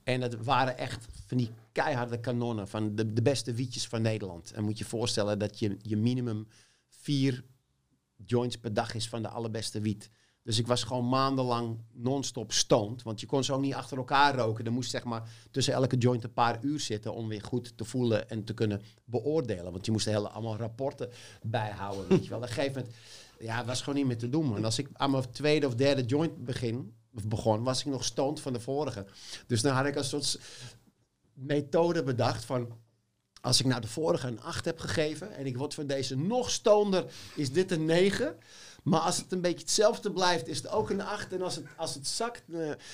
En 0.03 0.21
dat 0.21 0.35
waren 0.35 0.79
echt 0.79 1.07
van 1.27 1.37
die 1.37 1.51
keiharde 1.73 2.21
kanonnen 2.21 2.69
van 2.69 2.95
de, 2.95 3.13
de 3.13 3.23
beste 3.23 3.53
wietjes 3.53 3.89
van 3.89 4.03
Nederland. 4.03 4.53
En 4.53 4.65
moet 4.65 4.79
je 4.79 4.85
voorstellen 4.85 5.39
dat 5.39 5.59
je, 5.59 5.77
je 5.83 5.97
minimum 5.97 6.47
vier 6.89 7.45
joints 8.25 8.57
per 8.57 8.75
dag 8.75 8.95
is 8.95 9.09
van 9.09 9.23
de 9.23 9.29
allerbeste 9.29 9.81
wiet. 9.81 10.11
Dus 10.43 10.59
ik 10.59 10.67
was 10.67 10.83
gewoon 10.83 11.09
maandenlang 11.09 11.79
non-stop 11.93 12.53
stoned. 12.53 13.03
Want 13.03 13.21
je 13.21 13.27
kon 13.27 13.45
zo 13.45 13.61
niet 13.61 13.75
achter 13.75 13.97
elkaar 13.97 14.35
roken. 14.35 14.65
Er 14.65 14.73
moest 14.73 14.91
zeg 14.91 15.05
maar 15.05 15.31
tussen 15.51 15.75
elke 15.75 15.97
joint 15.97 16.25
een 16.25 16.33
paar 16.33 16.59
uur 16.65 16.81
zitten 16.81 17.15
om 17.15 17.29
weer 17.29 17.43
goed 17.43 17.77
te 17.77 17.85
voelen 17.85 18.31
en 18.31 18.45
te 18.45 18.55
kunnen 18.55 18.83
beoordelen. 19.05 19.73
Want 19.73 19.87
je 19.87 19.93
moest 19.93 20.07
hele, 20.07 20.29
allemaal 20.29 20.57
rapporten 20.57 21.11
bijhouden. 21.43 22.09
Weet 22.09 22.23
je 22.23 22.29
wel. 22.29 22.39
Op 22.39 22.45
een 22.45 22.51
gegeven 22.51 22.81
moment, 22.81 22.97
ja, 23.45 23.65
was 23.65 23.79
gewoon 23.81 23.95
niet 23.95 24.07
meer 24.07 24.19
te 24.19 24.29
doen. 24.29 24.57
En 24.57 24.65
als 24.65 24.79
ik 24.79 24.89
aan 24.93 25.11
mijn 25.11 25.31
tweede 25.31 25.67
of 25.67 25.75
derde 25.75 26.03
joint 26.03 26.45
begin, 26.45 26.95
begon, 27.11 27.63
was 27.63 27.81
ik 27.81 27.87
nog 27.87 28.05
stoned 28.05 28.41
van 28.41 28.53
de 28.53 28.61
vorige. 28.61 29.07
Dus 29.47 29.63
dan 29.63 29.75
had 29.75 29.87
ik 29.87 29.97
een 29.97 30.05
soort 30.05 30.41
methode 31.33 32.03
bedacht 32.03 32.45
van 32.45 32.83
als 33.41 33.61
ik 33.61 33.67
nou 33.67 33.81
de 33.81 33.87
vorige 33.87 34.27
een 34.27 34.41
8 34.41 34.65
heb 34.65 34.79
gegeven 34.79 35.33
en 35.37 35.47
ik 35.47 35.57
word 35.57 35.75
van 35.75 35.87
deze 35.87 36.17
nog 36.17 36.51
stonder, 36.51 37.05
is 37.35 37.53
dit 37.53 37.71
een 37.71 37.85
9. 37.85 38.37
Maar 38.83 39.01
als 39.01 39.17
het 39.17 39.33
een 39.33 39.41
beetje 39.41 39.59
hetzelfde 39.59 40.13
blijft, 40.13 40.49
is 40.49 40.57
het 40.57 40.69
ook 40.69 40.91
een 40.91 41.01
8. 41.01 41.33
En 41.33 41.43
als 41.43 41.57
het, 41.57 41.67
als 41.77 41.95
het 41.95 42.07
zakt, 42.07 42.43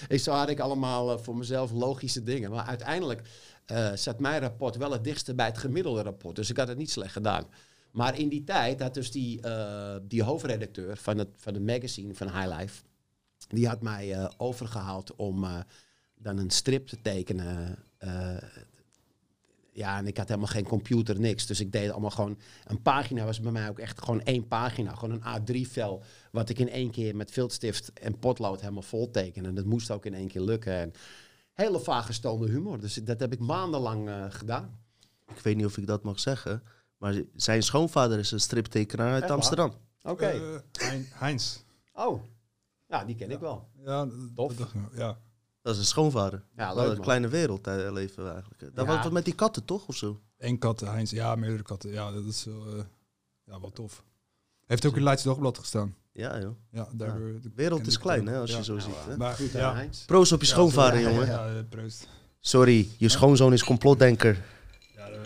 ik 0.09 0.21
zo 0.21 0.33
had 0.33 0.49
ik 0.49 0.61
allemaal 0.61 1.13
eh, 1.13 1.23
voor 1.23 1.37
mezelf 1.37 1.71
logische 1.73 2.23
dingen. 2.23 2.51
Maar 2.51 2.65
uiteindelijk 2.65 3.23
eh, 3.67 3.93
zat 3.93 4.19
mijn 4.19 4.41
rapport 4.41 4.77
wel 4.77 4.93
het 4.93 5.05
dichtste 5.05 5.35
bij 5.35 5.47
het 5.47 5.59
gemiddelde 5.59 6.03
rapport. 6.03 6.37
Dus 6.37 6.51
ik 6.51 6.57
had 6.57 6.69
het 6.69 6.79
niet 6.79 6.91
slecht 6.91 7.13
gedaan. 7.13 7.47
Maar 7.91 8.19
in 8.19 8.29
die 8.29 8.45
tijd 8.45 8.81
had 8.81 8.95
dus 8.95 9.11
die, 9.11 9.41
eh, 9.41 9.97
die 10.03 10.23
hoofdredacteur 10.23 10.97
van 10.97 11.19
het, 11.19 11.29
van 11.37 11.55
het 11.55 11.67
magazine 11.67 12.15
van 12.15 12.31
High 12.31 12.59
Life, 12.59 12.83
die 13.49 13.69
had 13.69 13.83
mij 13.83 14.15
eh, 14.15 14.31
overgehaald 14.37 15.17
om 15.17 15.45
eh, 15.45 15.59
dan 16.15 16.39
een 16.39 16.51
strip 16.51 16.87
te 16.87 17.01
tekenen. 17.03 17.79
ja, 19.73 19.99
en 19.99 20.07
ik 20.07 20.17
had 20.17 20.29
helemaal 20.29 20.49
geen 20.51 20.65
computer, 20.65 21.21
niks. 21.21 21.47
Dus 21.47 21.61
ik 21.61 21.73
deed 21.73 21.91
allemaal 21.91 22.11
gewoon... 22.11 22.39
Een 22.65 22.83
pagina 22.83 23.25
was 23.25 23.41
bij 23.41 23.53
mij 23.53 23.69
ook 23.69 23.79
echt 23.79 24.03
gewoon 24.03 24.23
één 24.23 24.49
pagina. 24.49 24.95
Gewoon 24.95 25.23
een 25.23 25.41
A3-vel. 25.41 26.03
Wat 26.33 26.49
ik 26.49 26.59
in 26.59 26.69
één 26.69 26.91
keer 26.91 27.17
met 27.17 27.31
viltstift 27.31 27.93
en 27.93 28.19
potlood 28.19 28.61
helemaal 28.61 28.83
vol 28.83 29.11
tekende. 29.11 29.49
En 29.49 29.55
dat 29.55 29.65
moest 29.65 29.91
ook 29.91 30.07
in 30.07 30.15
één 30.15 30.29
keer 30.29 30.41
lukken. 30.41 30.73
En 30.73 30.93
hele 31.53 31.81
vage 31.81 32.29
humor. 32.39 32.81
Dus 32.81 32.95
dat 32.95 33.21
heb 33.21 33.33
ik 33.33 33.39
maandenlang 33.39 34.11
gedaan. 34.29 34.79
Ik 35.35 35.39
weet 35.39 35.57
niet 35.57 35.67
of 35.67 35.77
ik 35.77 35.87
dat 35.87 36.03
mag 36.03 36.21
zeggen. 36.21 36.63
Maar 37.01 37.23
zijn 37.37 37.63
schoonvader 37.63 38.19
is 38.19 38.31
een 38.31 38.41
striptekenaar 38.41 39.07
uit 39.13 39.19
Echt 39.21 39.29
waar? 39.29 39.39
Amsterdam. 39.39 39.73
Oké. 40.03 40.27
Eh, 40.27 40.41
Hein- 40.73 41.07
Heinz. 41.13 41.57
oh. 41.93 42.23
Ja, 42.89 43.05
die 43.05 43.15
ken 43.17 43.31
ik 43.31 43.39
wel. 43.39 43.69
Ja, 43.85 44.05
dat- 44.05 44.15
Tof. 44.35 44.55
dat- 44.55 44.69
ja. 44.95 45.19
Dat 45.63 45.75
is 45.75 45.81
een 45.81 45.87
schoonvader. 45.87 46.45
Ja, 46.57 46.67
Wat 46.67 46.77
leuk 46.77 46.85
een 46.87 46.93
man. 46.93 47.03
kleine 47.03 47.29
wereld 47.29 47.67
eh, 47.67 47.93
leven 47.93 48.25
we 48.25 48.31
eigenlijk. 48.31 48.61
Dat 48.61 48.87
Ja. 48.87 48.93
was 48.95 49.03
wat 49.05 49.13
met 49.13 49.25
die 49.25 49.35
katten 49.35 49.65
toch 49.65 49.87
of 49.87 49.97
zo? 49.97 50.21
Eén 50.39 50.59
kat, 50.59 50.81
Heinz. 50.81 51.11
Ja, 51.11 51.35
meerdere 51.35 51.63
katten. 51.63 51.91
Ja, 51.91 52.13
dat 52.13 52.25
is 52.25 52.45
wel, 52.45 52.67
eh, 52.77 52.83
ja, 53.45 53.61
wel 53.61 53.71
tof. 53.71 54.05
Heeft 54.67 54.87
ook 54.87 54.97
in 54.97 55.03
Leidse 55.03 55.29
Dagblad 55.29 55.59
gestaan. 55.59 55.95
Ja 56.13 56.41
joh. 56.41 56.55
Ja, 56.71 56.89
daardoor, 56.93 57.41
De 57.41 57.51
wereld 57.55 57.87
is 57.87 57.99
klein 57.99 58.27
hè, 58.27 58.39
als 58.39 58.51
Ja. 58.51 58.57
je 58.57 58.65
zo 58.65 58.79
ziet. 58.79 58.95
Hè? 59.09 59.17
Maar, 59.17 59.35
Goed, 59.35 59.51
ja. 59.51 59.71
hè, 59.71 59.77
Heinz. 59.77 60.05
Proost 60.05 60.33
op 60.33 60.41
je 60.41 60.47
schoonvader 60.47 61.01
ja, 61.01 61.09
jongen. 61.11 61.27
ja. 61.27 61.47
Ja, 61.47 61.57
eh, 61.57 61.63
proost. 61.69 62.09
Sorry, 62.41 62.89
je 62.99 63.09
schoonzoon 63.09 63.53
is 63.53 63.65
complotdenker. 63.65 64.45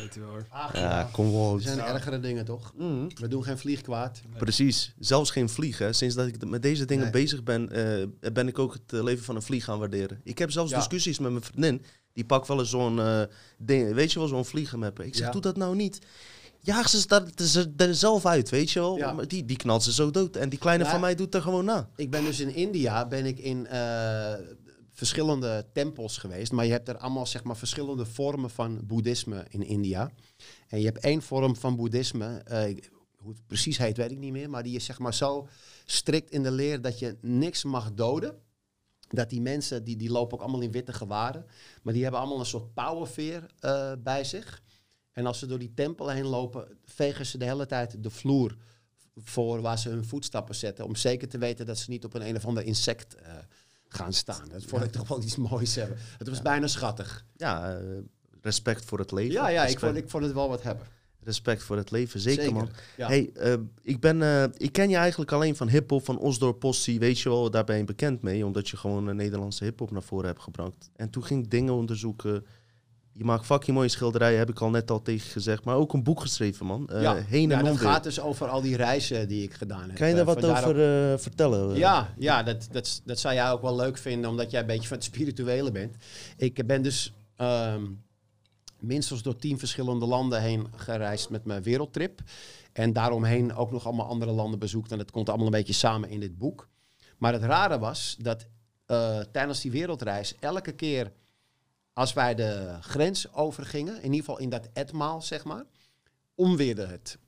Ja, 0.05 0.11
dat 0.11 0.15
weet 0.15 0.15
je 0.15 0.21
wel 0.21 0.29
hoor. 0.31 0.47
Ach, 0.49 0.75
Ja, 0.75 0.81
ja. 0.99 1.09
kom 1.13 1.33
wel. 1.33 1.55
Er 1.55 1.61
zijn 1.61 1.79
ergere 1.81 2.21
dingen, 2.21 2.45
toch? 2.45 2.73
Mhm. 2.77 3.09
We 3.15 3.29
doen 3.29 3.45
geen 3.45 3.59
vlieg 3.59 3.81
kwaad. 3.81 4.21
Precies, 4.39 4.95
zelfs 4.99 5.31
geen 5.31 5.49
vlieg. 5.49 5.79
Hè. 5.79 5.93
Sinds 5.93 6.15
dat 6.15 6.27
ik 6.27 6.47
met 6.49 6.63
deze 6.63 6.85
dingen 6.85 7.03
Nee. 7.03 7.13
bezig 7.13 7.43
ben, 7.43 7.71
eh, 8.21 8.31
ben 8.33 8.49
ik 8.49 8.59
ook 8.59 8.73
het 8.73 8.93
eh, 8.93 9.03
leven 9.03 9.25
van 9.25 9.37
een 9.37 9.43
vlieg 9.43 9.65
gaan 9.65 9.79
waarderen. 9.79 10.21
Ik 10.25 10.39
heb 10.39 10.51
zelfs 10.51 10.71
Ja. 10.71 10.77
discussies 10.79 11.19
met 11.19 11.31
mijn 11.31 11.45
vriendin. 11.45 11.83
Die 12.13 12.25
pakt 12.25 12.49
wel 12.49 12.59
eens 12.59 12.71
zo'n 12.71 13.01
eh, 13.01 13.23
ding, 13.59 13.95
weet 13.95 14.13
je 14.13 14.19
wel, 14.19 14.29
zo'n 14.29 14.45
vliegenmapper. 14.45 15.05
Ik 15.05 15.15
zeg, 15.15 15.27
Ja. 15.27 15.33
doe 15.33 15.41
dat 15.41 15.57
nou 15.57 15.77
niet. 15.77 15.99
Jaag 16.61 16.89
ze 16.89 17.07
daar- 17.07 17.23
er- 17.55 17.73
er 17.77 17.95
zelf 17.95 18.27
uit, 18.27 18.51
weet 18.51 18.71
je 18.71 18.81
wel. 18.81 18.97
Ja. 18.97 19.13
Maar 19.13 19.29
Die, 19.29 19.45
die 19.45 19.57
knalt 19.57 19.83
ze 19.83 19.93
zo 19.93 20.11
dood. 20.11 20.37
En 20.37 20.49
die 20.49 20.59
kleine 20.59 20.85
Ja. 20.85 20.91
van 20.91 21.01
mij 21.01 21.15
doet 21.15 21.35
er 21.35 21.43
gewoon 21.43 21.65
na. 21.65 21.89
Ik 21.97 22.11
ben 22.11 22.25
dus 22.25 22.41
in 22.41 22.55
India, 22.55 23.07
ben 23.09 23.27
ik 23.27 23.39
in 23.39 23.67
eh, 23.67 24.33
verschillende 25.05 25.67
tempels 25.73 26.19
geweest. 26.19 26.53
Maar 26.53 26.65
je 26.65 26.71
hebt 26.71 26.89
er 26.89 26.97
allemaal 26.97 27.27
zeg 27.27 27.45
maar 27.45 27.57
verschillende 27.57 28.07
vormen 28.07 28.51
van 28.51 28.87
boeddhisme 28.87 29.45
in 29.49 29.63
India. 29.63 30.11
En 30.69 30.79
je 30.79 30.85
hebt 30.85 30.99
één 30.99 31.23
vorm 31.23 31.57
van 31.57 31.77
boeddhisme, 31.77 32.39
eh, 32.45 32.77
hoe 33.17 33.33
het 33.33 33.47
precies 33.47 33.79
heet 33.79 33.97
weet 33.97 34.11
ik 34.11 34.19
niet 34.19 34.33
meer. 34.33 34.51
Maar 34.51 34.63
die 34.63 34.77
is 34.77 34.85
zeg 34.85 34.99
maar 34.99 35.15
zo 35.15 35.49
strikt 35.85 36.31
in 36.31 36.43
de 36.43 36.51
leer 36.51 36.81
dat 36.81 36.99
je 36.99 37.17
niks 37.21 37.65
mag 37.65 37.93
doden. 37.93 38.39
Dat 39.09 39.31
die 39.31 39.41
mensen, 39.41 39.85
die, 39.85 39.97
die 39.97 40.11
lopen 40.11 40.37
ook 40.37 40.43
allemaal 40.43 40.61
in 40.61 40.73
witte 40.73 40.93
gewaren. 40.93 41.47
Maar 41.83 41.93
die 41.93 42.03
hebben 42.03 42.21
allemaal 42.21 42.39
een 42.39 42.47
soort 42.47 42.75
powerveer 42.75 43.47
eh, 43.59 43.93
bij 43.99 44.25
zich. 44.25 44.63
En 45.13 45.27
als 45.27 45.39
ze 45.39 45.47
door 45.47 45.59
die 45.59 45.75
tempel 45.75 46.09
heen 46.09 46.27
lopen, 46.27 46.79
vegen 46.85 47.27
ze 47.27 47.39
de 47.39 47.45
hele 47.45 47.67
tijd 47.67 48.03
de 48.03 48.11
vloer 48.11 48.57
voor 49.17 49.61
waar 49.61 49.79
ze 49.79 49.89
hun 49.89 50.05
voetstappen 50.05 50.55
zetten. 50.55 50.85
Om 50.85 50.97
zeker 50.97 51.29
te 51.29 51.39
weten 51.39 51.67
dat 51.67 51.79
ze 51.79 51.91
niet 51.91 52.05
op 52.05 52.15
een 52.15 52.29
een 52.29 52.37
of 52.37 52.47
ander 52.47 52.65
insect 52.65 53.15
eh, 53.15 53.35
gaan 53.95 54.13
staan. 54.13 54.49
Dat 54.49 54.65
vond 54.65 54.85
ik 54.85 54.93
toch 54.93 55.09
wel 55.09 55.23
iets 55.23 55.37
moois 55.37 55.75
hebben. 55.75 55.97
Het 56.19 56.29
was 56.29 56.43
bijna 56.43 56.67
schattig. 56.67 57.25
Ja, 57.37 57.77
eh, 57.77 57.99
respect 58.41 58.85
voor 58.85 58.99
het 58.99 59.13
leven. 59.13 59.33
Ja, 59.33 59.49
ja 59.49 59.67
ik, 59.67 59.79
vond, 59.79 59.97
ik 59.97 60.09
vond 60.09 60.25
het 60.25 60.33
wel 60.33 60.49
wat 60.49 60.63
hebben. 60.63 60.87
respect 61.21 61.63
voor 61.63 61.77
het 61.77 61.91
leven, 61.91 62.21
zeker, 62.21 62.53
man. 62.53 62.69
Ja. 62.97 63.07
Hey, 63.07 63.31
eh, 63.35 63.55
ik, 63.83 64.01
ben, 64.01 64.23
eh, 64.23 64.45
ik 64.57 64.73
ken 64.73 64.89
je 64.91 64.97
eigenlijk 64.97 65.33
alleen 65.33 65.57
van 65.57 65.69
hip-hop, 65.69 66.05
van 66.05 66.19
Osdorp 66.19 66.59
Possie, 66.59 66.99
weet 66.99 67.21
je 67.21 67.29
wel, 67.29 67.51
daar 67.51 67.65
ben 67.65 67.77
je 67.77 67.85
bekend 67.85 68.23
mee, 68.23 68.47
omdat 68.47 68.69
je 68.69 68.77
gewoon 68.77 69.07
een 69.07 69.17
Nederlandse 69.17 69.65
hip-hop 69.65 69.91
naar 69.91 70.03
voren 70.03 70.27
hebt 70.27 70.43
gebracht. 70.43 70.91
En 70.97 71.11
toen 71.11 71.25
ging 71.25 71.45
ik 71.45 71.51
dingen 71.51 71.73
onderzoeken. 71.73 72.47
Je 73.17 73.25
maakt 73.25 73.45
fucking 73.47 73.77
mooie 73.77 73.89
schilderijen, 73.89 74.39
heb 74.39 74.49
ik 74.51 74.61
al 74.61 74.71
net 74.71 74.91
al 74.91 75.03
tegen 75.03 75.31
gezegd, 75.31 75.65
maar 75.65 75.77
ook 75.77 75.93
een 75.93 76.03
boek 76.03 76.21
geschreven, 76.21 76.67
man. 76.67 76.89
Eh, 76.89 77.03
ja, 77.03 77.15
heen 77.15 77.49
ja 77.49 77.59
en 77.59 77.65
dat 77.65 77.73
omweer. 77.73 77.89
gaat 77.89 78.03
dus 78.03 78.21
over 78.21 78.49
al 78.49 78.61
die 78.61 78.77
reizen 78.77 79.29
die 79.29 79.43
ik 79.43 79.55
gedaan 79.55 79.89
heb. 79.89 79.97
Kan 79.99 80.09
je 80.09 80.13
daar 80.15 80.21
Eh, 80.21 80.27
wat 80.35 80.41
vandaar 80.41 80.63
over 80.69 80.75
ook- 81.11 81.15
eh, 81.17 81.23
vertellen? 81.23 81.77
Ja, 81.77 82.15
ja 82.19 82.43
dat, 82.43 82.69
dat, 82.73 83.01
dat 83.05 83.19
zou 83.19 83.35
jij 83.35 83.51
ook 83.51 83.63
wel 83.63 83.77
leuk 83.77 83.99
vinden, 83.99 84.31
omdat 84.31 84.51
jij 84.51 84.61
een 84.61 84.67
beetje 84.67 84.89
van 84.89 84.97
het 84.97 85.07
spirituele 85.07 85.73
bent. 85.73 85.97
Ik 86.37 86.67
ben 86.67 86.83
dus 86.83 87.13
ehm, 87.37 87.85
minstens 88.81 89.23
door 89.23 89.37
tien 89.37 89.59
verschillende 89.59 90.07
landen 90.07 90.41
heen 90.43 90.67
gereisd 90.77 91.31
met 91.31 91.45
mijn 91.45 91.63
wereldtrip. 91.63 92.21
En 92.73 92.93
daaromheen 92.93 93.55
ook 93.55 93.71
nog 93.71 93.87
allemaal 93.87 94.07
andere 94.07 94.33
landen 94.33 94.59
bezoekt. 94.59 94.93
En 94.93 94.99
dat 94.99 95.11
komt 95.11 95.29
allemaal 95.29 95.47
een 95.47 95.53
beetje 95.53 95.73
samen 95.73 96.09
in 96.11 96.21
dit 96.21 96.39
boek. 96.39 96.69
Maar 97.19 97.33
het 97.33 97.43
rare 97.43 97.79
was 97.79 98.17
dat 98.21 98.47
tijdens 99.33 99.61
die 99.61 99.71
wereldreis 99.71 100.35
elke 100.41 100.73
keer 100.73 101.13
als 101.95 102.13
wij 102.13 102.35
de 102.35 102.77
grens 102.81 103.33
overgingen, 103.33 103.97
in 103.97 104.03
ieder 104.03 104.19
geval 104.19 104.39
in 104.39 104.49
dat 104.49 104.69
etmaal, 104.73 105.23
zeg 105.23 105.45
maar, 105.45 105.65
omweerde 106.35 106.87
het. 106.87 107.19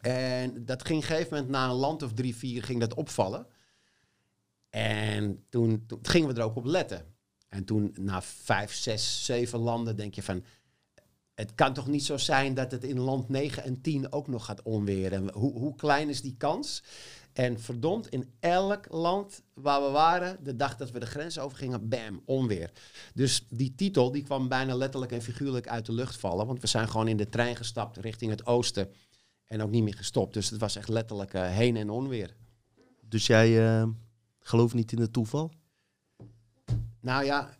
En 0.00 0.64
dat 0.64 0.84
ging 0.84 0.98
op 0.98 1.08
een 1.08 1.16
gegeven 1.16 1.36
moment 1.36 1.50
na 1.52 1.68
een 1.68 1.74
land 1.74 2.02
of 2.02 2.12
drie, 2.12 2.36
vier 2.36 2.62
ging 2.62 2.80
dat 2.80 2.94
opvallen. 2.94 3.46
En 4.70 5.44
toen, 5.48 5.86
gingen 6.02 6.28
we 6.28 6.34
er 6.34 6.46
ook 6.46 6.56
op 6.56 6.64
letten. 6.64 7.14
En 7.48 7.64
toen 7.64 7.94
na 8.00 8.22
vijf, 8.22 8.72
zes, 8.72 9.24
zeven 9.24 9.58
landen 9.58 9.96
denk 9.96 10.14
je 10.14 10.22
van... 10.22 10.44
Het 11.34 11.54
kan 11.54 11.72
toch 11.74 11.86
niet 11.86 12.04
zo 12.04 12.16
zijn 12.16 12.54
dat 12.54 12.70
het 12.70 12.84
in 12.84 12.98
land 12.98 13.28
9 13.28 13.62
en 13.62 13.80
10 13.80 14.12
ook 14.12 14.26
nog 14.26 14.44
gaat 14.44 14.62
onweren. 14.62 15.28
En 15.28 15.34
hoe, 15.34 15.52
hoe 15.52 15.74
klein 15.74 16.08
is 16.08 16.22
die 16.22 16.36
kans? 16.36 16.82
En 17.38 17.60
verdomd, 17.60 18.08
in 18.08 18.32
elk 18.40 18.92
land 18.92 19.42
waar 19.54 19.82
we 19.82 19.88
waren, 19.88 20.44
de 20.44 20.56
dag 20.56 20.76
dat 20.76 20.90
we 20.90 20.98
de 20.98 21.06
grens 21.06 21.38
overgingen, 21.38 21.88
bam, 21.88 22.22
onweer. 22.24 22.72
Dus 23.14 23.46
die 23.48 23.74
titel 23.74 24.10
die 24.10 24.22
kwam 24.22 24.48
bijna 24.48 24.74
letterlijk 24.74 25.12
en 25.12 25.22
figuurlijk 25.22 25.68
uit 25.68 25.86
de 25.86 25.92
lucht 25.92 26.16
vallen. 26.16 26.46
Want 26.46 26.60
we 26.60 26.66
zijn 26.66 26.88
gewoon 26.88 27.08
in 27.08 27.16
de 27.16 27.28
trein 27.28 27.56
gestapt 27.56 27.96
richting 27.96 28.30
het 28.30 28.46
oosten. 28.46 28.92
En 29.44 29.62
ook 29.62 29.70
niet 29.70 29.82
meer 29.82 29.94
gestopt. 29.94 30.34
Dus 30.34 30.50
het 30.50 30.60
was 30.60 30.76
echt 30.76 30.88
letterlijk 30.88 31.34
eh, 31.34 31.48
heen 31.48 31.76
en 31.76 31.90
onweer. 31.90 32.36
Dus 33.00 33.26
jij 33.26 33.66
eh, 33.66 33.88
gelooft 34.38 34.74
niet 34.74 34.92
in 34.92 35.00
het 35.00 35.12
toeval? 35.12 35.52
Nou 37.00 37.24
ja, 37.24 37.56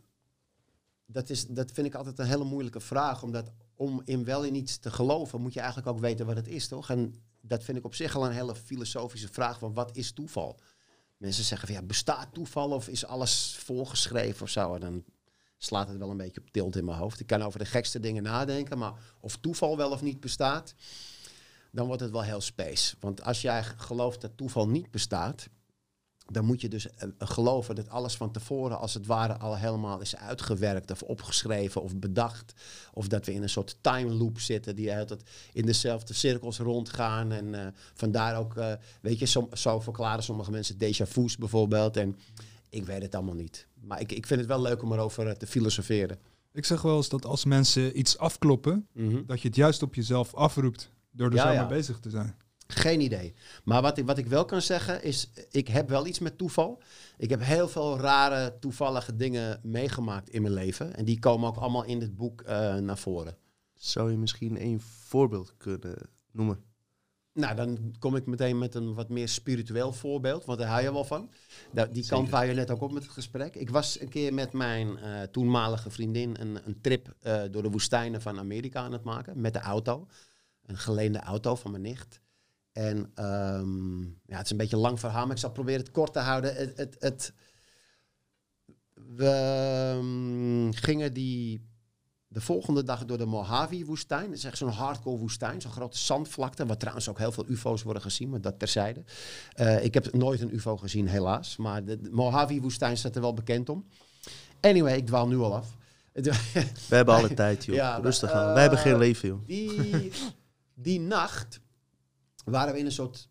dat, 1.06 1.30
is, 1.30 1.46
dat 1.46 1.72
vind 1.72 1.86
ik 1.86 1.94
altijd 1.94 2.18
een 2.18 2.26
hele 2.26 2.44
moeilijke 2.44 2.80
vraag. 2.80 3.22
Omdat 3.22 3.52
om 3.74 4.02
in 4.04 4.24
wel 4.24 4.44
in 4.44 4.54
iets 4.54 4.78
te 4.78 4.90
geloven, 4.90 5.40
moet 5.40 5.54
je 5.54 5.60
eigenlijk 5.60 5.88
ook 5.88 6.00
weten 6.00 6.26
wat 6.26 6.36
het 6.36 6.48
is, 6.48 6.68
toch? 6.68 6.90
En 6.90 7.14
dat 7.40 7.64
vind 7.64 7.78
ik 7.78 7.84
op 7.84 7.94
zich 7.94 8.16
al 8.16 8.26
een 8.26 8.32
hele 8.32 8.54
filosofische 8.54 9.28
vraag 9.28 9.58
van 9.58 9.74
wat 9.74 9.96
is 9.96 10.12
toeval? 10.12 10.60
Mensen 11.16 11.44
zeggen 11.44 11.68
van 11.68 11.76
ja, 11.76 11.82
bestaat 11.82 12.34
toeval 12.34 12.70
of 12.70 12.88
is 12.88 13.04
alles 13.04 13.56
voorgeschreven 13.58 14.42
of 14.42 14.48
zo? 14.48 14.78
Dan 14.78 15.04
slaat 15.58 15.88
het 15.88 15.98
wel 15.98 16.10
een 16.10 16.16
beetje 16.16 16.40
op 16.40 16.50
tilt 16.50 16.76
in 16.76 16.84
mijn 16.84 16.98
hoofd. 16.98 17.20
Ik 17.20 17.26
kan 17.26 17.42
over 17.42 17.58
de 17.58 17.64
gekste 17.64 18.00
dingen 18.00 18.22
nadenken, 18.22 18.78
maar 18.78 18.92
of 19.20 19.36
toeval 19.36 19.76
wel 19.76 19.90
of 19.90 20.02
niet 20.02 20.20
bestaat, 20.20 20.74
dan 21.72 21.86
wordt 21.86 22.02
het 22.02 22.10
wel 22.10 22.22
heel 22.22 22.40
space. 22.40 22.96
Want 23.00 23.22
als 23.22 23.40
jij 23.40 23.62
gelooft 23.62 24.20
dat 24.20 24.36
toeval 24.36 24.68
niet 24.68 24.90
bestaat, 24.90 25.48
dan 26.32 26.44
moet 26.44 26.60
je 26.60 26.68
dus 26.68 26.90
eh, 26.90 27.08
geloven 27.18 27.74
dat 27.74 27.88
alles 27.88 28.16
van 28.16 28.30
tevoren 28.30 28.78
als 28.78 28.94
het 28.94 29.06
ware 29.06 29.38
al 29.38 29.56
helemaal 29.56 30.00
is 30.00 30.16
uitgewerkt 30.16 30.90
of 30.90 31.02
opgeschreven 31.02 31.82
of 31.82 31.96
bedacht. 31.96 32.52
Of 32.92 33.08
dat 33.08 33.26
we 33.26 33.34
in 33.34 33.42
een 33.42 33.48
soort 33.48 33.78
time 33.80 34.10
loop 34.10 34.40
zitten 34.40 34.76
die 34.76 34.94
altijd 34.94 35.22
in 35.52 35.66
dezelfde 35.66 36.14
cirkels 36.14 36.58
rondgaan. 36.58 37.32
En 37.32 37.46
uh, 37.46 37.66
vandaar 37.94 38.38
ook, 38.38 38.56
uh, 38.56 38.72
weet 39.00 39.18
je, 39.18 39.26
som, 39.26 39.48
zo 39.52 39.80
verklaren 39.80 40.22
sommige 40.22 40.50
mensen 40.50 40.76
déjà 40.76 41.08
vu's 41.08 41.36
bijvoorbeeld. 41.36 41.96
En 41.96 42.16
ik 42.68 42.84
weet 42.84 43.02
het 43.02 43.14
allemaal 43.14 43.34
niet. 43.34 43.66
Maar 43.80 44.00
ik, 44.00 44.12
ik 44.12 44.26
vind 44.26 44.40
het 44.40 44.48
wel 44.48 44.62
leuk 44.62 44.82
om 44.82 44.92
erover 44.92 45.36
te 45.36 45.46
filosoferen. 45.46 46.18
Ik 46.52 46.64
zeg 46.64 46.82
wel 46.82 46.96
eens 46.96 47.08
dat 47.08 47.24
als 47.24 47.44
mensen 47.44 47.98
iets 47.98 48.18
afkloppen, 48.18 48.86
mm 48.92 49.10
-hmm. 49.10 49.26
dat 49.26 49.40
je 49.40 49.48
het 49.48 49.56
juist 49.56 49.82
op 49.82 49.94
jezelf 49.94 50.34
afroept 50.34 50.90
door 51.10 51.28
er 51.28 51.34
ja, 51.34 51.52
zo 51.52 51.58
mee 51.58 51.68
bezig 51.68 51.98
te 51.98 52.10
zijn. 52.10 52.36
Geen 52.72 53.00
idee. 53.00 53.34
Maar 53.64 53.82
wat 53.82 53.98
ik, 53.98 54.06
wat 54.06 54.18
ik 54.18 54.26
wel 54.26 54.44
kan 54.44 54.62
zeggen 54.62 55.02
is, 55.02 55.30
ik 55.50 55.68
heb 55.68 55.88
wel 55.88 56.06
iets 56.06 56.18
met 56.18 56.38
toeval. 56.38 56.82
Ik 57.16 57.30
heb 57.30 57.42
heel 57.42 57.68
veel 57.68 57.98
rare, 57.98 58.58
toevallige 58.58 59.16
dingen 59.16 59.60
meegemaakt 59.62 60.30
in 60.30 60.42
mijn 60.42 60.54
leven. 60.54 60.96
En 60.96 61.04
die 61.04 61.18
komen 61.18 61.48
ook 61.48 61.56
allemaal 61.56 61.84
in 61.84 61.98
dit 61.98 62.16
boek 62.16 62.42
uh, 62.42 62.74
naar 62.74 62.98
voren. 62.98 63.36
Zou 63.74 64.10
je 64.10 64.16
misschien 64.16 64.62
een 64.62 64.80
voorbeeld 64.80 65.54
kunnen 65.56 66.10
noemen? 66.32 66.64
Nou, 67.32 67.56
dan 67.56 67.94
kom 67.98 68.16
ik 68.16 68.26
meteen 68.26 68.58
met 68.58 68.74
een 68.74 68.94
wat 68.94 69.08
meer 69.08 69.28
spiritueel 69.28 69.92
voorbeeld, 69.92 70.44
want 70.44 70.58
daar 70.58 70.68
hou 70.68 70.82
je 70.82 70.92
wel 70.92 71.04
van. 71.04 71.30
Die 71.90 72.06
kant 72.06 72.28
waar 72.28 72.46
je 72.46 72.54
net 72.54 72.70
ook 72.70 72.80
op 72.80 72.92
met 72.92 73.02
het 73.02 73.12
gesprek. 73.12 73.54
Ik 73.54 73.70
was 73.70 74.00
een 74.00 74.08
keer 74.08 74.34
met 74.34 74.52
mijn 74.52 74.88
uh, 74.88 75.22
toenmalige 75.22 75.90
vriendin 75.90 76.36
een, 76.40 76.58
een 76.66 76.80
trip 76.80 77.14
uh, 77.22 77.42
door 77.50 77.62
de 77.62 77.70
woestijnen 77.70 78.22
van 78.22 78.38
Amerika 78.38 78.80
aan 78.80 78.92
het 78.92 79.02
maken, 79.04 79.40
met 79.40 79.52
de 79.52 79.60
auto. 79.60 80.06
Een 80.66 80.78
geleende 80.78 81.20
auto 81.20 81.54
van 81.54 81.70
mijn 81.70 81.82
nicht. 81.82 82.20
En 82.78 82.96
um, 83.24 84.20
ja, 84.26 84.36
het 84.36 84.44
is 84.44 84.50
een 84.50 84.56
beetje 84.56 84.76
een 84.76 84.82
lang 84.82 85.00
verhaal, 85.00 85.26
maar 85.26 85.34
ik 85.34 85.40
zal 85.40 85.50
proberen 85.50 85.80
het 85.80 85.90
kort 85.90 86.12
te 86.12 86.18
houden. 86.18 86.54
Het, 86.54 86.76
het, 86.76 86.96
het 86.98 87.32
we 89.16 89.94
um, 89.96 90.72
gingen 90.74 91.12
die 91.12 91.66
de 92.28 92.40
volgende 92.40 92.82
dag 92.82 93.04
door 93.04 93.18
de 93.18 93.26
Mojave-woestijn. 93.26 94.26
Dat 94.26 94.36
is 94.36 94.44
echt 94.44 94.56
zo'n 94.56 94.68
hardcore 94.68 95.18
woestijn, 95.18 95.60
zo'n 95.60 95.70
grote 95.70 95.98
zandvlakte, 95.98 96.66
waar 96.66 96.76
trouwens 96.76 97.08
ook 97.08 97.18
heel 97.18 97.32
veel 97.32 97.48
ufo's 97.48 97.82
worden 97.82 98.02
gezien, 98.02 98.28
maar 98.28 98.40
dat 98.40 98.58
terzijde. 98.58 99.04
Uh, 99.56 99.84
ik 99.84 99.94
heb 99.94 100.12
nooit 100.12 100.40
een 100.40 100.54
ufo 100.54 100.76
gezien, 100.76 101.06
helaas, 101.06 101.56
maar 101.56 101.84
de, 101.84 102.00
de 102.00 102.10
Mojave-woestijn 102.10 102.96
staat 102.96 103.14
er 103.14 103.20
wel 103.20 103.34
bekend 103.34 103.68
om. 103.68 103.84
Anyway, 104.60 104.96
ik 104.96 105.06
dwaal 105.06 105.28
nu 105.28 105.38
al 105.38 105.54
af. 105.54 105.76
We 106.88 106.96
hebben 106.96 107.14
alle 107.14 107.34
tijd, 107.34 107.64
joh. 107.64 107.76
Ja, 107.76 107.96
Rustig 107.96 108.30
aan. 108.30 108.46
Uh, 108.46 108.52
Wij 108.52 108.62
hebben 108.62 108.78
geen 108.78 108.98
leven, 108.98 109.28
joh. 109.28 109.46
Die, 109.46 110.12
die 110.74 111.00
nacht 111.00 111.60
waren 112.50 112.72
we 112.72 112.78
in 112.78 112.86
een 112.86 112.92
soort 112.92 113.28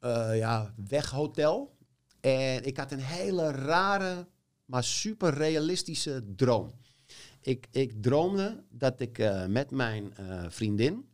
uh, 0.00 0.38
ja, 0.38 0.74
weghotel. 0.88 1.76
En 2.20 2.64
ik 2.64 2.76
had 2.76 2.92
een 2.92 3.00
hele 3.00 3.50
rare, 3.50 4.26
maar 4.64 4.84
super 4.84 5.34
realistische 5.34 6.24
droom. 6.36 6.70
Ik, 7.40 7.68
ik 7.70 8.02
droomde 8.02 8.64
dat 8.70 9.00
ik 9.00 9.18
uh, 9.18 9.46
met 9.46 9.70
mijn 9.70 10.14
uh, 10.20 10.44
vriendin 10.48 11.08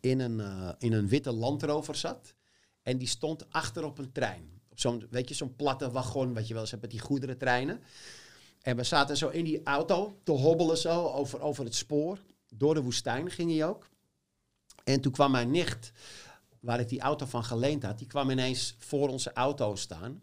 in 0.00 0.20
een, 0.20 0.40
in 0.78 0.92
een 0.92 1.08
witte 1.08 1.32
landrover 1.32 1.94
zat. 1.94 2.34
En 2.82 2.98
die 2.98 3.08
stond 3.08 3.50
achter 3.50 3.84
op 3.84 3.98
een 3.98 4.12
trein. 4.12 4.60
Op 4.68 4.80
zo'n, 4.80 5.06
weet 5.10 5.28
je, 5.28 5.34
zo'n 5.34 5.56
platte 5.56 5.90
wagon, 5.90 6.34
wat 6.34 6.46
je 6.46 6.52
wel 6.52 6.62
eens 6.62 6.70
hebt 6.70 6.82
met 6.82 6.90
die 6.90 7.00
goederentreinen. 7.00 7.80
En 8.62 8.76
we 8.76 8.82
zaten 8.82 9.16
zo 9.16 9.28
in 9.28 9.44
die 9.44 9.62
auto 9.62 10.18
te 10.22 10.32
hobbelen 10.32 10.78
zo 10.78 11.06
over, 11.06 11.40
over 11.40 11.64
het 11.64 11.74
spoor. 11.74 12.18
Door 12.54 12.74
de 12.74 12.82
woestijn 12.82 13.30
ging 13.30 13.50
hij 13.50 13.66
ook. 13.66 13.88
En 14.84 15.00
toen 15.00 15.12
kwam 15.12 15.30
mijn 15.30 15.50
nicht 15.50 15.92
waar 16.62 16.80
ik 16.80 16.88
die 16.88 17.00
auto 17.00 17.26
van 17.26 17.44
geleend 17.44 17.82
had, 17.82 17.98
die 17.98 18.06
kwam 18.06 18.30
ineens 18.30 18.74
voor 18.78 19.08
onze 19.08 19.32
auto 19.32 19.74
staan. 19.76 20.22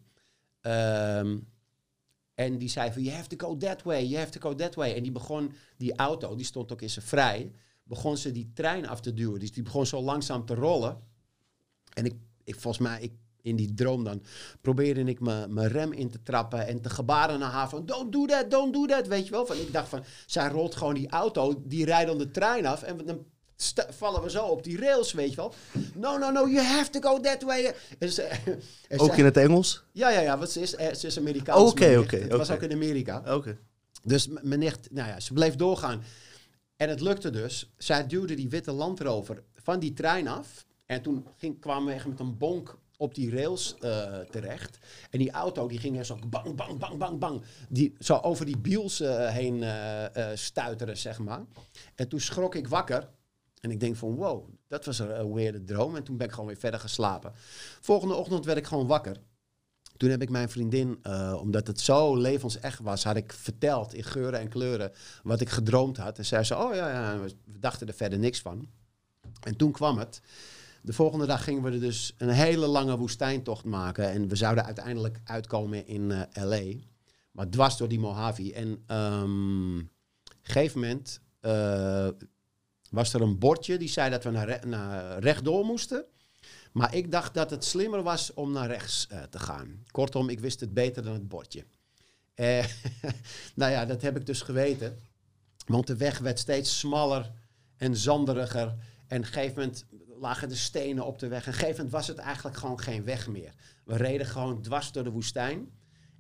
Um, 0.62 1.48
en 2.34 2.58
die 2.58 2.70
zei 2.70 2.92
van, 2.92 3.04
you 3.04 3.16
have 3.16 3.28
to 3.28 3.48
go 3.48 3.58
that 3.58 3.84
way, 3.84 4.06
you 4.06 4.18
have 4.18 4.32
to 4.32 4.40
go 4.40 4.56
that 4.56 4.76
way. 4.76 4.96
En 4.96 5.04
die 5.04 5.12
begon, 5.12 5.52
die 5.78 5.96
auto, 5.96 6.36
die 6.36 6.46
stond 6.46 6.72
ook 6.72 6.82
in 6.82 6.90
zijn 6.90 7.06
vrij, 7.06 7.52
begon 7.84 8.18
ze 8.18 8.32
die 8.32 8.52
trein 8.54 8.88
af 8.88 9.02
te 9.02 9.14
duwen. 9.14 9.40
Dus 9.40 9.52
die 9.52 9.64
begon 9.64 9.86
zo 9.86 10.02
langzaam 10.02 10.46
te 10.46 10.56
rollen. 10.56 10.98
En 11.94 12.06
ik, 12.06 12.14
ik 12.44 12.60
volgens 12.60 12.88
mij, 12.88 13.02
ik, 13.02 13.14
in 13.42 13.56
die 13.56 13.74
droom 13.74 14.04
dan, 14.04 14.24
probeerde 14.62 15.04
ik 15.04 15.20
mijn 15.20 15.68
rem 15.68 15.92
in 15.92 16.10
te 16.10 16.22
trappen 16.22 16.68
en 16.68 16.82
te 16.82 16.90
gebaren 16.90 17.40
naar 17.40 17.52
haar 17.52 17.70
van, 17.70 17.86
don't 17.86 18.12
do 18.12 18.26
that, 18.26 18.52
don't 18.52 18.74
do 18.74 18.86
that, 18.86 19.08
weet 19.08 19.26
je 19.26 19.32
wel. 19.32 19.46
Van, 19.46 19.58
ik 19.58 19.74
dacht 19.74 19.90
van, 19.90 20.04
zij 20.26 20.50
rolt 20.50 20.76
gewoon 20.76 20.94
die 20.94 21.10
auto, 21.10 21.64
die 21.66 21.86
rijdt 21.86 22.08
dan 22.08 22.18
de 22.18 22.32
trein 22.32 22.66
af 22.66 22.84
en 22.84 23.06
dan 23.06 23.26
vallen 23.90 24.22
we 24.22 24.30
zo 24.30 24.46
op 24.46 24.64
die 24.64 24.80
rails, 24.80 25.12
weet 25.12 25.30
je 25.30 25.36
wel. 25.36 25.54
No, 25.94 26.18
no, 26.18 26.32
no, 26.32 26.48
you 26.48 26.66
have 26.66 26.90
to 26.90 27.00
go 27.00 27.20
that 27.20 27.42
way. 27.42 27.74
En 28.00 28.12
ze, 28.12 28.22
en 28.88 29.00
ook 29.00 29.18
in 29.18 29.26
het 29.26 29.38
Engels? 29.38 29.84
Ja, 29.92 30.10
ja, 30.10 30.20
ja, 30.20 30.38
want 30.38 30.50
ze 30.50 30.62
is, 30.62 30.70
ze 30.72 31.08
is 31.08 31.18
Amerikaans. 31.18 31.72
Oké, 31.72 31.98
oké. 31.98 32.18
Het 32.18 32.32
was 32.32 32.52
ook 32.52 32.62
in 32.62 32.72
Amerika. 32.72 33.36
Oké. 33.36 33.58
Dus 34.04 34.28
mijn 34.28 34.60
nicht, 34.60 34.88
nou 34.92 35.08
ja, 35.08 35.20
ze 35.20 35.34
bleef 35.34 35.56
doorgaan. 35.56 36.04
En 36.76 36.90
het 36.90 37.02
lukte 37.02 37.30
dus. 37.30 37.74
Zij 37.78 38.08
duwde 38.08 38.34
die 38.34 38.50
witte 38.50 38.72
landrover 38.72 39.44
van 39.56 39.80
die 39.80 39.94
trein 39.94 40.28
af. 40.28 40.66
En 40.86 41.02
toen 41.02 41.28
ging, 41.38 41.60
kwamen 41.60 41.88
we 41.88 41.94
echt 41.94 42.08
met 42.08 42.20
een 42.20 42.38
bonk 42.38 42.78
op 42.98 43.16
die 43.16 43.32
rails 43.32 43.76
uh, 43.80 44.18
terecht. 44.20 44.78
En 45.10 45.20
die 45.20 45.32
auto 45.32 45.68
die 45.68 45.80
ging 45.80 45.98
er 45.98 46.06
zo 46.06 46.20
bang, 46.30 46.56
bang, 46.56 46.80
bang, 46.80 46.98
bang, 46.98 47.20
bang. 47.20 47.42
Die, 47.70 47.96
zo 48.00 48.16
over 48.16 48.46
die 48.46 48.58
biels 48.58 49.02
uh, 49.02 49.28
heen 49.28 49.56
uh, 49.56 50.06
stuiteren, 50.34 50.98
zeg 50.98 51.20
maar. 51.20 51.42
En 51.96 52.08
toen 52.08 52.20
schrok 52.20 52.56
ik 52.56 52.68
wakker. 52.68 53.10
En 53.60 53.72
ik 53.72 53.80
denk 53.80 53.96
van 53.96 54.16
wow, 54.16 54.50
dat 54.68 54.86
was 54.86 55.00
een 55.00 55.34
weirde 55.34 55.64
droom. 55.64 55.96
En 55.96 56.04
toen 56.04 56.18
ben 56.18 56.28
ik 56.28 56.34
gewoon 56.34 56.48
weer 56.48 56.58
verder 56.58 56.80
geslapen. 56.80 57.32
Volgende 57.82 58.14
ochtend 58.14 58.46
werd 58.46 58.58
ik 58.58 58.66
gewoon 58.66 58.88
wakker. 58.88 59.18
Toen 59.98 60.10
heb 60.10 60.22
ik 60.22 60.30
mijn 60.30 60.50
vriendin, 60.50 61.00
uh, 61.04 61.38
omdat 61.42 61.68
het 61.68 61.80
zo 61.80 62.16
levensecht 62.16 62.80
was, 62.80 63.04
had 63.04 63.16
ik 63.16 63.34
verteld 63.34 63.94
in 63.94 64.04
geuren 64.04 64.40
en 64.40 64.50
kleuren 64.50 64.92
wat 65.24 65.42
ik 65.42 65.50
gedroomd 65.50 65.98
had. 65.98 66.18
En 66.18 66.26
zij 66.26 66.44
zei, 66.44 66.64
oh 66.64 66.76
ja, 66.76 66.90
ja, 66.90 67.20
we 67.22 67.60
dachten 67.60 67.88
er 67.88 67.94
verder 67.94 68.20
niks 68.20 68.42
van. 68.42 68.68
En 69.40 69.56
toen 69.56 69.72
kwam 69.72 69.98
het. 69.98 70.22
De 70.82 70.94
volgende 70.94 71.26
dag 71.26 71.44
gingen 71.44 71.64
we 71.64 71.72
er 71.72 71.80
dus 71.80 72.14
een 72.18 72.30
hele 72.30 72.68
lange 72.68 72.98
woestijntocht 72.98 73.66
maken. 73.66 74.10
En 74.10 74.28
we 74.28 74.36
zouden 74.36 74.66
uiteindelijk 74.66 75.20
uitkomen 75.24 75.88
in 75.88 76.10
uh, 76.10 76.22
L.A. 76.34 76.80
Maar 77.32 77.50
dwars 77.50 77.78
door 77.78 77.88
die 77.88 78.00
Mojave. 78.00 78.54
En 78.54 78.74
op 78.74 78.92
um, 78.92 79.78
een 79.78 79.90
gegeven 80.42 80.80
moment 80.80 81.20
was 82.90 83.14
er 83.14 83.22
een 83.22 83.38
bordje 83.38 83.78
die 83.78 83.90
zei 83.90 84.10
dat 84.10 84.24
we 84.24 84.30
naar, 84.30 84.48
re 84.48 85.20
rechtdoor 85.20 85.66
moesten. 85.66 86.06
Maar 86.72 86.96
ik 86.96 87.12
dacht 87.12 87.34
dat 87.34 87.50
het 87.50 87.64
slimmer 87.64 88.04
was 88.04 88.34
om 88.34 88.52
naar 88.52 88.68
rechts 88.68 89.08
uh, 89.12 89.24
te 89.24 89.40
gaan. 89.40 89.84
Kortom, 89.92 90.30
ik 90.30 90.40
wist 90.40 90.60
het 90.60 90.74
beter 90.74 91.04
dan 91.04 91.14
het 91.14 91.28
bordje. 91.28 91.66
Uh, 92.36 92.66
nou 93.56 93.72
ja, 93.72 93.86
dat 93.86 94.02
heb 94.02 94.18
ik 94.18 94.26
dus 94.26 94.42
geweten. 94.42 95.00
Want 95.66 95.88
de 95.88 95.96
weg 95.96 96.20
werd 96.20 96.40
steeds 96.40 96.80
smaller 96.80 97.32
en 97.78 97.98
zanderiger. 97.98 98.76
En 99.08 99.18
op 99.18 99.26
een 99.26 99.26
gegeven 99.26 99.56
moment 99.56 99.86
lagen 100.20 100.50
de 100.50 100.56
stenen 100.56 101.06
op 101.06 101.20
de 101.20 101.28
weg. 101.28 101.44
En 101.46 101.48
op 101.48 101.54
een 101.54 101.60
gegeven 101.60 101.76
moment 101.76 101.92
was 101.92 102.08
het 102.08 102.18
eigenlijk 102.18 102.58
gewoon 102.58 102.80
geen 102.80 103.04
weg 103.04 103.28
meer. 103.28 103.54
We 103.86 103.96
reden 103.96 104.26
gewoon 104.26 104.62
dwars 104.62 104.92
door 104.92 105.04
de 105.04 105.12
woestijn. 105.12 105.72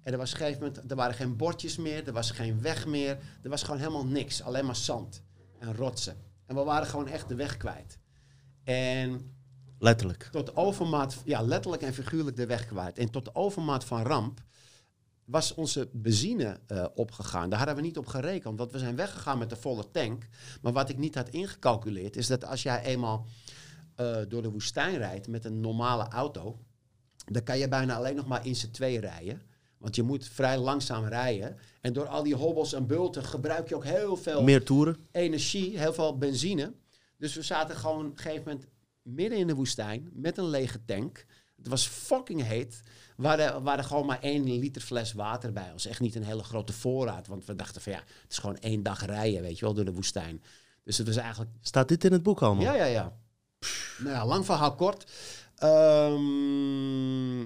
En 0.01 0.11
er 0.11 0.17
was 0.17 0.39
een 0.39 0.53
moment, 0.53 0.91
er 0.91 0.95
waren 0.95 1.15
geen 1.15 1.35
bordjes 1.35 1.77
meer, 1.77 2.07
er 2.07 2.13
was 2.13 2.31
geen 2.31 2.61
weg 2.61 2.85
meer. 2.85 3.17
Er 3.41 3.49
was 3.49 3.63
gewoon 3.63 3.79
helemaal 3.79 4.05
niks, 4.05 4.41
alleen 4.41 4.65
maar 4.65 4.75
zand 4.75 5.21
en 5.59 5.75
rotsen. 5.75 6.28
En 6.49 6.55
we 6.55 6.63
waren 6.63 6.87
gewoon 6.87 7.07
echt 7.07 7.27
de 7.27 7.35
weg 7.35 7.57
kwijt. 7.57 7.99
En 8.63 9.35
letterlijk. 9.79 10.27
Tot 10.31 10.55
overmaat, 10.55 11.21
ja, 11.25 11.41
letterlijk 11.41 11.81
en 11.83 11.93
figuurlijk 11.93 12.35
de 12.35 12.45
weg 12.45 12.65
kwijt. 12.65 12.97
En 12.97 13.11
tot 13.11 13.25
de 13.25 13.35
overmaat 13.35 13.83
van 13.83 14.01
ramp 14.01 14.41
was 15.25 15.53
onze 15.53 15.89
benzine 15.93 16.59
uh, 16.67 16.85
opgegaan. 16.95 17.49
Daar 17.49 17.57
hadden 17.57 17.75
we 17.75 17.81
niet 17.81 17.97
op 17.97 18.07
gerekend, 18.07 18.57
want 18.57 18.71
we 18.71 18.79
zijn 18.79 18.95
weggegaan 18.95 19.37
met 19.37 19.49
de 19.49 19.55
volle 19.55 19.91
tank. 19.91 20.27
Maar 20.61 20.73
wat 20.73 20.89
ik 20.89 20.97
niet 20.97 21.15
had 21.15 21.29
ingecalculeerd, 21.29 22.15
is 22.15 22.27
dat 22.27 22.45
als 22.45 22.63
jij 22.63 22.83
eenmaal 22.83 23.25
uh, 23.97 24.17
door 24.27 24.41
de 24.41 24.51
woestijn 24.51 24.97
rijdt 24.97 25.27
met 25.27 25.45
een 25.45 25.59
normale 25.59 26.07
auto, 26.07 26.59
dan 27.25 27.43
kan 27.43 27.57
je 27.57 27.67
bijna 27.67 27.95
alleen 27.95 28.15
nog 28.15 28.27
maar 28.27 28.45
in 28.45 28.55
z'n 28.55 28.71
twee 28.71 28.99
rijden. 28.99 29.41
Want 29.77 29.95
je 29.95 30.03
moet 30.03 30.27
vrij 30.27 30.57
langzaam 30.57 31.05
rijden. 31.05 31.57
En 31.81 31.93
door 31.93 32.07
al 32.07 32.23
die 32.23 32.35
hobbels 32.35 32.73
en 32.73 32.87
bulten 32.87 33.23
gebruik 33.23 33.69
je 33.69 33.75
ook 33.75 33.83
heel 33.83 34.17
veel 34.17 34.43
Meer 34.43 34.63
toeren. 34.65 34.97
energie, 35.11 35.79
heel 35.79 35.93
veel 35.93 36.17
benzine. 36.17 36.73
Dus 37.17 37.33
we 37.33 37.41
zaten 37.41 37.75
gewoon 37.75 38.05
op 38.05 38.11
een 38.11 38.17
gegeven 38.17 38.43
moment 38.47 38.67
midden 39.01 39.37
in 39.37 39.47
de 39.47 39.55
woestijn 39.55 40.09
met 40.13 40.37
een 40.37 40.49
lege 40.49 40.85
tank. 40.85 41.25
Het 41.55 41.67
was 41.67 41.87
fucking 41.87 42.43
heet. 42.43 42.81
We 43.17 43.27
hadden, 43.27 43.61
we 43.63 43.67
hadden 43.67 43.85
gewoon 43.85 44.05
maar 44.05 44.19
één 44.21 44.59
liter 44.59 44.81
fles 44.81 45.13
water 45.13 45.53
bij 45.53 45.71
ons. 45.71 45.85
Echt 45.85 45.99
niet 45.99 46.15
een 46.15 46.23
hele 46.23 46.43
grote 46.43 46.73
voorraad. 46.73 47.27
Want 47.27 47.45
we 47.45 47.55
dachten 47.55 47.81
van 47.81 47.91
ja, 47.91 47.99
het 47.99 48.31
is 48.31 48.37
gewoon 48.37 48.57
één 48.57 48.83
dag 48.83 49.05
rijden, 49.05 49.41
weet 49.41 49.59
je 49.59 49.65
wel, 49.65 49.73
door 49.73 49.85
de 49.85 49.93
woestijn. 49.93 50.43
Dus 50.83 50.97
het 50.97 51.07
was 51.07 51.15
eigenlijk 51.15 51.51
Staat 51.61 51.87
dit 51.87 52.03
in 52.03 52.11
het 52.11 52.23
boek 52.23 52.41
allemaal? 52.41 52.63
ja, 52.63 52.73
ja, 52.73 52.85
ja. 52.85 53.17
Nou 53.97 54.15
ja, 54.15 54.25
lang 54.25 54.45
verhaal 54.45 54.75
kort. 54.75 55.11
Ehm, 55.59 57.41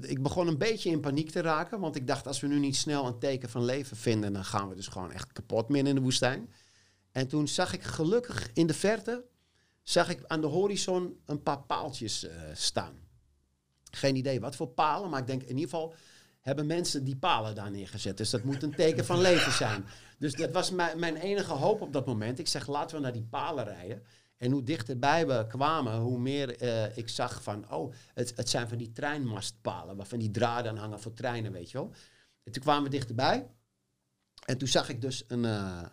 ik 0.00 0.22
begon 0.22 0.46
een 0.46 0.58
beetje 0.58 0.90
in 0.90 1.00
paniek 1.00 1.30
te 1.30 1.40
raken. 1.40 1.80
Want 1.80 1.96
ik 1.96 2.06
dacht, 2.06 2.26
als 2.26 2.40
we 2.40 2.46
nu 2.46 2.58
niet 2.58 2.76
snel 2.76 3.06
een 3.06 3.18
teken 3.18 3.48
van 3.48 3.64
leven 3.64 3.96
vinden... 3.96 4.32
dan 4.32 4.44
gaan 4.44 4.68
we 4.68 4.74
dus 4.74 4.86
gewoon 4.86 5.12
echt 5.12 5.32
kapot 5.32 5.68
midden 5.68 5.88
in 5.88 5.94
de 5.94 6.02
woestijn. 6.02 6.52
En 7.12 7.28
toen 7.28 7.48
zag 7.48 7.72
ik 7.72 7.82
gelukkig 7.82 8.50
in 8.52 8.66
de 8.66 8.74
verte... 8.74 9.24
zag 9.82 10.08
ik 10.08 10.24
aan 10.26 10.40
de 10.40 10.46
horizon 10.46 11.20
een 11.26 11.42
paar 11.42 11.62
paaltjes 11.62 12.24
eh, 12.24 12.36
staan. 12.54 12.94
Geen 13.90 14.16
idee 14.16 14.40
wat 14.40 14.56
voor 14.56 14.68
palen, 14.68 15.10
maar 15.10 15.20
ik 15.20 15.26
denk 15.26 15.42
in 15.42 15.48
ieder 15.48 15.70
geval... 15.70 15.94
hebben 16.40 16.66
mensen 16.66 17.04
die 17.04 17.16
palen 17.16 17.54
daar 17.54 17.70
neergezet. 17.70 18.16
Dus 18.16 18.30
dat 18.30 18.44
moet 18.44 18.62
een 18.62 18.74
teken 18.74 19.04
van 19.04 19.20
leven 19.20 19.52
zijn. 19.52 19.84
Dus 20.18 20.34
dat 20.34 20.50
was 20.50 20.70
mijn, 20.70 20.98
mijn 20.98 21.16
enige 21.16 21.52
hoop 21.52 21.80
op 21.80 21.92
dat 21.92 22.06
moment. 22.06 22.38
Ik 22.38 22.48
zeg, 22.48 22.66
laten 22.66 22.96
we 22.96 23.02
naar 23.02 23.12
die 23.12 23.26
palen 23.30 23.64
rijden. 23.64 24.02
En 24.42 24.50
hoe 24.52 24.62
dichterbij 24.62 25.26
we 25.26 25.46
kwamen, 25.48 25.98
hoe 25.98 26.18
meer 26.18 26.56
eh, 26.60 26.96
ik 26.96 27.08
zag 27.08 27.42
van... 27.42 27.72
oh, 27.72 27.92
het, 28.14 28.32
het 28.36 28.48
zijn 28.48 28.68
van 28.68 28.78
die 28.78 28.92
treinmastpalen... 28.92 29.96
waarvan 29.96 30.18
die 30.18 30.30
draden 30.30 30.70
aan 30.70 30.76
hangen 30.78 31.00
voor 31.00 31.12
treinen, 31.12 31.52
weet 31.52 31.70
je 31.70 31.78
wel. 31.78 31.90
En 32.44 32.52
toen 32.52 32.62
kwamen 32.62 32.82
we 32.82 32.88
dichterbij. 32.88 33.46
En 34.44 34.58
toen 34.58 34.68
zag 34.68 34.88
ik 34.88 35.00
dus 35.00 35.24
een, 35.28 35.44
een- 35.44 35.90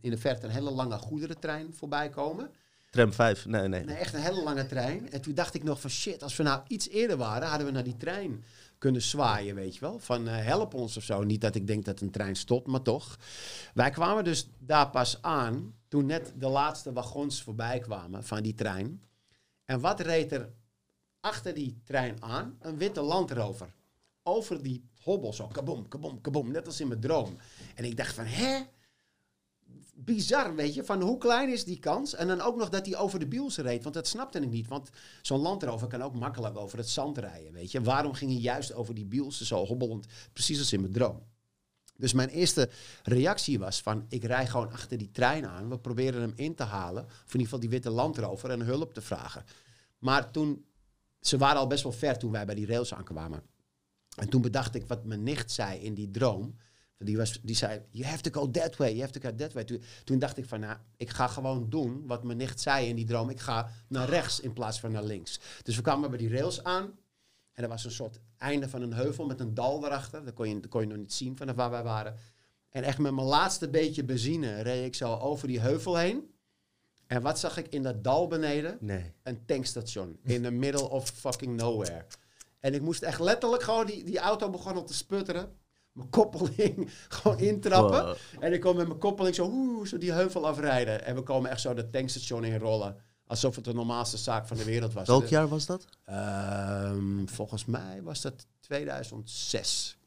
in 0.00 0.10
de 0.10 0.18
verte 0.18 0.46
een 0.46 0.52
hele 0.52 0.70
lange 0.70 0.98
goederentrein 0.98 1.74
voorbij 1.74 2.08
komen. 2.08 2.50
Tram 2.90 3.12
5. 3.12 3.46
Nee, 3.46 3.68
nee. 3.68 3.84
Nee, 3.84 3.96
echt 3.96 4.14
een 4.14 4.20
hele 4.20 4.42
lange 4.42 4.66
trein. 4.66 5.10
En 5.10 5.20
toen 5.20 5.34
dacht 5.34 5.54
ik 5.54 5.62
nog 5.62 5.80
van 5.80 5.90
shit, 5.90 6.22
als 6.22 6.36
we 6.36 6.42
nou 6.42 6.62
iets 6.68 6.88
eerder 6.88 7.16
waren, 7.16 7.48
hadden 7.48 7.66
we 7.66 7.72
naar 7.72 7.84
die 7.84 7.96
trein 7.96 8.44
kunnen 8.84 9.02
zwaaien, 9.02 9.54
weet 9.54 9.74
je 9.74 9.80
wel. 9.80 9.98
Van 9.98 10.28
eh, 10.28 10.44
help 10.44 10.74
ons 10.74 10.96
of 10.96 11.02
zo. 11.02 11.22
Niet 11.22 11.40
dat 11.40 11.54
ik 11.54 11.66
denk 11.66 11.84
dat 11.84 12.00
een 12.00 12.10
trein 12.10 12.36
stopt, 12.36 12.66
maar 12.66 12.82
toch. 12.82 13.18
Wij 13.74 13.90
kwamen 13.90 14.24
dus 14.24 14.48
daar 14.58 14.90
pas 14.90 15.22
aan 15.22 15.74
toen 15.88 16.06
net 16.06 16.32
de 16.36 16.48
laatste 16.48 16.92
wagons 16.92 17.42
voorbij 17.42 17.78
kwamen 17.78 18.24
van 18.24 18.42
die 18.42 18.54
trein. 18.54 19.02
En 19.64 19.80
wat 19.80 20.00
reed 20.00 20.32
er 20.32 20.52
achter 21.20 21.54
die 21.54 21.80
trein 21.84 22.22
aan? 22.22 22.56
Een 22.60 22.78
witte 22.78 23.00
landrover. 23.00 23.74
Over 24.22 24.62
die 24.62 24.88
hobbel 25.02 25.32
zo, 25.32 25.46
kaboom, 25.46 25.88
kaboom, 25.88 26.20
kaboom. 26.20 26.50
Net 26.50 26.66
als 26.66 26.80
in 26.80 26.88
mijn 26.88 27.00
droom. 27.00 27.36
En 27.74 27.84
ik 27.84 27.96
dacht 27.96 28.14
van, 28.14 28.24
hè? 28.24 28.62
Bizar, 29.94 30.54
weet 30.54 30.74
je, 30.74 30.84
van 30.84 31.00
hoe 31.00 31.18
klein 31.18 31.52
is 31.52 31.64
die 31.64 31.78
kans? 31.78 32.14
En 32.14 32.26
dan 32.26 32.40
ook 32.40 32.56
nog 32.56 32.68
dat 32.68 32.86
hij 32.86 32.96
over 32.96 33.18
de 33.18 33.26
biels 33.26 33.56
reed, 33.56 33.82
want 33.82 33.94
dat 33.94 34.06
snapte 34.06 34.38
ik 34.38 34.50
niet. 34.50 34.68
Want 34.68 34.90
zo'n 35.22 35.40
landrover 35.40 35.86
kan 35.86 36.02
ook 36.02 36.14
makkelijk 36.14 36.56
over 36.56 36.78
het 36.78 36.88
zand 36.88 37.18
rijden, 37.18 37.52
weet 37.52 37.70
je. 37.70 37.82
Waarom 37.82 38.12
ging 38.12 38.30
hij 38.30 38.40
juist 38.40 38.72
over 38.74 38.94
die 38.94 39.06
biels 39.06 39.40
zo 39.40 39.64
hobbelend, 39.64 40.06
precies 40.32 40.58
als 40.58 40.72
in 40.72 40.80
mijn 40.80 40.92
droom? 40.92 41.22
Dus 41.96 42.12
mijn 42.12 42.28
eerste 42.28 42.70
reactie 43.02 43.58
was 43.58 43.80
van, 43.80 44.06
ik 44.08 44.24
rij 44.24 44.46
gewoon 44.46 44.72
achter 44.72 44.98
die 44.98 45.10
trein 45.10 45.46
aan. 45.46 45.68
We 45.68 45.78
proberen 45.78 46.20
hem 46.20 46.32
in 46.36 46.54
te 46.54 46.62
halen, 46.62 47.04
of 47.04 47.10
in 47.10 47.24
ieder 47.24 47.42
geval 47.42 47.60
die 47.60 47.68
witte 47.68 47.90
landrover, 47.90 48.50
en 48.50 48.60
hulp 48.60 48.94
te 48.94 49.00
vragen. 49.00 49.44
Maar 49.98 50.30
toen, 50.30 50.64
ze 51.20 51.38
waren 51.38 51.60
al 51.60 51.66
best 51.66 51.82
wel 51.82 51.92
ver 51.92 52.18
toen 52.18 52.32
wij 52.32 52.46
bij 52.46 52.54
die 52.54 52.66
rails 52.66 52.94
aankwamen. 52.94 53.42
En 54.16 54.28
toen 54.28 54.42
bedacht 54.42 54.74
ik 54.74 54.86
wat 54.86 55.04
mijn 55.04 55.22
nicht 55.22 55.50
zei 55.50 55.80
in 55.80 55.94
die 55.94 56.10
droom. 56.10 56.56
Die, 56.98 57.16
was, 57.16 57.40
die 57.42 57.56
zei, 57.56 57.80
you 57.90 58.06
have 58.06 58.22
to 58.22 58.40
go 58.40 58.50
that 58.50 58.76
way, 58.76 58.88
you 58.88 59.00
have 59.00 59.18
to 59.20 59.28
go 59.28 59.36
that 59.36 59.52
way. 59.52 59.64
Toen, 59.64 59.82
toen 60.04 60.18
dacht 60.18 60.36
ik 60.36 60.44
van, 60.44 60.60
nou, 60.60 60.76
ik 60.96 61.10
ga 61.10 61.26
gewoon 61.26 61.70
doen 61.70 62.06
wat 62.06 62.24
mijn 62.24 62.38
nicht 62.38 62.60
zei 62.60 62.88
in 62.88 62.96
die 62.96 63.04
droom. 63.04 63.30
Ik 63.30 63.40
ga 63.40 63.70
naar 63.88 64.08
rechts 64.08 64.40
in 64.40 64.52
plaats 64.52 64.80
van 64.80 64.92
naar 64.92 65.04
links. 65.04 65.40
Dus 65.62 65.76
we 65.76 65.82
kwamen 65.82 66.10
bij 66.10 66.18
die 66.18 66.28
rails 66.28 66.64
aan. 66.64 66.98
En 67.52 67.62
er 67.62 67.68
was 67.68 67.84
een 67.84 67.90
soort 67.90 68.20
einde 68.38 68.68
van 68.68 68.82
een 68.82 68.92
heuvel 68.92 69.26
met 69.26 69.40
een 69.40 69.54
dal 69.54 69.84
erachter. 69.84 70.24
Dat 70.24 70.34
kon 70.34 70.48
je, 70.48 70.60
dat 70.60 70.70
kon 70.70 70.80
je 70.80 70.86
nog 70.86 70.96
niet 70.96 71.12
zien 71.12 71.36
vanaf 71.36 71.56
waar 71.56 71.70
wij 71.70 71.82
waren. 71.82 72.16
En 72.70 72.82
echt 72.82 72.98
met 72.98 73.14
mijn 73.14 73.26
laatste 73.26 73.68
beetje 73.68 74.04
benzine 74.04 74.62
reed 74.62 74.86
ik 74.86 74.94
zo 74.94 75.14
over 75.14 75.48
die 75.48 75.60
heuvel 75.60 75.96
heen. 75.96 76.34
En 77.06 77.22
wat 77.22 77.38
zag 77.38 77.56
ik 77.56 77.68
in 77.68 77.82
dat 77.82 78.04
dal 78.04 78.26
beneden? 78.26 78.76
Nee. 78.80 79.12
een 79.22 79.44
tankstation 79.44 80.18
in 80.22 80.42
the 80.42 80.50
middle 80.50 80.88
of 80.88 81.08
fucking 81.08 81.56
nowhere. 81.56 82.04
En 82.60 82.74
ik 82.74 82.80
moest 82.80 83.02
echt 83.02 83.20
letterlijk 83.20 83.62
gewoon, 83.62 83.86
die, 83.86 84.04
die 84.04 84.18
auto 84.18 84.50
begon 84.50 84.74
al 84.74 84.84
te 84.84 84.94
sputteren. 84.94 85.56
Mijn 85.94 86.10
koppeling 86.10 86.90
gewoon 87.08 87.38
intrappen. 87.38 88.04
Wow. 88.04 88.16
En 88.40 88.52
ik 88.52 88.60
kon 88.60 88.76
met 88.76 88.86
mijn 88.86 88.98
koppeling 88.98 89.34
zo, 89.34 89.50
oeh, 89.52 89.86
zo 89.86 89.98
die 89.98 90.12
heuvel 90.12 90.46
afrijden. 90.46 91.04
En 91.04 91.14
we 91.14 91.22
komen 91.22 91.50
echt 91.50 91.60
zo 91.60 91.74
dat 91.74 91.92
tankstation 91.92 92.44
inrollen. 92.44 92.96
Alsof 93.26 93.54
het 93.54 93.64
de 93.64 93.74
normaalste 93.74 94.16
zaak 94.16 94.46
van 94.46 94.56
de 94.56 94.64
wereld 94.64 94.92
was. 94.92 95.06
Welk 95.06 95.26
jaar 95.26 95.48
was 95.48 95.66
dat? 95.66 95.84
Ehm, 96.04 97.26
volgens 97.26 97.64
mij 97.64 98.02
was 98.02 98.20
dat 98.20 98.46
2006 98.60 99.98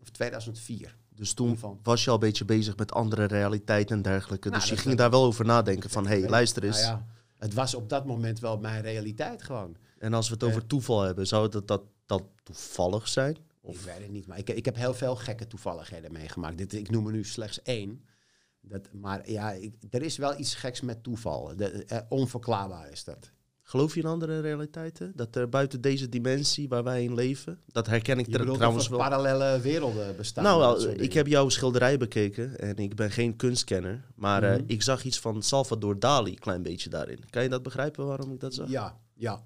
of 0.00 0.10
2004. 0.10 0.96
Dus 1.08 1.28
In 1.28 1.34
toen 1.34 1.78
was 1.82 2.04
je 2.04 2.08
al 2.08 2.14
een 2.14 2.20
beetje 2.20 2.44
bezig 2.44 2.76
met 2.76 2.92
andere 2.92 3.24
realiteiten 3.24 3.96
en 3.96 4.02
dergelijke. 4.02 4.48
Nou, 4.48 4.60
dus 4.60 4.70
je 4.70 4.76
ging 4.76 4.96
daar 4.96 5.10
wel 5.10 5.24
over 5.24 5.44
nadenken 5.44 5.90
van, 5.90 6.06
hé, 6.06 6.20
hey, 6.20 6.28
luister 6.28 6.64
eens. 6.64 6.82
Nou 6.82 6.96
ja, 6.96 7.06
het 7.38 7.54
was 7.54 7.74
op 7.74 7.88
dat 7.88 8.06
moment 8.06 8.40
wel 8.40 8.58
mijn 8.58 8.82
realiteit 8.82 9.42
gewoon. 9.42 9.76
En 9.98 10.14
als 10.14 10.28
we 10.28 10.34
het 10.34 10.44
over 10.44 10.66
toeval 10.66 11.00
hebben, 11.00 11.26
zou 11.26 11.48
dat, 11.48 11.68
dat, 11.68 11.82
dat 12.06 12.22
toevallig 12.42 13.08
zijn? 13.08 13.36
Ik 13.66 13.78
weet 13.80 13.98
het 13.98 14.10
niet, 14.10 14.26
maar 14.26 14.38
ik, 14.38 14.50
ik 14.50 14.64
heb 14.64 14.76
heel 14.76 14.94
veel 14.94 15.16
gekke 15.16 15.46
toevalligheden 15.46 16.12
meegemaakt. 16.12 16.58
Dit, 16.58 16.72
ik 16.72 16.90
noem 16.90 17.06
er 17.06 17.12
nu 17.12 17.24
slechts 17.24 17.62
één. 17.62 18.04
Dat, 18.60 18.88
maar 18.92 19.30
ja, 19.30 19.52
ik, 19.52 19.74
er 19.90 20.02
is 20.02 20.16
wel 20.16 20.38
iets 20.38 20.54
geks 20.54 20.80
met 20.80 21.02
toeval. 21.02 21.56
De, 21.56 21.84
eh, 21.84 21.98
onverklaarbaar 22.08 22.90
is 22.90 23.04
dat. 23.04 23.30
Geloof 23.62 23.94
je 23.94 24.00
in 24.00 24.06
andere 24.06 24.40
realiteiten? 24.40 25.12
Dat 25.14 25.36
er 25.36 25.48
buiten 25.48 25.80
deze 25.80 26.08
dimensie 26.08 26.68
waar 26.68 26.84
wij 26.84 27.04
in 27.04 27.14
leven, 27.14 27.58
dat 27.66 27.86
herken 27.86 28.18
ik 28.18 28.30
bedoelt 28.30 28.56
trouwens 28.56 28.84
of 28.84 28.90
er 28.90 28.96
wel. 28.98 29.08
parallele 29.08 29.60
werelden 29.60 30.16
bestaan? 30.16 30.44
Nou, 30.44 30.88
ik 30.90 31.12
heb 31.12 31.26
jouw 31.26 31.48
schilderij 31.48 31.96
bekeken 31.98 32.58
en 32.58 32.76
ik 32.76 32.94
ben 32.94 33.10
geen 33.10 33.36
kunstkenner. 33.36 34.04
Maar 34.14 34.42
eh, 34.42 34.52
Mhm. 34.56 34.62
ik 34.66 34.82
zag 34.82 35.04
iets 35.04 35.20
van 35.20 35.42
Salvador 35.42 35.98
Dali, 35.98 36.30
een 36.30 36.38
klein 36.38 36.62
beetje 36.62 36.88
daarin. 36.90 37.18
Kan 37.30 37.42
je 37.42 37.48
dat 37.48 37.62
begrijpen 37.62 38.06
waarom 38.06 38.32
ik 38.32 38.40
dat 38.40 38.54
zag? 38.54 38.68
Ja, 38.68 38.98
ja. 39.14 39.42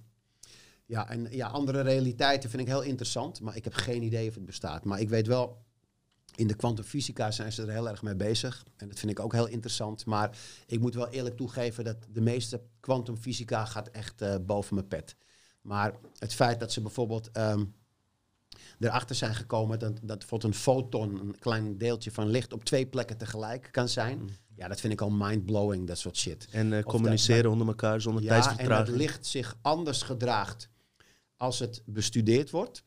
Ja, 0.91 1.09
en 1.09 1.27
ja, 1.31 1.47
andere 1.47 1.81
realiteiten 1.81 2.51
vind 2.51 2.63
ik 2.63 2.69
heel 2.69 2.83
interessant, 2.83 3.41
maar 3.41 3.57
ik 3.57 3.65
heb 3.65 3.75
geen 3.75 4.03
idee 4.03 4.29
of 4.29 4.35
het 4.35 4.45
bestaat. 4.45 4.85
Maar 4.85 5.01
ik 5.01 5.09
weet 5.09 5.27
wel, 5.27 5.65
in 6.35 6.47
de 6.47 6.55
kwantumfysica 6.55 7.31
zijn 7.31 7.53
ze 7.53 7.63
er 7.63 7.71
heel 7.71 7.89
erg 7.89 8.03
mee 8.03 8.15
bezig. 8.17 8.65
En 8.77 8.89
dat 8.89 8.99
vind 8.99 9.11
ik 9.13 9.21
ook 9.21 9.33
heel 9.33 9.47
interessant. 9.47 10.05
Maar 10.07 10.39
ik 10.67 10.81
moet 10.81 10.95
wel 10.95 11.09
eerlijk 11.09 11.37
toegeven 11.37 11.85
dat 11.85 11.97
de 12.13 12.21
meeste 12.21 12.63
kwantumfysica 12.81 13.65
gaat 13.65 13.89
echt 13.89 14.21
eh, 14.23 14.35
boven 14.47 14.75
mijn 14.75 14.89
pet. 14.89 15.17
Maar 15.63 15.95
het 16.19 16.35
feit 16.35 16.61
dat 16.61 16.73
ze 16.73 16.81
bijvoorbeeld 16.81 17.31
ehm, 17.31 17.65
erachter 18.79 19.17
zijn 19.17 19.35
gekomen 19.35 19.79
dat, 19.79 19.99
dat 20.03 20.19
bijvoorbeeld 20.19 20.55
een 20.55 20.61
foton, 20.61 21.21
een 21.21 21.39
klein 21.39 21.79
deeltje 21.79 22.11
van 22.11 22.29
licht, 22.29 22.53
op 22.53 22.65
twee 22.65 22.87
plekken 22.87 23.17
tegelijk 23.17 23.69
kan 23.73 23.89
zijn. 23.89 24.31
Ja, 24.55 24.69
dat 24.69 24.81
vind 24.81 24.93
ik 24.93 25.01
al 25.01 25.11
mind-blowing, 25.11 25.87
dat 25.87 25.99
soort 25.99 26.17
shit. 26.17 26.49
En 26.51 26.67
eh, 26.67 26.83
dat- 26.83 26.85
communiceren 26.93 27.51
onder 27.51 27.67
elkaar 27.67 28.01
zonder 28.01 28.23
Ja, 28.23 28.35
en 28.35 28.43
tijdsvertraging. 28.43 28.87
dat 28.89 28.97
licht 28.97 29.27
zich 29.27 29.57
anders 29.63 30.03
gedraagt 30.03 30.70
als 31.41 31.59
het 31.59 31.83
bestudeerd 31.87 32.51
wordt, 32.51 32.85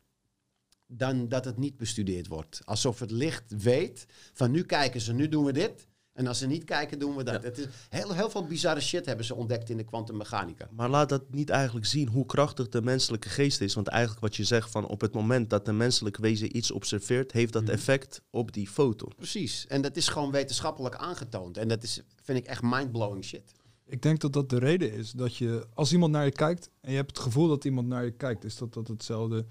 dan 0.86 1.28
dat 1.28 1.44
het 1.44 1.58
niet 1.58 1.76
bestudeerd 1.76 2.26
wordt. 2.26 2.60
Alsof 2.64 2.98
het 2.98 3.10
licht 3.10 3.62
weet 3.62 4.06
van 4.32 4.50
nu 4.50 4.62
kijken 4.62 5.00
ze, 5.00 5.12
nu 5.12 5.28
doen 5.28 5.44
we 5.44 5.52
dit. 5.52 5.86
En 6.12 6.26
als 6.26 6.38
ze 6.38 6.46
niet 6.46 6.64
kijken, 6.64 6.98
doen 6.98 7.16
we 7.16 7.22
dat. 7.22 7.42
Het 7.42 7.58
is 7.58 7.66
heel, 7.88 8.12
heel 8.14 8.30
veel 8.30 8.46
bizarre 8.46 8.80
shit 8.80 9.06
hebben 9.06 9.24
ze 9.24 9.34
ontdekt 9.34 9.70
in 9.70 9.76
de 9.76 9.84
kwantummechanica. 9.84 10.68
Maar 10.72 10.88
laat 10.88 11.08
dat 11.08 11.30
niet 11.30 11.50
eigenlijk 11.50 11.86
zien 11.86 12.08
hoe 12.08 12.26
krachtig 12.26 12.68
de 12.68 12.82
menselijke 12.82 13.28
geest 13.28 13.60
is. 13.60 13.74
Want 13.74 13.88
eigenlijk 13.88 14.20
wat 14.22 14.36
je 14.36 14.44
zegt 14.44 14.70
van 14.70 14.86
op 14.86 15.00
het 15.00 15.12
moment 15.14 15.50
dat 15.50 15.68
een 15.68 15.76
menselijk 15.76 16.16
wezen 16.16 16.56
iets 16.56 16.70
observeert, 16.70 17.32
heeft 17.32 17.52
dat 17.52 17.62
Mhm. 17.62 17.72
effect 17.72 18.22
op 18.30 18.52
die 18.52 18.68
foto. 18.68 19.06
Precies. 19.16 19.66
En 19.66 19.82
dat 19.82 19.96
is 19.96 20.08
gewoon 20.08 20.30
wetenschappelijk 20.30 20.94
aangetoond. 20.96 21.56
En 21.56 21.68
dat 21.68 21.82
is, 21.82 22.00
vind 22.22 22.38
ik 22.38 22.46
echt 22.46 22.62
mindblowing 22.62 23.24
shit. 23.24 23.52
Ik 23.86 24.02
denk 24.02 24.20
dat 24.20 24.32
dat 24.32 24.50
de 24.50 24.58
reden 24.58 24.92
is 24.92 25.10
dat 25.12 25.36
je, 25.36 25.66
als 25.74 25.92
iemand 25.92 26.12
naar 26.12 26.24
je 26.24 26.30
kijkt 26.32 26.70
en 26.80 26.90
je 26.90 26.96
hebt 26.96 27.10
het 27.16 27.18
gevoel 27.26 27.48
dat 27.48 27.64
iemand 27.64 27.88
naar 27.88 28.04
je 28.04 28.10
kijkt, 28.10 28.44
is 28.44 28.56
dat 28.56 28.74
dat 28.74 28.88
hetzelfde, 28.88 29.44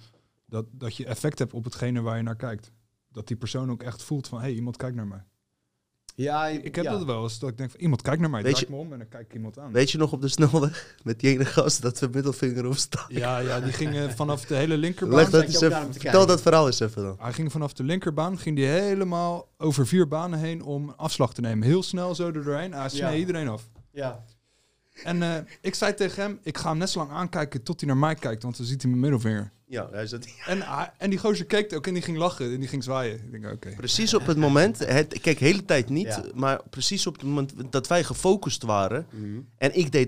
dat, 0.46 0.66
dat 0.72 0.96
je 0.96 1.06
effect 1.06 1.40
hebt 1.40 1.54
op 1.54 1.64
hetgene 1.64 2.02
waar 2.02 2.18
je 2.18 2.24
naar 2.24 2.36
kijkt. 2.36 2.72
Dat 3.12 3.28
die 3.28 3.38
persoon 3.38 3.72
ook 3.72 3.84
echt 3.84 4.04
voelt 4.04 4.28
van, 4.28 4.38
hé, 4.40 4.44
hey, 4.46 4.54
iemand 4.54 4.78
kijkt 4.78 4.96
naar 4.96 5.08
mij. 5.08 5.24
Ja, 6.16 6.48
Ik 6.48 6.76
heb 6.76 6.86
ja. 6.86 6.92
dat 6.92 7.04
wel 7.06 7.24
eens, 7.24 7.40
dat 7.40 7.50
ik 7.50 7.58
denk 7.58 7.72
van, 7.72 7.80
iemand 7.80 8.02
kijkt 8.02 8.22
naar 8.22 8.30
mij, 8.30 8.42
Weet 8.44 8.52
draai 8.56 8.66
je- 8.66 8.72
ik 8.74 8.78
me 8.80 8.86
om 8.88 8.92
en 8.94 8.98
dan 9.00 9.08
kijk 9.10 9.26
ik 9.26 9.34
iemand 9.34 9.60
aan. 9.60 9.72
Weet 9.72 9.92
je 9.92 9.98
nog 9.98 10.12
op 10.12 10.22
de 10.22 10.28
snelweg 10.28 10.96
met 11.04 11.20
die 11.20 11.30
ene 11.32 11.46
gast 11.46 11.82
dat 11.82 12.00
we 12.00 12.08
middelvinger 12.12 12.66
opstaan? 12.66 13.06
Ja, 13.08 13.40
ja, 13.40 13.60
die 13.60 13.72
ging 13.74 14.12
vanaf 14.16 14.46
de 14.46 14.56
hele 14.56 14.78
linkerbaan. 14.78 15.16
Leg 15.16 15.30
dat 15.30 15.44
eens 15.44 15.62
even, 15.62 15.94
vertel 15.94 16.26
dat 16.26 16.42
verhaal 16.42 16.66
eens 16.66 16.80
even 16.80 17.04
dan. 17.04 17.16
Hij 17.20 17.34
ging 17.34 17.52
vanaf 17.52 17.74
de 17.74 17.84
linkerbaan, 17.84 18.38
ging 18.40 18.56
die 18.56 18.66
helemaal 18.66 19.48
over 19.58 19.88
vier 19.88 20.08
banen 20.08 20.40
heen 20.40 20.62
om 20.64 20.90
afslag 20.90 21.34
te 21.34 21.42
nemen. 21.42 21.68
Heel 21.68 21.84
snel 21.84 22.16
zo 22.16 22.28
er 22.28 22.44
doorheen. 22.44 22.74
Hij 22.74 22.90
snee 22.90 23.12
Ja. 23.12 23.16
iedereen 23.18 23.48
af. 23.48 23.70
Ja. 23.94 24.24
En 25.04 25.24
eh, 25.24 25.36
ik 25.62 25.76
zei 25.76 25.94
tegen 25.94 26.22
hem, 26.24 26.40
ik 26.44 26.58
ga 26.58 26.70
hem 26.70 26.78
net 26.78 26.90
zo 26.90 27.00
lang 27.00 27.12
aankijken 27.12 27.64
tot 27.64 27.80
hij 27.80 27.90
naar 27.90 27.98
mij 27.98 28.16
kijkt, 28.16 28.44
want 28.44 28.58
dan 28.58 28.66
ziet 28.66 28.82
hij 28.82 28.90
mijn 28.92 29.02
middelvinger. 29.02 29.52
Ja, 29.66 29.88
hij 29.92 30.08
zat 30.08 30.28
En, 30.46 30.64
en 30.98 31.10
die 31.10 31.20
gozer 31.20 31.46
keek 31.46 31.74
ook 31.74 31.88
en 31.88 31.94
die 31.94 32.02
ging 32.04 32.18
lachen 32.18 32.54
en 32.54 32.60
die 32.60 32.68
ging 32.70 32.84
zwaaien. 32.84 33.16
Ik 33.16 33.32
denk, 33.42 33.54
oké. 33.54 33.74
precies 33.76 34.14
op 34.14 34.26
het 34.26 34.38
moment, 34.38 34.80
het, 34.80 35.20
kijk, 35.22 35.40
de 35.40 35.46
hele 35.46 35.66
tijd 35.66 35.90
niet, 35.90 36.06
Ja. 36.06 36.24
maar 36.34 36.62
precies 36.70 37.08
op 37.08 37.14
het 37.14 37.24
moment 37.24 37.54
dat 37.70 37.88
wij 37.88 38.04
gefocust 38.04 38.64
waren 38.64 39.06
Mhm. 39.10 39.40
en 39.58 39.78
ik 39.78 39.92
deed 39.92 40.02